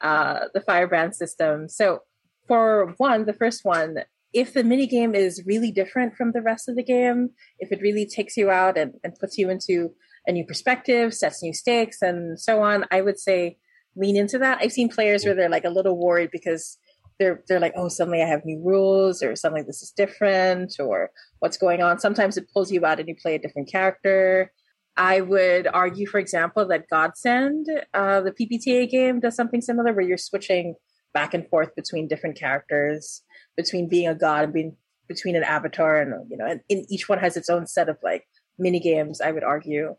uh, 0.02 0.46
the 0.56 0.62
Firebrand 0.62 1.16
system. 1.16 1.70
So 1.70 2.00
for 2.48 2.96
one, 2.98 3.26
the 3.26 3.34
first 3.34 3.60
one, 3.64 3.98
if 4.34 4.54
the 4.54 4.64
mini 4.64 4.88
game 4.88 5.14
is 5.14 5.44
really 5.46 5.72
different 5.72 6.16
from 6.16 6.32
the 6.32 6.42
rest 6.42 6.68
of 6.68 6.76
the 6.76 6.84
game, 6.84 7.30
if 7.60 7.72
it 7.72 7.80
really 7.84 8.08
takes 8.08 8.38
you 8.38 8.50
out 8.50 8.76
and, 8.76 8.94
and 9.04 9.14
puts 9.20 9.38
you 9.38 9.52
into 9.52 9.92
a 10.26 10.32
new 10.32 10.46
perspective, 10.46 11.14
sets 11.14 11.44
new 11.44 11.54
stakes, 11.54 12.02
and 12.02 12.40
so 12.40 12.64
on, 12.64 12.86
I 12.90 13.02
would 13.02 13.20
say 13.20 13.58
lean 13.96 14.18
into 14.18 14.40
that. 14.40 14.58
I've 14.62 14.72
seen 14.72 14.90
players 14.90 15.26
where 15.26 15.36
they're 15.36 15.48
like 15.48 15.64
a 15.64 15.70
little 15.70 16.04
worried 16.04 16.32
because 16.32 16.80
they're 17.20 17.44
they're 17.48 17.60
like, 17.60 17.74
oh, 17.76 17.90
suddenly 17.90 18.22
I 18.22 18.28
have 18.28 18.46
new 18.46 18.62
rules, 18.64 19.22
or 19.22 19.36
suddenly 19.36 19.64
this 19.64 19.82
is 19.82 19.92
different, 19.96 20.76
or 20.80 21.12
what's 21.40 21.58
going 21.58 21.82
on. 21.82 22.00
Sometimes 22.00 22.38
it 22.38 22.50
pulls 22.54 22.72
you 22.72 22.86
out 22.86 23.00
and 23.00 23.08
you 23.08 23.16
play 23.22 23.36
a 23.36 23.40
different 23.40 23.72
character. 23.72 24.52
I 24.96 25.22
would 25.22 25.68
argue, 25.68 26.06
for 26.06 26.20
example, 26.20 26.68
that 26.68 26.86
Godsend, 26.92 27.66
uh, 27.94 28.22
the 28.22 28.32
PbtA 28.32 28.90
game, 28.90 29.20
does 29.20 29.36
something 29.36 29.62
similar 29.62 29.92
where 29.92 30.06
you're 30.06 30.18
switching 30.18 30.76
back 31.14 31.34
and 31.34 31.48
forth 31.48 31.76
between 31.76 32.08
different 32.08 32.38
characters, 32.38 33.24
between 33.58 33.90
being 33.90 34.08
a 34.08 34.16
god 34.16 34.46
and 34.46 34.54
being 34.54 34.76
between 35.08 35.36
an 35.36 35.44
avatar, 35.44 36.02
and 36.02 36.14
you 36.30 36.38
know, 36.38 36.46
and 36.46 36.62
in, 36.70 36.86
each 36.90 37.10
one 37.10 37.20
has 37.20 37.38
its 37.38 37.50
own 37.50 37.68
set 37.68 37.90
of 37.90 37.98
like 38.04 38.26
mini 38.58 38.80
games. 38.80 39.22
I 39.22 39.32
would 39.32 39.44
argue, 39.44 39.96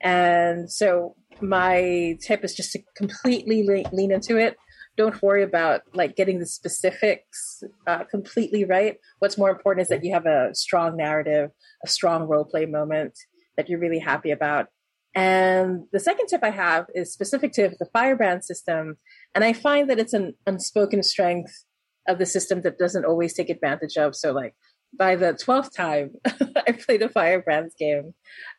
and 0.00 0.70
so 0.70 1.14
my 1.40 2.16
tip 2.20 2.44
is 2.44 2.54
just 2.54 2.72
to 2.72 2.80
completely 2.96 3.62
lean 3.92 4.10
into 4.12 4.36
it. 4.36 4.56
Don't 4.98 5.22
worry 5.22 5.44
about 5.44 5.82
like 5.94 6.16
getting 6.16 6.40
the 6.40 6.46
specifics 6.46 7.62
uh, 7.86 8.04
completely 8.04 8.64
right. 8.64 8.96
What's 9.20 9.38
more 9.38 9.48
important 9.48 9.82
is 9.82 9.88
that 9.88 10.04
you 10.04 10.12
have 10.12 10.26
a 10.26 10.54
strong 10.54 10.96
narrative, 10.96 11.50
a 11.84 11.88
strong 11.88 12.24
role 12.24 12.44
play 12.44 12.66
moment 12.66 13.14
that 13.56 13.68
you're 13.68 13.80
really 13.80 14.00
happy 14.00 14.30
about. 14.30 14.66
And 15.14 15.84
the 15.92 16.00
second 16.00 16.26
tip 16.26 16.44
I 16.44 16.50
have 16.50 16.86
is 16.94 17.12
specific 17.12 17.52
to 17.54 17.70
the 17.78 17.88
firebrand 17.92 18.44
system. 18.44 18.98
And 19.34 19.44
I 19.44 19.52
find 19.52 19.88
that 19.88 19.98
it's 19.98 20.12
an 20.12 20.34
unspoken 20.46 21.02
strength 21.02 21.64
of 22.06 22.18
the 22.18 22.26
system 22.26 22.62
that 22.62 22.78
doesn't 22.78 23.04
always 23.04 23.34
take 23.34 23.50
advantage 23.50 23.96
of. 23.96 24.16
So, 24.16 24.32
like, 24.32 24.54
by 24.96 25.16
the 25.16 25.34
12th 25.34 25.74
time 25.74 26.12
I 26.66 26.72
played 26.72 27.02
a 27.02 27.08
Firebrands 27.08 27.74
game, 27.78 28.14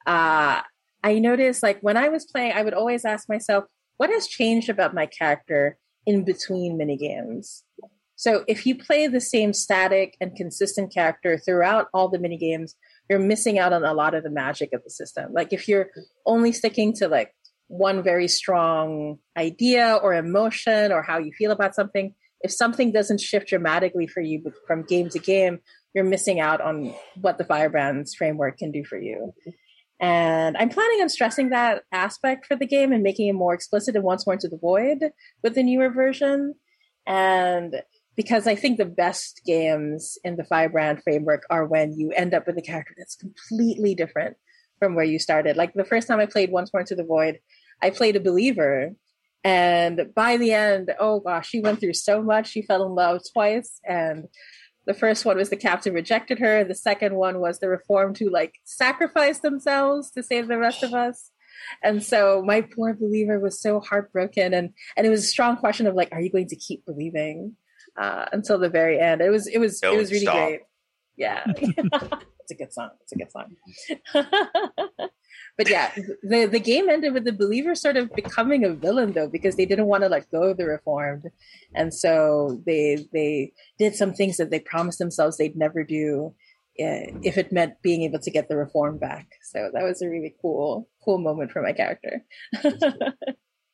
uh, 0.06 0.62
I 1.04 1.20
noticed, 1.20 1.64
like, 1.64 1.80
when 1.82 1.98
I 1.98 2.10
was 2.10 2.26
playing, 2.26 2.54
I 2.54 2.62
would 2.62 2.74
always 2.74 3.06
ask 3.06 3.28
myself, 3.30 3.66
what 3.98 4.10
has 4.10 4.28
changed 4.28 4.70
about 4.70 4.94
my 4.94 5.06
character 5.06 5.78
in 6.10 6.24
between 6.24 6.78
mini 6.78 6.97
games? 6.97 7.64
So, 8.16 8.43
if 8.47 8.66
you 8.66 8.76
play 8.76 9.07
the 9.07 9.22
same 9.22 9.53
static 9.53 10.18
and 10.20 10.36
consistent 10.36 10.93
character 10.93 11.38
throughout 11.38 11.88
all 11.93 12.10
the 12.10 12.20
mini 12.20 12.38
games, 12.38 12.76
you're 13.10 13.20
missing 13.20 13.57
out 13.57 13.72
on 13.72 13.86
a 13.86 13.93
lot 13.93 14.14
of 14.14 14.24
the 14.24 14.30
magic 14.30 14.74
of 14.74 14.84
the 14.84 14.89
system. 14.89 15.32
Like, 15.32 15.53
if 15.53 15.68
you're 15.68 15.89
only 16.26 16.51
sticking 16.51 16.93
to 16.95 17.07
like 17.07 17.34
one 17.68 18.03
very 18.03 18.28
strong 18.28 19.20
idea 19.38 19.97
or 20.01 20.14
emotion 20.14 20.91
or 20.91 21.01
how 21.01 21.20
you 21.20 21.32
feel 21.32 21.51
about 21.51 21.76
something, 21.76 22.14
if 22.41 22.51
something 22.51 22.91
doesn't 22.91 23.22
shift 23.22 23.47
dramatically 23.47 24.07
for 24.07 24.22
you 24.22 24.51
from 24.68 24.84
game 24.84 25.10
to 25.10 25.20
game, 25.20 25.60
you're 25.93 26.03
missing 26.03 26.39
out 26.39 26.62
on 26.62 26.93
what 27.22 27.38
the 27.38 27.43
Firebrands 27.43 28.16
framework 28.16 28.57
can 28.57 28.72
do 28.72 28.84
for 28.84 28.97
you. 28.97 29.34
And 30.00 30.56
I'm 30.58 30.70
planning 30.70 31.02
on 31.02 31.10
stressing 31.10 31.50
that 31.50 31.84
aspect 31.91 32.45
for 32.45 32.56
the 32.56 32.66
game 32.66 32.93
and 32.93 33.04
making 33.04 33.28
it 33.28 33.34
more 33.34 33.54
explicit 33.54 33.95
and 33.95 34.04
once 34.04 34.26
more 34.26 34.34
into 34.34 34.47
the 34.47 34.58
void 34.58 35.12
with 35.43 35.56
the 35.56 35.64
newer 35.64 35.89
version. 35.89 36.56
And 37.06 37.82
because 38.16 38.47
I 38.47 38.56
think 38.56 38.78
the 38.78 38.86
best 38.86 39.41
games 39.45 40.18
in 40.24 40.36
the 40.36 40.43
Firebrand 40.43 41.04
framework 41.04 41.43
are 41.50 41.66
when 41.66 41.93
you 41.97 42.12
end 42.12 42.34
up 42.34 42.47
with 42.47 42.58
a 42.58 42.62
character 42.62 42.93
that's 42.97 43.16
completely 43.16 43.93
different 43.95 44.38
from 44.80 44.95
where 44.95 45.06
you 45.06 45.20
started. 45.20 45.58
Like 45.58 45.74
the 45.74 45.84
first 45.84 46.08
time 46.08 46.20
I 46.20 46.26
played 46.26 46.52
Once 46.52 46.74
More 46.74 46.82
into 46.82 46.95
the 46.95 47.04
Void, 47.04 47.39
I 47.82 47.89
played 47.89 48.16
a 48.16 48.22
believer 48.22 48.93
and 49.43 50.14
by 50.16 50.38
the 50.38 50.52
end, 50.52 50.93
oh 51.00 51.22
gosh, 51.22 51.50
she 51.50 51.62
went 51.62 51.80
through 51.80 51.93
so 51.93 52.22
much. 52.22 52.50
She 52.50 52.62
fell 52.62 52.86
in 52.86 52.93
love 52.93 53.22
twice. 53.32 53.80
And 53.88 54.28
the 54.90 54.96
first 54.96 55.24
one 55.24 55.38
was 55.38 55.52
the 55.52 55.56
captain 55.56 55.94
rejected 55.94 56.40
her. 56.40 56.64
The 56.64 56.74
second 56.74 57.14
one 57.14 57.40
was 57.40 57.60
the 57.60 57.70
reformed 57.70 58.18
who 58.18 58.32
like 58.32 58.56
sacrificed 58.64 59.44
themselves 59.44 60.10
to 60.12 60.24
save 60.24 60.48
the 60.48 60.58
rest 60.58 60.82
of 60.82 60.96
us. 60.96 61.30
And 61.84 62.04
so 62.04 62.42
my 62.44 62.62
poor 62.62 62.96
believer 62.96 63.40
was 63.40 63.62
so 63.62 63.82
heartbroken. 63.82 64.52
And, 64.52 64.74
and 64.98 65.06
it 65.06 65.12
was 65.12 65.24
a 65.24 65.28
strong 65.28 65.58
question 65.58 65.86
of 65.86 65.94
like, 65.94 66.10
are 66.12 66.20
you 66.20 66.32
going 66.32 66.48
to 66.48 66.56
keep 66.56 66.88
believing 66.88 67.56
uh, 68.02 68.26
until 68.32 68.58
the 68.58 68.68
very 68.68 69.00
end? 69.00 69.22
It 69.22 69.30
was, 69.30 69.46
it 69.46 69.60
was, 69.60 69.80
Don't 69.80 69.94
it 69.94 69.98
was 70.00 70.12
really 70.12 70.26
stop. 70.26 70.48
great. 70.48 70.62
Yeah. 71.18 71.44
it's 71.56 72.50
a 72.50 72.56
good 72.56 72.74
song. 72.74 72.90
It's 73.02 73.12
a 73.12 73.16
good 73.16 73.32
song. 73.32 75.10
but 75.60 75.70
yeah, 75.70 75.91
the 76.24 76.45
the 76.45 76.60
game 76.60 76.88
ended 76.88 77.14
with 77.14 77.26
the 77.26 77.34
believer 77.34 77.76
sort 77.76 77.97
of 77.97 78.16
becoming 78.16 78.64
a 78.64 78.72
villain 78.74 79.12
though, 79.12 79.28
because 79.28 79.57
they 79.57 79.66
didn't 79.66 79.88
want 79.91 80.03
to 80.03 80.10
let 80.10 80.32
go 80.32 80.43
of 80.43 80.57
the 80.57 80.66
reformed, 80.66 81.26
and 81.76 81.93
so 81.93 82.64
they 82.66 83.05
they 83.12 83.51
did 83.78 83.93
some 83.93 84.14
things 84.14 84.38
that 84.38 84.51
they 84.51 84.62
promised 84.62 84.99
themselves 84.99 85.36
they'd 85.36 85.57
never 85.57 85.84
do, 85.84 86.34
uh, 86.80 87.12
if 87.30 87.38
it 87.38 87.51
meant 87.51 87.82
being 87.82 88.03
able 88.03 88.20
to 88.20 88.32
get 88.32 88.47
the 88.47 88.55
reform 88.55 88.97
back. 88.97 89.28
So 89.51 89.70
that 89.74 89.84
was 89.84 90.01
a 90.01 90.07
really 90.07 90.34
cool 90.41 90.88
cool 91.03 91.18
moment 91.20 91.51
for 91.51 91.62
my 91.62 91.74
character. 91.74 92.24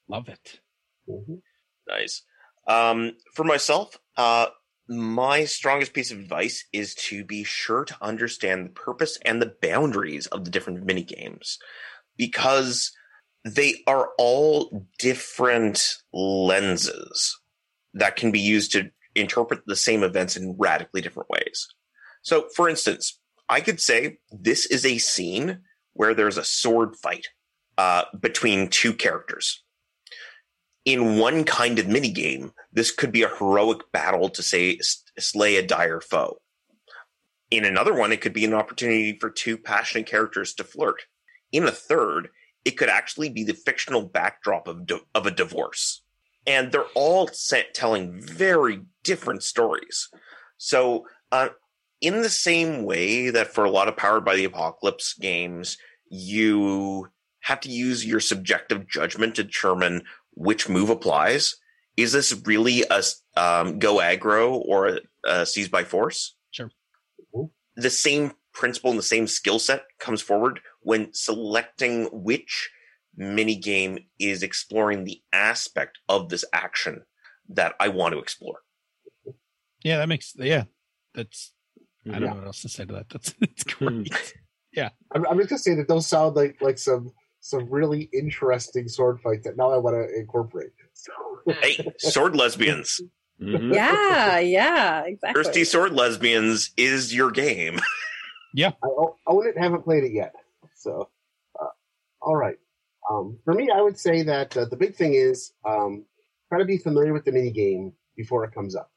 Love 0.10 0.28
it. 0.28 0.60
Mhm. 1.08 1.42
Nice. 1.88 2.24
Um, 2.68 3.16
for 3.36 3.44
myself, 3.44 4.00
uh, 4.18 4.48
my 4.88 5.46
strongest 5.46 5.94
piece 5.94 6.12
of 6.12 6.20
advice 6.20 6.66
is 6.72 6.94
to 6.96 7.24
be 7.24 7.44
sure 7.44 7.86
to 7.86 7.98
understand 8.02 8.66
the 8.66 8.70
purpose 8.72 9.18
and 9.26 9.42
the 9.42 9.54
boundaries 9.62 10.28
of 10.28 10.46
the 10.46 10.52
different 10.52 10.86
mini 10.86 11.04
games 11.04 11.58
because 12.18 12.92
they 13.44 13.84
are 13.88 14.10
all 14.18 14.88
different 15.00 15.98
lenses 16.14 17.40
that 17.94 18.16
can 18.16 18.32
be 18.32 18.40
used 18.40 18.72
to 18.72 18.90
interpret 19.16 19.62
the 19.66 19.76
same 19.76 20.04
events 20.04 20.36
in 20.36 20.56
radically 20.58 21.02
different 21.02 21.30
ways. 21.30 21.68
So, 22.22 22.48
for 22.56 22.68
instance, 22.68 23.20
I 23.50 23.62
could 23.62 23.80
say 23.80 24.18
this 24.32 24.66
is 24.66 24.86
a 24.86 24.98
scene 24.98 25.62
where 25.94 26.14
there's 26.14 26.38
a 26.38 26.44
sword 26.44 26.96
fight 26.96 27.28
uh, 27.78 28.04
between 28.20 28.68
two 28.68 28.94
characters 28.94 29.64
in 30.86 31.18
one 31.18 31.44
kind 31.44 31.80
of 31.80 31.88
minigame, 31.88 32.52
this 32.72 32.92
could 32.92 33.12
be 33.12 33.24
a 33.24 33.36
heroic 33.36 33.92
battle 33.92 34.30
to 34.30 34.44
say 34.44 34.80
slay 35.20 35.58
a 35.58 35.66
dire 35.66 36.00
foe. 36.00 36.38
In 37.52 37.66
another 37.66 37.94
one, 37.94 38.12
it 38.12 38.22
could 38.22 38.34
be 38.34 38.46
an 38.46 38.54
opportunity 38.54 39.18
for 39.20 39.30
two 39.30 39.58
passionate 39.58 40.08
characters 40.08 40.54
to 40.56 40.64
flirt. 40.64 41.02
In 41.52 41.64
a 41.64 41.72
third, 41.72 42.30
it 42.64 42.72
could 42.72 42.90
actually 42.90 43.30
be 43.30 43.44
the 43.44 43.54
fictional 43.54 44.04
backdrop 44.04 44.68
of, 44.68 44.86
di- 44.86 45.00
of 45.14 45.26
a 45.26 45.32
divorce. 45.32 46.02
And 46.48 46.72
they're 46.72 46.84
all 46.94 47.28
set 47.28 47.74
telling 47.74 48.22
very 48.22 48.82
different 49.04 49.44
stories. 49.44 50.10
So, 50.58 51.08
uh, 51.32 51.50
in 52.02 52.22
the 52.22 52.30
same 52.30 52.84
way 52.84 53.30
that 53.32 53.54
for 53.54 53.64
a 53.64 53.70
lot 53.70 53.88
of 53.88 53.98
Powered 53.98 54.26
by 54.26 54.36
the 54.36 54.46
Apocalypse 54.46 55.14
games, 55.14 55.78
you 56.10 57.10
have 57.40 57.60
to 57.62 57.70
use 57.70 58.06
your 58.06 58.20
subjective 58.20 58.88
judgment 58.88 59.36
to 59.36 59.44
determine 59.44 60.04
which 60.36 60.70
move 60.70 60.90
applies. 60.90 61.56
Is 61.98 62.12
this 62.12 62.34
really 62.46 62.84
a 62.90 63.02
um, 63.38 63.80
go 63.80 63.98
aggro 63.98 64.52
or 64.66 64.88
a, 64.88 65.00
a 65.26 65.46
seize 65.46 65.70
by 65.70 65.84
force? 65.84 66.36
Sure. 66.52 66.70
The 67.78 67.90
same 67.90 68.34
principle 68.54 68.90
and 68.92 69.00
the 69.00 69.04
same 69.04 69.28
skill 69.28 69.60
set 69.60 69.84
comes 70.00 70.22
forward 70.22 70.60
when 70.82 71.14
selecting 71.14 72.06
which 72.12 72.70
mini 73.18 73.56
game 73.56 73.98
is 74.20 74.44
exploring 74.44 75.04
the 75.06 75.22
aspect 75.34 76.00
of 76.10 76.30
this 76.30 76.44
action 76.54 77.04
that 77.50 77.74
I 77.80 77.90
want 77.90 78.14
to 78.14 78.20
explore. 78.20 78.60
Yeah, 79.84 79.98
that 79.98 80.10
makes 80.10 80.34
yeah. 80.38 80.64
That's 81.14 81.54
I 82.08 82.14
don't 82.14 82.22
Yeah. 82.24 82.30
know 82.30 82.36
what 82.38 82.46
else 82.48 82.62
to 82.64 82.70
say 82.70 82.86
to 82.86 82.94
that. 82.94 83.10
That's 83.10 83.34
it's 83.42 83.64
great. 83.64 84.34
Yeah, 84.74 84.90
I'm, 85.14 85.26
I'm 85.28 85.38
just 85.38 85.50
gonna 85.50 85.60
say 85.60 85.76
that 85.76 85.88
those 85.88 86.08
sound 86.08 86.36
like 86.36 86.62
like 86.62 86.78
some 86.78 87.12
some 87.46 87.70
really 87.70 88.10
interesting 88.12 88.88
sword 88.88 89.22
fights 89.22 89.46
that 89.46 89.56
now 89.56 89.70
I 89.72 89.78
want 89.78 89.96
to 89.96 90.20
incorporate. 90.20 90.72
So, 90.94 91.12
Hey, 91.62 91.78
sword 92.00 92.36
lesbians. 92.36 93.00
Mhm. 93.40 93.72
yeah, 93.72 94.40
yeah, 94.40 95.04
exactly. 95.06 95.44
Thirsty 95.44 95.64
sword 95.64 95.92
lesbians 95.94 96.72
is 96.76 97.14
your 97.14 97.30
game. 97.30 97.80
I 98.58 98.72
o- 98.84 99.16
own 99.28 99.46
it, 99.46 99.58
haven't 99.58 99.84
played 99.84 100.04
it 100.06 100.12
yet. 100.12 100.34
So, 100.74 101.10
uh, 101.62 101.68
all 102.22 102.36
right. 102.36 102.58
Um, 103.12 103.38
for 103.46 103.54
me, 103.54 103.70
I 103.70 103.80
would 103.82 104.00
say 104.00 104.24
that 104.24 104.58
uh, 104.58 104.66
the 104.66 104.78
big 104.78 104.96
thing 104.96 105.14
is 105.14 105.52
um, 105.66 106.06
try 106.50 106.58
to 106.58 106.66
be 106.66 106.80
familiar 106.80 107.14
with 107.14 107.26
the 107.26 107.32
mini 107.32 107.52
game 107.52 107.94
before 108.16 108.44
it 108.46 108.54
comes 108.54 108.76
up, 108.76 108.90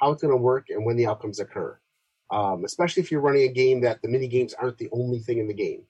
how 0.00 0.12
it's 0.12 0.22
going 0.22 0.30
to 0.32 0.36
work, 0.40 0.66
and 0.68 0.84
when 0.86 0.96
the 0.96 1.06
outcomes 1.08 1.40
occur. 1.40 1.76
Um, 2.30 2.64
especially 2.64 3.02
if 3.02 3.10
you're 3.10 3.20
running 3.20 3.48
a 3.48 3.52
game 3.52 3.80
that 3.80 4.00
the 4.02 4.08
mini 4.08 4.28
games 4.28 4.54
aren't 4.54 4.78
the 4.78 4.90
only 4.92 5.18
thing 5.18 5.38
in 5.38 5.48
the 5.48 5.54
game. 5.54 5.82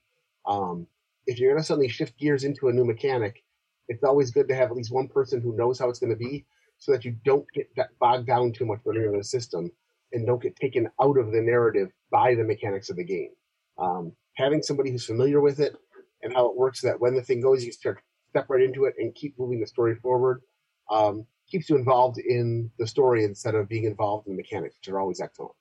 Um, 0.47 0.87
if 1.27 1.39
you're 1.39 1.51
going 1.51 1.61
to 1.61 1.67
suddenly 1.67 1.89
shift 1.89 2.19
gears 2.19 2.45
into 2.45 2.69
a 2.69 2.73
new 2.73 2.85
mechanic, 2.85 3.43
it's 3.89 4.05
always 4.05 4.31
good 4.31 4.49
to 4.49 4.55
have 4.55 4.71
at 4.71 4.77
least 4.77 4.93
one 4.93 5.09
person 5.09 5.41
who 5.41 5.57
knows 5.57 5.79
how 5.79 5.89
it's 5.89 5.99
going 5.99 6.11
to 6.11 6.17
be, 6.17 6.45
so 6.79 6.93
that 6.93 7.05
you 7.05 7.17
don't 7.25 7.47
get 7.55 7.69
bogged 7.99 8.27
down 8.27 8.53
too 8.53 8.67
much 8.67 8.81
when 8.85 8.97
you're 8.97 9.13
in 9.13 9.19
the 9.19 9.25
system 9.25 9.71
and 10.13 10.27
don't 10.27 10.43
get 10.43 10.57
taken 10.57 10.89
out 11.01 11.19
of 11.19 11.33
the 11.33 11.41
narrative 11.41 11.91
by 12.11 12.35
the 12.35 12.45
mechanics 12.45 12.91
of 12.91 12.97
the 12.97 13.05
game. 13.05 13.31
Um, 13.79 14.13
having 14.35 14.63
somebody 14.63 14.91
who's 14.91 15.05
familiar 15.05 15.41
with 15.41 15.61
it 15.61 15.75
and 16.23 16.33
how 16.33 16.49
it 16.49 16.57
works, 16.57 16.81
that 16.83 17.01
when 17.01 17.15
the 17.15 17.23
thing 17.23 17.41
goes, 17.41 17.65
you 17.65 17.73
start 17.73 18.01
step 18.29 18.47
right 18.49 18.63
into 18.63 18.85
it 18.85 18.95
and 18.99 19.15
keep 19.15 19.39
moving 19.39 19.61
the 19.61 19.67
story 19.67 19.95
forward. 19.97 20.43
Um, 20.91 21.27
keeps 21.49 21.71
you 21.71 21.77
involved 21.77 22.19
in 22.19 22.71
the 22.79 22.87
story 22.87 23.25
instead 23.25 23.55
of 23.55 23.69
being 23.69 23.85
involved 23.85 24.27
in 24.27 24.33
the 24.33 24.37
mechanics, 24.37 24.77
which 24.77 24.93
are 24.93 25.01
always 25.01 25.21
excellent. 25.21 25.53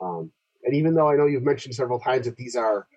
Um, 0.00 0.30
and 0.64 0.74
even 0.74 0.94
though 0.94 1.08
I 1.08 1.16
know 1.16 1.26
you've 1.26 1.42
mentioned 1.42 1.74
several 1.74 2.00
times 2.00 2.26
that 2.26 2.36
these 2.36 2.56
are 2.56 2.88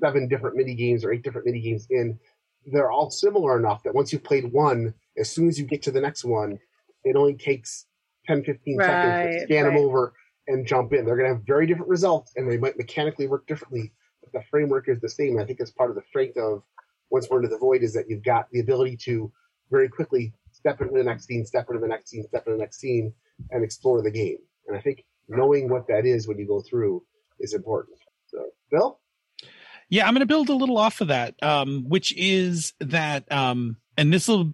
seven 0.00 0.28
different 0.28 0.56
mini 0.56 0.74
games 0.74 1.04
or 1.04 1.12
eight 1.12 1.22
different 1.22 1.46
mini 1.46 1.60
games 1.60 1.86
in, 1.90 2.18
they're 2.66 2.90
all 2.90 3.10
similar 3.10 3.58
enough 3.58 3.82
that 3.84 3.94
once 3.94 4.12
you've 4.12 4.24
played 4.24 4.52
one, 4.52 4.94
as 5.16 5.30
soon 5.30 5.48
as 5.48 5.58
you 5.58 5.64
get 5.64 5.82
to 5.82 5.90
the 5.90 6.00
next 6.00 6.24
one, 6.24 6.58
it 7.04 7.16
only 7.16 7.34
takes 7.34 7.86
10, 8.26 8.44
15 8.44 8.78
seconds 8.80 9.02
to 9.02 9.38
Right, 9.38 9.42
scan 9.42 9.64
them 9.64 9.76
over 9.76 10.12
and 10.48 10.66
jump 10.66 10.92
in. 10.92 11.04
They're 11.04 11.16
going 11.16 11.28
to 11.28 11.36
have 11.36 11.46
very 11.46 11.66
different 11.66 11.88
results 11.88 12.32
and 12.36 12.50
they 12.50 12.58
might 12.58 12.76
mechanically 12.76 13.26
work 13.28 13.46
differently, 13.46 13.92
but 14.22 14.32
the 14.32 14.44
framework 14.50 14.88
is 14.88 15.00
the 15.00 15.08
same. 15.08 15.38
I 15.38 15.44
think 15.44 15.58
that's 15.58 15.70
part 15.70 15.90
of 15.90 15.96
the 15.96 16.02
strength 16.08 16.36
of 16.36 16.62
Once 17.10 17.30
More 17.30 17.40
into 17.40 17.48
the 17.48 17.58
Void 17.58 17.82
is 17.82 17.94
that 17.94 18.06
you've 18.08 18.24
got 18.24 18.50
the 18.50 18.60
ability 18.60 18.96
to 19.04 19.32
very 19.70 19.88
quickly 19.88 20.32
step 20.52 20.80
into 20.80 20.94
the 20.94 21.04
next 21.04 21.26
scene, 21.26 21.44
step 21.44 21.66
into 21.68 21.80
the 21.80 21.88
next 21.88 22.10
scene, 22.10 22.24
step 22.26 22.44
into 22.46 22.56
the 22.56 22.62
next 22.62 22.80
scene, 22.80 23.12
and 23.50 23.62
explore 23.62 24.02
the 24.02 24.10
game. 24.10 24.38
And 24.66 24.76
I 24.76 24.80
think 24.80 25.04
knowing 25.28 25.68
what 25.68 25.86
that 25.88 26.06
is 26.06 26.26
when 26.26 26.38
you 26.38 26.46
go 26.46 26.60
through 26.60 27.02
is 27.40 27.54
important. 27.54 27.98
So, 28.26 28.46
Phil? 28.70 28.98
Yeah, 29.88 30.06
I'm 30.06 30.14
going 30.14 30.20
to 30.20 30.26
build 30.26 30.48
a 30.48 30.54
little 30.54 30.78
off 30.78 31.00
of 31.00 31.08
that, 31.08 31.34
um, 31.42 31.84
which 31.88 32.14
is 32.16 32.72
that, 32.80 33.30
um, 33.30 33.76
and 33.96 34.12
this 34.12 34.28
will 34.28 34.52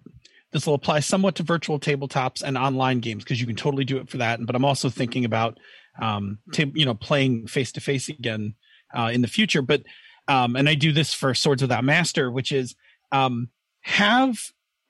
this 0.51 0.67
will 0.67 0.75
apply 0.75 0.99
somewhat 0.99 1.35
to 1.35 1.43
virtual 1.43 1.79
tabletops 1.79 2.43
and 2.43 2.57
online 2.57 2.99
games 2.99 3.23
because 3.23 3.41
you 3.41 3.47
can 3.47 3.55
totally 3.55 3.83
do 3.83 3.97
it 3.97 4.07
for 4.07 4.17
that. 4.17 4.39
But 4.45 4.55
I'm 4.55 4.63
also 4.63 4.87
thinking 4.87 5.25
about, 5.25 5.57
um, 5.99 6.37
you 6.55 6.85
know, 6.85 6.93
playing 6.93 7.47
face 7.47 7.71
to 7.71 7.81
face 7.81 8.07
again 8.07 8.53
uh, 8.95 9.09
in 9.11 9.21
the 9.21 9.27
future. 9.27 9.63
But 9.63 9.81
um, 10.27 10.55
and 10.55 10.69
I 10.69 10.75
do 10.75 10.91
this 10.91 11.13
for 11.13 11.33
Swords 11.33 11.63
Without 11.63 11.83
Master, 11.83 12.31
which 12.31 12.51
is 12.51 12.75
um, 13.11 13.49
have 13.81 14.37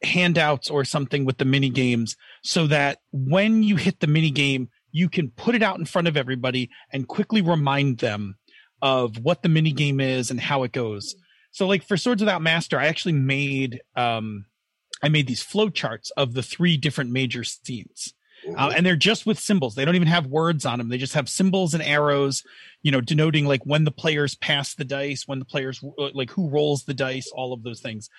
handouts 0.04 0.70
or 0.70 0.84
something 0.84 1.24
with 1.24 1.38
the 1.38 1.46
mini 1.46 1.70
games 1.70 2.18
so 2.44 2.68
that 2.68 3.00
when 3.12 3.64
you 3.64 3.78
hit 3.78 4.02
the 4.02 4.08
mini 4.08 4.32
game, 4.32 4.70
you 4.92 5.10
can 5.10 5.32
put 5.32 5.56
it 5.56 5.64
out 5.64 5.80
in 5.80 5.86
front 5.86 6.08
of 6.08 6.18
everybody 6.18 6.70
and 6.92 7.08
quickly 7.08 7.42
remind 7.42 8.00
them 8.00 8.36
of 8.84 9.18
what 9.20 9.42
the 9.42 9.50
mini 9.50 9.72
game 9.72 10.02
is 10.02 10.30
and 10.30 10.40
how 10.40 10.64
it 10.64 10.74
goes. 10.74 11.16
So 11.52 11.66
like 11.66 11.84
for 11.84 11.96
Swords 11.96 12.22
Without 12.22 12.42
Master, 12.42 12.78
I 12.78 12.88
actually 12.88 13.14
made 13.14 13.82
um 13.96 14.46
I 15.02 15.10
made 15.10 15.26
these 15.26 15.42
flow 15.42 15.70
charts 15.70 16.12
of 16.12 16.34
the 16.34 16.44
three 16.44 16.78
different 16.78 17.10
major 17.10 17.44
scenes. 17.44 18.14
Uh, 18.58 18.74
and 18.76 18.86
they're 18.86 18.98
just 18.98 19.26
with 19.26 19.40
symbols. 19.40 19.74
They 19.74 19.86
don't 19.86 19.96
even 19.96 20.10
have 20.10 20.28
words 20.28 20.66
on 20.66 20.78
them. 20.78 20.90
They 20.90 20.98
just 20.98 21.14
have 21.14 21.30
symbols 21.30 21.74
and 21.74 21.82
arrows, 21.82 22.44
you 22.82 22.92
know, 22.92 23.00
denoting 23.00 23.46
like 23.46 23.66
when 23.66 23.86
the 23.86 23.92
players 23.92 24.36
pass 24.36 24.76
the 24.76 24.84
dice, 24.84 25.26
when 25.26 25.40
the 25.40 25.46
players 25.46 25.82
like 26.14 26.30
who 26.32 26.50
rolls 26.50 26.84
the 26.84 26.94
dice, 26.94 27.32
all 27.34 27.54
of 27.54 27.64
those 27.64 27.80
things. 27.80 28.10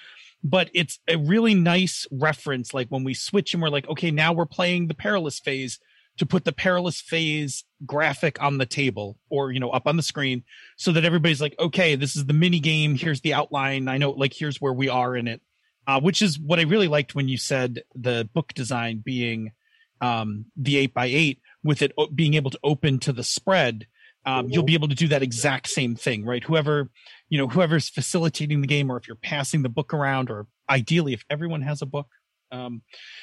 But 0.42 0.70
it's 0.72 0.98
a 1.08 1.18
really 1.18 1.52
nice 1.52 2.06
reference. 2.10 2.72
Like 2.72 2.88
when 2.88 3.04
we 3.04 3.12
switch 3.12 3.52
and 3.52 3.62
we're 3.62 3.68
like, 3.68 3.86
okay, 3.88 4.10
now 4.10 4.32
we're 4.32 4.46
playing 4.46 4.86
the 4.86 4.94
perilous 4.94 5.38
phase 5.38 5.78
to 6.18 6.26
put 6.26 6.44
the 6.44 6.52
perilous 6.52 7.00
phase 7.00 7.64
graphic 7.84 8.40
on 8.42 8.58
the 8.58 8.66
table 8.66 9.18
or 9.30 9.50
you 9.52 9.60
know 9.60 9.70
up 9.70 9.86
on 9.86 9.96
the 9.96 10.02
screen 10.02 10.42
so 10.76 10.92
that 10.92 11.04
everybody's 11.04 11.40
like 11.40 11.54
okay 11.58 11.96
this 11.96 12.16
is 12.16 12.26
the 12.26 12.32
mini 12.32 12.60
game. 12.60 12.94
Here's 12.94 13.20
the 13.20 13.34
outline. 13.34 13.88
I 13.88 13.98
know 13.98 14.10
like 14.10 14.32
here's 14.32 14.60
where 14.60 14.72
we 14.72 14.88
are 14.88 15.16
in 15.16 15.28
it 15.28 15.40
uh, 15.86 16.00
which 16.00 16.22
is 16.22 16.38
what 16.38 16.58
i 16.58 16.62
really 16.62 16.88
liked 16.88 17.14
when 17.14 17.28
you 17.28 17.36
said 17.36 17.82
the 17.94 18.28
book 18.32 18.52
design 18.54 19.02
being 19.04 19.52
um, 20.00 20.46
the 20.56 20.76
8 20.78 20.94
by 20.94 21.06
8 21.06 21.40
with 21.62 21.82
it 21.82 21.92
o- 21.96 22.08
being 22.08 22.34
able 22.34 22.50
to 22.50 22.58
open 22.62 22.98
to 23.00 23.12
the 23.12 23.24
spread 23.24 23.86
um, 24.26 24.48
you'll 24.48 24.62
be 24.62 24.74
able 24.74 24.88
to 24.88 24.94
do 24.94 25.08
that 25.08 25.22
exact 25.22 25.68
same 25.68 25.94
thing 25.94 26.24
right? 26.24 26.42
Whoever 26.44 26.90
you 27.28 27.38
know 27.38 27.48
whoever's 27.48 27.88
facilitating 27.88 28.60
the 28.60 28.66
game 28.66 28.90
or 28.90 28.96
if 28.96 29.06
you're 29.06 29.16
passing 29.16 29.62
the 29.62 29.68
book 29.68 29.94
around 29.94 30.30
or 30.30 30.46
ideally 30.68 31.12
if 31.12 31.24
everyone 31.30 31.62
has 31.62 31.82
a 31.82 31.86
book 31.86 32.08
um, 32.52 32.82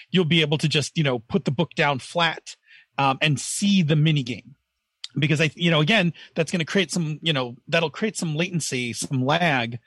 you'll 0.09 0.25
be 0.25 0.41
able 0.41 0.57
to 0.57 0.67
just 0.67 0.97
you 0.97 1.03
know 1.03 1.19
put 1.19 1.45
the 1.45 1.51
book 1.51 1.71
down 1.75 1.99
flat 1.99 2.55
um, 2.97 3.17
and 3.21 3.39
see 3.39 3.81
the 3.81 3.95
mini 3.95 4.23
game 4.23 4.55
because 5.17 5.41
i 5.41 5.51
you 5.55 5.69
know 5.69 5.81
again 5.81 6.13
that's 6.35 6.51
going 6.51 6.59
to 6.59 6.65
create 6.65 6.89
some 6.89 7.19
you 7.21 7.33
know 7.33 7.55
that'll 7.67 7.89
create 7.89 8.15
some 8.15 8.35
latency 8.35 8.93
some 8.93 9.25
lag 9.25 9.77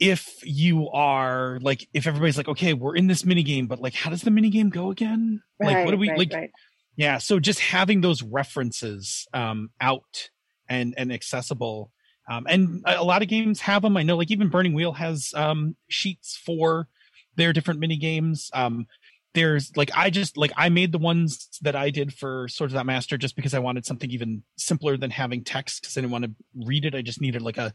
if 0.00 0.38
you 0.42 0.88
are 0.88 1.58
like 1.60 1.86
if 1.92 2.06
everybody's 2.06 2.38
like 2.38 2.48
okay 2.48 2.72
we're 2.72 2.96
in 2.96 3.06
this 3.06 3.24
mini 3.24 3.42
game 3.42 3.66
but 3.66 3.80
like 3.80 3.94
how 3.94 4.08
does 4.08 4.22
the 4.22 4.30
mini 4.30 4.48
game 4.48 4.70
go 4.70 4.90
again? 4.90 5.42
Like 5.60 5.84
what 5.84 5.90
do 5.90 5.98
we 5.98 6.08
right, 6.08 6.18
like 6.18 6.32
right. 6.32 6.50
yeah 6.96 7.18
so 7.18 7.38
just 7.38 7.60
having 7.60 8.00
those 8.00 8.22
references 8.22 9.28
um 9.34 9.70
out 9.80 10.30
and 10.68 10.94
and 10.96 11.12
accessible 11.12 11.92
um 12.30 12.46
and 12.48 12.82
a 12.86 13.00
a 13.00 13.04
lot 13.04 13.20
of 13.20 13.28
games 13.28 13.60
have 13.60 13.82
them 13.82 13.96
i 13.96 14.02
know 14.02 14.16
like 14.16 14.30
even 14.30 14.48
burning 14.48 14.72
wheel 14.72 14.92
has 14.92 15.34
um 15.36 15.76
sheets 15.88 16.34
for 16.34 16.88
their 17.36 17.52
different 17.52 17.78
mini 17.78 17.98
games 17.98 18.50
um 18.54 18.86
there's 19.34 19.76
like 19.76 19.90
i 19.96 20.10
just 20.10 20.36
like 20.36 20.52
i 20.56 20.68
made 20.68 20.92
the 20.92 20.98
ones 20.98 21.48
that 21.62 21.76
i 21.76 21.90
did 21.90 22.12
for 22.12 22.48
Swords 22.48 22.72
Without 22.72 22.86
Master 22.86 23.16
just 23.16 23.36
because 23.36 23.54
i 23.54 23.58
wanted 23.58 23.86
something 23.86 24.10
even 24.10 24.42
simpler 24.56 24.96
than 24.96 25.10
having 25.10 25.44
text 25.44 25.82
because 25.82 25.96
i 25.96 26.00
didn't 26.00 26.12
want 26.12 26.24
to 26.24 26.32
read 26.54 26.84
it. 26.84 26.94
I 26.94 27.02
just 27.02 27.20
needed 27.20 27.42
like 27.42 27.58
a 27.58 27.72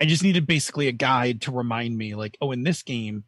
i 0.00 0.04
just 0.04 0.22
needed 0.22 0.46
basically 0.46 0.88
a 0.88 0.92
guide 0.92 1.42
to 1.42 1.52
remind 1.52 1.96
me 1.96 2.14
like 2.14 2.36
oh 2.40 2.52
in 2.52 2.62
this 2.62 2.82
game 2.82 3.24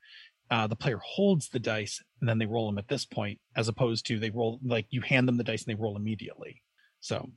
uh, 0.50 0.66
the 0.66 0.76
player 0.76 0.98
holds 1.04 1.48
the 1.48 1.60
dice 1.60 2.02
and 2.20 2.28
then 2.28 2.38
they 2.38 2.46
roll 2.46 2.66
them 2.66 2.78
at 2.78 2.88
this 2.88 3.04
point 3.04 3.38
as 3.56 3.68
opposed 3.68 4.04
to 4.06 4.18
they 4.18 4.30
roll 4.30 4.58
like 4.64 4.86
you 4.90 5.00
hand 5.00 5.28
them 5.28 5.36
the 5.36 5.44
dice 5.44 5.64
and 5.64 5.70
they 5.70 5.80
roll 5.80 5.96
immediately. 5.96 6.62
So 7.00 7.30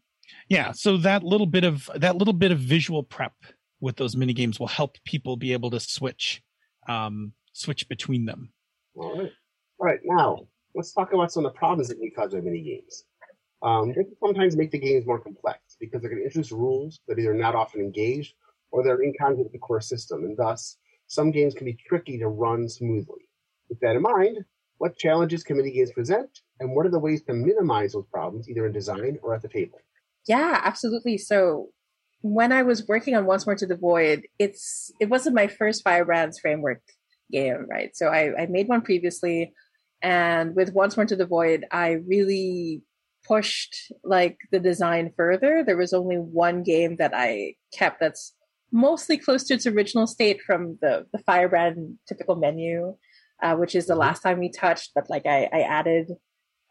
yeah 0.50 0.72
so 0.72 0.98
that 0.98 1.24
little 1.24 1.46
bit 1.46 1.64
of 1.64 1.90
that 1.96 2.16
little 2.16 2.34
bit 2.34 2.52
of 2.52 2.60
visual 2.60 3.04
prep 3.04 3.34
with 3.80 3.98
those 3.98 4.16
mini 4.16 4.34
games 4.34 4.60
will 4.60 4.68
help 4.68 4.98
people 5.06 5.38
be 5.38 5.54
able 5.54 5.70
to 5.70 5.80
switch 5.80 6.42
um 6.90 7.34
switch 7.54 7.88
between 7.88 8.26
them. 8.26 8.52
All 8.96 9.18
right. 9.18 9.32
All 9.84 9.90
right, 9.90 10.00
now 10.06 10.38
let's 10.76 10.94
talk 10.94 11.12
about 11.12 11.34
some 11.34 11.46
of 11.46 11.52
the 11.52 11.60
problems 11.60 11.90
that 11.90 11.96
can 11.96 12.06
be 12.06 12.10
caused 12.10 12.32
by 12.32 12.40
mini 12.40 12.62
games. 12.62 13.04
Um, 13.62 13.90
they 13.90 14.06
can 14.06 14.16
sometimes 14.18 14.56
make 14.56 14.72
the 14.72 14.80
games 14.80 15.06
more 15.06 15.20
complex 15.20 15.76
because 15.78 16.00
they're 16.00 16.10
going 16.10 16.22
to 16.22 16.26
introduce 16.26 16.54
rules 16.54 17.02
that 17.10 17.20
either 17.20 17.32
are 17.32 17.36
not 17.36 17.54
often 17.54 17.82
engaged 17.82 18.34
or 18.72 18.82
they're 18.82 19.02
in 19.02 19.14
conflict 19.20 19.44
with 19.44 19.52
the 19.52 19.58
core 19.58 19.82
system, 19.82 20.24
and 20.24 20.38
thus 20.38 20.78
some 21.08 21.32
games 21.32 21.54
can 21.54 21.66
be 21.66 21.78
tricky 21.86 22.18
to 22.18 22.30
run 22.30 22.70
smoothly. 22.70 23.28
With 23.68 23.82
that 23.82 23.98
in 23.98 24.04
mind, 24.04 24.38
what 24.78 24.98
challenges 24.98 25.44
can 25.44 25.58
mini 25.58 25.72
games 25.72 25.92
present, 25.92 26.30
and 26.62 26.74
what 26.74 26.86
are 26.86 26.92
the 26.92 26.98
ways 26.98 27.22
to 27.24 27.34
minimize 27.34 27.92
those 27.92 28.08
problems, 28.10 28.48
either 28.50 28.66
in 28.66 28.72
design 28.72 29.20
or 29.22 29.36
at 29.36 29.42
the 29.42 29.50
table? 29.50 29.80
Yeah, 30.26 30.62
absolutely. 30.64 31.18
So 31.18 31.72
when 32.22 32.54
I 32.54 32.64
was 32.64 32.88
working 32.88 33.18
on 33.18 33.26
Once 33.26 33.46
More 33.46 33.56
to 33.58 33.68
the 33.68 33.76
Void, 33.76 34.28
it's 34.40 34.94
it 35.02 35.10
wasn't 35.10 35.36
my 35.36 35.48
first 35.48 35.84
Firebrands 35.84 36.40
framework 36.40 36.82
game, 37.34 37.66
right? 37.70 37.94
So 37.98 38.08
I, 38.08 38.44
I 38.44 38.46
made 38.46 38.70
one 38.70 38.82
previously, 38.82 39.52
and 40.04 40.54
with 40.54 40.74
Once 40.74 40.98
More 40.98 41.06
to 41.06 41.16
the 41.16 41.26
Void, 41.26 41.66
I 41.72 41.94
really 42.06 42.84
pushed 43.26 43.92
like 44.04 44.38
the 44.52 44.60
design 44.60 45.14
further. 45.16 45.64
There 45.66 45.78
was 45.78 45.94
only 45.94 46.18
one 46.18 46.62
game 46.62 46.98
that 46.98 47.14
I 47.16 47.56
kept 47.74 48.02
that's 48.02 48.36
mostly 48.72 49.18
close 49.18 49.46
to 49.46 49.54
its 49.54 49.66
original 49.66 50.06
state 50.06 50.42
from 50.46 50.78
the 50.82 51.06
the 51.14 51.20
Firebrand 51.20 52.00
typical 52.08 52.36
menu, 52.36 52.98
uh, 53.42 53.56
which 53.56 53.76
is 53.76 53.88
the 53.88 53.96
last 53.96 54.22
time 54.22 54.40
we 54.40 54.52
touched. 54.52 54.92
But 54.94 55.10
like 55.10 55.26
I, 55.26 55.50
I 55.54 55.62
added, 55.62 56.12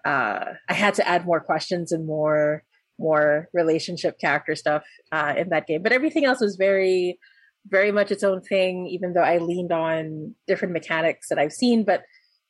uh, 0.05 0.45
I 0.69 0.75
had 0.75 0.95
to 0.95 1.09
add 1.09 1.25
more 1.25 1.41
questions 1.41 1.91
and 1.91 2.07
more 2.07 2.65
more 2.99 3.49
relationship 3.55 4.19
character 4.21 4.55
stuff 4.55 4.85
uh, 5.11 5.33
in 5.39 5.49
that 5.49 5.67
game. 5.67 5.83
But 5.83 5.93
everything 5.93 6.27
else 6.27 6.43
was 6.43 6.57
very, 6.57 7.19
very 7.67 7.93
much 7.93 8.11
its 8.11 8.23
own 8.23 8.43
thing. 8.43 8.89
Even 8.89 9.15
though 9.15 9.23
I 9.23 9.39
leaned 9.39 9.73
on 9.73 10.35
different 10.47 10.75
mechanics 10.75 11.29
that 11.31 11.39
I've 11.39 11.53
seen, 11.53 11.83
but 11.85 12.03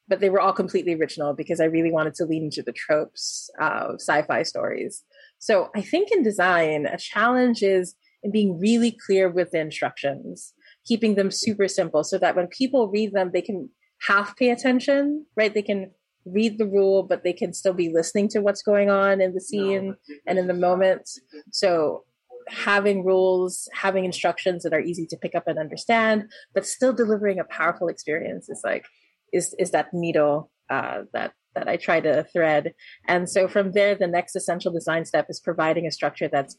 but 0.08 0.20
they 0.20 0.30
were 0.30 0.40
all 0.40 0.52
completely 0.52 0.94
original 0.94 1.34
because 1.34 1.60
I 1.60 1.64
really 1.64 1.92
wanted 1.92 2.14
to 2.14 2.24
lean 2.24 2.44
into 2.44 2.62
the 2.62 2.72
tropes 2.72 3.50
of 3.60 3.94
sci-fi 3.94 4.42
stories. 4.42 5.04
So 5.38 5.70
I 5.74 5.82
think 5.82 6.10
in 6.10 6.22
design, 6.22 6.86
a 6.86 6.98
challenge 6.98 7.62
is 7.62 7.94
in 8.22 8.30
being 8.30 8.58
really 8.58 8.96
clear 9.06 9.28
with 9.30 9.50
the 9.50 9.60
instructions, 9.60 10.54
keeping 10.84 11.14
them 11.14 11.30
super 11.30 11.68
simple 11.68 12.04
so 12.04 12.18
that 12.18 12.36
when 12.36 12.46
people 12.48 12.88
read 12.88 13.12
them, 13.12 13.30
they 13.32 13.42
can 13.42 13.70
half 14.06 14.36
pay 14.36 14.50
attention, 14.50 15.26
right? 15.36 15.54
They 15.54 15.62
can 15.62 15.90
read 16.24 16.58
the 16.58 16.66
rule, 16.66 17.02
but 17.02 17.24
they 17.24 17.32
can 17.32 17.52
still 17.52 17.74
be 17.74 17.92
listening 17.92 18.28
to 18.28 18.40
what's 18.40 18.62
going 18.62 18.90
on 18.90 19.20
in 19.20 19.34
the 19.34 19.40
scene 19.40 19.96
and 20.26 20.38
in 20.38 20.46
the 20.46 20.54
moment. 20.54 21.08
So 21.52 22.04
having 22.48 23.04
rules, 23.04 23.68
having 23.72 24.04
instructions 24.04 24.62
that 24.62 24.72
are 24.72 24.80
easy 24.80 25.06
to 25.06 25.16
pick 25.16 25.34
up 25.34 25.46
and 25.46 25.58
understand, 25.58 26.30
but 26.54 26.66
still 26.66 26.92
delivering 26.92 27.38
a 27.38 27.44
powerful 27.44 27.88
experience 27.88 28.48
is 28.48 28.60
like 28.64 28.84
is 29.32 29.54
is 29.58 29.70
that 29.70 29.92
needle 29.92 30.50
uh, 30.70 31.02
that 31.12 31.32
that 31.54 31.68
I 31.68 31.76
try 31.76 32.00
to 32.00 32.24
thread. 32.32 32.72
And 33.06 33.28
so 33.28 33.46
from 33.46 33.72
there, 33.72 33.94
the 33.94 34.06
next 34.06 34.34
essential 34.34 34.72
design 34.72 35.04
step 35.04 35.26
is 35.28 35.40
providing 35.40 35.86
a 35.86 35.92
structure 35.92 36.28
that's 36.28 36.56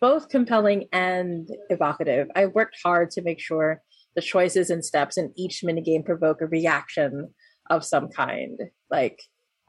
both 0.00 0.28
compelling 0.28 0.86
and 0.92 1.48
evocative. 1.68 2.28
I 2.36 2.46
worked 2.46 2.76
hard 2.84 3.10
to 3.12 3.22
make 3.22 3.40
sure 3.40 3.82
the 4.14 4.22
choices 4.22 4.70
and 4.70 4.84
steps 4.84 5.16
in 5.16 5.32
each 5.36 5.62
minigame 5.64 6.04
provoke 6.04 6.40
a 6.40 6.46
reaction 6.46 7.34
of 7.70 7.84
some 7.84 8.08
kind. 8.08 8.58
Like 8.90 9.20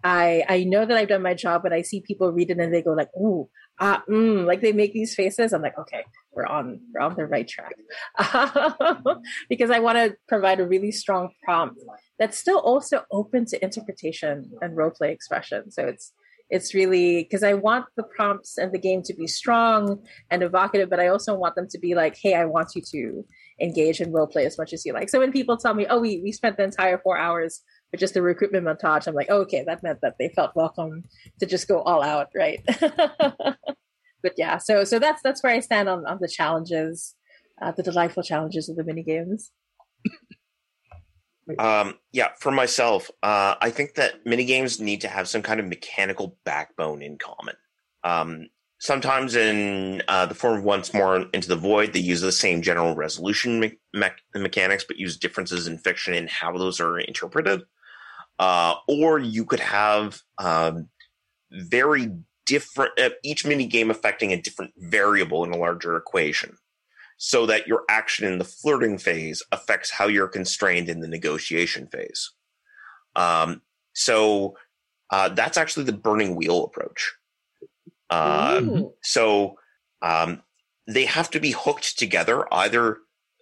I 0.03 0.43
I 0.47 0.63
know 0.63 0.85
that 0.85 0.97
I've 0.97 1.07
done 1.07 1.23
my 1.23 1.33
job, 1.33 1.63
but 1.63 1.73
I 1.73 1.81
see 1.81 2.01
people 2.01 2.31
read 2.31 2.51
it 2.51 2.59
and 2.59 2.73
they 2.73 2.81
go 2.81 2.93
like, 2.93 3.09
"Ooh, 3.19 3.49
ah, 3.79 4.03
mm," 4.09 4.45
like 4.45 4.61
they 4.61 4.73
make 4.73 4.93
these 4.93 5.15
faces. 5.15 5.53
I'm 5.53 5.61
like, 5.61 5.77
okay, 5.77 6.03
we're 6.37 6.45
on 6.45 6.79
we're 6.93 7.01
on 7.01 7.15
the 7.15 7.25
right 7.25 7.47
track 7.47 7.73
because 9.49 9.71
I 9.71 9.79
want 9.79 9.97
to 9.97 10.15
provide 10.27 10.59
a 10.59 10.67
really 10.67 10.91
strong 10.91 11.31
prompt 11.43 11.81
that's 12.19 12.37
still 12.37 12.59
also 12.59 13.03
open 13.11 13.45
to 13.47 13.63
interpretation 13.63 14.51
and 14.61 14.77
role 14.77 14.91
play 14.91 15.11
expression. 15.11 15.71
So 15.71 15.85
it's 15.85 16.13
it's 16.49 16.73
really 16.73 17.23
because 17.23 17.43
I 17.43 17.55
want 17.55 17.87
the 17.97 18.03
prompts 18.03 18.57
and 18.57 18.71
the 18.71 18.79
game 18.79 19.01
to 19.03 19.13
be 19.13 19.27
strong 19.27 20.01
and 20.31 20.41
evocative, 20.41 20.89
but 20.89 20.99
I 20.99 21.07
also 21.07 21.35
want 21.35 21.55
them 21.55 21.67
to 21.69 21.77
be 21.77 21.93
like, 21.93 22.15
hey, 22.21 22.35
I 22.35 22.45
want 22.45 22.69
you 22.73 22.81
to 22.93 23.25
engage 23.59 23.99
in 23.99 24.13
role 24.13 24.27
play 24.27 24.45
as 24.45 24.57
much 24.57 24.71
as 24.71 24.85
you 24.85 24.93
like. 24.93 25.09
So 25.09 25.19
when 25.19 25.33
people 25.33 25.57
tell 25.57 25.73
me, 25.73 25.87
oh, 25.89 25.99
we, 25.99 26.21
we 26.23 26.31
spent 26.31 26.55
the 26.55 26.63
entire 26.63 26.99
four 26.99 27.17
hours 27.17 27.63
with 27.91 27.99
just 27.99 28.13
the 28.13 28.21
recruitment 28.21 28.65
montage, 28.65 29.07
I'm 29.07 29.13
like, 29.13 29.27
oh, 29.29 29.41
okay, 29.41 29.65
that 29.65 29.83
meant 29.83 29.99
that 30.01 30.15
they 30.19 30.29
felt 30.29 30.55
welcome 30.55 31.03
to 31.39 31.45
just 31.45 31.67
go 31.67 31.81
all 31.81 32.01
out, 32.01 32.27
right? 32.33 32.63
but 34.23 34.33
yeah, 34.37 34.57
so 34.57 34.83
so 34.83 34.99
that's 34.99 35.21
that's 35.21 35.43
where 35.43 35.53
I 35.53 35.59
stand 35.59 35.89
on 35.89 36.05
on 36.05 36.17
the 36.19 36.27
challenges, 36.27 37.15
uh, 37.61 37.71
the 37.71 37.83
delightful 37.83 38.23
challenges 38.23 38.69
of 38.69 38.75
the 38.75 38.83
mini 38.83 39.03
games. 39.03 39.51
Um, 41.59 41.95
yeah, 42.11 42.29
for 42.39 42.51
myself, 42.51 43.09
uh, 43.23 43.55
I 43.61 43.69
think 43.69 43.95
that 43.95 44.25
minigames 44.25 44.81
need 44.81 44.99
to 45.01 45.07
have 45.07 45.29
some 45.29 45.41
kind 45.41 45.59
of 45.59 45.65
mechanical 45.65 46.37
backbone 46.43 47.01
in 47.01 47.17
common. 47.17 47.55
Um, 48.03 48.49
sometimes 48.79 49.35
in 49.35 50.03
uh, 50.07 50.25
the 50.25 50.35
form 50.35 50.59
of 50.59 50.63
Once 50.63 50.93
More 50.93 51.25
Into 51.33 51.47
the 51.47 51.55
Void, 51.55 51.93
they 51.93 51.99
use 51.99 52.21
the 52.21 52.31
same 52.31 52.61
general 52.61 52.95
resolution 52.95 53.59
me- 53.59 53.79
me- 53.93 54.09
mechanics, 54.35 54.83
but 54.85 54.97
use 54.97 55.17
differences 55.17 55.67
in 55.67 55.77
fiction 55.77 56.13
in 56.13 56.27
how 56.27 56.57
those 56.57 56.79
are 56.79 56.99
interpreted. 56.99 57.63
Uh, 58.39 58.75
or 58.87 59.17
you 59.17 59.45
could 59.45 59.59
have 59.59 60.19
um, 60.37 60.89
very 61.51 62.11
different, 62.47 62.99
uh, 62.99 63.09
each 63.23 63.45
mini 63.45 63.67
game 63.67 63.91
affecting 63.91 64.31
a 64.31 64.41
different 64.41 64.73
variable 64.77 65.43
in 65.43 65.51
a 65.51 65.57
larger 65.57 65.95
equation 65.95 66.57
so 67.17 67.45
that 67.45 67.67
your 67.67 67.83
action 67.89 68.25
in 68.31 68.37
the 68.37 68.45
flirting 68.45 68.97
phase 68.97 69.43
affects 69.51 69.91
how 69.91 70.07
you're 70.07 70.27
constrained 70.27 70.87
in 70.87 71.01
the 71.01 71.07
negotiation 71.07 71.87
phase. 71.87 72.31
Um, 73.15 73.61
so 73.93 74.55
uh, 75.09 75.29
that's 75.29 75.57
actually 75.57 75.85
the 75.85 75.93
burning 75.93 76.35
wheel 76.35 76.63
approach. 76.63 77.13
Uh, 78.09 78.61
so 79.03 79.57
um, 80.01 80.41
they 80.87 81.05
have 81.05 81.29
to 81.31 81.39
be 81.39 81.51
hooked 81.51 81.97
together 81.97 82.45
either 82.53 82.99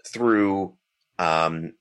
through 0.07 0.75
um, 1.19 1.73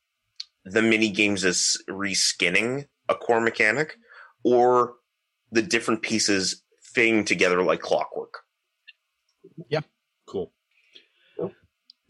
the 0.64 0.82
mini 0.82 1.10
games 1.10 1.44
as 1.44 1.76
reskinning 1.88 2.86
a 3.08 3.14
core 3.14 3.40
mechanic 3.40 3.96
or 4.42 4.94
the 5.52 5.62
different 5.62 6.02
pieces 6.02 6.62
fitting 6.94 7.24
together 7.24 7.62
like 7.62 7.80
clockwork. 7.80 8.40
Yeah. 9.68 9.80
Cool. 10.26 10.52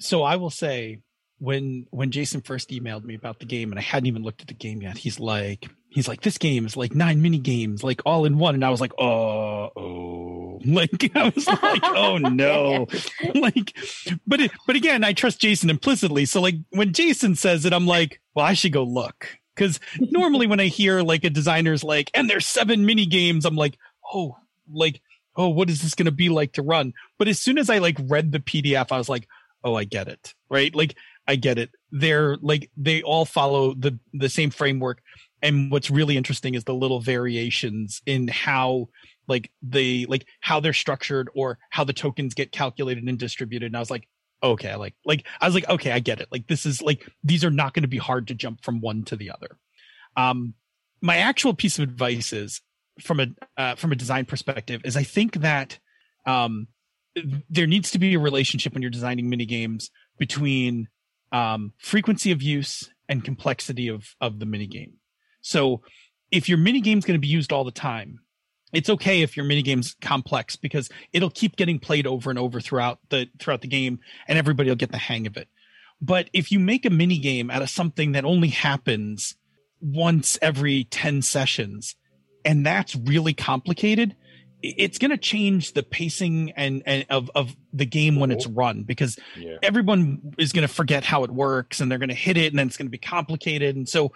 so 0.00 0.22
I 0.22 0.36
will 0.36 0.50
say 0.50 1.00
when 1.38 1.86
when 1.90 2.10
Jason 2.10 2.40
first 2.40 2.70
emailed 2.70 3.04
me 3.04 3.14
about 3.14 3.38
the 3.38 3.44
game 3.44 3.70
and 3.70 3.78
I 3.78 3.82
hadn't 3.82 4.06
even 4.06 4.22
looked 4.22 4.40
at 4.40 4.48
the 4.48 4.54
game 4.54 4.82
yet, 4.82 4.96
he's 4.96 5.18
like 5.18 5.68
he's 5.90 6.08
like 6.08 6.22
this 6.22 6.38
game 6.38 6.66
is 6.66 6.76
like 6.76 6.94
nine 6.94 7.22
mini 7.22 7.38
games 7.38 7.84
like 7.84 8.02
all 8.04 8.24
in 8.24 8.38
one 8.38 8.54
and 8.54 8.64
I 8.64 8.70
was 8.70 8.80
like 8.80 8.92
oh 8.98 9.70
oh 9.76 10.60
like 10.66 11.10
I 11.14 11.32
was 11.34 11.46
like 11.46 11.82
oh 11.84 12.18
no 12.18 12.86
like 13.34 13.76
but 14.26 14.40
it, 14.40 14.50
but 14.66 14.76
again 14.76 15.04
I 15.04 15.12
trust 15.12 15.40
Jason 15.40 15.70
implicitly 15.70 16.24
so 16.24 16.40
like 16.40 16.56
when 16.70 16.92
Jason 16.92 17.34
says 17.34 17.64
it 17.64 17.72
I'm 17.72 17.86
like 17.86 18.20
well 18.34 18.44
I 18.44 18.54
should 18.54 18.72
go 18.72 18.82
look 18.82 19.28
cuz 19.56 19.78
normally 20.00 20.46
when 20.46 20.60
I 20.60 20.66
hear 20.66 21.02
like 21.02 21.24
a 21.24 21.30
designer's 21.30 21.84
like 21.84 22.10
and 22.14 22.28
there's 22.28 22.46
seven 22.46 22.86
mini 22.86 23.06
games 23.06 23.44
I'm 23.44 23.56
like 23.56 23.78
oh 24.12 24.36
like 24.72 25.00
oh 25.36 25.48
what 25.48 25.68
is 25.68 25.82
this 25.82 25.94
going 25.94 26.06
to 26.06 26.12
be 26.12 26.28
like 26.28 26.52
to 26.52 26.62
run? 26.62 26.92
But 27.18 27.28
as 27.28 27.40
soon 27.40 27.58
as 27.58 27.68
I 27.68 27.78
like 27.78 27.96
read 28.02 28.32
the 28.32 28.40
PDF 28.40 28.92
I 28.92 28.98
was 28.98 29.08
like 29.08 29.28
oh 29.62 29.74
i 29.74 29.84
get 29.84 30.08
it 30.08 30.34
right? 30.50 30.74
Like 30.74 30.94
i 31.26 31.36
get 31.36 31.58
it. 31.58 31.70
They're 31.90 32.36
like 32.36 32.70
they 32.76 33.02
all 33.02 33.24
follow 33.24 33.74
the 33.74 33.98
the 34.12 34.28
same 34.28 34.50
framework. 34.50 35.00
And 35.42 35.70
what's 35.70 35.90
really 35.90 36.16
interesting 36.16 36.54
is 36.54 36.64
the 36.64 36.74
little 36.74 37.00
variations 37.00 38.00
in 38.06 38.28
how 38.28 38.88
like 39.26 39.50
they 39.62 40.06
like 40.06 40.26
how 40.40 40.60
they're 40.60 40.72
structured 40.72 41.28
or 41.34 41.58
how 41.70 41.84
the 41.84 41.92
tokens 41.92 42.34
get 42.34 42.52
calculated 42.52 43.04
and 43.04 43.18
distributed. 43.18 43.66
And 43.66 43.76
i 43.76 43.80
was 43.80 43.90
like 43.90 44.08
okay 44.42 44.70
I 44.70 44.76
like 44.76 44.94
like 45.04 45.26
i 45.40 45.46
was 45.46 45.54
like 45.54 45.68
okay 45.68 45.90
i 45.90 45.98
get 45.98 46.20
it. 46.20 46.28
Like 46.30 46.46
this 46.46 46.66
is 46.66 46.82
like 46.82 47.08
these 47.22 47.44
are 47.44 47.50
not 47.50 47.74
going 47.74 47.82
to 47.82 47.88
be 47.88 47.98
hard 47.98 48.28
to 48.28 48.34
jump 48.34 48.64
from 48.64 48.80
one 48.80 49.04
to 49.04 49.16
the 49.16 49.30
other. 49.30 49.58
Um 50.16 50.54
my 51.00 51.18
actual 51.18 51.52
piece 51.52 51.78
of 51.78 51.82
advice 51.82 52.32
is 52.32 52.60
from 53.00 53.20
a 53.20 53.26
uh, 53.56 53.74
from 53.74 53.92
a 53.92 53.96
design 53.96 54.24
perspective 54.24 54.80
is 54.84 54.96
i 54.96 55.02
think 55.02 55.40
that 55.40 55.78
um 56.26 56.68
there 57.48 57.66
needs 57.66 57.90
to 57.92 57.98
be 57.98 58.14
a 58.14 58.18
relationship 58.18 58.72
when 58.74 58.82
you're 58.82 58.90
designing 58.90 59.28
mini 59.28 59.46
games 59.46 59.90
between 60.18 60.88
um, 61.32 61.72
frequency 61.78 62.32
of 62.32 62.42
use 62.42 62.90
and 63.08 63.24
complexity 63.24 63.88
of 63.88 64.14
of 64.20 64.38
the 64.38 64.46
mini 64.46 64.66
game. 64.66 64.94
So 65.40 65.82
if 66.30 66.48
your 66.48 66.58
mini 66.58 66.80
game 66.80 66.98
is 66.98 67.04
going 67.04 67.18
to 67.18 67.20
be 67.20 67.28
used 67.28 67.52
all 67.52 67.64
the 67.64 67.70
time, 67.70 68.20
it's 68.72 68.90
okay 68.90 69.22
if 69.22 69.36
your 69.36 69.46
mini 69.46 69.62
game's 69.62 69.94
complex 70.00 70.56
because 70.56 70.88
it'll 71.12 71.30
keep 71.30 71.56
getting 71.56 71.78
played 71.78 72.06
over 72.06 72.30
and 72.30 72.38
over 72.38 72.60
throughout 72.60 72.98
the 73.10 73.28
throughout 73.38 73.60
the 73.60 73.68
game, 73.68 74.00
and 74.26 74.38
everybody 74.38 74.68
will 74.68 74.76
get 74.76 74.92
the 74.92 74.98
hang 74.98 75.26
of 75.26 75.36
it. 75.36 75.48
But 76.00 76.28
if 76.32 76.50
you 76.50 76.58
make 76.58 76.84
a 76.84 76.90
mini 76.90 77.18
game 77.18 77.50
out 77.50 77.62
of 77.62 77.70
something 77.70 78.12
that 78.12 78.24
only 78.24 78.48
happens 78.48 79.36
once 79.80 80.38
every 80.42 80.84
10 80.84 81.22
sessions, 81.22 81.94
and 82.44 82.64
that's 82.64 82.94
really 82.96 83.34
complicated, 83.34 84.14
it's 84.62 84.98
going 84.98 85.10
to 85.10 85.18
change 85.18 85.72
the 85.74 85.82
pacing 85.82 86.52
and, 86.52 86.82
and 86.86 87.04
of, 87.10 87.30
of 87.34 87.54
the 87.72 87.84
game 87.84 88.16
when 88.16 88.30
it's 88.30 88.46
run 88.46 88.82
because 88.82 89.18
Yeah. 89.38 89.56
everyone 89.62 90.32
is 90.38 90.52
going 90.52 90.66
to 90.66 90.72
forget 90.72 91.04
how 91.04 91.24
it 91.24 91.30
works 91.30 91.80
and 91.80 91.90
they're 91.90 91.98
going 91.98 92.08
to 92.08 92.14
hit 92.14 92.36
it 92.38 92.52
and 92.52 92.58
then 92.58 92.66
it's 92.68 92.76
going 92.78 92.86
to 92.86 92.90
be 92.90 92.98
complicated. 92.98 93.76
And 93.76 93.88
so 93.88 94.12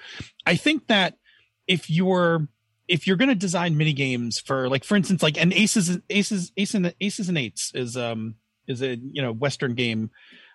i 0.47 0.57
think 0.57 0.87
that 0.89 1.19
if 1.67 1.91
you're 1.91 2.49
if 2.87 3.07
you're 3.07 3.17
going 3.19 3.29
to 3.29 3.35
design 3.35 3.77
mini 3.77 3.93
games 3.93 4.39
for 4.39 4.69
like 4.71 4.85
for 4.85 4.97
instance 4.97 5.23
like 5.23 5.37
an 5.37 5.53
aces 5.53 5.99
aces 6.09 6.51
aces 6.57 6.75
and 6.75 6.95
aces 7.01 7.29
and 7.29 7.37
eights 7.37 7.71
is 7.75 7.97
um 7.99 8.37
is 8.67 8.81
a 8.83 8.97
you 8.97 9.21
know 9.21 9.33
western 9.33 9.75
game 9.75 10.11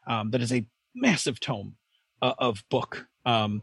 um 0.07 0.31
that 0.31 0.41
is 0.41 0.51
a 0.51 0.65
massive 0.95 1.39
tome 1.39 1.75
uh, 2.23 2.33
of 2.39 2.63
book. 2.69 3.05
Um 3.25 3.61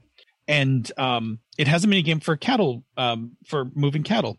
and 0.51 0.93
um 0.99 1.39
it 1.57 1.67
has 1.67 1.85
a 1.85 1.89
mini 1.89 2.03
game 2.03 2.21
for 2.21 2.37
cattle 2.37 2.85
um 2.99 3.37
for 3.47 3.71
moving 3.75 4.03
cattle 4.03 4.39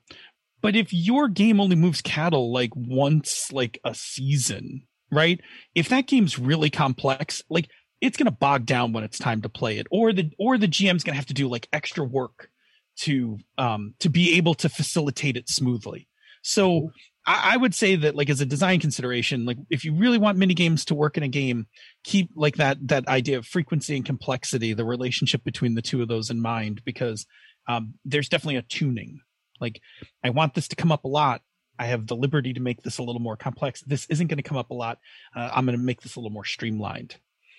but 0.62 0.76
if 0.76 0.94
your 0.94 1.28
game 1.28 1.60
only 1.60 1.76
moves 1.76 2.02
cattle 2.02 2.54
like 2.54 2.72
once 2.76 3.52
like 3.52 3.80
a 3.84 3.96
season, 3.96 4.84
right? 5.12 5.42
If 5.76 5.90
that 5.90 6.08
game's 6.08 6.40
really 6.40 6.70
complex, 6.70 7.42
like 7.50 7.68
it's 8.00 8.18
going 8.18 8.26
to 8.26 8.32
bog 8.32 8.66
down 8.66 8.94
when 8.94 9.04
it's 9.04 9.20
time 9.20 9.42
to 9.42 9.50
play 9.50 9.78
it 9.78 9.88
or 9.92 10.14
the 10.14 10.32
or 10.40 10.58
the 10.58 10.68
GM's 10.68 11.04
going 11.04 11.14
to 11.14 11.18
have 11.18 11.26
to 11.28 11.34
do 11.34 11.50
like 11.50 11.68
extra 11.74 12.06
work 12.06 12.50
to 12.98 13.40
um 13.58 13.96
to 14.00 14.10
be 14.10 14.38
able 14.38 14.54
to 14.56 14.70
facilitate 14.70 15.36
it 15.36 15.50
smoothly. 15.50 16.08
So 16.44 16.92
I, 17.26 17.54
I 17.54 17.58
would 17.58 17.76
say 17.76 17.96
that 17.96 18.16
like 18.16 18.30
as 18.30 18.42
a 18.42 18.46
design 18.46 18.80
consideration, 18.80 19.46
like 19.46 19.58
if 19.70 19.86
you 19.86 19.94
really 19.94 20.18
want 20.18 20.38
mini 20.38 20.54
games 20.54 20.86
to 20.86 20.96
work 20.96 21.18
in 21.18 21.24
a 21.24 21.28
game, 21.28 21.68
keep 22.04 22.30
like 22.36 22.56
that 22.58 22.78
that 22.88 23.08
idea 23.08 23.38
of 23.38 23.46
frequency 23.46 23.96
and 23.96 24.06
complexity, 24.06 24.74
the 24.74 24.86
relationship 24.86 25.44
between 25.44 25.76
the 25.76 25.82
two 25.82 26.02
of 26.02 26.08
those 26.08 26.30
in 26.30 26.42
mind, 26.42 26.82
because 26.84 27.26
um, 27.68 27.94
there's 28.06 28.30
definitely 28.30 28.58
a 28.58 28.64
tuning. 28.64 29.20
Like 29.60 29.82
I 30.24 30.32
want 30.32 30.56
this 30.56 30.68
to 30.70 30.76
come 30.76 30.92
up 30.92 31.04
a 31.04 31.10
lot. 31.10 31.42
I 31.80 31.86
have 31.86 32.08
the 32.08 32.16
liberty 32.16 32.54
to 32.54 32.60
make 32.60 32.84
this 32.84 32.98
a 32.98 33.04
little 33.04 33.22
more 33.22 33.38
complex. 33.38 33.82
This 33.82 34.06
isn't 34.08 34.28
going 34.28 34.38
to 34.38 34.44
come 34.44 34.58
up 34.58 34.70
a 34.70 34.76
lot. 34.76 35.00
Uh, 35.36 35.50
I'm 35.54 35.66
going 35.66 35.78
to 35.78 35.84
make 35.84 36.02
this 36.02 36.16
a 36.16 36.20
little 36.20 36.32
more 36.32 36.46
streamlined. 36.46 37.16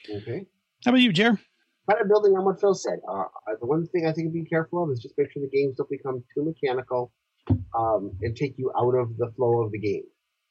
Okay. 0.08 0.46
How 0.84 0.90
about 0.90 1.00
you, 1.00 1.12
Jer? 1.12 1.40
Kind 1.90 2.00
of 2.00 2.08
building 2.08 2.32
on 2.36 2.44
what 2.44 2.60
Phil 2.60 2.74
said. 2.74 3.00
Uh, 3.08 3.24
the 3.60 3.66
one 3.66 3.86
thing 3.88 4.06
I 4.06 4.12
think 4.12 4.28
to 4.28 4.32
be 4.32 4.44
careful 4.44 4.84
of 4.84 4.90
is 4.90 5.00
just 5.00 5.14
make 5.18 5.32
sure 5.32 5.42
the 5.42 5.48
games 5.48 5.76
don't 5.76 5.90
become 5.90 6.22
too 6.34 6.44
mechanical 6.44 7.12
um, 7.76 8.12
and 8.22 8.36
take 8.36 8.54
you 8.58 8.72
out 8.78 8.94
of 8.94 9.16
the 9.16 9.30
flow 9.36 9.62
of 9.62 9.72
the 9.72 9.78
game. 9.78 10.04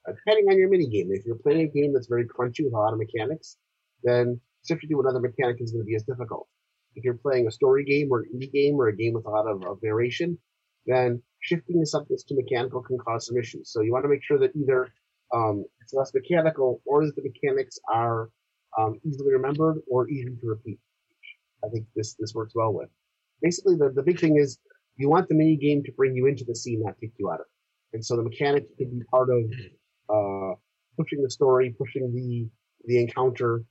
Uh, 0.07 0.13
depending 0.13 0.49
on 0.49 0.57
your 0.57 0.69
mini 0.69 0.87
game, 0.87 1.09
if 1.11 1.25
you're 1.25 1.35
playing 1.35 1.61
a 1.61 1.67
game 1.67 1.93
that's 1.93 2.07
very 2.07 2.25
crunchy 2.25 2.63
with 2.63 2.73
a 2.73 2.77
lot 2.77 2.93
of 2.93 2.99
mechanics, 2.99 3.57
then 4.03 4.39
shifting 4.67 4.89
to 4.89 4.99
another 4.99 5.19
mechanic 5.19 5.57
is 5.59 5.71
going 5.71 5.81
to 5.81 5.85
be 5.85 5.95
as 5.95 6.03
difficult. 6.03 6.47
If 6.95 7.03
you're 7.03 7.15
playing 7.15 7.47
a 7.47 7.51
story 7.51 7.85
game 7.85 8.09
or 8.11 8.19
an 8.21 8.29
indie 8.35 8.51
game 8.51 8.75
or 8.75 8.87
a 8.87 8.95
game 8.95 9.13
with 9.13 9.25
a 9.25 9.29
lot 9.29 9.47
of, 9.47 9.63
of 9.63 9.77
narration, 9.81 10.37
then 10.85 11.21
shifting 11.39 11.79
to 11.79 11.85
something 11.85 12.07
that's 12.09 12.23
too 12.23 12.35
mechanical 12.35 12.81
can 12.81 12.97
cause 12.97 13.27
some 13.27 13.37
issues. 13.37 13.71
So 13.71 13.81
you 13.81 13.91
want 13.91 14.03
to 14.03 14.09
make 14.09 14.23
sure 14.23 14.39
that 14.39 14.55
either 14.55 14.89
um, 15.33 15.65
it's 15.79 15.93
less 15.93 16.13
mechanical 16.13 16.81
or 16.85 17.05
that 17.05 17.15
the 17.15 17.23
mechanics 17.23 17.79
are 17.91 18.29
um, 18.77 18.99
easily 19.05 19.33
remembered 19.33 19.77
or 19.87 20.09
easy 20.09 20.25
to 20.25 20.47
repeat. 20.47 20.79
I 21.63 21.69
think 21.69 21.85
this 21.95 22.15
this 22.19 22.33
works 22.33 22.53
well 22.55 22.73
with. 22.73 22.89
Basically, 23.41 23.75
the, 23.75 23.89
the 23.89 24.03
big 24.03 24.19
thing 24.19 24.37
is 24.37 24.57
you 25.01 25.09
want 25.09 25.27
the 25.27 25.35
mini 25.35 25.57
game 25.57 25.83
to 25.83 25.91
bring 25.91 26.15
you 26.15 26.27
into 26.27 26.45
the 26.45 26.55
scene, 26.55 26.81
not 26.83 26.95
take 26.99 27.13
you 27.17 27.29
out 27.29 27.39
of 27.39 27.41
it. 27.41 27.95
And 27.95 28.05
so 28.05 28.15
the 28.15 28.23
mechanics 28.23 28.67
can 28.77 28.89
be 28.89 29.03
part 29.05 29.29
of 29.29 29.43
uh, 30.09 30.55
pushing 30.97 31.21
the 31.21 31.29
story, 31.29 31.75
pushing 31.77 32.13
the 32.13 32.49
the 32.85 32.99
encounter, 32.99 33.63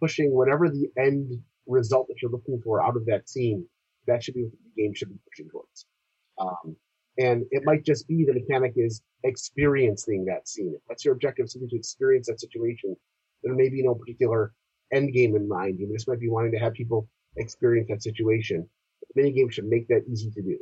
pushing 0.00 0.34
whatever 0.34 0.68
the 0.68 0.88
end 0.98 1.32
result 1.66 2.08
that 2.08 2.16
you're 2.20 2.30
looking 2.30 2.60
for 2.62 2.82
out 2.82 2.96
of 2.96 3.06
that 3.06 3.28
scene. 3.28 3.66
That 4.06 4.22
should 4.22 4.34
be 4.34 4.44
what 4.44 4.52
the 4.52 4.82
game 4.82 4.94
should 4.94 5.08
be 5.08 5.18
pushing 5.28 5.50
towards. 5.50 5.86
Um, 6.40 6.76
and 7.18 7.44
it 7.50 7.62
might 7.64 7.84
just 7.84 8.06
be 8.06 8.24
the 8.24 8.32
mechanic 8.32 8.74
is 8.76 9.02
experiencing 9.24 10.24
that 10.26 10.48
scene. 10.48 10.72
If 10.74 10.82
that's 10.88 11.04
your 11.04 11.14
objective, 11.14 11.48
simply 11.48 11.68
to 11.70 11.76
experience 11.76 12.28
that 12.28 12.40
situation, 12.40 12.96
there 13.42 13.54
may 13.54 13.68
be 13.68 13.82
no 13.82 13.94
particular 13.94 14.52
end 14.92 15.12
game 15.12 15.34
in 15.34 15.48
mind. 15.48 15.78
You 15.78 15.90
just 15.92 16.08
might 16.08 16.20
be 16.20 16.30
wanting 16.30 16.52
to 16.52 16.58
have 16.58 16.72
people 16.74 17.08
experience 17.36 17.88
that 17.88 18.02
situation. 18.02 18.68
The 19.00 19.22
mini 19.22 19.32
game 19.32 19.50
should 19.50 19.66
make 19.66 19.88
that 19.88 20.04
easy 20.10 20.30
to 20.30 20.42
do. 20.42 20.58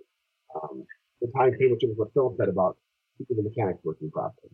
Um, 0.63 0.85
the 1.21 1.29
time 1.37 1.53
table, 1.53 1.73
which 1.75 1.85
is 1.85 1.97
what 1.97 2.13
Phil 2.15 2.35
said 2.39 2.49
about 2.49 2.77
keeping 3.19 3.37
the 3.37 3.43
mechanics 3.43 3.81
working 3.85 4.11
properly. 4.11 4.53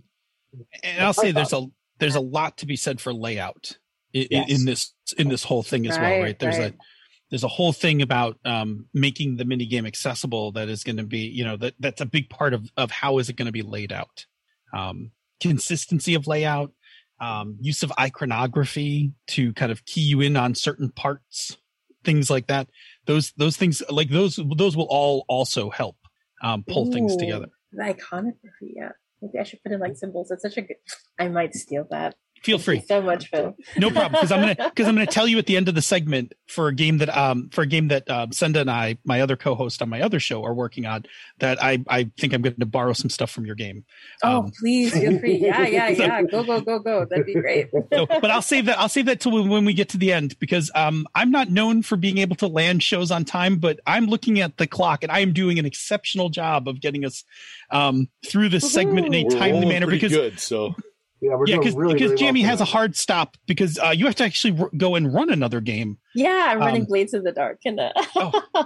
And 0.83 1.05
I'll 1.05 1.13
say 1.13 1.33
there's 1.33 1.53
a 1.53 1.67
there's 1.99 2.15
a 2.15 2.21
lot 2.21 2.59
to 2.59 2.67
be 2.67 2.77
said 2.77 3.01
for 3.01 3.13
layout 3.13 3.79
in, 4.13 4.27
Yes. 4.31 4.51
in 4.51 4.65
this 4.65 4.93
in 5.19 5.29
this 5.29 5.45
whole 5.45 5.63
thing 5.63 5.87
as 5.87 5.99
well, 5.99 6.11
Right, 6.11 6.23
right? 6.23 6.39
There's 6.39 6.59
right. 6.59 6.73
a 6.73 6.77
there's 7.31 7.45
a 7.45 7.49
whole 7.49 7.73
thing 7.73 8.03
about 8.03 8.39
um, 8.45 8.87
making 8.93 9.37
the 9.37 9.47
mini 9.47 9.65
game 9.65 9.87
accessible 9.87 10.53
that 10.53 10.69
is 10.69 10.85
going 10.85 10.99
to 10.99 11.05
be 11.05 11.21
you 11.21 11.45
know 11.45 11.57
that 11.57 11.75
that's 11.81 12.01
a 12.01 12.07
big 12.07 12.29
part 12.29 12.53
of 12.55 12.71
of 12.77 12.91
how 12.91 13.19
is 13.19 13.29
it 13.29 13.37
going 13.37 13.47
to 13.47 13.53
be 13.53 13.63
laid 13.63 13.93
out 13.93 14.27
um, 14.75 15.11
consistency 15.41 16.15
of 16.15 16.27
layout 16.27 16.73
um, 17.21 17.57
use 17.61 17.83
of 17.83 17.93
iconography 17.99 19.13
to 19.29 19.53
kind 19.55 19.73
of 19.73 19.85
key 19.85 20.03
you 20.03 20.21
in 20.21 20.37
on 20.37 20.55
certain 20.55 20.91
parts 20.91 21.57
things 22.05 22.29
like 22.29 22.49
that 22.49 22.69
those 23.07 23.33
those 23.37 23.57
things 23.57 23.83
like 23.91 24.11
those 24.11 24.39
those 24.57 24.77
will 24.77 24.89
all 24.91 25.25
also 25.29 25.71
help 25.71 25.97
um, 26.43 26.65
pull 26.65 26.91
things 26.93 27.17
together. 27.17 27.49
The 27.73 27.83
iconography, 27.85 28.75
yeah. 28.77 28.91
Maybe 29.21 29.39
I 29.39 29.45
should 29.45 29.63
put 29.63 29.73
in 29.73 29.81
like 29.81 29.97
symbols. 29.97 30.31
It's 30.31 30.43
such 30.43 30.57
a 30.57 30.63
good. 30.63 30.77
I 31.19 31.29
might 31.29 31.55
steal 31.55 31.87
that. 31.91 32.17
Feel 32.45 32.59
Thank 32.59 32.67
you 32.67 32.81
free. 32.81 32.87
so 32.89 33.01
much, 33.03 33.29
Phil. 33.31 33.57
No 33.77 33.91
problem, 33.91 34.13
because 34.13 34.33
I'm 34.33 34.41
gonna 34.41 34.57
because 34.71 34.89
I'm 34.89 34.95
gonna 34.95 35.07
tell 35.07 35.29
you 35.29 35.39
at 35.39 35.47
the 35.47 35.57
end 35.57 35.69
of 35.69 35.75
the 35.75 35.83
segment 35.83 36.33
for 36.49 36.69
a 36.69 36.75
game 36.75 36.99
that 36.99 37.17
um 37.17 37.51
for 37.53 37.63
a 37.63 37.67
game 37.67 37.89
that 37.89 38.09
um, 38.11 38.33
Senda 38.33 38.61
and 38.61 38.71
I, 38.71 38.99
my 39.05 39.21
other 39.21 39.37
co-host 39.37 39.81
on 39.83 39.89
my 39.89 40.01
other 40.03 40.19
show, 40.19 40.45
are 40.45 40.55
working 40.55 40.85
on. 40.87 41.05
That 41.39 41.63
I 41.63 41.79
I 41.89 42.11
think 42.19 42.33
I'm 42.35 42.43
going 42.43 42.57
to 42.57 42.67
borrow 42.67 42.93
some 42.95 43.11
stuff 43.11 43.31
from 43.31 43.47
your 43.47 43.55
game. 43.55 43.85
Oh, 44.25 44.39
Um, 44.41 44.53
please 44.61 44.93
feel 44.93 45.19
free. 45.19 45.37
Yeah, 45.39 45.67
yeah, 45.67 45.95
So- 45.95 46.03
yeah. 46.05 46.23
Go, 46.23 46.43
go, 46.45 46.61
go, 46.61 46.79
go. 46.79 47.07
That'd 47.09 47.27
be 47.27 47.35
great. 47.35 47.69
so, 47.93 48.07
but 48.07 48.31
I'll 48.31 48.43
save 48.43 48.67
that. 48.67 48.79
I'll 48.79 48.89
save 48.89 49.07
that 49.07 49.21
till 49.21 49.33
when- 49.33 49.49
when 49.49 49.65
we 49.65 49.73
get 49.75 49.89
to 49.91 49.99
the 49.99 50.13
end 50.13 50.39
because 50.39 50.71
um, 50.75 51.07
I'm 51.15 51.31
not 51.31 51.51
known 51.51 51.83
for 51.83 51.97
being 51.97 52.19
able 52.19 52.37
to 52.37 52.47
land 52.49 52.83
shows 52.83 53.11
on 53.11 53.25
time, 53.25 53.59
but 53.59 53.81
I'm 53.87 54.07
looking 54.07 54.41
at 54.41 54.57
the 54.57 54.67
clock 54.67 55.03
and 55.03 55.13
I 55.13 55.21
am 55.21 55.33
doing 55.33 55.59
an 55.59 55.67
exceptional 55.67 56.29
job 56.29 56.69
of 56.69 56.81
getting 56.81 57.05
us 57.05 57.25
um, 57.71 58.09
through 58.27 58.49
this 58.51 58.71
segment 58.73 59.07
in 59.07 59.15
a 59.15 59.25
We're 59.25 59.31
timely 59.31 59.51
rolling 59.53 59.69
manner 59.69 59.87
pretty 59.87 59.99
because 60.07 60.17
good. 60.17 60.41
So 60.41 60.75
Yeah, 61.23 61.37
we're 61.37 61.47
yeah, 61.47 61.55
doing 61.55 61.61
because 61.61 61.77
really, 61.77 61.95
because 61.95 62.11
really 62.21 62.23
Jammi 62.25 62.41
for 62.43 62.49
has 62.49 62.61
a 62.61 62.65
hard 62.65 62.97
stop 62.97 63.37
because 63.47 63.79
uh, 63.79 63.91
you 63.91 64.07
have 64.07 64.17
to 64.17 64.25
actually 64.25 64.59
r- 64.61 64.71
go 64.77 64.97
and 64.97 65.15
run 65.15 65.31
another 65.31 65.61
game. 65.61 65.99
Yeah, 66.17 66.49
I'm 66.49 66.59
running 66.59 66.83
Um, 66.83 66.87
Blades 66.89 67.15
in 67.15 67.23
the 67.23 67.31
Dark. 67.31 67.61
And 67.65 67.79
uh, 67.79 67.93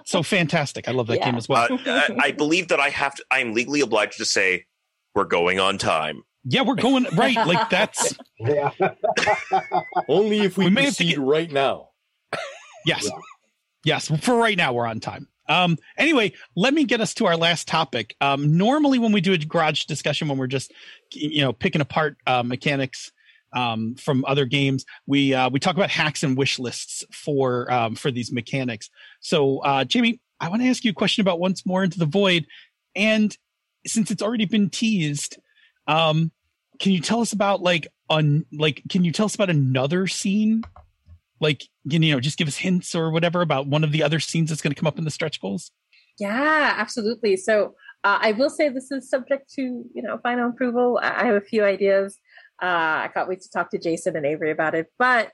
So 0.06 0.22
fantastic! 0.22 0.88
I 0.88 0.92
love 0.92 1.06
that 1.08 1.18
Yeah. 1.18 1.26
game 1.26 1.34
as 1.36 1.48
well. 1.50 1.68
Uh, 1.70 1.78
I, 1.86 2.16
I 2.18 2.30
believe 2.32 2.68
that 2.68 2.80
I 2.80 2.88
have 2.88 3.14
to. 3.16 3.24
I'm 3.30 3.52
legally 3.52 3.82
obliged 3.82 4.16
to 4.18 4.24
say 4.24 4.64
we're 5.14 5.24
going 5.26 5.60
on 5.60 5.76
time. 5.76 6.22
yeah, 6.44 6.62
we're 6.62 6.76
going 6.76 7.06
right. 7.14 7.36
Like 7.36 7.68
that's 7.68 8.16
Yeah. 8.40 8.70
only 10.08 10.40
if 10.40 10.56
we, 10.56 10.64
We 10.64 10.70
may 10.70 10.82
have 10.84 10.96
proceed 10.96 11.10
get- 11.16 11.18
right 11.20 11.50
now. 11.52 11.90
Yes. 12.86 13.04
Yeah. 13.04 13.18
Yes. 13.84 14.08
For 14.24 14.34
right 14.36 14.56
now, 14.56 14.72
we're 14.72 14.86
on 14.86 15.00
time. 15.00 15.28
Um, 15.48 15.78
anyway, 15.96 16.32
let 16.54 16.74
me 16.74 16.84
get 16.84 17.00
us 17.00 17.14
to 17.14 17.26
our 17.26 17.36
last 17.36 17.68
topic. 17.68 18.16
Um, 18.20 18.56
normally 18.56 18.98
when 18.98 19.12
we 19.12 19.20
do 19.20 19.32
a 19.32 19.38
garage 19.38 19.84
discussion, 19.84 20.28
when 20.28 20.38
we're 20.38 20.46
just, 20.46 20.72
you 21.12 21.42
know, 21.42 21.52
picking 21.52 21.80
apart, 21.80 22.16
uh, 22.26 22.42
mechanics, 22.42 23.12
um, 23.52 23.94
from 23.94 24.24
other 24.26 24.44
games, 24.44 24.84
we, 25.06 25.32
uh, 25.32 25.48
we 25.48 25.60
talk 25.60 25.76
about 25.76 25.90
hacks 25.90 26.22
and 26.22 26.36
wish 26.36 26.58
lists 26.58 27.04
for, 27.12 27.70
um, 27.72 27.94
for 27.94 28.10
these 28.10 28.32
mechanics. 28.32 28.90
So, 29.20 29.60
uh, 29.60 29.84
Jammi, 29.84 30.18
I 30.40 30.48
want 30.48 30.62
to 30.62 30.68
ask 30.68 30.84
you 30.84 30.90
a 30.90 30.94
question 30.94 31.22
about 31.22 31.40
once 31.40 31.64
more 31.64 31.84
into 31.84 31.98
the 31.98 32.06
void. 32.06 32.46
And 32.94 33.36
since 33.86 34.10
it's 34.10 34.22
already 34.22 34.46
been 34.46 34.68
teased, 34.68 35.38
um, 35.86 36.32
can 36.80 36.92
you 36.92 37.00
tell 37.00 37.20
us 37.20 37.32
about 37.32 37.62
like, 37.62 37.86
on 38.10 38.44
like, 38.52 38.82
can 38.90 39.04
you 39.04 39.12
tell 39.12 39.26
us 39.26 39.34
about 39.34 39.50
another 39.50 40.06
scene 40.06 40.62
like 41.40 41.64
you 41.84 41.98
know 41.98 42.20
just 42.20 42.38
give 42.38 42.48
us 42.48 42.56
hints 42.56 42.94
or 42.94 43.10
whatever 43.10 43.42
about 43.42 43.66
one 43.66 43.84
of 43.84 43.92
the 43.92 44.02
other 44.02 44.20
scenes 44.20 44.50
that's 44.50 44.62
going 44.62 44.74
to 44.74 44.80
come 44.80 44.86
up 44.86 44.98
in 44.98 45.04
the 45.04 45.10
stretch 45.10 45.40
goals 45.40 45.70
yeah, 46.18 46.74
absolutely. 46.76 47.36
So 47.36 47.74
uh, 48.04 48.18
I 48.20 48.32
will 48.32 48.50
say 48.50 48.68
this 48.68 48.90
is 48.90 49.08
subject 49.08 49.52
to 49.54 49.62
you 49.62 50.02
know 50.02 50.18
final 50.22 50.50
approval. 50.50 50.98
I 51.02 51.26
have 51.26 51.34
a 51.34 51.40
few 51.40 51.64
ideas. 51.64 52.18
Uh, 52.62 53.04
I 53.04 53.10
can't 53.12 53.28
wait 53.28 53.42
to 53.42 53.50
talk 53.50 53.70
to 53.70 53.78
Jason 53.78 54.16
and 54.16 54.24
Avery 54.24 54.50
about 54.50 54.74
it. 54.74 54.86
But 54.98 55.32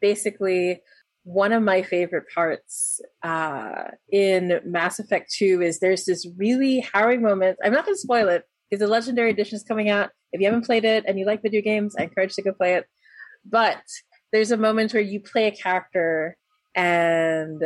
basically, 0.00 0.80
one 1.22 1.52
of 1.52 1.62
my 1.62 1.82
favorite 1.82 2.24
parts 2.34 3.00
uh, 3.22 3.90
in 4.10 4.60
Mass 4.64 4.98
Effect 4.98 5.32
2 5.32 5.62
is 5.62 5.78
there's 5.78 6.06
this 6.06 6.26
really 6.36 6.84
harrowing 6.92 7.22
moment. 7.22 7.58
I'm 7.62 7.72
not 7.72 7.84
going 7.84 7.94
to 7.94 8.00
spoil 8.00 8.28
it 8.28 8.44
because 8.68 8.80
the 8.80 8.90
Legendary 8.90 9.30
Edition 9.30 9.56
is 9.56 9.62
coming 9.62 9.88
out. 9.88 10.10
If 10.32 10.40
you 10.40 10.46
haven't 10.46 10.66
played 10.66 10.84
it 10.84 11.04
and 11.06 11.18
you 11.18 11.24
like 11.24 11.42
video 11.42 11.62
games, 11.62 11.94
I 11.96 12.02
encourage 12.02 12.30
you 12.36 12.42
to 12.42 12.50
go 12.50 12.56
play 12.56 12.74
it. 12.74 12.86
But 13.44 13.82
there's 14.32 14.50
a 14.50 14.56
moment 14.56 14.92
where 14.92 15.02
you 15.02 15.20
play 15.20 15.46
a 15.46 15.50
character 15.50 16.36
and 16.74 17.62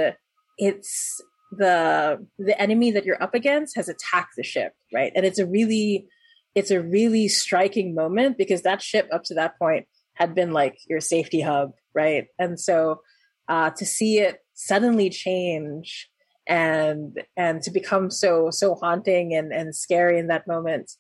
it's 0.59 1.21
the 1.53 2.25
the 2.39 2.61
enemy 2.61 2.93
that 2.93 3.05
you're 3.05 3.23
up 3.23 3.35
against 3.35 3.77
has 3.77 3.89
attacked 3.89 4.35
the 4.37 4.43
ship, 4.43 4.73
right? 4.95 5.13
And 5.17 5.27
it's 5.27 5.39
a 5.39 5.47
really 5.47 6.07
it's 6.55 6.71
a 6.71 6.81
really 6.81 7.29
striking 7.29 7.95
moment 7.95 8.39
because 8.39 8.63
that 8.63 8.83
ship 8.83 9.09
up 9.13 9.25
to 9.25 9.35
that 9.35 9.59
point 9.59 9.87
had 10.15 10.35
been 10.35 10.53
like 10.53 10.79
your 10.89 11.01
safety 11.01 11.41
hub, 11.41 11.73
right? 11.95 12.27
And 12.39 12.59
so 12.59 13.01
uh, 13.49 13.71
to 13.71 13.87
see 13.87 14.19
it 14.19 14.39
suddenly 14.55 15.11
change 15.11 16.09
and 16.47 17.21
and 17.37 17.63
to 17.63 17.71
become 17.71 18.11
so 18.11 18.51
so 18.51 18.75
haunting 18.75 19.35
and 19.35 19.53
and 19.53 19.75
scary 19.75 20.19
in 20.19 20.29
that 20.29 20.47
moment 20.47 20.91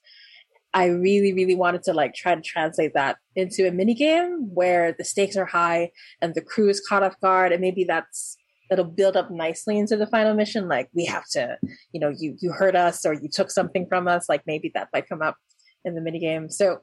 i 0.74 0.86
really 0.86 1.32
really 1.32 1.54
wanted 1.54 1.82
to 1.82 1.92
like 1.92 2.14
try 2.14 2.34
to 2.34 2.40
translate 2.40 2.92
that 2.94 3.16
into 3.36 3.66
a 3.66 3.72
mini 3.72 3.94
game 3.94 4.48
where 4.52 4.92
the 4.92 5.04
stakes 5.04 5.36
are 5.36 5.46
high 5.46 5.90
and 6.20 6.34
the 6.34 6.42
crew 6.42 6.68
is 6.68 6.84
caught 6.86 7.02
off 7.02 7.18
guard 7.20 7.52
and 7.52 7.60
maybe 7.60 7.84
that's 7.84 8.36
that'll 8.68 8.84
build 8.84 9.16
up 9.16 9.30
nicely 9.30 9.78
into 9.78 9.96
the 9.96 10.06
final 10.06 10.34
mission 10.34 10.68
like 10.68 10.88
we 10.94 11.04
have 11.04 11.24
to 11.30 11.56
you 11.92 12.00
know 12.00 12.12
you 12.16 12.36
you 12.40 12.52
hurt 12.52 12.76
us 12.76 13.04
or 13.04 13.14
you 13.14 13.28
took 13.32 13.50
something 13.50 13.86
from 13.88 14.06
us 14.06 14.28
like 14.28 14.42
maybe 14.46 14.70
that 14.74 14.88
might 14.92 15.08
come 15.08 15.22
up 15.22 15.36
in 15.84 15.94
the 15.94 16.00
mini 16.00 16.18
game 16.18 16.48
so 16.48 16.78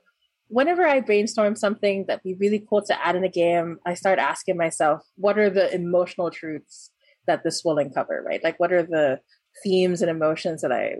whenever 0.49 0.85
I 0.85 1.01
brainstorm 1.01 1.55
something 1.55 2.05
that'd 2.07 2.23
be 2.23 2.35
really 2.35 2.63
cool 2.69 2.81
to 2.83 3.05
add 3.05 3.15
in 3.15 3.23
a 3.23 3.29
game, 3.29 3.79
I 3.85 3.93
start 3.93 4.19
asking 4.19 4.57
myself, 4.57 5.01
what 5.15 5.37
are 5.37 5.49
the 5.49 5.73
emotional 5.73 6.31
truths 6.31 6.91
that 7.27 7.43
this 7.43 7.63
will 7.63 7.77
uncover, 7.77 8.23
right? 8.25 8.43
Like, 8.43 8.59
what 8.59 8.71
are 8.71 8.83
the 8.83 9.19
themes 9.63 10.01
and 10.01 10.09
emotions 10.09 10.61
that 10.61 10.71
I 10.71 10.95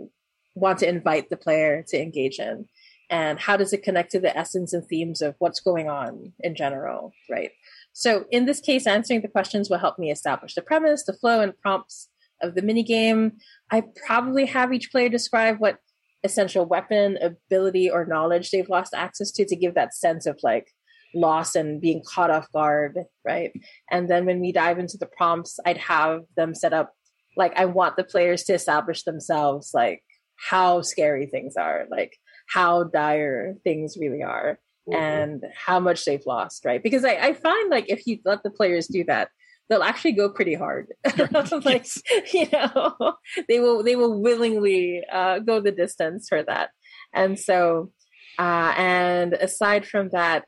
want 0.54 0.78
to 0.80 0.88
invite 0.88 1.30
the 1.30 1.36
player 1.36 1.84
to 1.88 2.00
engage 2.00 2.38
in? 2.38 2.66
And 3.10 3.40
how 3.40 3.56
does 3.56 3.72
it 3.72 3.82
connect 3.82 4.10
to 4.12 4.20
the 4.20 4.36
essence 4.36 4.72
and 4.72 4.86
themes 4.86 5.22
of 5.22 5.34
what's 5.38 5.60
going 5.60 5.88
on 5.88 6.32
in 6.40 6.54
general, 6.54 7.12
right? 7.30 7.50
So, 7.94 8.24
in 8.30 8.44
this 8.44 8.60
case, 8.60 8.86
answering 8.86 9.22
the 9.22 9.28
questions 9.28 9.70
will 9.70 9.78
help 9.78 9.98
me 9.98 10.10
establish 10.10 10.54
the 10.54 10.62
premise, 10.62 11.04
the 11.04 11.14
flow, 11.14 11.40
and 11.40 11.58
prompts 11.58 12.08
of 12.42 12.54
the 12.54 12.62
minigame. 12.62 13.32
I 13.70 13.84
probably 14.06 14.46
have 14.46 14.72
each 14.72 14.92
player 14.92 15.08
describe 15.08 15.58
what 15.58 15.78
essential 16.22 16.66
weapon, 16.66 17.18
ability, 17.22 17.90
or 17.90 18.04
knowledge 18.04 18.50
they've 18.50 18.68
lost 18.68 18.94
access 18.94 19.30
to 19.32 19.44
to 19.46 19.56
give 19.56 19.74
that 19.74 19.94
sense 19.94 20.26
of 20.26 20.38
like 20.42 20.68
loss 21.14 21.54
and 21.54 21.80
being 21.80 22.02
caught 22.06 22.30
off 22.30 22.50
guard, 22.52 22.98
right? 23.24 23.52
And 23.90 24.08
then 24.08 24.26
when 24.26 24.40
we 24.40 24.52
dive 24.52 24.78
into 24.78 24.98
the 24.98 25.06
prompts, 25.06 25.58
I'd 25.64 25.78
have 25.78 26.20
them 26.36 26.54
set 26.54 26.72
up 26.72 26.92
like 27.36 27.52
I 27.56 27.66
want 27.66 27.96
the 27.96 28.04
players 28.04 28.42
to 28.44 28.54
establish 28.54 29.04
themselves 29.04 29.70
like 29.72 30.02
how 30.36 30.82
scary 30.82 31.26
things 31.26 31.56
are, 31.56 31.86
like 31.90 32.18
how 32.48 32.84
dire 32.84 33.54
things 33.64 33.96
really 33.98 34.22
are, 34.22 34.58
and 34.92 35.44
how 35.54 35.80
much 35.80 36.04
they've 36.04 36.24
lost, 36.26 36.64
right? 36.64 36.82
Because 36.82 37.04
I, 37.04 37.14
I 37.16 37.32
find 37.34 37.70
like 37.70 37.86
if 37.88 38.06
you 38.06 38.18
let 38.24 38.42
the 38.42 38.50
players 38.50 38.86
do 38.86 39.04
that, 39.04 39.28
they'll 39.68 39.82
actually 39.82 40.12
go 40.12 40.30
pretty 40.30 40.54
hard. 40.54 40.88
like 41.64 41.86
you 42.32 42.48
know, 42.52 43.14
they 43.48 43.60
will 43.60 43.82
they 43.82 43.96
will 43.96 44.20
willingly 44.20 45.02
uh, 45.12 45.40
go 45.40 45.60
the 45.60 45.72
distance 45.72 46.26
for 46.28 46.42
that. 46.42 46.70
And 47.12 47.38
so, 47.38 47.92
uh, 48.38 48.74
and 48.76 49.34
aside 49.34 49.86
from 49.86 50.10
that, 50.10 50.44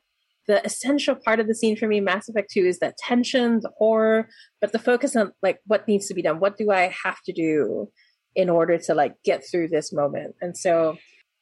the 0.47 0.65
essential 0.65 1.15
part 1.15 1.41
of 1.41 1.47
the 1.47 1.55
scene 1.55 1.77
for 1.77 1.87
me, 1.87 2.01
Mass 2.01 2.29
Effect 2.29 2.51
Two, 2.51 2.65
is 2.65 2.79
that 2.79 2.97
tension, 2.99 3.61
the 3.61 3.71
horror, 3.79 4.29
but 4.61 4.73
the 4.73 4.79
focus 4.79 5.17
on 5.17 5.33
like 5.43 5.59
what 5.67 5.87
needs 5.87 6.09
to 6.09 6.15
be 6.15 6.23
done. 6.23 6.41
What 6.41 6.57
do 6.57 6.71
I 6.71 6.95
have 7.05 7.21
to 7.27 7.33
do 7.33 7.91
in 8.35 8.49
order 8.49 8.79
to 8.79 8.95
like 8.95 9.15
get 9.25 9.45
through 9.49 9.69
this 9.69 9.93
moment? 9.93 10.35
And 10.41 10.57
so, 10.57 10.97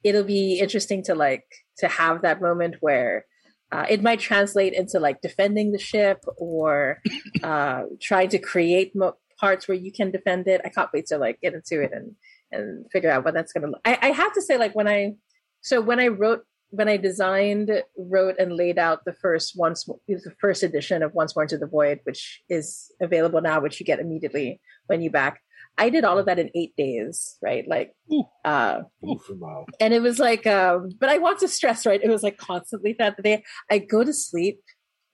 it'll 0.04 0.24
be 0.24 0.58
interesting 0.60 1.02
to 1.04 1.14
like 1.14 1.44
to 1.78 1.88
have 1.88 2.22
that 2.22 2.40
moment 2.40 2.76
where 2.80 3.24
uh, 3.70 3.84
it 3.88 4.02
might 4.02 4.20
translate 4.20 4.72
into 4.72 4.98
like 4.98 5.20
defending 5.20 5.72
the 5.72 5.78
ship 5.78 6.24
or 6.36 7.00
uh, 7.42 7.82
trying 8.00 8.28
to 8.30 8.38
create 8.38 8.94
mo- 8.96 9.16
parts 9.38 9.68
where 9.68 9.76
you 9.76 9.92
can 9.92 10.10
defend 10.10 10.48
it. 10.48 10.60
I 10.64 10.68
can't 10.70 10.90
wait 10.92 11.06
to 11.06 11.18
like 11.18 11.40
get 11.40 11.54
into 11.54 11.82
it 11.82 11.92
and 11.92 12.14
and 12.50 12.90
figure 12.90 13.10
out 13.10 13.24
what 13.24 13.34
that's 13.34 13.52
gonna. 13.52 13.68
look. 13.68 13.80
I, 13.84 13.98
I 14.00 14.10
have 14.10 14.32
to 14.34 14.42
say, 14.42 14.56
like 14.56 14.74
when 14.74 14.88
I 14.88 15.14
so 15.60 15.80
when 15.80 16.00
I 16.00 16.08
wrote 16.08 16.44
when 16.70 16.88
I 16.88 16.98
designed, 16.98 17.70
wrote, 17.96 18.36
and 18.38 18.52
laid 18.52 18.78
out 18.78 19.04
the 19.04 19.14
first 19.14 19.54
once 19.56 19.88
the 20.06 20.34
first 20.38 20.62
edition 20.62 21.02
of 21.02 21.14
Once 21.14 21.34
More 21.34 21.44
into 21.44 21.58
the 21.58 21.66
Void, 21.66 22.00
which 22.04 22.42
is 22.48 22.90
available 23.00 23.40
now, 23.40 23.60
which 23.60 23.80
you 23.80 23.86
get 23.86 24.00
immediately 24.00 24.60
when 24.86 25.00
you 25.00 25.10
back. 25.10 25.40
I 25.78 25.90
did 25.90 26.04
all 26.04 26.18
of 26.18 26.26
that 26.26 26.38
in 26.38 26.50
eight 26.54 26.74
days, 26.76 27.38
right? 27.40 27.66
Like, 27.68 27.94
uh, 28.44 28.80
Wow. 29.30 29.66
and 29.80 29.94
it 29.94 30.02
was 30.02 30.18
like 30.18 30.46
um 30.46 30.90
but 31.00 31.08
i 31.08 31.18
want 31.18 31.38
to 31.40 31.48
stress 31.48 31.86
right? 31.86 32.02
It 32.02 32.10
was 32.10 32.22
like 32.22 32.36
constantly 32.36 32.92
throughout 32.94 33.16
the 33.16 33.22
day. 33.22 33.44
I 33.70 33.78
go 33.78 34.02
to 34.04 34.12
sleep 34.12 34.60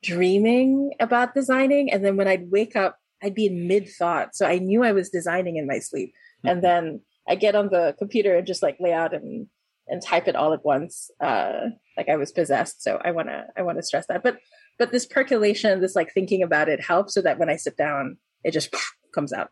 dreaming 0.03 0.93
about 1.01 1.35
designing 1.35 1.91
and 1.91 2.05
then 2.05 2.17
when 2.19 2.29
i'd 2.29 2.51
wake 2.51 2.77
up 2.77 2.99
i'd 3.23 3.35
be 3.35 3.47
in 3.47 3.67
mid 3.67 3.89
thought 3.89 4.37
so 4.37 4.45
i 4.47 4.59
knew 4.59 4.85
i 4.85 4.93
was 4.93 5.09
designing 5.09 5.57
in 5.57 5.67
my 5.67 5.79
sleep. 5.79 6.13
And 6.45 6.63
then 6.63 7.01
i 7.27 7.35
get 7.37 7.55
on 7.55 7.71
the 7.71 7.95
computer 7.99 8.37
and 8.37 8.47
just 8.47 8.63
like 8.63 8.77
lay 8.81 8.93
out 8.93 9.15
and 9.15 9.47
and 9.89 10.03
type 10.03 10.29
it 10.29 10.37
all 10.37 10.53
at 10.53 10.63
once 10.65 11.11
uh 11.21 11.61
like 11.97 12.09
i 12.11 12.17
was 12.17 12.33
possessed. 12.33 12.83
So 12.83 13.01
i 13.03 13.11
want 13.13 13.29
to 13.29 13.47
i 13.57 13.63
want 13.63 13.79
to 13.79 13.83
stress 13.83 14.07
that. 14.09 14.23
But 14.23 14.39
but 14.79 14.93
this 14.93 15.07
percolation 15.07 15.81
this 15.81 15.97
like 15.97 16.13
thinking 16.13 16.43
about 16.43 16.69
it 16.69 16.81
helps 16.85 17.15
so 17.15 17.23
that 17.23 17.39
when 17.39 17.49
i 17.49 17.57
sit 17.57 17.77
down 17.77 18.19
it 18.45 18.51
just 18.53 18.75
comes 19.15 19.33
out 19.33 19.49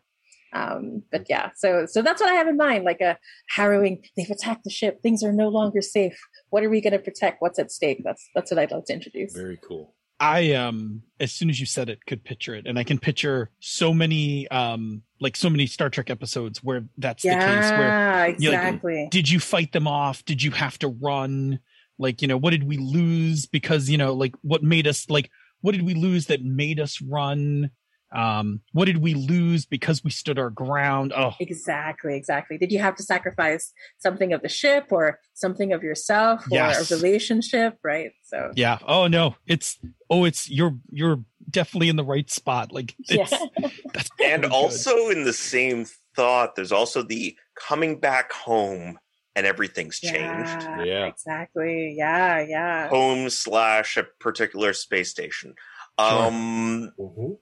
um, 0.53 1.03
but 1.11 1.25
yeah, 1.29 1.49
so 1.55 1.85
so 1.85 2.01
that's 2.01 2.21
what 2.21 2.29
I 2.29 2.35
have 2.35 2.47
in 2.47 2.57
mind, 2.57 2.83
like 2.83 3.01
a 3.01 3.17
harrowing. 3.49 4.03
They've 4.15 4.29
attacked 4.29 4.63
the 4.63 4.69
ship. 4.69 5.01
Things 5.01 5.23
are 5.23 5.33
no 5.33 5.49
longer 5.49 5.81
safe. 5.81 6.17
What 6.49 6.63
are 6.63 6.69
we 6.69 6.81
going 6.81 6.93
to 6.93 6.99
protect? 6.99 7.41
What's 7.41 7.59
at 7.59 7.71
stake? 7.71 8.01
That's 8.03 8.29
that's 8.35 8.51
what 8.51 8.59
I'd 8.59 8.71
like 8.71 8.85
to 8.85 8.93
introduce. 8.93 9.35
Very 9.35 9.59
cool. 9.67 9.95
I 10.19 10.53
um 10.53 11.01
as 11.19 11.33
soon 11.33 11.49
as 11.49 11.59
you 11.59 11.65
said 11.65 11.89
it 11.89 12.05
could 12.05 12.23
picture 12.23 12.55
it 12.55 12.65
and 12.65 12.77
I 12.77 12.83
can 12.83 12.97
picture 12.97 13.49
so 13.59 13.93
many 13.93 14.47
um 14.49 15.01
like 15.19 15.35
so 15.35 15.49
many 15.49 15.65
Star 15.65 15.89
Trek 15.89 16.09
episodes 16.09 16.63
where 16.63 16.85
that's 16.97 17.25
yeah, 17.25 17.39
the 17.39 17.61
case 17.61 17.71
where 17.71 18.35
you're 18.39 18.51
like, 18.51 18.61
exactly. 18.61 19.07
did 19.11 19.29
you 19.29 19.39
fight 19.39 19.71
them 19.71 19.87
off? 19.87 20.23
Did 20.23 20.43
you 20.43 20.51
have 20.51 20.77
to 20.79 20.87
run? 20.87 21.59
Like, 21.97 22.21
you 22.21 22.27
know, 22.27 22.37
what 22.37 22.51
did 22.51 22.63
we 22.63 22.77
lose 22.77 23.45
because, 23.45 23.89
you 23.89 23.97
know, 23.97 24.13
like 24.13 24.35
what 24.41 24.63
made 24.63 24.87
us 24.87 25.09
like 25.09 25.29
what 25.61 25.71
did 25.71 25.83
we 25.83 25.93
lose 25.93 26.27
that 26.27 26.43
made 26.43 26.79
us 26.79 27.01
run? 27.01 27.71
Um 28.13 28.61
what 28.73 28.85
did 28.85 28.97
we 28.97 29.13
lose 29.15 29.65
because 29.65 30.03
we 30.03 30.11
stood 30.11 30.37
our 30.39 30.49
ground? 30.49 31.13
Oh, 31.15 31.33
Exactly, 31.39 32.15
exactly. 32.15 32.57
Did 32.57 32.71
you 32.71 32.79
have 32.79 32.95
to 32.95 33.03
sacrifice 33.03 33.73
something 33.97 34.33
of 34.33 34.41
the 34.41 34.49
ship 34.49 34.87
or 34.91 35.19
something 35.33 35.73
of 35.73 35.83
yourself 35.83 36.45
or 36.45 36.55
Yes. 36.55 36.91
a 36.91 36.95
relationship, 36.95 37.77
right? 37.83 38.11
So 38.23 38.51
yeah. 38.55 38.77
Oh 38.85 39.07
no. 39.07 39.35
It's 39.47 39.79
oh 40.09 40.25
it's 40.25 40.49
you're 40.49 40.77
you're 40.91 41.23
definitely 41.49 41.89
in 41.89 41.95
the 41.95 42.03
right 42.03 42.29
spot. 42.29 42.71
Like 42.71 42.95
yeah. 43.09 43.27
it's 43.57 43.73
that's 43.93 44.09
and 44.23 44.43
really 44.43 44.49
good. 44.49 44.51
also 44.51 45.09
in 45.09 45.23
the 45.23 45.33
same 45.33 45.85
thought, 46.15 46.55
there's 46.55 46.71
also 46.71 47.01
the 47.01 47.35
coming 47.55 47.99
back 47.99 48.31
home 48.31 48.99
and 49.35 49.47
everything's 49.47 49.99
changed. 49.99 50.61
Yeah, 50.61 50.83
Yeah. 50.83 51.05
Exactly. 51.07 51.95
Yeah, 51.97 52.45
yeah. 52.47 52.87
Home 52.89 53.31
slash 53.31 53.97
a 53.97 54.03
particular 54.19 54.73
space 54.73 55.09
station. 55.09 55.55
Sure. 55.99 56.23
Um, 56.27 56.91
Mhm. 56.99 57.37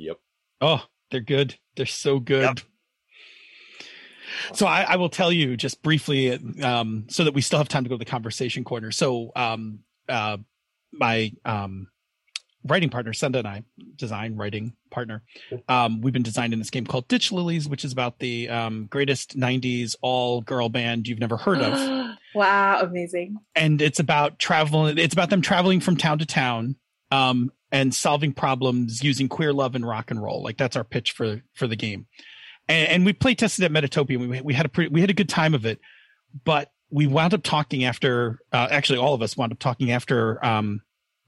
Yep. 0.00 0.16
Oh, 0.60 0.84
they're 1.10 1.20
good. 1.20 1.56
They're 1.76 1.86
so 1.86 2.18
good. 2.18 2.42
Yep. 2.42 2.60
So 4.54 4.66
I, 4.66 4.82
I 4.82 4.96
will 4.96 5.08
tell 5.08 5.32
you 5.32 5.56
just 5.56 5.82
briefly, 5.82 6.32
um, 6.62 7.06
so 7.08 7.24
that 7.24 7.34
we 7.34 7.40
still 7.40 7.58
have 7.58 7.68
time 7.68 7.84
to 7.84 7.88
go 7.88 7.96
to 7.96 7.98
the 7.98 8.04
conversation 8.04 8.64
corner. 8.64 8.92
So 8.92 9.32
um, 9.36 9.80
uh, 10.08 10.38
my 10.92 11.32
um, 11.44 11.88
writing 12.64 12.90
partner, 12.90 13.12
Senda 13.12 13.40
and 13.40 13.48
I, 13.48 13.64
design 13.96 14.36
writing 14.36 14.74
partner, 14.90 15.22
um, 15.68 16.00
we've 16.00 16.12
been 16.12 16.22
designing 16.22 16.58
this 16.58 16.70
game 16.70 16.86
called 16.86 17.08
Ditch 17.08 17.32
Lilies, 17.32 17.68
which 17.68 17.84
is 17.84 17.92
about 17.92 18.18
the 18.20 18.48
um, 18.48 18.86
greatest 18.86 19.36
'90s 19.36 19.96
all 20.00 20.40
girl 20.40 20.68
band 20.68 21.08
you've 21.08 21.20
never 21.20 21.36
heard 21.36 21.60
of 21.60 22.10
wow, 22.34 22.80
amazing. 22.80 23.36
and 23.54 23.82
it's 23.82 23.98
about 23.98 24.38
traveling 24.38 24.96
it's 24.98 25.14
about 25.14 25.30
them 25.30 25.42
traveling 25.42 25.80
from 25.80 25.96
town 25.96 26.18
to 26.18 26.26
town 26.26 26.76
um 27.10 27.50
and 27.72 27.94
solving 27.94 28.32
problems 28.32 29.02
using 29.02 29.28
queer 29.28 29.52
love 29.52 29.74
and 29.74 29.86
rock 29.86 30.10
and 30.10 30.22
roll. 30.22 30.42
Like 30.42 30.56
that's 30.56 30.76
our 30.76 30.84
pitch 30.84 31.12
for 31.12 31.42
for 31.54 31.66
the 31.66 31.76
game. 31.76 32.06
And, 32.68 32.88
and 32.88 33.06
we 33.06 33.12
play 33.12 33.34
tested 33.34 33.64
at 33.64 33.72
metatopia 33.72 34.18
we, 34.18 34.40
we 34.40 34.54
had 34.54 34.66
a 34.66 34.68
pretty 34.68 34.90
we 34.90 35.00
had 35.00 35.10
a 35.10 35.14
good 35.14 35.28
time 35.28 35.54
of 35.54 35.66
it 35.66 35.80
but 36.44 36.70
we 36.90 37.06
wound 37.08 37.34
up 37.34 37.42
talking 37.42 37.84
after 37.84 38.38
uh, 38.52 38.68
actually 38.70 38.98
all 38.98 39.14
of 39.14 39.22
us 39.22 39.36
wound 39.36 39.50
up 39.52 39.58
talking 39.58 39.90
after 39.90 40.44
um 40.44 40.80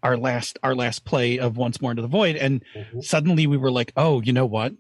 our 0.05 0.17
last 0.17 0.59
our 0.63 0.75
last 0.75 1.05
play 1.05 1.39
of 1.39 1.57
once 1.57 1.81
more 1.81 1.91
into 1.91 2.03
the 2.03 2.09
void 2.09 2.37
and 2.37 2.63
Mhm. 2.77 3.03
suddenly 3.05 3.47
we 3.49 3.57
were 3.57 3.71
like 3.73 3.93
oh 3.97 4.21
you 4.21 4.33
know 4.33 4.47
what? 4.47 4.75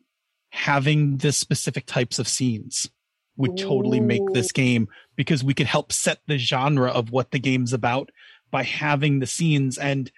Having 0.51 1.17
this 1.19 1.37
specific 1.39 1.87
types 1.87 2.19
of 2.19 2.29
scenes 2.29 2.91
would 3.37 3.57
totally 3.57 4.01
make 4.01 4.23
this 4.35 4.53
game 4.53 4.87
because 5.17 5.43
we 5.43 5.55
could 5.55 5.67
help 5.67 5.91
set 5.93 6.19
the 6.27 6.37
genre 6.37 6.91
of 6.91 7.11
what 7.11 7.31
the 7.31 7.39
game's 7.39 7.73
about 7.73 8.11
by 8.51 8.63
having 8.63 9.19
the 9.21 9.27
scenes 9.27 9.79
and 9.79 10.13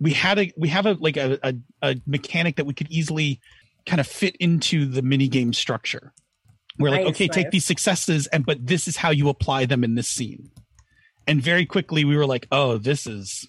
we 0.00 0.12
had 0.12 0.38
a 0.38 0.52
we 0.56 0.68
have 0.68 0.86
a 0.86 0.92
like 0.94 1.16
a, 1.16 1.38
a, 1.42 1.54
a 1.82 1.96
mechanic 2.06 2.56
that 2.56 2.66
we 2.66 2.74
could 2.74 2.90
easily 2.90 3.40
kind 3.86 4.00
of 4.00 4.06
fit 4.06 4.36
into 4.36 4.86
the 4.86 5.02
mini 5.02 5.28
game 5.28 5.52
structure 5.52 6.12
we're 6.78 6.90
like 6.90 7.00
Nice, 7.02 7.10
okay 7.10 7.28
take 7.28 7.50
these 7.50 7.64
successes 7.64 8.26
and 8.28 8.44
but 8.46 8.64
this 8.66 8.86
is 8.86 8.96
how 8.96 9.10
you 9.10 9.28
apply 9.28 9.64
them 9.66 9.82
in 9.82 9.94
this 9.94 10.08
scene 10.08 10.50
and 11.26 11.42
very 11.42 11.66
quickly 11.66 12.04
we 12.04 12.16
were 12.16 12.26
like 12.26 12.46
oh 12.52 12.78
this 12.78 13.06
is 13.06 13.48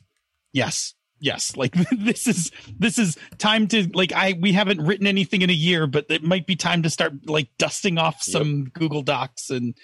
yes 0.53 0.93
yes 1.19 1.55
like 1.57 1.73
this 1.91 2.27
is 2.27 2.51
this 2.79 2.97
is 2.97 3.17
time 3.37 3.67
to 3.67 3.87
like 3.93 4.13
i 4.13 4.33
we 4.39 4.53
haven't 4.53 4.81
written 4.81 5.05
anything 5.05 5.41
in 5.41 5.49
a 5.49 5.53
year 5.53 5.85
but 5.87 6.05
it 6.09 6.23
might 6.23 6.47
be 6.47 6.55
time 6.55 6.81
to 6.83 6.89
start 6.89 7.13
like 7.27 7.49
dusting 7.57 7.97
off 7.97 8.23
some 8.23 8.65
google 8.73 9.01
docs 9.01 9.49
and 9.49 9.75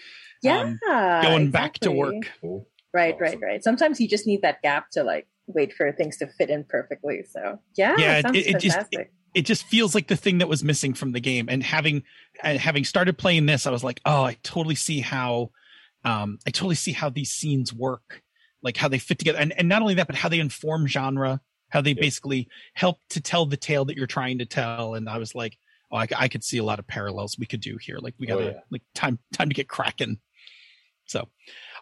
Yeah. 0.41 0.61
um, 0.61 1.21
going 1.21 1.51
back 1.51 1.73
to 1.79 1.91
exactly. 1.91 1.99
work 1.99 2.63
Right, 2.93 3.13
Awesome. 3.15 3.21
right, 3.23 3.39
right. 3.41 3.63
Sometimes 3.63 3.99
you 3.99 4.07
just 4.07 4.25
need 4.25 4.41
that 4.43 4.61
gap 4.61 4.89
to 4.91 5.03
like 5.03 5.27
wait 5.47 5.73
for 5.73 5.91
things 5.91 6.17
to 6.17 6.27
fit 6.27 6.49
in 6.49 6.63
perfectly. 6.63 7.23
So 7.29 7.59
yeah, 7.77 7.95
Yeah, 7.97 8.15
it 8.15 8.19
it- 8.19 8.21
sounds 8.23 8.37
it 8.37 8.59
just- 8.59 8.75
fantastic. 8.77 9.11
it 9.33 9.45
just 9.45 9.65
feels 9.65 9.93
like 9.93 10.07
the 10.07 10.15
thing 10.15 10.37
that 10.39 10.47
was 10.47 10.63
missing 10.63 10.93
from 10.93 11.11
the 11.11 11.19
game 11.19 11.47
and 11.49 11.61
having 11.61 12.03
and 12.43 12.57
having 12.59 12.83
started 12.85 13.17
playing 13.17 13.45
this 13.45 13.67
i 13.67 13.69
was 13.69 13.83
like 13.83 13.99
oh 14.05 14.23
i 14.23 14.37
totally 14.43 14.75
see 14.75 15.01
how 15.01 15.49
um 16.05 16.37
i 16.47 16.49
totally 16.51 16.75
see 16.75 16.91
how 16.93 17.09
these 17.09 17.31
scenes 17.31 17.73
work 17.73 18.21
like 18.63 18.77
how 18.77 18.87
they 18.87 18.97
fit 18.97 19.19
together 19.19 19.37
and, 19.39 19.51
and 19.57 19.67
not 19.69 19.81
only 19.81 19.93
that 19.95 20.07
but 20.07 20.15
how 20.15 20.29
they 20.29 20.39
inform 20.39 20.87
genre 20.87 21.41
how 21.69 21.81
they 21.81 21.91
Yeah. 21.91 22.01
basically 22.01 22.47
help 22.75 22.97
to 23.09 23.19
tell 23.21 23.45
the 23.45 23.57
tale 23.57 23.83
that 23.85 23.97
you're 23.97 24.07
trying 24.07 24.37
to 24.39 24.45
tell 24.45 24.95
and 24.95 25.09
i 25.09 25.17
was 25.17 25.35
like 25.35 25.57
oh 25.91 25.97
i, 25.97 26.07
I 26.17 26.27
could 26.29 26.43
see 26.43 26.57
a 26.57 26.63
lot 26.63 26.79
of 26.79 26.87
parallels 26.87 27.37
we 27.37 27.45
could 27.45 27.61
do 27.61 27.77
here 27.79 27.97
like 27.99 28.15
we 28.17 28.27
Oh, 28.31 28.37
gotta 28.37 28.51
yeah. 28.51 28.59
like 28.71 28.83
time 28.93 29.19
time 29.33 29.49
to 29.49 29.55
get 29.55 29.67
cracking 29.67 30.17
so 31.05 31.27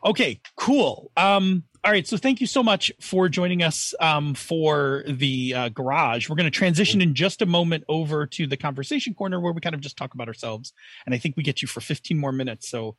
okay 0.05 0.39
cool 0.57 1.11
um 1.17 1.63
all 1.85 1.91
right 1.91 2.07
so 2.07 2.17
thank 2.17 2.39
you 2.41 2.47
so 2.47 2.61
much 2.63 2.91
for 2.99 3.29
joining 3.29 3.63
us 3.63 3.93
um 3.99 4.33
for 4.33 5.03
the 5.07 5.53
uh, 5.53 5.69
garage 5.69 6.29
we're 6.29 6.35
going 6.35 6.49
to 6.49 6.51
transition 6.51 7.01
in 7.01 7.13
just 7.13 7.41
a 7.41 7.45
moment 7.45 7.83
over 7.89 8.25
to 8.25 8.45
the 8.47 8.57
conversation 8.57 9.13
corner 9.13 9.39
where 9.39 9.53
we 9.53 9.61
kind 9.61 9.75
of 9.75 9.81
just 9.81 9.97
talk 9.97 10.13
about 10.13 10.27
ourselves 10.27 10.73
and 11.05 11.13
i 11.15 11.17
think 11.17 11.35
we 11.37 11.43
get 11.43 11.61
you 11.61 11.67
for 11.67 11.81
15 11.81 12.17
more 12.17 12.31
minutes 12.31 12.69
so 12.69 12.95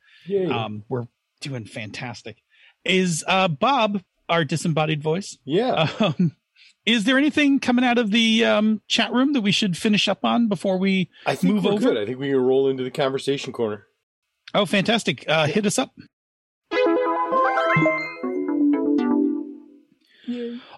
um 0.51 0.83
we're 0.89 1.05
doing 1.41 1.65
fantastic 1.65 2.37
is 2.83 3.23
uh 3.27 3.47
bob 3.47 4.01
our 4.29 4.43
disembodied 4.43 5.01
voice 5.03 5.37
yeah. 5.45 5.87
um 5.99 6.35
is 6.85 7.03
there 7.05 7.17
anything 7.17 7.59
coming 7.59 7.83
out 7.83 7.97
of 7.97 8.11
the 8.11 8.45
um 8.45 8.81
chat 8.87 9.11
room 9.11 9.33
that 9.33 9.41
we 9.41 9.51
should 9.51 9.75
finish 9.77 10.07
up 10.07 10.23
on 10.23 10.47
before 10.47 10.77
we 10.77 11.09
I 11.25 11.35
think 11.35 11.55
move 11.55 11.65
we're 11.65 11.71
over? 11.73 11.89
good. 11.89 11.97
I 11.97 12.05
think 12.05 12.19
we 12.19 12.29
can 12.29 12.37
roll 12.39 12.69
into 12.69 12.83
the 12.83 12.91
conversation 12.91 13.51
corner. 13.53 13.87
oh 14.53 14.65
fantastic 14.65 15.25
uh 15.27 15.47
hit 15.47 15.65
us 15.65 15.77
up 15.79 15.93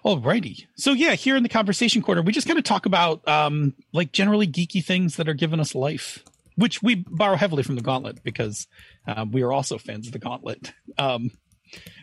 Alrighty. 0.04 0.66
So 0.76 0.92
yeah, 0.92 1.14
here 1.14 1.36
in 1.36 1.42
the 1.42 1.48
conversation 1.48 2.02
corner, 2.02 2.22
we 2.22 2.32
just 2.32 2.46
kind 2.46 2.58
of 2.58 2.64
talk 2.64 2.86
about 2.86 3.26
um 3.28 3.74
like 3.92 4.12
generally 4.12 4.46
geeky 4.46 4.84
things 4.84 5.16
that 5.16 5.28
are 5.28 5.34
giving 5.34 5.60
us 5.60 5.74
life, 5.74 6.22
which 6.56 6.82
we 6.82 6.94
borrow 6.96 7.36
heavily 7.36 7.62
from 7.62 7.74
the 7.76 7.82
Gauntlet 7.82 8.22
because 8.22 8.66
um, 9.06 9.32
we 9.32 9.42
are 9.42 9.52
also 9.52 9.78
fans 9.78 10.06
of 10.06 10.12
the 10.12 10.18
Gauntlet. 10.18 10.72
Um, 10.98 11.30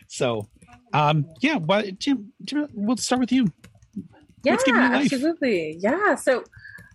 so 0.08 0.48
um 0.92 1.26
yeah, 1.40 1.56
why, 1.56 1.90
Jim, 1.90 2.32
Jim, 2.44 2.68
we'll 2.74 2.96
start 2.96 3.20
with 3.20 3.32
you. 3.32 3.52
Yeah, 4.42 4.52
What's 4.52 4.64
giving 4.64 4.82
you 4.82 4.90
life? 4.90 5.12
absolutely. 5.12 5.76
Yeah. 5.80 6.14
So, 6.14 6.44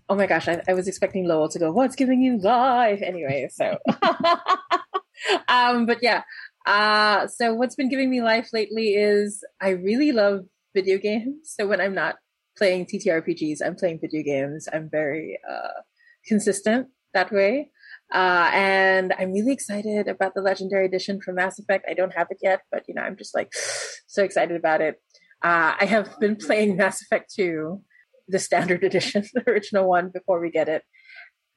oh 0.10 0.16
my 0.16 0.26
gosh, 0.26 0.48
I, 0.48 0.62
I 0.70 0.74
was 0.74 0.88
expecting 0.88 1.28
Lowell 1.28 1.50
to 1.50 1.60
go, 1.60 1.72
"What's 1.74 1.96
giving 1.98 2.22
you 2.22 2.38
life?" 2.38 3.02
Anyway, 3.02 3.50
so, 3.52 3.78
um, 5.50 5.86
but 5.86 5.98
yeah. 6.02 6.24
Uh, 6.66 7.28
so 7.28 7.54
what's 7.54 7.76
been 7.76 7.90
giving 7.90 8.10
me 8.10 8.22
life 8.22 8.50
lately 8.54 8.90
is 8.90 9.44
I 9.62 9.70
really 9.70 10.12
love 10.12 10.42
video 10.74 10.98
games. 10.98 11.54
So 11.58 11.68
when 11.68 11.82
I'm 11.82 11.96
not 11.96 12.16
playing 12.58 12.86
TTRPGs, 12.86 13.58
I'm 13.66 13.76
playing 13.76 14.00
video 14.02 14.24
games. 14.24 14.68
I'm 14.72 14.90
very 14.90 15.40
uh, 15.50 15.82
consistent 16.26 16.88
that 17.14 17.32
way. 17.32 17.72
Uh, 18.14 18.50
and 18.54 19.14
I'm 19.18 19.32
really 19.32 19.54
excited 19.54 20.08
about 20.08 20.34
the 20.34 20.42
Legendary 20.42 20.86
Edition 20.86 21.22
for 21.24 21.34
Mass 21.34 21.60
Effect. 21.60 21.86
I 21.90 21.94
don't 21.94 22.14
have 22.14 22.28
it 22.30 22.38
yet, 22.42 22.62
but 22.72 22.84
you 22.88 22.94
know, 22.94 23.02
I'm 23.02 23.16
just 23.18 23.36
like 23.36 23.52
so 24.08 24.24
excited 24.24 24.58
about 24.58 24.82
it. 24.82 24.96
Uh, 25.44 25.74
I 25.80 25.86
have 25.86 26.20
been 26.20 26.36
playing 26.36 26.78
Mass 26.78 27.02
Effect 27.02 27.34
2, 27.36 27.82
the 28.28 28.40
standard 28.40 28.84
edition, 28.90 29.24
the 29.34 29.50
original 29.50 29.88
one, 29.88 30.10
before 30.14 30.40
we 30.40 30.52
get 30.52 30.70
it. 30.70 30.84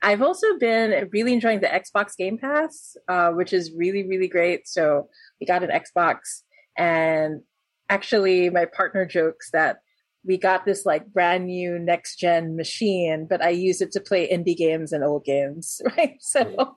I've 0.02 0.22
also 0.22 0.58
been 0.58 1.08
really 1.12 1.32
enjoying 1.32 1.60
the 1.60 1.66
Xbox 1.66 2.16
Game 2.16 2.38
Pass, 2.38 2.96
uh, 3.08 3.30
which 3.30 3.52
is 3.52 3.72
really, 3.74 4.06
really 4.06 4.28
great. 4.28 4.68
So 4.68 5.08
we 5.40 5.46
got 5.46 5.62
an 5.62 5.70
Xbox, 5.70 6.42
and 6.76 7.40
actually, 7.88 8.50
my 8.50 8.66
partner 8.66 9.06
jokes 9.06 9.50
that 9.52 9.78
we 10.26 10.38
got 10.38 10.64
this 10.64 10.84
like 10.86 11.06
brand 11.06 11.46
new 11.46 11.78
next 11.78 12.16
gen 12.16 12.56
machine, 12.56 13.26
but 13.28 13.42
I 13.42 13.50
use 13.50 13.80
it 13.80 13.92
to 13.92 14.00
play 14.00 14.28
indie 14.28 14.56
games 14.56 14.92
and 14.92 15.04
old 15.04 15.24
games, 15.24 15.80
right? 15.96 16.16
So. 16.20 16.76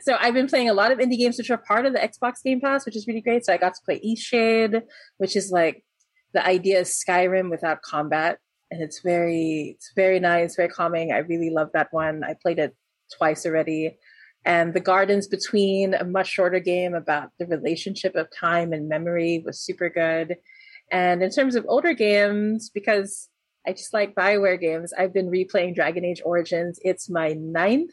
So 0.00 0.16
I've 0.18 0.32
been 0.32 0.46
playing 0.46 0.70
a 0.70 0.72
lot 0.72 0.90
of 0.90 1.00
indie 1.00 1.18
games 1.18 1.36
which 1.36 1.50
are 1.50 1.58
part 1.58 1.84
of 1.84 1.92
the 1.92 1.98
Xbox 1.98 2.42
Game 2.42 2.62
Pass, 2.62 2.86
which 2.86 2.96
is 2.96 3.06
really 3.06 3.20
great. 3.20 3.44
So 3.44 3.52
I 3.52 3.58
got 3.58 3.74
to 3.74 3.80
play 3.84 4.00
Eastshade, 4.00 4.80
which 5.18 5.36
is 5.36 5.50
like 5.50 5.84
the 6.32 6.46
idea 6.46 6.80
is 6.80 7.02
Skyrim 7.06 7.50
without 7.50 7.82
combat, 7.82 8.38
and 8.70 8.82
it's 8.82 9.00
very 9.00 9.76
it's 9.76 9.92
very 9.94 10.20
nice, 10.20 10.56
very 10.56 10.68
calming. 10.68 11.12
I 11.12 11.18
really 11.18 11.50
love 11.50 11.70
that 11.74 11.92
one. 11.92 12.24
I 12.24 12.34
played 12.34 12.58
it 12.58 12.74
twice 13.16 13.46
already. 13.46 13.96
And 14.44 14.74
the 14.74 14.80
gardens 14.80 15.26
between 15.26 15.94
a 15.94 16.04
much 16.04 16.28
shorter 16.28 16.60
game 16.60 16.94
about 16.94 17.30
the 17.38 17.46
relationship 17.46 18.14
of 18.14 18.28
time 18.30 18.72
and 18.72 18.88
memory 18.88 19.42
was 19.44 19.60
super 19.60 19.90
good. 19.90 20.36
And 20.92 21.20
in 21.20 21.30
terms 21.30 21.56
of 21.56 21.66
older 21.68 21.94
games, 21.94 22.70
because 22.70 23.28
I 23.66 23.72
just 23.72 23.92
like 23.92 24.14
Bioware 24.14 24.60
games, 24.60 24.92
I've 24.96 25.12
been 25.12 25.30
replaying 25.30 25.74
Dragon 25.74 26.04
Age 26.04 26.22
Origins. 26.24 26.78
It's 26.84 27.10
my 27.10 27.32
ninth, 27.32 27.90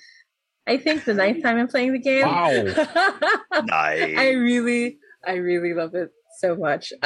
I 0.68 0.78
think, 0.78 1.06
the 1.06 1.16
ninth 1.16 1.42
time 1.42 1.58
I'm 1.58 1.68
playing 1.68 1.94
the 1.94 2.00
game. 2.00 2.28
Wow. 2.28 2.52
nice. 3.64 4.16
I 4.18 4.34
really, 4.38 5.00
I 5.26 5.34
really 5.34 5.74
love 5.74 5.96
it 5.96 6.12
so 6.40 6.56
much. 6.56 6.92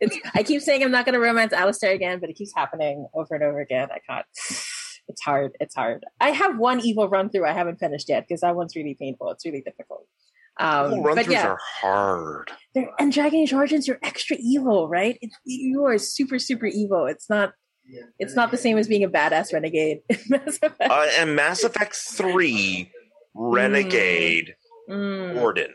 it's 0.00 0.18
I 0.34 0.42
keep 0.42 0.62
saying 0.62 0.82
I'm 0.82 0.90
not 0.90 1.04
going 1.04 1.14
to 1.14 1.20
romance 1.20 1.52
Alistair 1.52 1.92
again, 1.92 2.20
but 2.20 2.30
it 2.30 2.34
keeps 2.34 2.52
happening 2.54 3.06
over 3.14 3.34
and 3.34 3.44
over 3.44 3.60
again. 3.60 3.88
I 3.92 3.98
can't. 4.08 4.26
It's 5.06 5.20
hard. 5.22 5.52
It's 5.60 5.74
hard. 5.74 6.04
I 6.20 6.30
have 6.30 6.58
one 6.58 6.80
evil 6.80 7.08
run 7.08 7.28
through 7.30 7.46
I 7.46 7.52
haven't 7.52 7.78
finished 7.78 8.08
yet 8.08 8.24
because 8.26 8.40
that 8.40 8.56
one's 8.56 8.74
really 8.74 8.96
painful. 8.98 9.30
It's 9.30 9.44
really 9.44 9.60
difficult. 9.60 10.06
Um, 10.58 11.02
run 11.02 11.16
throughs 11.18 11.30
yeah, 11.32 11.48
are 11.48 11.58
hard. 11.80 12.52
and 12.98 13.12
Dragon 13.12 13.40
Age 13.40 13.52
Origins, 13.52 13.88
you're 13.88 13.98
extra 14.02 14.36
evil, 14.40 14.88
right? 14.88 15.18
It's, 15.20 15.36
you 15.44 15.84
are 15.84 15.98
super, 15.98 16.38
super 16.38 16.66
evil. 16.66 17.06
It's 17.06 17.28
not. 17.28 17.52
It's 18.18 18.34
not 18.34 18.50
the 18.50 18.56
same 18.56 18.78
as 18.78 18.88
being 18.88 19.04
a 19.04 19.08
badass 19.10 19.52
renegade. 19.52 19.98
in 20.08 20.16
Mass 20.30 20.58
Effect. 20.62 20.80
Uh, 20.80 21.06
and 21.18 21.36
Mass 21.36 21.64
Effect 21.64 21.94
3, 21.96 22.90
Renegade, 23.34 24.54
Mm. 24.88 25.34
Warden. 25.34 25.74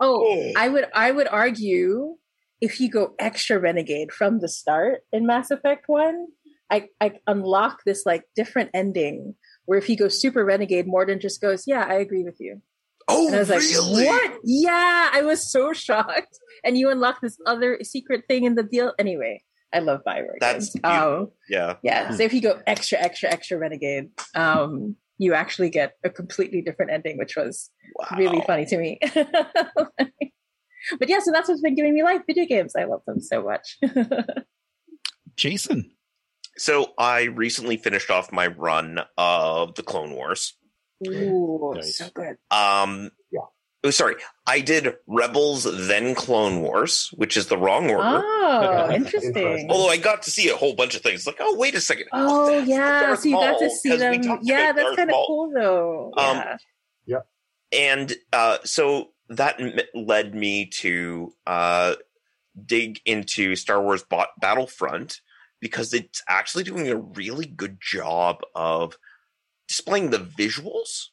Oh, 0.00 0.52
I 0.56 0.68
would 0.68 0.86
I 0.94 1.10
would 1.10 1.28
argue 1.28 2.16
if 2.60 2.80
you 2.80 2.90
go 2.90 3.14
extra 3.18 3.58
renegade 3.58 4.12
from 4.12 4.40
the 4.40 4.48
start 4.48 5.00
in 5.12 5.26
Mass 5.26 5.50
Effect 5.50 5.84
One, 5.88 6.26
I 6.70 6.88
I 7.00 7.12
unlock 7.26 7.80
this 7.84 8.04
like 8.06 8.24
different 8.34 8.70
ending 8.74 9.34
where 9.66 9.78
if 9.78 9.88
you 9.88 9.96
go 9.96 10.08
super 10.08 10.44
renegade, 10.44 10.86
Mordin 10.86 11.20
just 11.20 11.40
goes, 11.40 11.64
"Yeah, 11.66 11.84
I 11.88 11.94
agree 11.94 12.22
with 12.24 12.36
you." 12.40 12.62
Oh, 13.08 13.26
And 13.28 13.36
I 13.36 13.38
was 13.40 13.50
like, 13.50 13.60
really? 13.60 14.06
"What? 14.06 14.38
Yeah!" 14.44 15.10
I 15.12 15.22
was 15.22 15.50
so 15.50 15.72
shocked. 15.86 16.38
And 16.64 16.76
you 16.76 16.90
unlock 16.90 17.20
this 17.20 17.38
other 17.46 17.78
secret 17.82 18.24
thing 18.28 18.44
in 18.44 18.54
the 18.54 18.62
deal. 18.64 18.92
Anyway, 18.98 19.42
I 19.72 19.78
love 19.80 20.00
Bioware. 20.06 20.38
That's 20.40 20.74
um, 20.82 21.30
Yeah. 21.48 21.76
yeah. 21.82 22.10
So 22.10 22.22
if 22.22 22.32
you 22.32 22.40
go 22.40 22.60
extra, 22.66 22.98
extra, 22.98 23.30
extra 23.30 23.58
renegade, 23.58 24.10
um, 24.34 24.96
you 25.18 25.34
actually 25.34 25.70
get 25.70 25.94
a 26.04 26.10
completely 26.10 26.60
different 26.62 26.90
ending, 26.92 27.16
which 27.18 27.36
was 27.36 27.70
Wow. 27.94 28.16
really 28.18 28.42
funny 28.46 28.66
to 28.66 28.76
me. 28.76 28.98
but 29.14 31.08
yeah, 31.08 31.18
so 31.20 31.32
that's 31.32 31.48
what's 31.48 31.60
been 31.62 31.74
giving 31.74 31.94
me 31.94 32.02
life. 32.02 32.22
Video 32.26 32.44
games, 32.46 32.74
I 32.76 32.84
love 32.84 33.00
them 33.06 33.20
so 33.20 33.42
much. 33.42 33.78
Jason. 35.36 35.90
So 36.58 36.92
I 36.98 37.24
recently 37.24 37.76
finished 37.76 38.10
off 38.10 38.32
my 38.32 38.46
run 38.46 39.00
of 39.18 39.74
the 39.74 39.82
Clone 39.82 40.14
Wars. 40.14 40.54
Ooh, 41.06 41.72
Nice. 41.76 41.98
so 41.98 42.08
good. 42.14 42.36
Um, 42.50 43.10
Yeah. 43.30 43.40
Oh, 43.86 43.90
sorry. 43.90 44.16
I 44.46 44.60
did 44.60 44.94
Rebels, 45.06 45.64
then 45.88 46.14
Clone 46.14 46.60
Wars, 46.60 47.10
which 47.14 47.36
is 47.36 47.46
the 47.46 47.56
wrong 47.58 47.90
order. 47.90 48.02
Oh, 48.24 48.90
Interesting. 48.92 49.32
interesting. 49.34 49.70
Although 49.70 49.88
I 49.90 49.96
got 49.96 50.22
to 50.24 50.30
see 50.30 50.48
a 50.48 50.56
whole 50.56 50.74
bunch 50.74 50.94
of 50.94 51.02
things. 51.02 51.26
Like, 51.26 51.36
oh, 51.40 51.56
wait 51.56 51.74
a 51.74 51.80
second. 51.80 52.06
Oh 52.12 52.50
that's 52.56 52.68
yeah, 52.68 53.00
Darth 53.06 53.20
so 53.20 53.28
you 53.28 53.34
got 53.36 53.58
to 53.58 53.64
Maul, 53.66 53.70
see 53.76 53.88
'cause 53.90 54.00
we 54.00 54.18
them. 54.18 54.38
Yeah, 54.42 54.72
that's 54.72 54.84
Darth 54.84 54.96
kind 54.96 55.10
of 55.10 55.16
cool 55.26 55.52
though. 55.54 56.12
Um, 56.16 56.42
yeah. 57.06 57.18
and 57.72 58.12
uh, 58.32 58.58
so 58.64 59.10
that 59.28 59.60
m- 59.60 59.78
led 59.94 60.34
me 60.34 60.66
to 60.66 61.32
uh, 61.46 61.94
dig 62.64 63.00
into 63.04 63.54
Star 63.56 63.82
Wars 63.82 64.02
Bot- 64.02 64.30
Battlefront 64.40 65.20
because 65.60 65.92
it's 65.94 66.22
actually 66.28 66.64
doing 66.64 66.88
a 66.88 66.96
really 66.96 67.46
good 67.46 67.78
job 67.80 68.40
of 68.54 68.96
displaying 69.68 70.10
the 70.10 70.18
visuals 70.18 71.06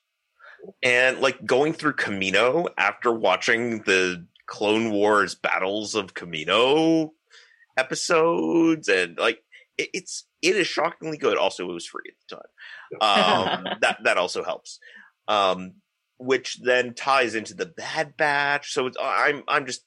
and 0.81 1.19
like 1.19 1.45
going 1.45 1.73
through 1.73 1.93
Kamino 1.93 2.67
after 2.77 3.11
watching 3.11 3.79
the 3.83 4.25
Clone 4.45 4.91
Wars 4.91 5.35
Battles 5.35 5.95
of 5.95 6.13
Kamino 6.13 7.11
episodes 7.77 8.87
and 8.87 9.17
like 9.17 9.39
it, 9.77 9.89
it's 9.93 10.25
it 10.41 10.55
is 10.55 10.67
shockingly 10.67 11.17
good. 11.17 11.37
Also, 11.37 11.69
it 11.69 11.73
was 11.73 11.85
free 11.85 12.03
at 12.07 12.13
the 12.29 12.35
time. 12.35 13.65
Um, 13.65 13.77
that 13.81 13.99
that 14.03 14.17
also 14.17 14.43
helps. 14.43 14.79
Um, 15.27 15.75
which 16.17 16.59
then 16.61 16.93
ties 16.93 17.33
into 17.35 17.53
the 17.53 17.65
Bad 17.65 18.15
Batch. 18.17 18.71
So 18.73 18.87
it's, 18.87 18.97
I'm 19.01 19.43
I'm 19.47 19.65
just 19.65 19.83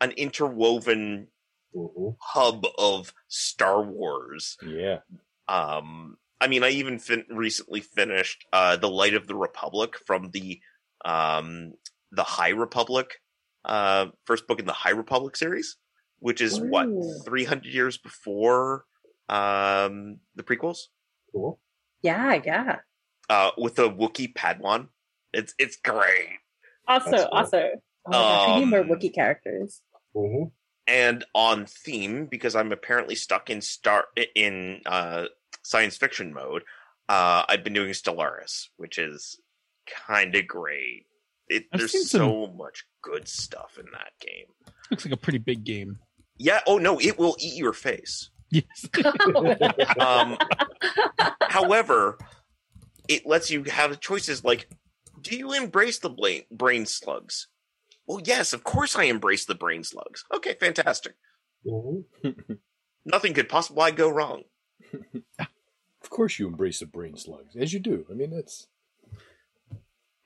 an 0.00 0.12
interwoven 0.12 1.28
Mhm. 1.74 2.16
hub 2.20 2.66
of 2.78 3.14
Star 3.28 3.80
Wars. 3.82 4.56
Yeah. 4.66 4.98
Um, 5.46 6.16
I 6.40 6.48
mean, 6.48 6.64
I 6.64 6.70
even 6.70 6.98
fin- 6.98 7.26
recently 7.28 7.80
finished 7.80 8.46
uh, 8.52 8.76
the 8.76 8.88
Light 8.88 9.14
of 9.14 9.26
the 9.26 9.34
Republic 9.34 9.96
from 10.06 10.30
the 10.30 10.60
um, 11.04 11.72
the 12.12 12.22
High 12.22 12.50
Republic 12.50 13.10
uh, 13.64 14.06
first 14.24 14.46
book 14.46 14.58
in 14.58 14.66
the 14.66 14.72
High 14.72 14.90
Republic 14.90 15.36
series, 15.36 15.76
which 16.18 16.40
is 16.40 16.60
what 16.60 16.88
300 17.24 17.66
years 17.66 17.98
before 17.98 18.84
um, 19.28 20.18
the 20.34 20.42
prequels 20.42 20.78
Cool. 21.32 21.60
Yeah, 22.02 22.40
yeah. 22.44 22.76
uh, 23.28 23.50
with 23.56 23.78
a 23.78 23.88
Wookiee 23.88 24.34
Padawan. 24.34 24.88
It's 25.32 25.54
it's 25.58 25.76
great. 25.76 26.38
Also, 26.88 27.10
That's 27.10 27.22
cool. 27.24 27.38
also. 27.38 27.70
Oh 28.06 28.10
my 28.10 28.18
gosh, 28.18 28.48
we 28.48 28.60
need 28.60 28.70
more 28.70 28.80
Um, 28.80 28.88
Wookiee 28.88 29.14
characters. 29.14 29.82
hmm 30.14 30.44
and 30.86 31.24
on 31.34 31.66
theme 31.66 32.26
because 32.26 32.56
I'm 32.56 32.72
apparently 32.72 33.14
stuck 33.14 33.48
in 33.48 33.60
star 33.60 34.06
in 34.34 34.80
uh, 34.86 35.26
science 35.70 35.96
fiction 35.96 36.32
mode. 36.34 36.62
Uh, 37.08 37.44
I've 37.48 37.62
been 37.64 37.72
doing 37.72 37.90
Stellaris, 37.90 38.68
which 38.76 38.98
is 38.98 39.38
kind 40.06 40.34
of 40.34 40.46
great. 40.46 41.06
It, 41.48 41.66
there's 41.72 41.92
seen 41.92 42.04
some- 42.04 42.20
so 42.20 42.46
much 42.56 42.84
good 43.02 43.26
stuff 43.28 43.78
in 43.78 43.86
that 43.92 44.12
game. 44.20 44.46
Looks 44.90 45.04
like 45.04 45.14
a 45.14 45.16
pretty 45.16 45.38
big 45.38 45.64
game. 45.64 45.98
Yeah. 46.36 46.60
Oh 46.66 46.78
no, 46.78 46.98
it 47.00 47.18
will 47.18 47.36
eat 47.38 47.54
your 47.54 47.72
face. 47.72 48.30
Yes. 48.50 48.88
Um, 50.00 50.36
however, 51.42 52.18
it 53.08 53.26
lets 53.26 53.50
you 53.50 53.64
have 53.64 54.00
choices 54.00 54.42
like, 54.44 54.68
do 55.20 55.36
you 55.36 55.52
embrace 55.52 55.98
the 55.98 56.10
brain 56.10 56.42
brain 56.50 56.86
slugs? 56.86 57.48
Well, 58.06 58.20
yes, 58.24 58.52
of 58.52 58.64
course 58.64 58.96
I 58.96 59.04
embrace 59.04 59.44
the 59.44 59.54
brain 59.54 59.84
slugs. 59.84 60.24
Okay, 60.34 60.54
fantastic. 60.58 61.14
hmm 61.64 62.00
Nothing 63.04 63.34
could 63.34 63.48
possibly 63.48 63.92
go 63.92 64.08
wrong. 64.08 64.42
Of 66.10 66.16
course 66.16 66.38
you 66.40 66.48
embrace 66.48 66.80
the 66.80 66.86
brain 66.86 67.16
slugs, 67.16 67.54
as 67.54 67.72
you 67.72 67.78
do. 67.78 68.04
I 68.10 68.14
mean, 68.14 68.30
that's 68.30 68.66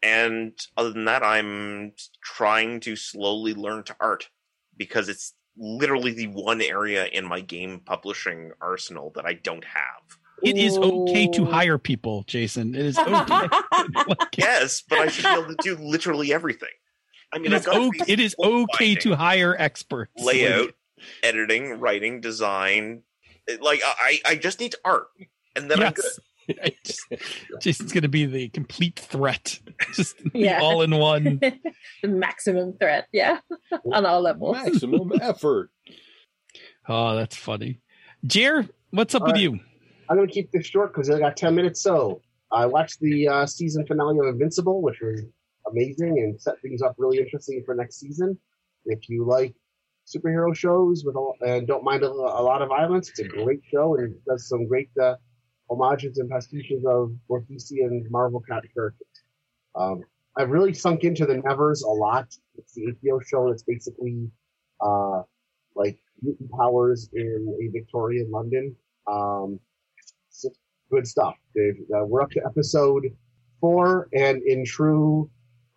and 0.05 0.53
other 0.77 0.93
than 0.93 1.07
that 1.07 1.23
i'm 1.25 1.93
trying 2.23 2.79
to 2.79 2.95
slowly 2.95 3.55
learn 3.55 3.83
to 3.83 3.97
art 4.01 4.29
because 4.77 5.09
it's 5.09 5.33
literally 5.57 6.13
the 6.13 6.27
one 6.27 6.61
area 6.61 7.07
in 7.07 7.25
my 7.25 7.41
game 7.41 7.81
publishing 7.81 8.53
arsenal 8.61 9.11
that 9.15 9.25
i 9.25 9.33
don't 9.33 9.65
have 9.65 10.19
It 10.43 10.59
is 10.59 10.77
okay 10.77 11.27
to 11.29 11.45
hire 11.47 11.79
people, 11.79 12.25
Jason. 12.27 12.75
It 12.75 12.85
is 12.85 12.99
okay. 12.99 13.49
Yes 14.37 14.83
but 14.89 14.99
i 14.99 15.09
should 15.09 15.25
be 15.25 15.31
able 15.31 15.55
to 15.55 15.57
do 15.63 15.77
literally 15.77 16.33
everything 16.35 16.69
i 17.33 17.39
mean 17.39 17.53
it 17.53 17.55
I've 17.55 17.61
is 17.61 17.67
got 17.67 17.77
okay, 17.77 18.13
it 18.13 18.21
is 18.21 18.37
okay 18.39 18.95
to 18.97 19.15
hire 19.17 19.57
experts. 19.59 20.23
layout 20.23 20.75
editing 21.23 21.79
writing 21.81 22.21
design 22.21 23.03
like 23.61 23.81
i 23.85 24.19
i 24.27 24.35
just 24.37 24.61
need 24.61 24.75
art 24.85 25.07
and 25.57 25.71
then 25.71 25.83
i'm 25.83 25.93
good 25.93 26.05
Yes. 26.47 26.77
Just- 26.85 27.07
Jason's 27.63 27.93
going 27.93 28.03
to 28.03 28.09
be 28.11 28.27
the 28.27 28.51
complete 28.51 28.99
threat. 28.99 29.59
Just 29.95 30.17
Yeah. 30.35 30.61
all 30.61 30.83
in 30.83 30.91
one. 30.99 31.41
the 32.03 32.09
maximum 32.09 32.75
threat, 32.79 33.07
yeah, 33.13 33.39
on 33.95 34.05
all 34.05 34.21
levels. 34.21 34.55
maximum 34.63 35.11
effort. 35.23 35.71
Oh, 36.87 37.17
that's 37.17 37.35
funny. 37.35 37.81
Jer, 38.27 38.69
what's 38.91 39.15
up 39.15 39.23
All 39.23 39.29
with 39.29 39.37
right. 39.37 39.43
you? 39.43 39.59
I'm 40.11 40.17
going 40.19 40.29
to 40.29 40.35
keep 40.35 40.51
this 40.53 40.67
short 40.67 40.93
because 40.93 41.09
I 41.09 41.19
got 41.19 41.37
10 41.39 41.55
minutes. 41.55 41.81
So 41.83 42.21
I 42.53 42.67
watched 42.67 43.01
the 43.01 43.27
uh, 43.27 43.47
season 43.47 43.87
finale 43.87 44.19
of 44.19 44.27
Invincible, 44.27 44.83
which 44.83 45.01
was 45.01 45.23
amazing 45.71 46.19
and 46.19 46.39
set 46.39 46.61
things 46.61 46.83
up 46.83 46.95
really 46.99 47.21
interesting 47.21 47.63
for 47.65 47.75
next 47.75 47.99
season. 48.01 48.39
If 48.85 49.09
you 49.09 49.25
like 49.27 49.55
superhero 50.07 50.55
shows 50.55 51.05
with 51.07 51.17
all, 51.17 51.37
and 51.41 51.67
don't 51.67 51.85
mind 51.85 52.03
a, 52.03 52.09
a 52.11 52.43
lot 52.45 52.61
of 52.61 52.69
violence, 52.69 53.09
it's 53.09 53.21
a 53.21 53.25
great 53.25 53.61
show 53.73 53.95
and 53.97 54.13
it 54.13 54.25
does 54.27 54.47
some 54.47 54.67
great 54.69 54.91
uh, 55.03 55.15
homages 55.69 56.19
and 56.19 56.31
pastiches 56.31 56.85
of 56.85 57.13
and 57.31 58.11
Marvel 58.11 58.41
cat 58.41 58.63
characters. 58.75 59.07
Um, 59.75 60.03
I've 60.37 60.51
really 60.51 60.75
sunk 60.75 61.05
into 61.05 61.27
the 61.27 61.37
Nevers 61.37 61.83
a 61.83 61.89
lot. 61.89 62.27
It's 62.57 62.75
the 62.75 62.93
HBO 62.93 63.25
show 63.25 63.49
that's 63.49 63.63
basically 63.63 64.29
uh, 64.81 65.23
like 65.75 65.99
mutant 66.23 66.51
powers 66.51 67.09
in 67.13 67.57
a 67.63 67.73
Victorian 67.73 68.31
London. 68.31 68.75
Um, 69.07 69.61
good 70.91 71.07
stuff. 71.07 71.35
Uh, 71.57 72.05
we're 72.05 72.23
up 72.23 72.31
to 72.31 72.41
episode 72.45 73.05
four, 73.61 74.09
and 74.13 74.43
in 74.43 74.65
true 74.65 75.31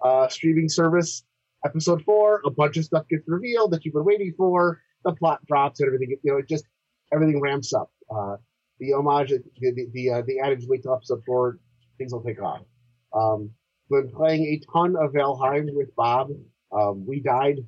uh, 0.04 0.28
streaming 0.28 0.70
service, 0.70 1.24
episode 1.66 2.04
four, 2.04 2.42
a 2.46 2.52
bunch 2.52 2.78
of 2.78 2.86
stuff 2.86 3.08
gets 3.10 3.24
revealed 3.28 3.72
that 3.72 3.86
you've 3.86 3.94
been 3.94 4.06
waiting 4.06 4.34
for. 4.38 4.82
The 5.04 5.14
plot 5.14 5.40
drops 5.48 5.80
and 5.80 5.88
everything. 5.88 6.18
You 6.24 6.32
know, 6.32 6.38
it 6.40 6.48
just 6.48 6.66
everything 7.14 7.40
ramps 7.40 7.74
up. 7.74 7.92
Uh, 8.10 8.38
the 8.80 8.94
homage, 8.94 9.30
the 9.30 9.42
the 9.60 9.88
the, 9.94 10.10
uh, 10.12 10.22
the 10.26 10.40
adage, 10.40 10.66
wait 10.68 10.84
till 10.84 10.94
episode 10.94 11.24
four, 11.26 11.60
things 11.98 12.14
will 12.14 12.24
take 12.24 12.42
off. 12.42 12.62
Um, 13.14 13.52
been 13.90 14.12
playing 14.12 14.44
a 14.46 14.62
ton 14.72 14.96
of 14.98 15.14
Valheim 15.14 15.74
with 15.74 15.96
Bob. 15.96 16.30
Um, 16.72 17.06
we 17.08 17.22
died 17.22 17.60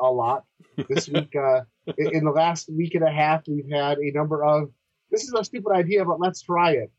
a 0.00 0.10
lot 0.10 0.44
this 0.88 1.08
week. 1.14 1.34
Uh, 1.36 1.60
in, 1.96 2.16
in 2.16 2.24
the 2.24 2.30
last 2.32 2.68
week 2.72 2.94
and 2.94 3.04
a 3.04 3.10
half, 3.10 3.42
we've 3.48 3.70
had 3.70 3.98
a 3.98 4.10
number 4.12 4.44
of. 4.44 4.70
This 5.10 5.22
is 5.22 5.32
a 5.32 5.44
stupid 5.44 5.72
idea, 5.72 6.04
but 6.04 6.20
let's 6.20 6.42
try 6.42 6.72
it. 6.72 6.90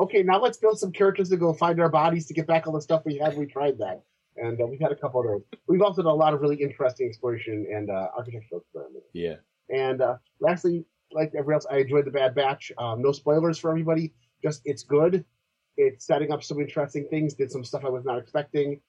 Okay, 0.00 0.22
now 0.22 0.40
let's 0.40 0.56
build 0.58 0.78
some 0.78 0.90
characters 0.90 1.28
to 1.28 1.36
go 1.36 1.52
find 1.52 1.78
our 1.80 1.90
bodies 1.90 2.26
to 2.26 2.34
get 2.34 2.46
back 2.46 2.66
all 2.66 2.72
the 2.72 2.80
stuff 2.80 3.02
we 3.04 3.18
had. 3.18 3.36
We 3.36 3.46
tried 3.46 3.78
that. 3.78 4.02
and 4.36 4.60
uh, 4.60 4.66
we've 4.66 4.80
had 4.80 4.90
a 4.90 4.96
couple 4.96 5.20
of 5.20 5.26
those. 5.26 5.42
We've 5.68 5.82
also 5.82 6.02
done 6.02 6.10
a 6.10 6.14
lot 6.14 6.32
of 6.34 6.40
really 6.40 6.56
interesting 6.56 7.06
exploration 7.08 7.66
and 7.72 7.90
uh, 7.90 8.08
architectural 8.16 8.62
experiments. 8.62 9.06
Yeah. 9.12 9.34
And 9.68 10.00
uh, 10.00 10.16
lastly, 10.40 10.86
like 11.12 11.32
everyone 11.36 11.54
else, 11.54 11.66
I 11.70 11.78
enjoyed 11.78 12.04
the 12.04 12.10
Bad 12.10 12.34
Batch. 12.34 12.72
Um, 12.78 13.02
no 13.02 13.12
spoilers 13.12 13.58
for 13.58 13.70
everybody. 13.70 14.12
Just 14.42 14.62
it's 14.64 14.82
good. 14.82 15.24
It's 15.76 16.06
setting 16.06 16.32
up 16.32 16.42
some 16.42 16.60
interesting 16.60 17.06
things. 17.08 17.34
Did 17.34 17.50
some 17.50 17.64
stuff 17.64 17.84
I 17.84 17.90
was 17.90 18.04
not 18.04 18.18
expecting, 18.18 18.80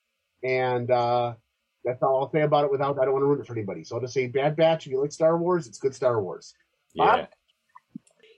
and 0.44 0.89
uh, 0.89 1.34
that's 1.84 2.02
all 2.02 2.22
I'll 2.22 2.31
say 2.31 2.41
about 2.41 2.65
it. 2.65 2.72
Without 2.72 2.99
I 2.99 3.06
don't 3.06 3.14
want 3.14 3.23
to 3.23 3.27
ruin 3.27 3.41
it 3.41 3.48
for 3.48 3.53
anybody. 3.53 3.84
So 3.84 3.95
I'll 3.95 4.02
just 4.02 4.14
say 4.14 4.27
Bad 4.27 4.56
Batch. 4.56 4.85
If 4.85 4.91
you 4.91 5.02
like 5.02 5.11
Star 5.11 5.38
Wars, 5.38 5.68
it's 5.68 5.80
good 5.80 5.95
Star 5.95 6.22
Wars. 6.22 6.53
Yeah. 6.94 7.06
Bob? 7.06 7.27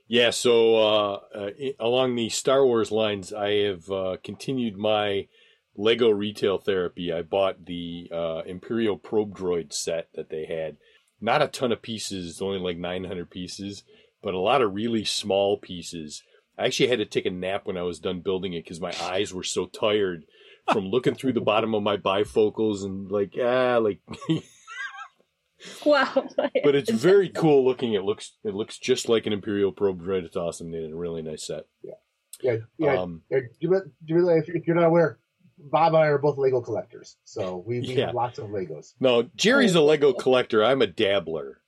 Yeah, 0.10 0.31
so 0.31 0.76
uh, 0.76 1.19
uh, 1.35 1.49
along 1.80 2.15
the 2.15 2.30
Star 2.30 2.65
Wars 2.65 2.91
lines, 2.91 3.31
I 3.31 3.51
have 3.65 3.91
uh, 3.91 4.18
continued 4.23 4.76
my 4.76 5.27
Lego 5.76 6.10
retail 6.10 6.57
therapy. 6.57 7.14
I 7.14 7.22
bought 7.22 7.68
the 7.68 8.10
uh, 8.11 8.41
Imperial 8.47 8.97
Probe 8.97 9.38
Droid 9.38 9.72
set 9.72 10.10
that 10.15 10.31
they 10.31 10.45
had. 10.45 10.77
Not 11.22 11.41
a 11.41 11.48
ton 11.48 11.72
of 11.72 11.82
pieces, 11.82 12.41
only 12.41 12.60
like 12.60 12.78
900 12.78 13.30
pieces, 13.30 13.84
but 14.22 14.34
a 14.34 14.40
lot 14.40 14.62
of 14.62 14.74
really 14.74 15.06
small 15.06 15.58
pieces. 15.58 16.24
I 16.58 16.66
actually 16.66 16.90
had 16.90 17.00
to 17.00 17.06
take 17.06 17.26
a 17.26 17.32
nap 17.32 17.66
when 17.66 17.78
I 17.78 17.84
was 17.84 18.00
done 18.00 18.22
building 18.22 18.54
it 18.54 18.64
because 18.64 18.82
my 18.82 18.94
eyes 19.02 19.34
were 19.34 19.44
so 19.44 19.66
tired 19.66 20.26
from 20.72 20.86
looking 20.90 21.16
through 21.16 21.34
the 21.34 21.41
bottom 21.41 21.74
of 21.74 21.84
my 21.84 21.98
bifocals 21.98 22.84
and 22.84 23.12
like, 23.12 23.34
ah, 23.41 23.78
like 23.78 24.00
Wow. 25.86 26.28
but 26.38 26.76
it's 26.76 26.90
very 26.90 27.30
cool 27.30 27.66
looking. 27.66 27.94
It 27.94 28.04
looks 28.04 28.34
it 28.44 28.54
looks 28.54 28.78
just 28.78 29.10
like 29.10 29.26
an 29.26 29.34
Imperial 29.34 29.72
probe 29.72 30.02
droid. 30.02 30.24
It's 30.24 30.38
awesome. 30.38 30.72
They 30.72 30.80
did 30.80 30.91
a 30.91 30.96
really 30.96 31.22
nice 31.22 31.46
set. 31.46 31.66
Yeah, 32.41 32.58
yeah. 32.78 33.02
Um, 33.02 33.24
yeah 33.30 33.40
do 33.40 33.68
you, 33.68 33.70
do 33.70 33.90
you 34.06 34.16
realize 34.16 34.44
if 34.48 34.66
you're 34.66 34.76
not 34.76 34.86
aware, 34.86 35.20
Bob 35.60 35.94
and 35.94 36.03
I 36.03 36.07
are 36.07 36.18
both 36.18 36.38
Lego 36.38 36.61
collectors, 36.61 37.18
so 37.26 37.64
we, 37.68 37.81
we 37.81 37.88
Yeah. 37.95 38.07
have 38.07 38.15
lots 38.15 38.40
of 38.40 38.48
Legos. 38.48 38.94
no, 38.99 39.23
Jerry's 39.36 39.76
a 39.76 39.81
Lego 39.81 40.14
collector. 40.14 40.64
I'm 40.64 40.81
a 40.81 40.88
dabbler. 40.88 41.60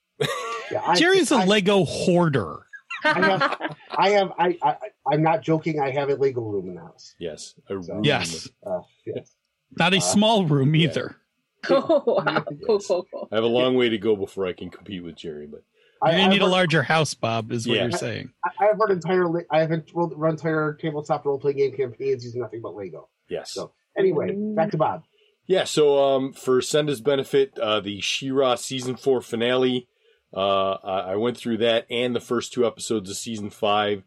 Yeah, 0.70 0.82
I, 0.86 0.94
Jerry's 0.96 1.30
a 1.32 1.36
I, 1.36 1.44
Lego 1.44 1.84
hoarder. 1.84 2.66
I 3.04 3.20
have, 3.20 3.76
I 3.90 4.10
have, 4.10 4.32
I, 4.38 4.58
I, 4.62 4.76
I'm 5.12 5.22
not 5.22 5.42
joking. 5.42 5.80
I 5.80 5.90
have 5.90 6.08
a 6.08 6.14
Lego 6.14 6.40
room 6.40 6.68
in 6.68 6.74
the 6.76 6.80
house. 6.80 7.14
Yes, 7.18 7.54
So- 7.68 7.74
room. 7.74 8.04
Yes. 8.04 8.48
Uh, 8.64 8.80
yes. 9.04 9.34
Not 9.78 9.92
a 9.94 9.98
Uh, 9.98 10.00
small 10.00 10.46
room 10.46 10.74
yeah. 10.74 10.88
either. 10.88 11.16
oh, 11.70 12.02
wow. 12.06 12.44
Cool, 12.66 12.76
Yes. 12.78 12.86
cool, 12.86 13.06
cool. 13.12 13.28
I 13.30 13.34
have 13.34 13.44
a 13.44 13.48
long 13.48 13.74
way 13.76 13.88
to 13.88 13.98
go 13.98 14.16
before 14.16 14.46
I 14.46 14.52
can 14.52 14.70
compete 14.70 15.02
with 15.04 15.16
Jerry, 15.16 15.46
but 15.46 15.62
I, 16.00 16.10
You're 16.12 16.20
gonna 16.20 16.32
need 16.32 16.42
a 16.42 16.46
larger 16.46 16.82
house, 16.82 17.14
Bob, 17.14 17.52
is 17.52 17.66
what 17.68 17.76
Yeah. 17.76 17.82
you're 17.84 17.92
saying. 17.92 18.32
I, 18.44 18.66
I've 18.70 18.78
run 18.78 18.90
entire, 18.90 19.26
I 19.50 19.60
haven't 19.60 19.90
run, 19.94 20.10
run 20.16 20.32
entire 20.32 20.74
tabletop 20.80 21.24
role 21.26 21.38
playing 21.38 21.58
game 21.58 21.76
campaigns 21.76 22.24
using 22.24 22.40
nothing 22.40 22.60
but 22.62 22.74
Lego. 22.74 23.08
yes. 23.28 23.52
So 23.52 23.72
anyway, 23.96 24.34
back 24.54 24.70
to 24.72 24.76
Bob. 24.76 25.02
Yeah, 25.46 25.64
so 25.64 25.98
um, 25.98 26.32
for 26.32 26.60
Senda's 26.60 27.00
benefit, 27.00 27.58
uh, 27.58 27.80
the 27.80 28.00
She-Ra 28.00 28.54
season 28.54 28.96
four 28.96 29.20
finale, 29.20 29.88
uh, 30.34 30.72
I 30.84 31.12
I 31.12 31.16
went 31.16 31.36
through 31.36 31.58
that 31.58 31.86
and 31.90 32.14
the 32.14 32.20
first 32.20 32.52
two 32.52 32.66
episodes 32.66 33.10
of 33.10 33.16
season 33.16 33.50
five, 33.50 34.04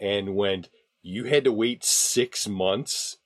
and 0.00 0.34
went. 0.34 0.70
You 1.00 1.24
had 1.24 1.44
to 1.44 1.52
wait 1.52 1.84
six 1.84 2.48
months 2.48 3.18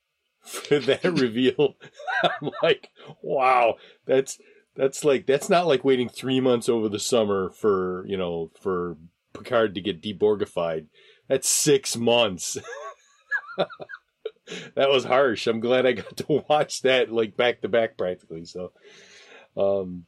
for 0.43 0.79
that 0.79 1.03
reveal. 1.03 1.75
I'm 2.23 2.51
like, 2.61 2.89
wow, 3.21 3.75
that's 4.05 4.39
that's 4.75 5.03
like 5.03 5.25
that's 5.25 5.49
not 5.49 5.67
like 5.67 5.83
waiting 5.83 6.09
three 6.09 6.39
months 6.39 6.69
over 6.69 6.89
the 6.89 6.99
summer 6.99 7.49
for 7.49 8.05
you 8.07 8.17
know 8.17 8.51
for 8.59 8.97
Picard 9.33 9.75
to 9.75 9.81
get 9.81 10.01
deborgified. 10.01 10.87
That's 11.27 11.47
six 11.47 11.95
months. 11.95 12.57
that 14.75 14.89
was 14.89 15.05
harsh. 15.05 15.47
I'm 15.47 15.59
glad 15.59 15.85
I 15.85 15.93
got 15.93 16.17
to 16.17 16.43
watch 16.47 16.81
that 16.81 17.11
like 17.11 17.37
back 17.37 17.61
to 17.61 17.69
back 17.69 17.97
practically. 17.97 18.45
So, 18.45 18.71
um, 19.55 20.05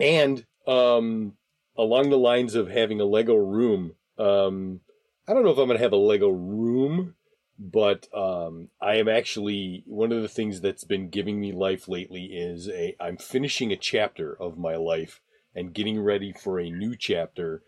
and 0.00 0.44
um, 0.66 1.34
along 1.76 2.10
the 2.10 2.18
lines 2.18 2.54
of 2.54 2.68
having 2.68 3.00
a 3.00 3.04
Lego 3.04 3.34
room, 3.34 3.94
um, 4.18 4.80
I 5.26 5.34
don't 5.34 5.44
know 5.44 5.50
if 5.50 5.58
I'm 5.58 5.68
gonna 5.68 5.78
have 5.78 5.92
a 5.92 5.96
Lego 5.96 6.28
room, 6.28 7.14
but 7.58 8.08
um, 8.14 8.68
I 8.80 8.96
am 8.96 9.08
actually 9.08 9.84
one 9.86 10.12
of 10.12 10.22
the 10.22 10.28
things 10.28 10.60
that's 10.60 10.84
been 10.84 11.10
giving 11.10 11.40
me 11.40 11.52
life 11.52 11.88
lately 11.88 12.24
is 12.24 12.68
a 12.68 12.96
I'm 13.00 13.16
finishing 13.16 13.72
a 13.72 13.76
chapter 13.76 14.34
of 14.34 14.58
my 14.58 14.76
life 14.76 15.20
and 15.54 15.74
getting 15.74 16.00
ready 16.00 16.32
for 16.32 16.58
a 16.58 16.70
new 16.70 16.96
chapter. 16.96 17.62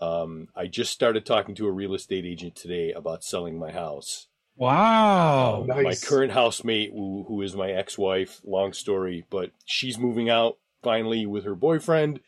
Um, 0.00 0.48
I 0.56 0.66
just 0.66 0.92
started 0.92 1.26
talking 1.26 1.54
to 1.56 1.66
a 1.66 1.72
real 1.72 1.94
estate 1.94 2.24
agent 2.24 2.56
today 2.56 2.92
about 2.92 3.24
selling 3.24 3.58
my 3.58 3.70
house. 3.70 4.28
Wow. 4.60 5.64
Nice. 5.66 5.84
My 5.84 5.94
current 6.06 6.32
housemate, 6.32 6.90
who, 6.92 7.24
who 7.26 7.40
is 7.40 7.56
my 7.56 7.70
ex-wife, 7.70 8.42
long 8.44 8.74
story, 8.74 9.24
but 9.30 9.52
she's 9.64 9.98
moving 9.98 10.28
out 10.28 10.58
finally 10.82 11.24
with 11.24 11.44
her 11.44 11.54
boyfriend, 11.54 12.20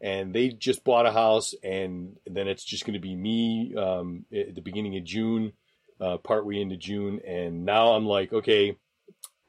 and 0.00 0.32
they 0.32 0.50
just 0.50 0.84
bought 0.84 1.06
a 1.06 1.10
house, 1.10 1.52
and 1.64 2.16
then 2.26 2.46
it's 2.46 2.62
just 2.62 2.86
going 2.86 2.94
to 2.94 3.00
be 3.00 3.16
me 3.16 3.74
um, 3.74 4.24
at 4.32 4.54
the 4.54 4.60
beginning 4.60 4.96
of 4.98 5.04
June, 5.04 5.52
uh, 6.00 6.18
partway 6.18 6.60
into 6.60 6.76
June, 6.76 7.20
and 7.26 7.64
now 7.64 7.88
I'm 7.88 8.06
like, 8.06 8.32
okay, 8.32 8.76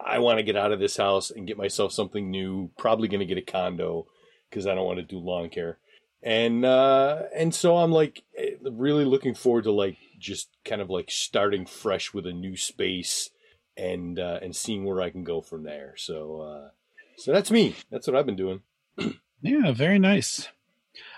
I 0.03 0.17
want 0.17 0.39
to 0.39 0.43
get 0.43 0.55
out 0.55 0.71
of 0.71 0.79
this 0.79 0.97
house 0.97 1.29
and 1.29 1.45
get 1.45 1.59
myself 1.59 1.91
something 1.91 2.31
new. 2.31 2.71
Probably 2.75 3.07
going 3.07 3.19
to 3.19 3.27
get 3.27 3.37
a 3.37 3.43
condo 3.43 4.07
because 4.49 4.65
I 4.65 4.73
don't 4.73 4.87
want 4.87 4.97
to 4.97 5.05
do 5.05 5.19
lawn 5.19 5.49
care, 5.49 5.77
and 6.23 6.65
uh, 6.65 7.21
and 7.35 7.53
so 7.53 7.77
I'm 7.77 7.91
like 7.91 8.23
eh, 8.35 8.55
really 8.63 9.05
looking 9.05 9.35
forward 9.35 9.65
to 9.65 9.71
like 9.71 9.97
just 10.21 10.49
kind 10.63 10.81
of 10.81 10.89
like 10.89 11.11
starting 11.11 11.65
fresh 11.65 12.13
with 12.13 12.25
a 12.25 12.31
new 12.31 12.55
space 12.55 13.29
and 13.75 14.19
uh, 14.19 14.39
and 14.41 14.55
seeing 14.55 14.85
where 14.85 15.01
I 15.01 15.09
can 15.09 15.23
go 15.23 15.41
from 15.41 15.63
there. 15.63 15.95
So 15.97 16.41
uh, 16.41 16.69
so 17.17 17.31
that's 17.33 17.51
me. 17.51 17.75
That's 17.89 18.07
what 18.07 18.15
I've 18.15 18.25
been 18.25 18.35
doing. 18.35 18.61
Yeah, 19.43 19.71
very 19.71 19.97
nice. 19.97 20.49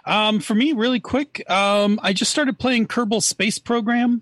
Um, 0.05 0.39
for 0.39 0.55
me, 0.55 0.71
really 0.71 1.01
quick, 1.01 1.43
um, 1.51 1.99
I 2.01 2.13
just 2.13 2.31
started 2.31 2.57
playing 2.57 2.87
Kerbal 2.87 3.21
Space 3.21 3.59
Program. 3.59 4.21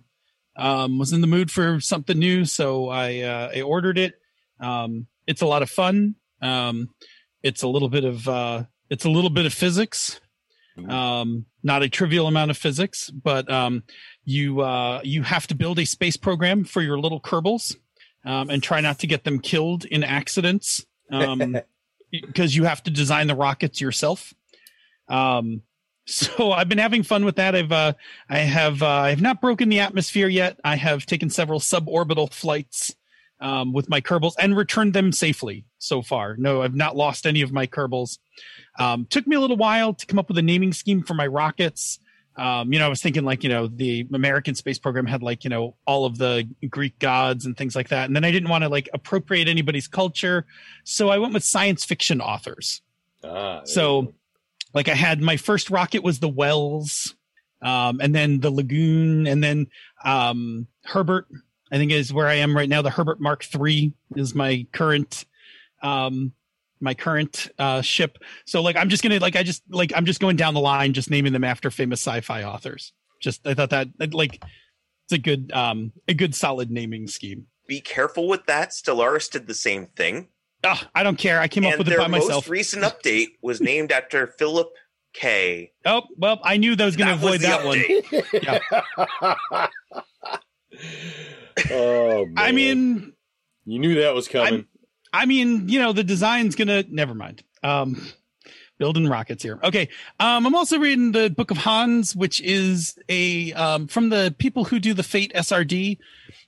Um, 0.56 0.98
was 0.98 1.14
in 1.14 1.22
the 1.22 1.28
mood 1.28 1.52
for 1.52 1.80
something 1.80 2.18
new, 2.18 2.46
so 2.46 2.90
I 2.90 3.20
uh, 3.20 3.52
I 3.56 3.62
ordered 3.62 4.00
it. 4.00 4.16
Um, 4.60 5.06
it's 5.28 5.44
a 5.44 5.46
lot 5.46 5.62
of 5.62 5.70
fun. 5.70 6.16
Um, 6.42 6.90
it's 7.44 7.62
a 7.62 7.68
little 7.68 7.90
bit 7.90 8.04
of 8.04 8.28
uh, 8.28 8.64
it's 8.90 9.06
a 9.06 9.10
little 9.10 9.30
bit 9.30 9.46
of 9.46 9.54
physics. 9.54 10.20
Um, 10.90 11.46
not 11.64 11.84
a 11.84 11.90
trivial 11.90 12.28
amount 12.28 12.50
of 12.50 12.58
physics, 12.58 13.10
but 13.10 13.52
um, 13.52 13.84
you 14.24 14.62
uh, 14.62 15.02
you 15.04 15.24
have 15.24 15.48
to 15.48 15.56
build 15.56 15.80
a 15.80 15.86
space 15.86 16.18
program 16.18 16.64
for 16.64 16.82
your 16.82 17.00
little 17.00 17.20
Kerbals, 17.20 17.76
um, 18.26 18.50
and 18.50 18.62
try 18.62 18.82
not 18.82 19.00
to 19.00 19.08
get 19.08 19.24
them 19.24 19.40
killed 19.40 19.86
in 19.86 20.04
accidents. 20.04 20.86
Um, 21.12 21.58
because 22.12 22.56
you 22.56 22.66
have 22.66 22.84
to 22.84 22.92
design 22.92 23.28
the 23.28 23.36
rockets 23.36 23.80
yourself. 23.80 24.34
Um, 25.08 25.62
so 26.06 26.52
I've 26.52 26.68
been 26.68 26.78
having 26.78 27.04
fun 27.04 27.26
with 27.26 27.36
that. 27.38 27.56
I've 27.56 27.72
uh, 27.72 27.94
I 28.30 28.40
have 28.40 28.82
uh, 28.82 28.88
I 28.88 29.10
have 29.10 29.22
not 29.22 29.42
broken 29.42 29.70
the 29.70 29.80
atmosphere 29.80 30.28
yet. 30.28 30.60
I 30.64 30.76
have 30.76 31.06
taken 31.06 31.30
several 31.30 31.60
suborbital 31.60 32.34
flights 32.34 32.96
um, 33.40 33.72
with 33.74 33.90
my 33.90 34.02
Kerbals 34.02 34.34
and 34.40 34.58
returned 34.58 34.94
them 34.94 35.12
safely 35.12 35.66
so 35.78 36.02
far. 36.02 36.36
No, 36.38 36.62
I've 36.62 36.76
not 36.76 36.96
lost 36.96 37.26
any 37.26 37.42
of 37.42 37.52
my 37.52 37.68
Kerbals. 37.68 38.18
Um, 38.80 39.06
took 39.10 39.28
me 39.28 39.36
a 39.36 39.40
little 39.40 39.58
while 39.58 39.94
to 39.94 40.06
come 40.06 40.20
up 40.20 40.28
with 40.28 40.38
a 40.38 40.44
naming 40.44 40.74
scheme 40.74 41.04
for 41.04 41.14
my 41.14 41.28
rockets. 41.28 42.00
Um, 42.38 42.72
you 42.72 42.80
know, 42.80 42.86
I 42.86 42.90
was 42.90 43.02
thinking 43.02 43.24
like, 43.26 43.44
you 43.44 43.50
know, 43.50 43.68
the 43.68 44.08
American 44.14 44.56
space 44.56 44.80
program 44.80 45.06
had 45.06 45.22
like, 45.22 45.44
you 45.44 45.50
know, 45.50 45.76
all 45.86 46.06
of 46.06 46.18
the 46.18 46.48
Greek 46.70 46.98
gods 47.00 47.46
and 47.46 47.58
things 47.58 47.76
like 47.76 47.90
that. 47.90 48.06
And 48.06 48.16
then 48.16 48.24
I 48.24 48.32
didn't 48.32 48.50
want 48.50 48.64
to 48.64 48.70
like 48.70 48.88
appropriate 48.94 49.48
anybody's 49.48 49.88
culture. 49.88 50.46
So 50.86 51.10
I 51.10 51.18
went 51.18 51.34
with 51.34 51.44
science 51.44 51.84
fiction 51.86 52.22
authors. 52.22 52.82
Ah, 53.24 53.62
So- 53.66 54.14
Like 54.74 54.88
I 54.88 54.94
had 54.96 55.22
my 55.22 55.36
first 55.36 55.70
rocket 55.70 56.02
was 56.02 56.20
the 56.20 56.30
Wells, 56.30 57.14
um, 57.62 58.00
and 58.00 58.16
then 58.16 58.40
the 58.40 58.50
Le 58.50 58.64
Guin, 58.64 59.28
and 59.28 59.44
then 59.44 59.68
um, 60.06 60.68
Herbert. 60.86 61.28
I 61.74 61.78
think 61.78 61.92
is 61.92 62.12
where 62.14 62.28
I 62.28 62.36
am 62.36 62.56
right 62.56 62.68
now. 62.70 62.82
The 62.82 62.90
Herbert 62.90 63.20
Mark 63.22 63.46
III 63.54 63.94
is 64.16 64.34
my 64.36 64.66
current, 64.74 65.26
um, 65.84 66.32
my 66.82 66.94
current 66.94 67.50
uh, 67.60 67.82
ship. 67.82 68.18
So 68.46 68.62
like 68.62 68.76
I'm 68.76 68.90
just 68.90 69.04
gonna 69.04 69.20
like 69.20 69.36
I 69.36 69.44
just 69.44 69.64
like 69.70 69.92
I'm 69.96 70.06
just 70.06 70.20
going 70.20 70.36
down 70.36 70.54
the 70.54 70.60
line, 70.62 70.94
just 70.94 71.10
naming 71.10 71.34
them 71.34 71.44
after 71.44 71.72
famous 71.72 72.02
sci-fi 72.02 72.44
authors. 72.44 72.94
Just 73.22 73.46
I 73.48 73.54
thought 73.54 73.70
that 73.70 73.88
like 74.14 74.44
it's 75.06 75.14
a 75.14 75.18
good 75.18 75.52
um 75.54 75.92
a 76.08 76.14
good 76.14 76.36
solid 76.36 76.72
naming 76.72 77.08
scheme. 77.08 77.48
Be 77.68 77.82
careful 77.82 78.28
with 78.28 78.46
that. 78.48 78.72
Stellaris 78.72 79.30
did 79.32 79.48
the 79.48 79.54
same 79.54 79.88
thing. 79.96 80.28
Ah, 80.64 80.90
I 80.94 81.04
don't 81.04 81.18
care. 81.18 81.40
I 81.40 81.48
came 81.48 81.64
up 81.66 81.72
and 81.74 81.80
with 81.80 81.88
it 81.88 81.92
their 81.92 82.00
by 82.00 82.08
myself. 82.08 82.46
most 82.46 82.50
recent 82.50 82.84
update 82.84 83.30
was 83.42 83.62
named 83.62 83.92
after 83.92 84.28
Philip 84.28 84.70
K. 85.14 85.72
oh 85.86 86.04
well, 86.18 86.40
I 86.44 86.58
knew 86.58 86.76
that 86.76 86.86
was 86.86 86.96
going 86.96 87.10
to 87.10 87.16
That 87.16 87.24
was 87.24 87.36
avoid 87.36 87.42
the 87.42 87.48
that 87.48 87.66
one. 87.66 87.78
update. 89.62 89.70
oh, 91.72 92.26
man. 92.26 92.34
I 92.38 92.52
mean, 92.52 93.14
you 93.66 93.80
knew 93.80 93.96
that 94.02 94.14
was 94.14 94.28
coming. 94.28 94.66
I 95.14 95.26
mean, 95.26 95.70
you 95.70 95.80
know, 95.80 95.94
the 95.94 96.04
design's 96.04 96.56
gonna 96.56 96.84
never 96.90 97.14
mind. 97.14 97.44
Um 97.64 98.02
building 98.78 99.08
rockets 99.08 99.44
here. 99.44 99.60
Okay. 99.64 99.90
Um 100.20 100.46
I'm 100.46 100.56
also 100.56 100.80
reading 100.80 101.12
the 101.12 101.30
Book 101.30 101.52
of 101.52 101.58
Hanz, 101.58 102.16
which 102.16 102.42
is 102.42 102.98
a 103.10 103.54
um 103.54 103.88
from 103.88 104.10
the 104.10 104.34
people 104.38 104.66
who 104.66 104.80
do 104.80 104.94
the 104.94 105.04
Fate 105.04 105.32
SRD, 105.36 105.98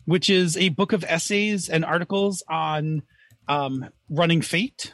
which 0.05 0.29
is 0.29 0.57
a 0.57 0.69
book 0.69 0.93
of 0.93 1.03
essays 1.07 1.69
and 1.69 1.85
articles 1.85 2.43
on 2.49 3.03
um, 3.47 3.89
running 4.09 4.41
Fate. 4.41 4.93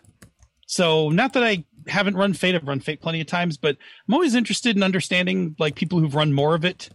So 0.66 1.10
not 1.10 1.34
that 1.34 1.44
I 1.44 1.66
haven't 1.88 2.16
run 2.18 2.34
Fate, 2.34 2.56
I've 2.56 2.68
run 2.68 2.80
Fate 2.80 3.02
plenty 3.02 3.22
of 3.22 3.28
times, 3.28 3.58
but 3.58 3.78
I'm 4.08 4.14
always 4.14 4.36
interested 4.36 4.76
in 4.76 4.84
understanding 4.84 5.56
like 5.60 5.76
people 5.76 6.00
who've 6.00 6.16
run 6.16 6.34
more 6.34 6.56
of 6.56 6.66
it. 6.66 6.90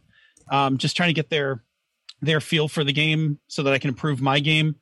Um, 0.51 0.79
just 0.79 0.97
trying 0.97 1.09
to 1.09 1.15
get 1.15 1.31
their 1.31 1.63
their 2.21 2.41
feel 2.41 2.69
for 2.69 2.85
the 2.85 2.93
game 2.93 3.39
so 3.49 3.63
that 3.63 3.75
I 3.75 3.79
can 3.79 3.89
improve 3.89 4.21
my 4.21 4.41
game. 4.41 4.77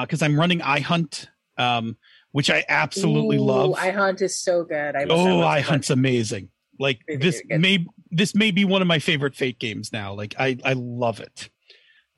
Because 0.00 0.22
I'm 0.22 0.38
running 0.38 0.60
iHunt, 0.60 1.28
um, 1.58 1.96
which 2.32 2.50
I 2.50 2.64
absolutely 2.68 3.36
Ooh, 3.36 3.44
love. 3.44 3.72
iHunt 3.76 4.22
is 4.22 4.36
so 4.38 4.64
good. 4.64 4.96
I 4.96 5.04
wish 5.04 5.12
I 5.12 5.14
oh, 5.14 5.36
was 5.38 5.62
iHunt's 5.62 5.90
amazing. 5.90 6.48
Like 6.78 7.00
Really, 7.06 7.20
this 7.20 7.42
may 7.48 7.86
this 8.10 8.34
may 8.34 8.50
be 8.50 8.64
one 8.64 8.82
of 8.82 8.88
my 8.88 8.98
favorite 8.98 9.34
Fate 9.34 9.58
games 9.58 9.92
now. 9.92 10.14
Like 10.14 10.34
I 10.38 10.58
I 10.64 10.72
love 10.74 11.20
it. 11.20 11.50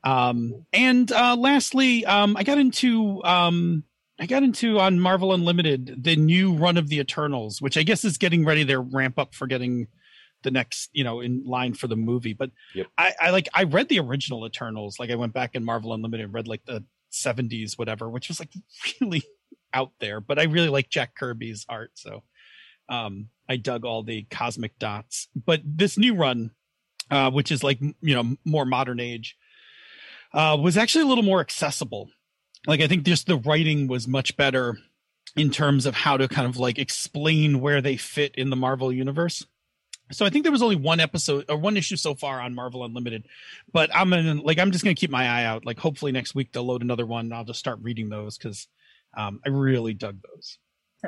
Um, 0.04 0.66
and 0.72 1.10
uh, 1.10 1.34
lastly, 1.36 2.04
um, 2.04 2.36
I 2.36 2.42
got 2.42 2.58
into 2.58 3.22
um, 3.24 3.84
I 4.18 4.26
got 4.26 4.42
into 4.42 4.78
on 4.78 5.00
Marvel 5.00 5.32
Unlimited 5.32 6.02
the 6.04 6.16
new 6.16 6.54
run 6.54 6.76
of 6.76 6.88
the 6.88 7.00
Eternals, 7.00 7.60
which 7.60 7.76
I 7.76 7.82
guess 7.82 8.04
is 8.04 8.18
getting 8.18 8.44
ready 8.44 8.64
to 8.66 8.78
ramp 8.78 9.18
up 9.18 9.34
for 9.34 9.46
getting 9.46 9.88
the 10.42 10.50
next 10.50 10.90
you 10.92 11.02
know 11.04 11.20
in 11.20 11.42
line 11.44 11.74
for 11.74 11.88
the 11.88 11.96
movie. 11.96 12.34
But 12.34 12.50
Yep. 12.74 12.86
I, 12.98 13.14
I 13.20 13.30
like 13.30 13.48
I 13.54 13.64
read 13.64 13.88
the 13.88 13.98
original 14.00 14.46
Eternals. 14.46 14.98
Like 14.98 15.10
I 15.10 15.16
went 15.16 15.32
back 15.32 15.54
in 15.54 15.64
Marvel 15.64 15.92
Unlimited 15.94 16.24
and 16.24 16.34
read 16.34 16.46
like 16.46 16.64
the 16.66 16.84
70s 17.14 17.78
whatever, 17.78 18.08
which 18.08 18.28
was 18.28 18.40
like 18.40 18.52
really 19.00 19.22
out 19.72 19.92
there. 20.00 20.20
But 20.20 20.38
I 20.38 20.44
really 20.44 20.68
like 20.68 20.90
Jack 20.90 21.14
Kirby's 21.14 21.66
art, 21.68 21.92
so 21.94 22.22
um, 22.88 23.28
I 23.48 23.56
dug 23.56 23.84
all 23.84 24.02
the 24.02 24.24
cosmic 24.30 24.78
dots. 24.78 25.28
But 25.34 25.60
this 25.64 25.98
new 25.98 26.14
run, 26.14 26.52
uh, 27.10 27.30
which 27.30 27.50
is 27.50 27.62
like 27.62 27.80
you 27.80 28.14
know 28.14 28.36
more 28.44 28.64
modern 28.64 29.00
age, 29.00 29.36
uh, 30.32 30.56
was 30.60 30.76
actually 30.76 31.04
a 31.04 31.08
little 31.08 31.24
more 31.24 31.40
accessible. 31.40 32.10
Like 32.66 32.80
I 32.80 32.86
think 32.86 33.04
just 33.04 33.26
the 33.26 33.36
writing 33.36 33.88
was 33.88 34.08
much 34.08 34.36
better 34.36 34.78
in 35.36 35.50
terms 35.50 35.86
of 35.86 35.94
how 35.94 36.16
to 36.16 36.28
kind 36.28 36.48
of 36.48 36.56
like 36.56 36.78
explain 36.78 37.60
where 37.60 37.80
they 37.80 37.96
fit 37.96 38.34
in 38.36 38.50
the 38.50 38.56
Marvel 38.56 38.92
universe. 38.92 39.46
So 40.12 40.26
I 40.26 40.30
think 40.30 40.44
there 40.44 40.52
was 40.52 40.62
only 40.62 40.76
one 40.76 41.00
episode 41.00 41.46
or 41.48 41.56
one 41.56 41.76
issue 41.76 41.96
so 41.96 42.14
far 42.14 42.40
on 42.40 42.54
Marvel 42.54 42.84
Unlimited, 42.84 43.24
but 43.72 43.94
I'm 43.94 44.10
gonna 44.10 44.34
like 44.42 44.58
I'm 44.58 44.70
just 44.70 44.84
gonna 44.84 44.94
keep 44.94 45.10
my 45.10 45.26
eye 45.26 45.44
out. 45.44 45.64
Like 45.64 45.78
hopefully 45.78 46.12
next 46.12 46.34
week 46.34 46.52
they'll 46.52 46.64
load 46.64 46.82
another 46.82 47.06
one. 47.06 47.26
And 47.26 47.34
I'll 47.34 47.44
just 47.44 47.58
start 47.58 47.78
reading 47.82 48.10
those 48.10 48.36
because 48.36 48.68
um, 49.16 49.40
I 49.44 49.48
really 49.48 49.94
dug 49.94 50.18
those. 50.22 50.58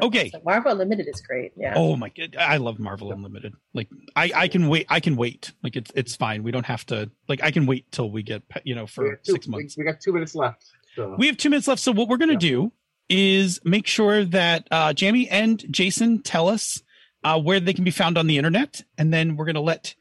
Okay. 0.03 0.31
So 0.31 0.41
Marvel 0.45 0.73
Unlimited 0.73 1.09
is 1.09 1.21
great. 1.21 1.53
Yeah. 1.57 1.75
Oh 1.77 1.97
my 1.97 2.11
god, 2.11 2.37
I 2.39 2.57
love 2.59 2.79
Marvel 2.79 3.13
Unlimited. 3.13 3.55
Like 3.75 3.89
I, 4.15 4.31
I 4.35 4.49
can 4.49 4.69
wait. 4.69 4.87
I 4.89 5.01
can 5.01 5.17
wait. 5.17 5.53
Like 5.63 5.77
it's 5.77 5.91
it's 5.95 6.17
fine. 6.17 6.43
We 6.43 6.51
don't 6.51 6.67
have 6.67 6.85
to. 6.87 7.11
Like 7.29 7.43
I 7.43 7.51
can 7.51 7.67
wait 7.67 7.91
till 7.93 8.11
we 8.11 8.23
get 8.23 8.43
you 8.65 8.75
know 8.75 8.87
for 8.87 9.17
two, 9.17 9.33
six 9.33 9.47
we- 9.47 9.53
months. 9.53 9.77
We, 9.77 9.85
got 9.85 10.01
two 10.01 10.13
minutes 10.13 10.35
left. 10.35 10.67
So. 10.95 11.15
We 11.19 11.27
have 11.27 11.37
two 11.37 11.51
minutes 11.51 11.69
left. 11.69 11.81
So 11.83 11.93
what 11.93 12.09
we're 12.09 12.17
gonna 12.17 12.33
Yeah. 12.35 12.39
do 12.39 12.73
is 13.09 13.61
make 13.65 13.87
sure 13.87 14.25
that 14.25 14.67
uh, 14.71 14.93
Jamie 14.93 15.29
and 15.29 15.65
Jason 15.71 16.23
tell 16.23 16.49
us 16.49 16.83
uh, 17.27 17.41
where 17.41 17.59
they 17.61 17.73
can 17.73 17.85
be 17.85 17.91
found 17.91 18.17
on 18.17 18.27
the 18.27 18.37
internet, 18.39 18.83
and 18.97 19.13
then 19.13 19.37
we're 19.37 19.45
gonna 19.45 19.61
let 19.61 19.95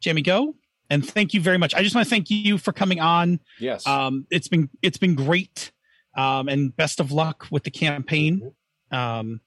Jamie 0.00 0.22
go. 0.22 0.54
And 0.88 1.06
thank 1.08 1.34
you 1.34 1.40
very 1.40 1.58
much. 1.58 1.74
I 1.74 1.82
just 1.82 1.94
want 1.94 2.06
to 2.06 2.10
thank 2.10 2.30
you 2.30 2.58
for 2.58 2.72
coming 2.72 3.00
on. 3.00 3.38
Yes. 3.60 3.86
Um, 3.86 4.26
it's 4.30 4.48
been 4.48 4.70
it's 4.82 4.98
been 4.98 5.14
great, 5.14 5.72
um, 6.16 6.48
and 6.48 6.74
best 6.74 6.98
of 6.98 7.12
luck 7.12 7.46
with 7.50 7.62
the 7.64 7.70
campaign. 7.70 8.52
Um, 8.90 9.40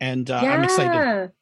and 0.00 0.30
uh, 0.30 0.36
I'm 0.36 0.64
excited. 0.64 1.32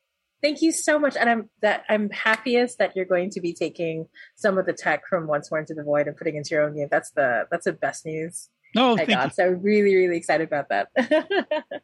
Thank 0.43 0.63
you 0.63 0.73
so 0.73 0.99
much, 0.99 1.17
and 1.17 1.29
I'm 1.29 1.51
that 1.63 1.85
I'm 1.89 2.11
happiest 2.11 2.79
that 2.79 2.95
you're 2.95 3.05
going 3.05 3.31
to 3.31 3.41
be 3.41 3.53
taking 3.53 4.07
some 4.37 4.57
of 4.57 4.67
the 4.67 4.73
tech 4.73 5.07
from 5.09 5.27
Once 5.27 5.51
More 5.51 5.61
into 5.61 5.75
the 5.75 5.83
Void 5.83 6.07
and 6.07 6.17
putting 6.17 6.37
into 6.37 6.55
your 6.55 6.63
own 6.63 6.77
game. 6.77 6.89
That's 6.91 7.11
the 7.11 7.47
that's 7.51 7.65
the 7.65 7.73
best 7.73 8.07
news 8.07 8.49
Oh, 8.77 8.95
I 8.95 8.97
thank 8.99 9.09
you. 9.09 9.15
got. 9.17 9.35
So 9.35 9.47
I'm 9.47 9.63
really 9.63 9.97
really 9.97 10.17
excited 10.17 10.47
about 10.47 10.69
that. 10.69 10.89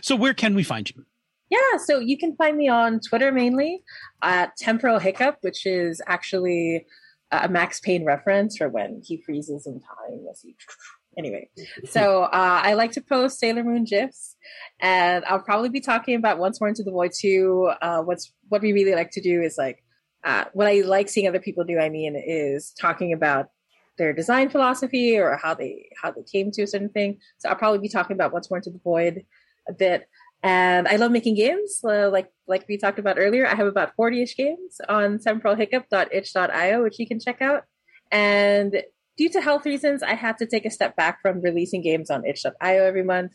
So 0.00 0.16
where 0.16 0.32
can 0.34 0.54
we 0.54 0.62
find 0.62 0.90
you? 0.90 1.04
Yeah, 1.50 1.78
so 1.84 1.98
you 1.98 2.18
can 2.18 2.34
find 2.36 2.56
me 2.56 2.68
on 2.68 3.00
Twitter 3.00 3.30
mainly 3.30 3.82
at 4.22 4.56
Temporal 4.56 4.98
Hiccup, 4.98 5.38
which 5.42 5.64
is 5.66 6.02
actually 6.06 6.86
a 7.30 7.48
Max 7.48 7.80
Payne 7.80 8.04
reference 8.04 8.56
for 8.56 8.68
when 8.68 9.02
he 9.04 9.22
freezes 9.22 9.66
in 9.66 9.80
time. 9.80 10.26
As 10.30 10.40
he, 10.40 10.56
anyway, 11.18 11.48
so 11.88 12.24
uh, 12.24 12.60
I 12.62 12.74
like 12.74 12.92
to 12.92 13.00
post 13.00 13.38
Sailor 13.38 13.64
Moon 13.64 13.84
gifs, 13.84 14.36
and 14.80 15.24
I'll 15.24 15.40
probably 15.40 15.68
be 15.68 15.80
talking 15.80 16.16
about 16.16 16.38
Once 16.38 16.60
More 16.60 16.68
into 16.68 16.82
the 16.82 16.90
Void 16.90 17.12
too. 17.18 17.70
Uh, 17.80 18.02
what's 18.02 18.32
what 18.48 18.62
we 18.62 18.72
really 18.72 18.94
like 18.94 19.10
to 19.12 19.20
do 19.20 19.40
is 19.40 19.56
like 19.56 19.82
uh, 20.24 20.44
what 20.52 20.66
I 20.66 20.80
like 20.80 21.08
seeing 21.08 21.28
other 21.28 21.40
people 21.40 21.64
do. 21.64 21.78
I 21.78 21.88
mean, 21.88 22.16
is 22.16 22.72
talking 22.80 23.12
about 23.12 23.50
their 23.98 24.12
design 24.12 24.50
philosophy 24.50 25.16
or 25.16 25.38
how 25.42 25.54
they 25.54 25.88
how 26.00 26.10
they 26.10 26.22
came 26.22 26.50
to 26.52 26.62
a 26.62 26.66
certain 26.66 26.90
thing. 26.90 27.18
So 27.38 27.48
I'll 27.48 27.56
probably 27.56 27.78
be 27.78 27.88
talking 27.88 28.14
about 28.14 28.32
Once 28.32 28.50
More 28.50 28.58
into 28.58 28.70
the 28.70 28.80
Void 28.82 29.24
a 29.68 29.72
bit. 29.72 30.08
And 30.46 30.86
I 30.86 30.94
love 30.94 31.10
making 31.10 31.34
games, 31.34 31.80
uh, 31.82 32.08
like 32.08 32.30
like 32.46 32.66
we 32.68 32.78
talked 32.78 33.00
about 33.00 33.18
earlier. 33.18 33.48
I 33.48 33.56
have 33.56 33.66
about 33.66 33.96
40-ish 33.98 34.36
games 34.36 34.80
on 34.88 35.18
temporalhiccup.itch.io, 35.18 36.82
which 36.84 37.00
you 37.00 37.08
can 37.08 37.18
check 37.18 37.42
out. 37.42 37.64
And 38.12 38.84
due 39.16 39.28
to 39.30 39.40
health 39.40 39.66
reasons, 39.66 40.04
I 40.04 40.14
had 40.14 40.38
to 40.38 40.46
take 40.46 40.64
a 40.64 40.70
step 40.70 40.94
back 40.94 41.20
from 41.20 41.40
releasing 41.40 41.82
games 41.82 42.10
on 42.12 42.24
itch.io 42.24 42.84
every 42.84 43.02
month. 43.02 43.32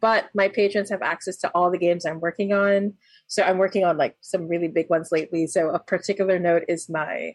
But 0.00 0.30
my 0.34 0.48
patrons 0.48 0.88
have 0.88 1.02
access 1.02 1.36
to 1.42 1.50
all 1.50 1.70
the 1.70 1.76
games 1.76 2.06
I'm 2.06 2.20
working 2.20 2.54
on. 2.54 2.94
So 3.26 3.42
I'm 3.42 3.58
working 3.58 3.84
on 3.84 3.98
like 3.98 4.16
some 4.22 4.48
really 4.48 4.68
big 4.68 4.88
ones 4.88 5.10
lately. 5.12 5.46
So 5.48 5.68
a 5.68 5.78
particular 5.78 6.38
note 6.38 6.62
is 6.68 6.88
my 6.88 7.34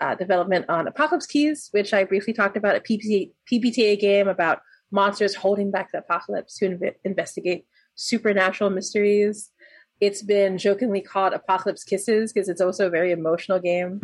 uh, 0.00 0.14
development 0.14 0.64
on 0.70 0.88
Apocalypse 0.88 1.26
Keys, 1.26 1.68
which 1.72 1.92
I 1.92 2.04
briefly 2.04 2.32
talked 2.32 2.56
about, 2.56 2.76
a 2.76 2.80
PBTA, 2.80 3.32
PBTA 3.52 4.00
game 4.00 4.28
about 4.28 4.60
monsters 4.90 5.34
holding 5.34 5.70
back 5.70 5.92
the 5.92 5.98
apocalypse 5.98 6.56
to 6.58 6.70
inv- 6.70 6.94
investigate 7.04 7.66
supernatural 7.94 8.70
mysteries. 8.70 9.50
It's 10.00 10.22
been 10.22 10.58
jokingly 10.58 11.00
called 11.00 11.32
Apocalypse 11.32 11.84
Kisses 11.84 12.32
because 12.32 12.48
it's 12.48 12.60
also 12.60 12.88
a 12.88 12.90
very 12.90 13.12
emotional 13.12 13.60
game. 13.60 14.00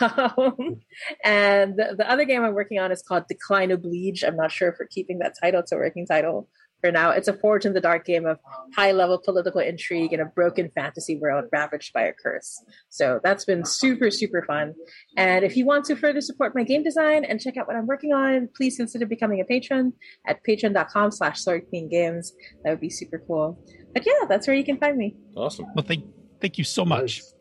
Um, 0.00 0.80
and 1.24 1.76
the, 1.76 1.94
the 1.98 2.10
other 2.10 2.24
game 2.24 2.42
I'm 2.42 2.54
working 2.54 2.78
on 2.78 2.90
is 2.90 3.02
called 3.02 3.24
Decline 3.28 3.70
Oblige. 3.70 4.24
I'm 4.24 4.36
not 4.36 4.50
sure 4.50 4.68
if 4.70 4.76
we're 4.80 4.86
keeping 4.86 5.18
that 5.18 5.34
title. 5.38 5.60
It's 5.60 5.72
a 5.72 5.76
working 5.76 6.06
title 6.06 6.48
for 6.82 6.92
now. 6.92 7.10
It's 7.10 7.28
a 7.28 7.32
Forge 7.32 7.64
in 7.64 7.72
the 7.72 7.80
Dark 7.80 8.04
game 8.04 8.26
of 8.26 8.38
high 8.76 8.92
level 8.92 9.18
political 9.24 9.60
intrigue 9.60 10.12
in 10.12 10.20
a 10.20 10.26
broken 10.26 10.70
fantasy 10.74 11.16
world 11.16 11.46
ravaged 11.52 11.92
by 11.94 12.02
a 12.02 12.12
curse. 12.12 12.62
So 12.90 13.20
that's 13.22 13.46
been 13.46 13.64
super, 13.64 14.10
super 14.10 14.44
fun. 14.46 14.74
And 15.16 15.44
if 15.44 15.56
you 15.56 15.64
want 15.64 15.86
to 15.86 15.96
further 15.96 16.20
support 16.20 16.54
my 16.54 16.64
game 16.64 16.82
design 16.82 17.24
and 17.24 17.40
check 17.40 17.56
out 17.56 17.66
what 17.66 17.76
I'm 17.76 17.86
working 17.86 18.12
on, 18.12 18.48
please 18.54 18.76
consider 18.76 19.06
becoming 19.06 19.40
a 19.40 19.44
patron 19.44 19.94
at 20.26 20.40
patreon.com 20.46 21.12
slash 21.12 21.42
games. 21.90 22.32
That 22.64 22.70
would 22.70 22.80
be 22.80 22.90
super 22.90 23.22
cool. 23.26 23.58
But 23.94 24.04
yeah, 24.04 24.26
that's 24.28 24.46
where 24.46 24.56
you 24.56 24.64
can 24.64 24.78
find 24.78 24.96
me. 24.96 25.16
awesome. 25.36 25.66
Well, 25.74 25.84
thank 25.86 26.04
thank 26.40 26.58
you 26.58 26.64
so 26.64 26.84
much. 26.84 27.22
Nice. 27.22 27.34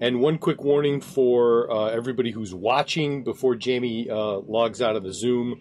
And 0.00 0.20
one 0.20 0.38
quick 0.38 0.62
warning 0.62 1.00
for 1.00 1.70
uh, 1.70 1.86
everybody 1.86 2.30
who's 2.30 2.54
watching 2.54 3.22
before 3.22 3.54
Jamie 3.54 4.10
uh, 4.10 4.40
logs 4.40 4.82
out 4.82 4.96
of 4.96 5.02
the 5.04 5.12
Zoom. 5.12 5.60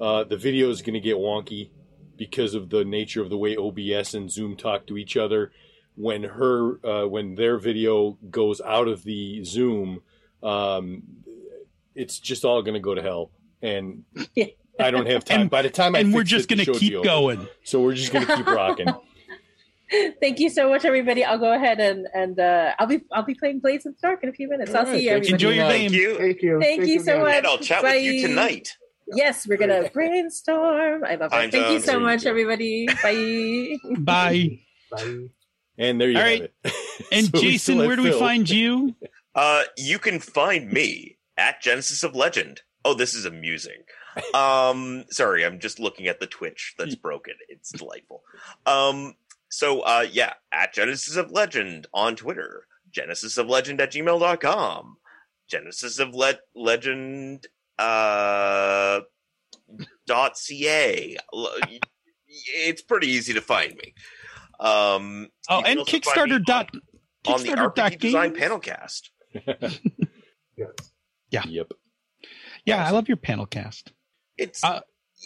Uh, 0.00 0.24
the 0.24 0.36
video 0.36 0.70
is 0.70 0.82
going 0.82 0.94
to 0.94 1.00
get 1.00 1.16
wonky 1.16 1.70
because 2.16 2.54
of 2.54 2.70
the 2.70 2.84
nature 2.84 3.22
of 3.22 3.30
the 3.30 3.36
way 3.36 3.56
OBS 3.56 4.14
and 4.14 4.30
Zoom 4.30 4.56
talk 4.56 4.86
to 4.86 4.96
each 4.96 5.16
other. 5.16 5.52
When 5.96 6.24
her, 6.24 6.84
uh, 6.84 7.06
when 7.06 7.36
their 7.36 7.56
video 7.56 8.18
goes 8.30 8.60
out 8.60 8.88
of 8.88 9.04
the 9.04 9.44
Zoom, 9.44 10.00
um, 10.42 11.02
it's 11.94 12.18
just 12.18 12.44
all 12.44 12.62
going 12.62 12.74
to 12.74 12.80
go 12.80 12.94
to 12.96 13.02
hell, 13.02 13.30
and 13.62 14.04
I 14.80 14.90
don't 14.90 15.06
have 15.06 15.24
time. 15.24 15.42
And- 15.42 15.50
By 15.50 15.62
the 15.62 15.70
time 15.70 15.94
I 15.94 16.00
And 16.00 16.12
we're 16.12 16.24
just 16.24 16.48
gonna 16.48 16.64
keep 16.64 16.80
be 16.80 16.96
over. 16.96 17.04
going. 17.04 17.48
So 17.62 17.80
we're 17.80 17.94
just 17.94 18.12
going 18.12 18.26
to 18.26 18.36
keep 18.36 18.46
rocking. 18.46 18.88
Thank 20.20 20.40
you 20.40 20.50
so 20.50 20.70
much, 20.70 20.84
everybody. 20.84 21.24
I'll 21.24 21.38
go 21.38 21.52
ahead 21.52 21.78
and 21.78 22.08
and 22.14 22.40
uh, 22.40 22.72
I'll 22.78 22.86
be 22.86 23.02
I'll 23.12 23.22
be 23.22 23.34
playing 23.34 23.60
Blades 23.60 23.86
in 23.86 23.92
the 23.92 23.98
Dark 24.02 24.24
in 24.24 24.28
a 24.30 24.32
few 24.32 24.48
minutes. 24.48 24.74
I'll 24.74 24.80
All 24.84 24.86
right, 24.90 24.98
see 24.98 25.04
you. 25.04 25.10
Everybody. 25.10 25.32
Enjoy 25.32 25.50
your 25.50 25.66
Thank 25.68 25.92
game. 25.92 26.00
Thank 26.00 26.02
you. 26.02 26.18
Thank 26.18 26.42
you. 26.42 26.60
Thank 26.60 26.86
you 26.86 27.00
so 27.00 27.20
much. 27.20 27.34
And 27.34 27.46
I'll 27.46 27.58
chat 27.58 27.82
with 27.82 28.02
you 28.02 28.22
Bye. 28.22 28.28
tonight. 28.28 28.76
Yes, 29.14 29.46
we're 29.46 29.56
gonna 29.58 29.88
brainstorm. 29.92 31.04
I 31.04 31.16
love 31.16 31.30
Time 31.30 31.48
it. 31.48 31.52
Thank 31.52 31.66
you 31.66 31.78
zones. 31.80 31.84
so 31.84 32.00
much, 32.00 32.26
everybody. 32.26 32.86
Bye. 33.02 33.76
Bye. 33.98 34.60
Bye. 34.90 35.16
And 35.76 36.00
there 36.00 36.08
you 36.10 36.16
All 36.18 36.22
have 36.24 36.40
right. 36.40 36.52
it. 36.64 36.72
And 37.12 37.26
So 37.26 37.40
Jason, 37.40 37.78
where 37.78 37.96
do 37.96 38.02
we 38.02 38.10
Phil. 38.10 38.18
find 38.18 38.48
you? 38.48 38.94
Uh, 39.36 39.64
you 39.76 39.98
can 39.98 40.20
find 40.20 40.70
me 40.72 41.18
at 41.36 41.60
Genesis 41.60 42.04
of 42.04 42.14
Legend. 42.14 42.60
Oh, 42.84 42.94
this 42.94 43.14
is 43.14 43.24
amusing. 43.24 43.82
Um, 44.32 45.04
sorry, 45.10 45.44
I'm 45.44 45.58
just 45.58 45.80
looking 45.80 46.06
at 46.06 46.20
the 46.20 46.28
Twitch 46.28 46.72
that's 46.78 46.94
broken. 46.94 47.34
It's 47.48 47.72
delightful. 47.72 48.22
Um, 48.64 49.14
so, 49.48 49.80
uh, 49.80 50.06
yeah, 50.08 50.34
at 50.52 50.72
Genesis 50.72 51.16
of 51.16 51.32
Legend 51.32 51.88
on 51.92 52.14
Twitter, 52.14 52.68
Genesis 52.92 53.36
of 53.36 53.48
Legend 53.48 53.80
at 53.80 53.90
gmail.com, 53.90 54.98
Genesis 55.50 55.98
of 55.98 56.14
Le- 56.14 56.38
Legend, 56.54 57.48
uh, 57.78 59.00
dot 60.06 60.36
ca. 60.38 61.16
It's 62.28 62.82
pretty 62.82 63.08
easy 63.08 63.32
to 63.34 63.40
find 63.40 63.74
me. 63.76 63.94
Um, 64.60 65.28
Oh, 65.48 65.62
and 65.64 65.78
also 65.80 65.90
find 65.90 66.30
me 66.30 66.32
Kickstarter 66.32 66.34
on- 66.36 66.42
dot 66.46 66.70
on 67.26 67.42
the 67.42 67.48
Kickstarter 67.48 67.74
dot 67.74 67.92
RPG 67.92 67.98
Design 68.00 68.28
games. 68.30 68.38
Panel 68.40 68.58
Cast. 68.58 69.10
Yes. 71.30 71.46
Yep. 71.46 71.72
Yeah, 72.64 72.86
I 72.86 72.90
love 72.90 73.08
your 73.08 73.16
panel 73.16 73.44
cast. 73.44 73.90
It's 74.38 74.62
Uh, 74.62 74.80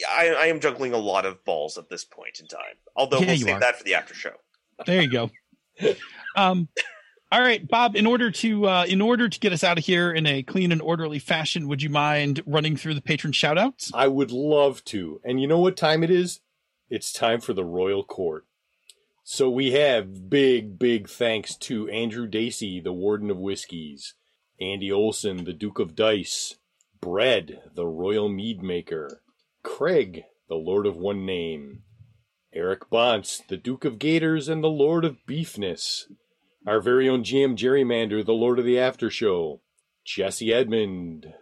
I, 0.09 0.29
I 0.31 0.47
am 0.47 0.59
juggling 0.59 0.95
a 0.95 0.99
lot 0.99 1.27
of 1.27 1.45
balls 1.45 1.77
at 1.77 1.91
this 1.91 2.03
point 2.05 2.41
in 2.41 2.47
time. 2.47 2.61
Although 2.97 3.19
Yeah, 3.19 3.27
we'll 3.27 3.35
you 3.37 3.45
save 3.45 3.57
are. 3.57 3.61
that 3.61 3.77
for 3.77 3.85
the 3.85 3.95
after 3.95 4.15
show. 4.15 4.33
There 4.87 5.03
you 5.03 5.11
go. 5.11 5.31
Um, 6.37 6.69
all 7.30 7.40
right, 7.40 7.66
Bob. 7.66 7.94
In 7.94 8.06
order 8.06 8.30
to 8.30 8.66
uh, 8.66 8.84
in 8.88 9.00
order 9.00 9.28
to 9.28 9.40
get 9.40 9.52
us 9.52 9.62
out 9.62 9.78
of 9.78 9.84
here 9.84 10.10
in 10.10 10.26
a 10.26 10.42
clean 10.42 10.72
and 10.72 10.80
orderly 10.80 11.18
fashion, 11.18 11.68
would 11.68 11.82
you 11.82 11.90
mind 11.90 12.42
running 12.46 12.76
through 12.76 12.94
the 12.94 13.02
patron 13.02 13.32
shoutouts? 13.32 13.90
I 13.92 14.09
would 14.09 14.30
love 14.30 14.84
to. 14.86 15.20
And 15.24 15.40
you 15.40 15.46
know 15.46 15.59
what 15.59 15.76
time 15.76 16.02
it 16.02 16.10
is? 16.10 16.40
It's 16.88 17.12
time 17.12 17.40
for 17.40 17.52
the 17.52 17.64
royal 17.64 18.02
court. 18.02 18.46
So 19.24 19.50
we 19.50 19.72
have 19.72 20.30
big, 20.30 20.78
big 20.78 21.06
thanks 21.06 21.55
to 21.56 21.86
Andrew 21.90 22.26
Dacey, 22.26 22.80
the 22.80 22.94
Warden 22.94 23.30
of 23.30 23.36
Whiskies, 23.36 24.14
Andy 24.59 24.90
Olson, 24.90 25.44
the 25.44 25.52
Duke 25.52 25.78
of 25.78 25.94
Dice, 25.94 26.55
Bread, 27.02 27.60
the 27.74 27.86
Royal 27.86 28.30
Mead 28.30 28.62
Maker, 28.62 29.20
Craig, 29.62 30.24
the 30.48 30.55
Lord 30.55 30.86
of 30.86 30.96
One 30.96 31.26
Name, 31.26 31.82
Eric 32.55 32.88
Bonts, 32.88 33.42
the 33.48 33.59
Duke 33.59 33.84
of 33.84 33.98
Gators 33.98 34.48
and 34.48 34.64
the 34.64 34.70
Lord 34.70 35.05
of 35.05 35.18
Beefness, 35.26 36.05
our 36.69 36.81
very 36.82 37.09
own 37.09 37.24
GM 37.24 37.57
Gerrymander, 37.57 38.23
the 38.23 38.35
Lord 38.35 38.59
of 38.59 38.66
the 38.66 38.78
After 38.78 39.09
Show, 39.09 39.62
Jesse 40.05 40.53
Edmond, 40.53 41.32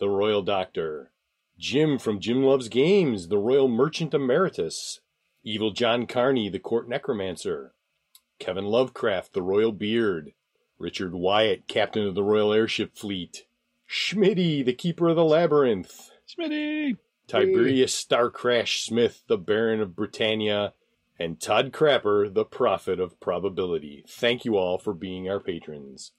the 0.00 0.08
Royal 0.08 0.42
Doctor, 0.42 1.12
Jim 1.56 2.00
from 2.00 2.18
Jim 2.18 2.42
Loves 2.42 2.68
Games, 2.68 3.28
the 3.28 3.38
Royal 3.38 3.68
Merchant 3.68 4.12
Emeritus, 4.12 4.98
Evil 5.44 5.70
John 5.70 6.08
Carney, 6.08 6.48
the 6.48 6.58
Court 6.58 6.88
Necromancer, 6.88 7.74
Kevin 8.40 8.64
Lovecraft, 8.64 9.34
the 9.34 9.42
Royal 9.42 9.70
Beard, 9.70 10.32
Richard 10.80 11.14
Wyatt, 11.14 11.68
Captain 11.68 12.04
of 12.04 12.16
the 12.16 12.24
Royal 12.24 12.52
Airship 12.52 12.96
Fleet, 12.96 13.46
Schmitty, 13.88 14.64
the 14.64 14.72
Keeper 14.72 15.10
of 15.10 15.16
the 15.16 15.24
Labyrinth, 15.24 16.10
Smitty. 16.26 16.96
Tiberius 17.28 17.94
Starcrash 18.04 18.82
Smith, 18.82 19.22
the 19.28 19.38
Baron 19.38 19.80
of 19.80 19.94
Britannia, 19.94 20.72
and 21.18 21.40
Todd 21.40 21.72
Crapper, 21.72 22.32
the 22.32 22.44
Prophet 22.44 22.98
of 23.00 23.18
Probability. 23.20 24.04
Thank 24.08 24.44
you 24.44 24.56
all 24.56 24.78
for 24.78 24.94
being 24.94 25.28
our 25.28 25.40
patrons. 25.40 26.12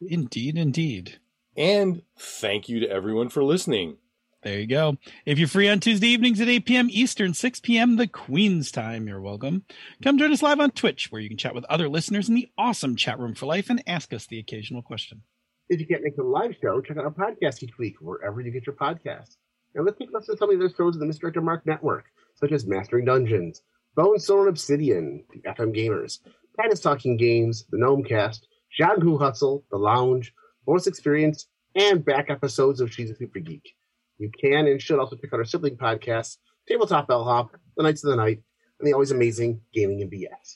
Indeed, 0.00 0.56
indeed. 0.56 1.18
And 1.56 2.02
thank 2.16 2.68
you 2.68 2.80
to 2.80 2.90
everyone 2.90 3.28
for 3.28 3.42
listening. 3.42 3.96
There 4.42 4.60
you 4.60 4.68
go. 4.68 4.96
If 5.26 5.38
you're 5.38 5.48
free 5.48 5.68
on 5.68 5.80
Tuesday 5.80 6.06
evenings 6.08 6.40
at 6.40 6.48
8 6.48 6.64
p.m. 6.64 6.88
Eastern, 6.90 7.34
6 7.34 7.60
p.m. 7.60 7.96
the 7.96 8.06
Queen's 8.06 8.70
time, 8.70 9.08
you're 9.08 9.20
welcome. 9.20 9.64
Come 10.00 10.16
join 10.16 10.32
us 10.32 10.42
live 10.42 10.60
on 10.60 10.70
Twitch, 10.70 11.10
where 11.10 11.20
you 11.20 11.28
can 11.28 11.36
chat 11.36 11.56
with 11.56 11.64
other 11.64 11.88
listeners 11.88 12.28
in 12.28 12.36
the 12.36 12.48
awesome 12.56 12.94
chat 12.94 13.18
room 13.18 13.34
for 13.34 13.46
life 13.46 13.68
and 13.68 13.82
ask 13.88 14.12
us 14.12 14.26
the 14.26 14.38
occasional 14.38 14.80
question. 14.80 15.22
If 15.68 15.80
you 15.80 15.86
can't 15.86 16.04
make 16.04 16.14
the 16.14 16.22
live 16.22 16.54
show, 16.62 16.80
check 16.80 16.96
out 16.96 17.04
our 17.04 17.10
podcast 17.10 17.64
each 17.64 17.76
week, 17.78 17.96
wherever 18.00 18.40
you 18.40 18.52
get 18.52 18.64
your 18.64 18.76
podcasts. 18.76 19.36
And 19.74 19.84
let's 19.84 19.98
take 19.98 20.10
a 20.10 20.12
listen 20.12 20.36
to 20.36 20.38
some 20.38 20.50
of 20.50 20.58
those 20.60 20.74
shows 20.76 20.94
in 20.94 21.00
the 21.00 21.06
Misdirected 21.06 21.42
Mark 21.42 21.66
Network, 21.66 22.04
such 22.36 22.52
as 22.52 22.64
Mastering 22.64 23.04
Dungeons, 23.04 23.62
Bone 23.98 24.18
and 24.28 24.48
Obsidian, 24.48 25.24
the 25.32 25.40
FM 25.40 25.74
Gamers, 25.76 26.20
Titus 26.56 26.78
Talking 26.78 27.16
Games, 27.16 27.64
the 27.72 27.78
Gnome 27.78 28.04
Cast, 28.04 28.46
Jianghu 28.80 29.18
Hustle, 29.18 29.64
The 29.72 29.76
Lounge, 29.76 30.32
Bonus 30.64 30.86
Experience, 30.86 31.48
and 31.74 32.04
back 32.04 32.30
episodes 32.30 32.80
of 32.80 32.92
She's 32.92 33.10
a 33.10 33.16
Super 33.16 33.40
Geek. 33.40 33.74
You 34.18 34.30
can 34.40 34.68
and 34.68 34.80
should 34.80 35.00
also 35.00 35.16
check 35.16 35.34
out 35.34 35.40
our 35.40 35.44
sibling 35.44 35.76
podcasts, 35.76 36.36
Tabletop 36.68 37.08
Bellhop, 37.08 37.50
The 37.76 37.82
Knights 37.82 38.04
of 38.04 38.10
the 38.10 38.16
Night, 38.16 38.40
and 38.78 38.86
the 38.86 38.92
always 38.92 39.10
amazing 39.10 39.62
Gaming 39.74 40.00
and 40.00 40.12
BS. 40.12 40.54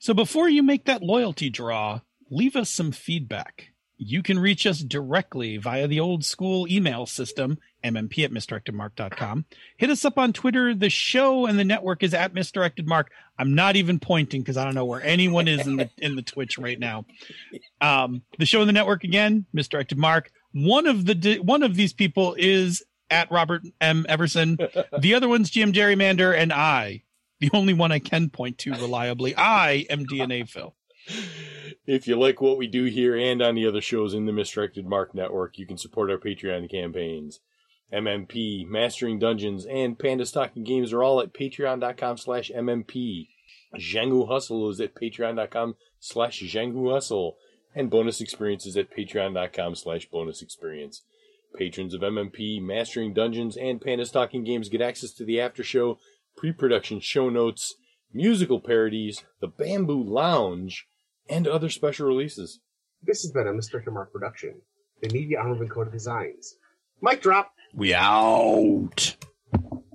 So 0.00 0.12
before 0.12 0.48
you 0.48 0.64
make 0.64 0.86
that 0.86 1.04
loyalty 1.04 1.50
draw, 1.50 2.00
leave 2.32 2.56
us 2.56 2.68
some 2.68 2.90
feedback. 2.90 3.74
You 3.98 4.22
can 4.22 4.38
reach 4.38 4.66
us 4.66 4.80
directly 4.80 5.56
via 5.56 5.86
the 5.86 6.00
old 6.00 6.24
school 6.24 6.68
email 6.68 7.06
system, 7.06 7.58
mmp 7.82 8.24
at 8.24 8.30
misdirectedmark.com. 8.30 9.46
Hit 9.78 9.90
us 9.90 10.04
up 10.04 10.18
on 10.18 10.32
Twitter. 10.32 10.74
The 10.74 10.90
show 10.90 11.46
and 11.46 11.58
the 11.58 11.64
network 11.64 12.02
is 12.02 12.12
at 12.12 12.34
misdirected 12.34 12.86
mark. 12.86 13.10
I'm 13.38 13.54
not 13.54 13.76
even 13.76 13.98
pointing 13.98 14.42
because 14.42 14.56
I 14.56 14.64
don't 14.64 14.74
know 14.74 14.84
where 14.84 15.02
anyone 15.02 15.48
is 15.48 15.66
in 15.66 15.76
the 15.76 15.90
in 15.98 16.16
the 16.16 16.22
Twitch 16.22 16.58
right 16.58 16.78
now. 16.78 17.06
Um, 17.80 18.22
the 18.38 18.46
show 18.46 18.60
and 18.60 18.68
the 18.68 18.72
network 18.72 19.04
again, 19.04 19.46
misdirected 19.52 19.98
mark. 19.98 20.30
One 20.52 20.86
of 20.86 21.06
the 21.06 21.38
one 21.38 21.62
of 21.62 21.74
these 21.74 21.92
people 21.92 22.34
is 22.38 22.82
at 23.10 23.30
Robert 23.30 23.62
M. 23.80 24.04
Everson. 24.08 24.58
The 24.98 25.14
other 25.14 25.28
one's 25.28 25.50
GM 25.50 25.72
Gerrymander, 25.72 26.36
and 26.36 26.52
I, 26.52 27.04
the 27.40 27.50
only 27.52 27.74
one 27.74 27.92
I 27.92 27.98
can 27.98 28.30
point 28.30 28.58
to 28.58 28.72
reliably, 28.72 29.34
I 29.36 29.86
am 29.90 30.06
DNA 30.06 30.48
Phil. 30.48 30.74
If 31.86 32.08
you 32.08 32.18
like 32.18 32.40
what 32.40 32.58
we 32.58 32.66
do 32.66 32.84
here 32.86 33.16
and 33.16 33.40
on 33.40 33.54
the 33.54 33.66
other 33.66 33.80
shows 33.80 34.12
in 34.12 34.26
the 34.26 34.32
Misdirected 34.32 34.86
Mark 34.86 35.14
Network, 35.14 35.56
you 35.56 35.66
can 35.66 35.78
support 35.78 36.10
our 36.10 36.18
Patreon 36.18 36.68
campaigns. 36.68 37.38
MMP, 37.92 38.66
Mastering 38.66 39.20
Dungeons, 39.20 39.64
and 39.64 39.96
Panda 39.96 40.26
Stocking 40.26 40.64
Games 40.64 40.92
are 40.92 41.04
all 41.04 41.20
at 41.20 41.32
patreon.com 41.32 42.16
slash 42.16 42.50
MMP. 42.50 43.28
Jianghu 43.76 44.26
Hustle 44.26 44.68
is 44.68 44.80
at 44.80 44.96
patreon.com 44.96 45.76
slash 46.00 46.42
Jianghu 46.42 46.92
Hustle. 46.92 47.36
And 47.72 47.88
bonus 47.88 48.20
experiences 48.20 48.76
at 48.76 48.90
patreon.com 48.90 49.76
slash 49.76 50.06
bonus 50.06 50.42
experience. 50.42 51.02
Patrons 51.56 51.94
of 51.94 52.00
MMP, 52.00 52.60
Mastering 52.60 53.14
Dungeons, 53.14 53.56
and 53.56 53.80
Panda 53.80 54.06
Stocking 54.06 54.42
Games 54.42 54.68
get 54.68 54.82
access 54.82 55.12
to 55.12 55.24
the 55.24 55.40
after 55.40 55.62
show, 55.62 55.98
pre-production 56.36 56.98
show 56.98 57.30
notes, 57.30 57.76
musical 58.12 58.60
parodies, 58.60 59.24
the 59.40 59.46
Bamboo 59.46 60.02
Lounge, 60.02 60.88
and 61.28 61.46
other 61.46 61.68
special 61.68 62.06
releases. 62.06 62.60
This 63.02 63.22
has 63.22 63.32
been 63.32 63.46
a 63.46 63.52
Mr. 63.52 63.84
Mark 63.92 64.12
production, 64.12 64.60
the 65.02 65.08
Media 65.10 65.38
Armament 65.38 65.70
Code 65.70 65.88
of 65.88 65.92
Designs. 65.92 66.56
Mic 67.00 67.20
drop! 67.20 67.52
We 67.74 67.94
out. 67.94 69.16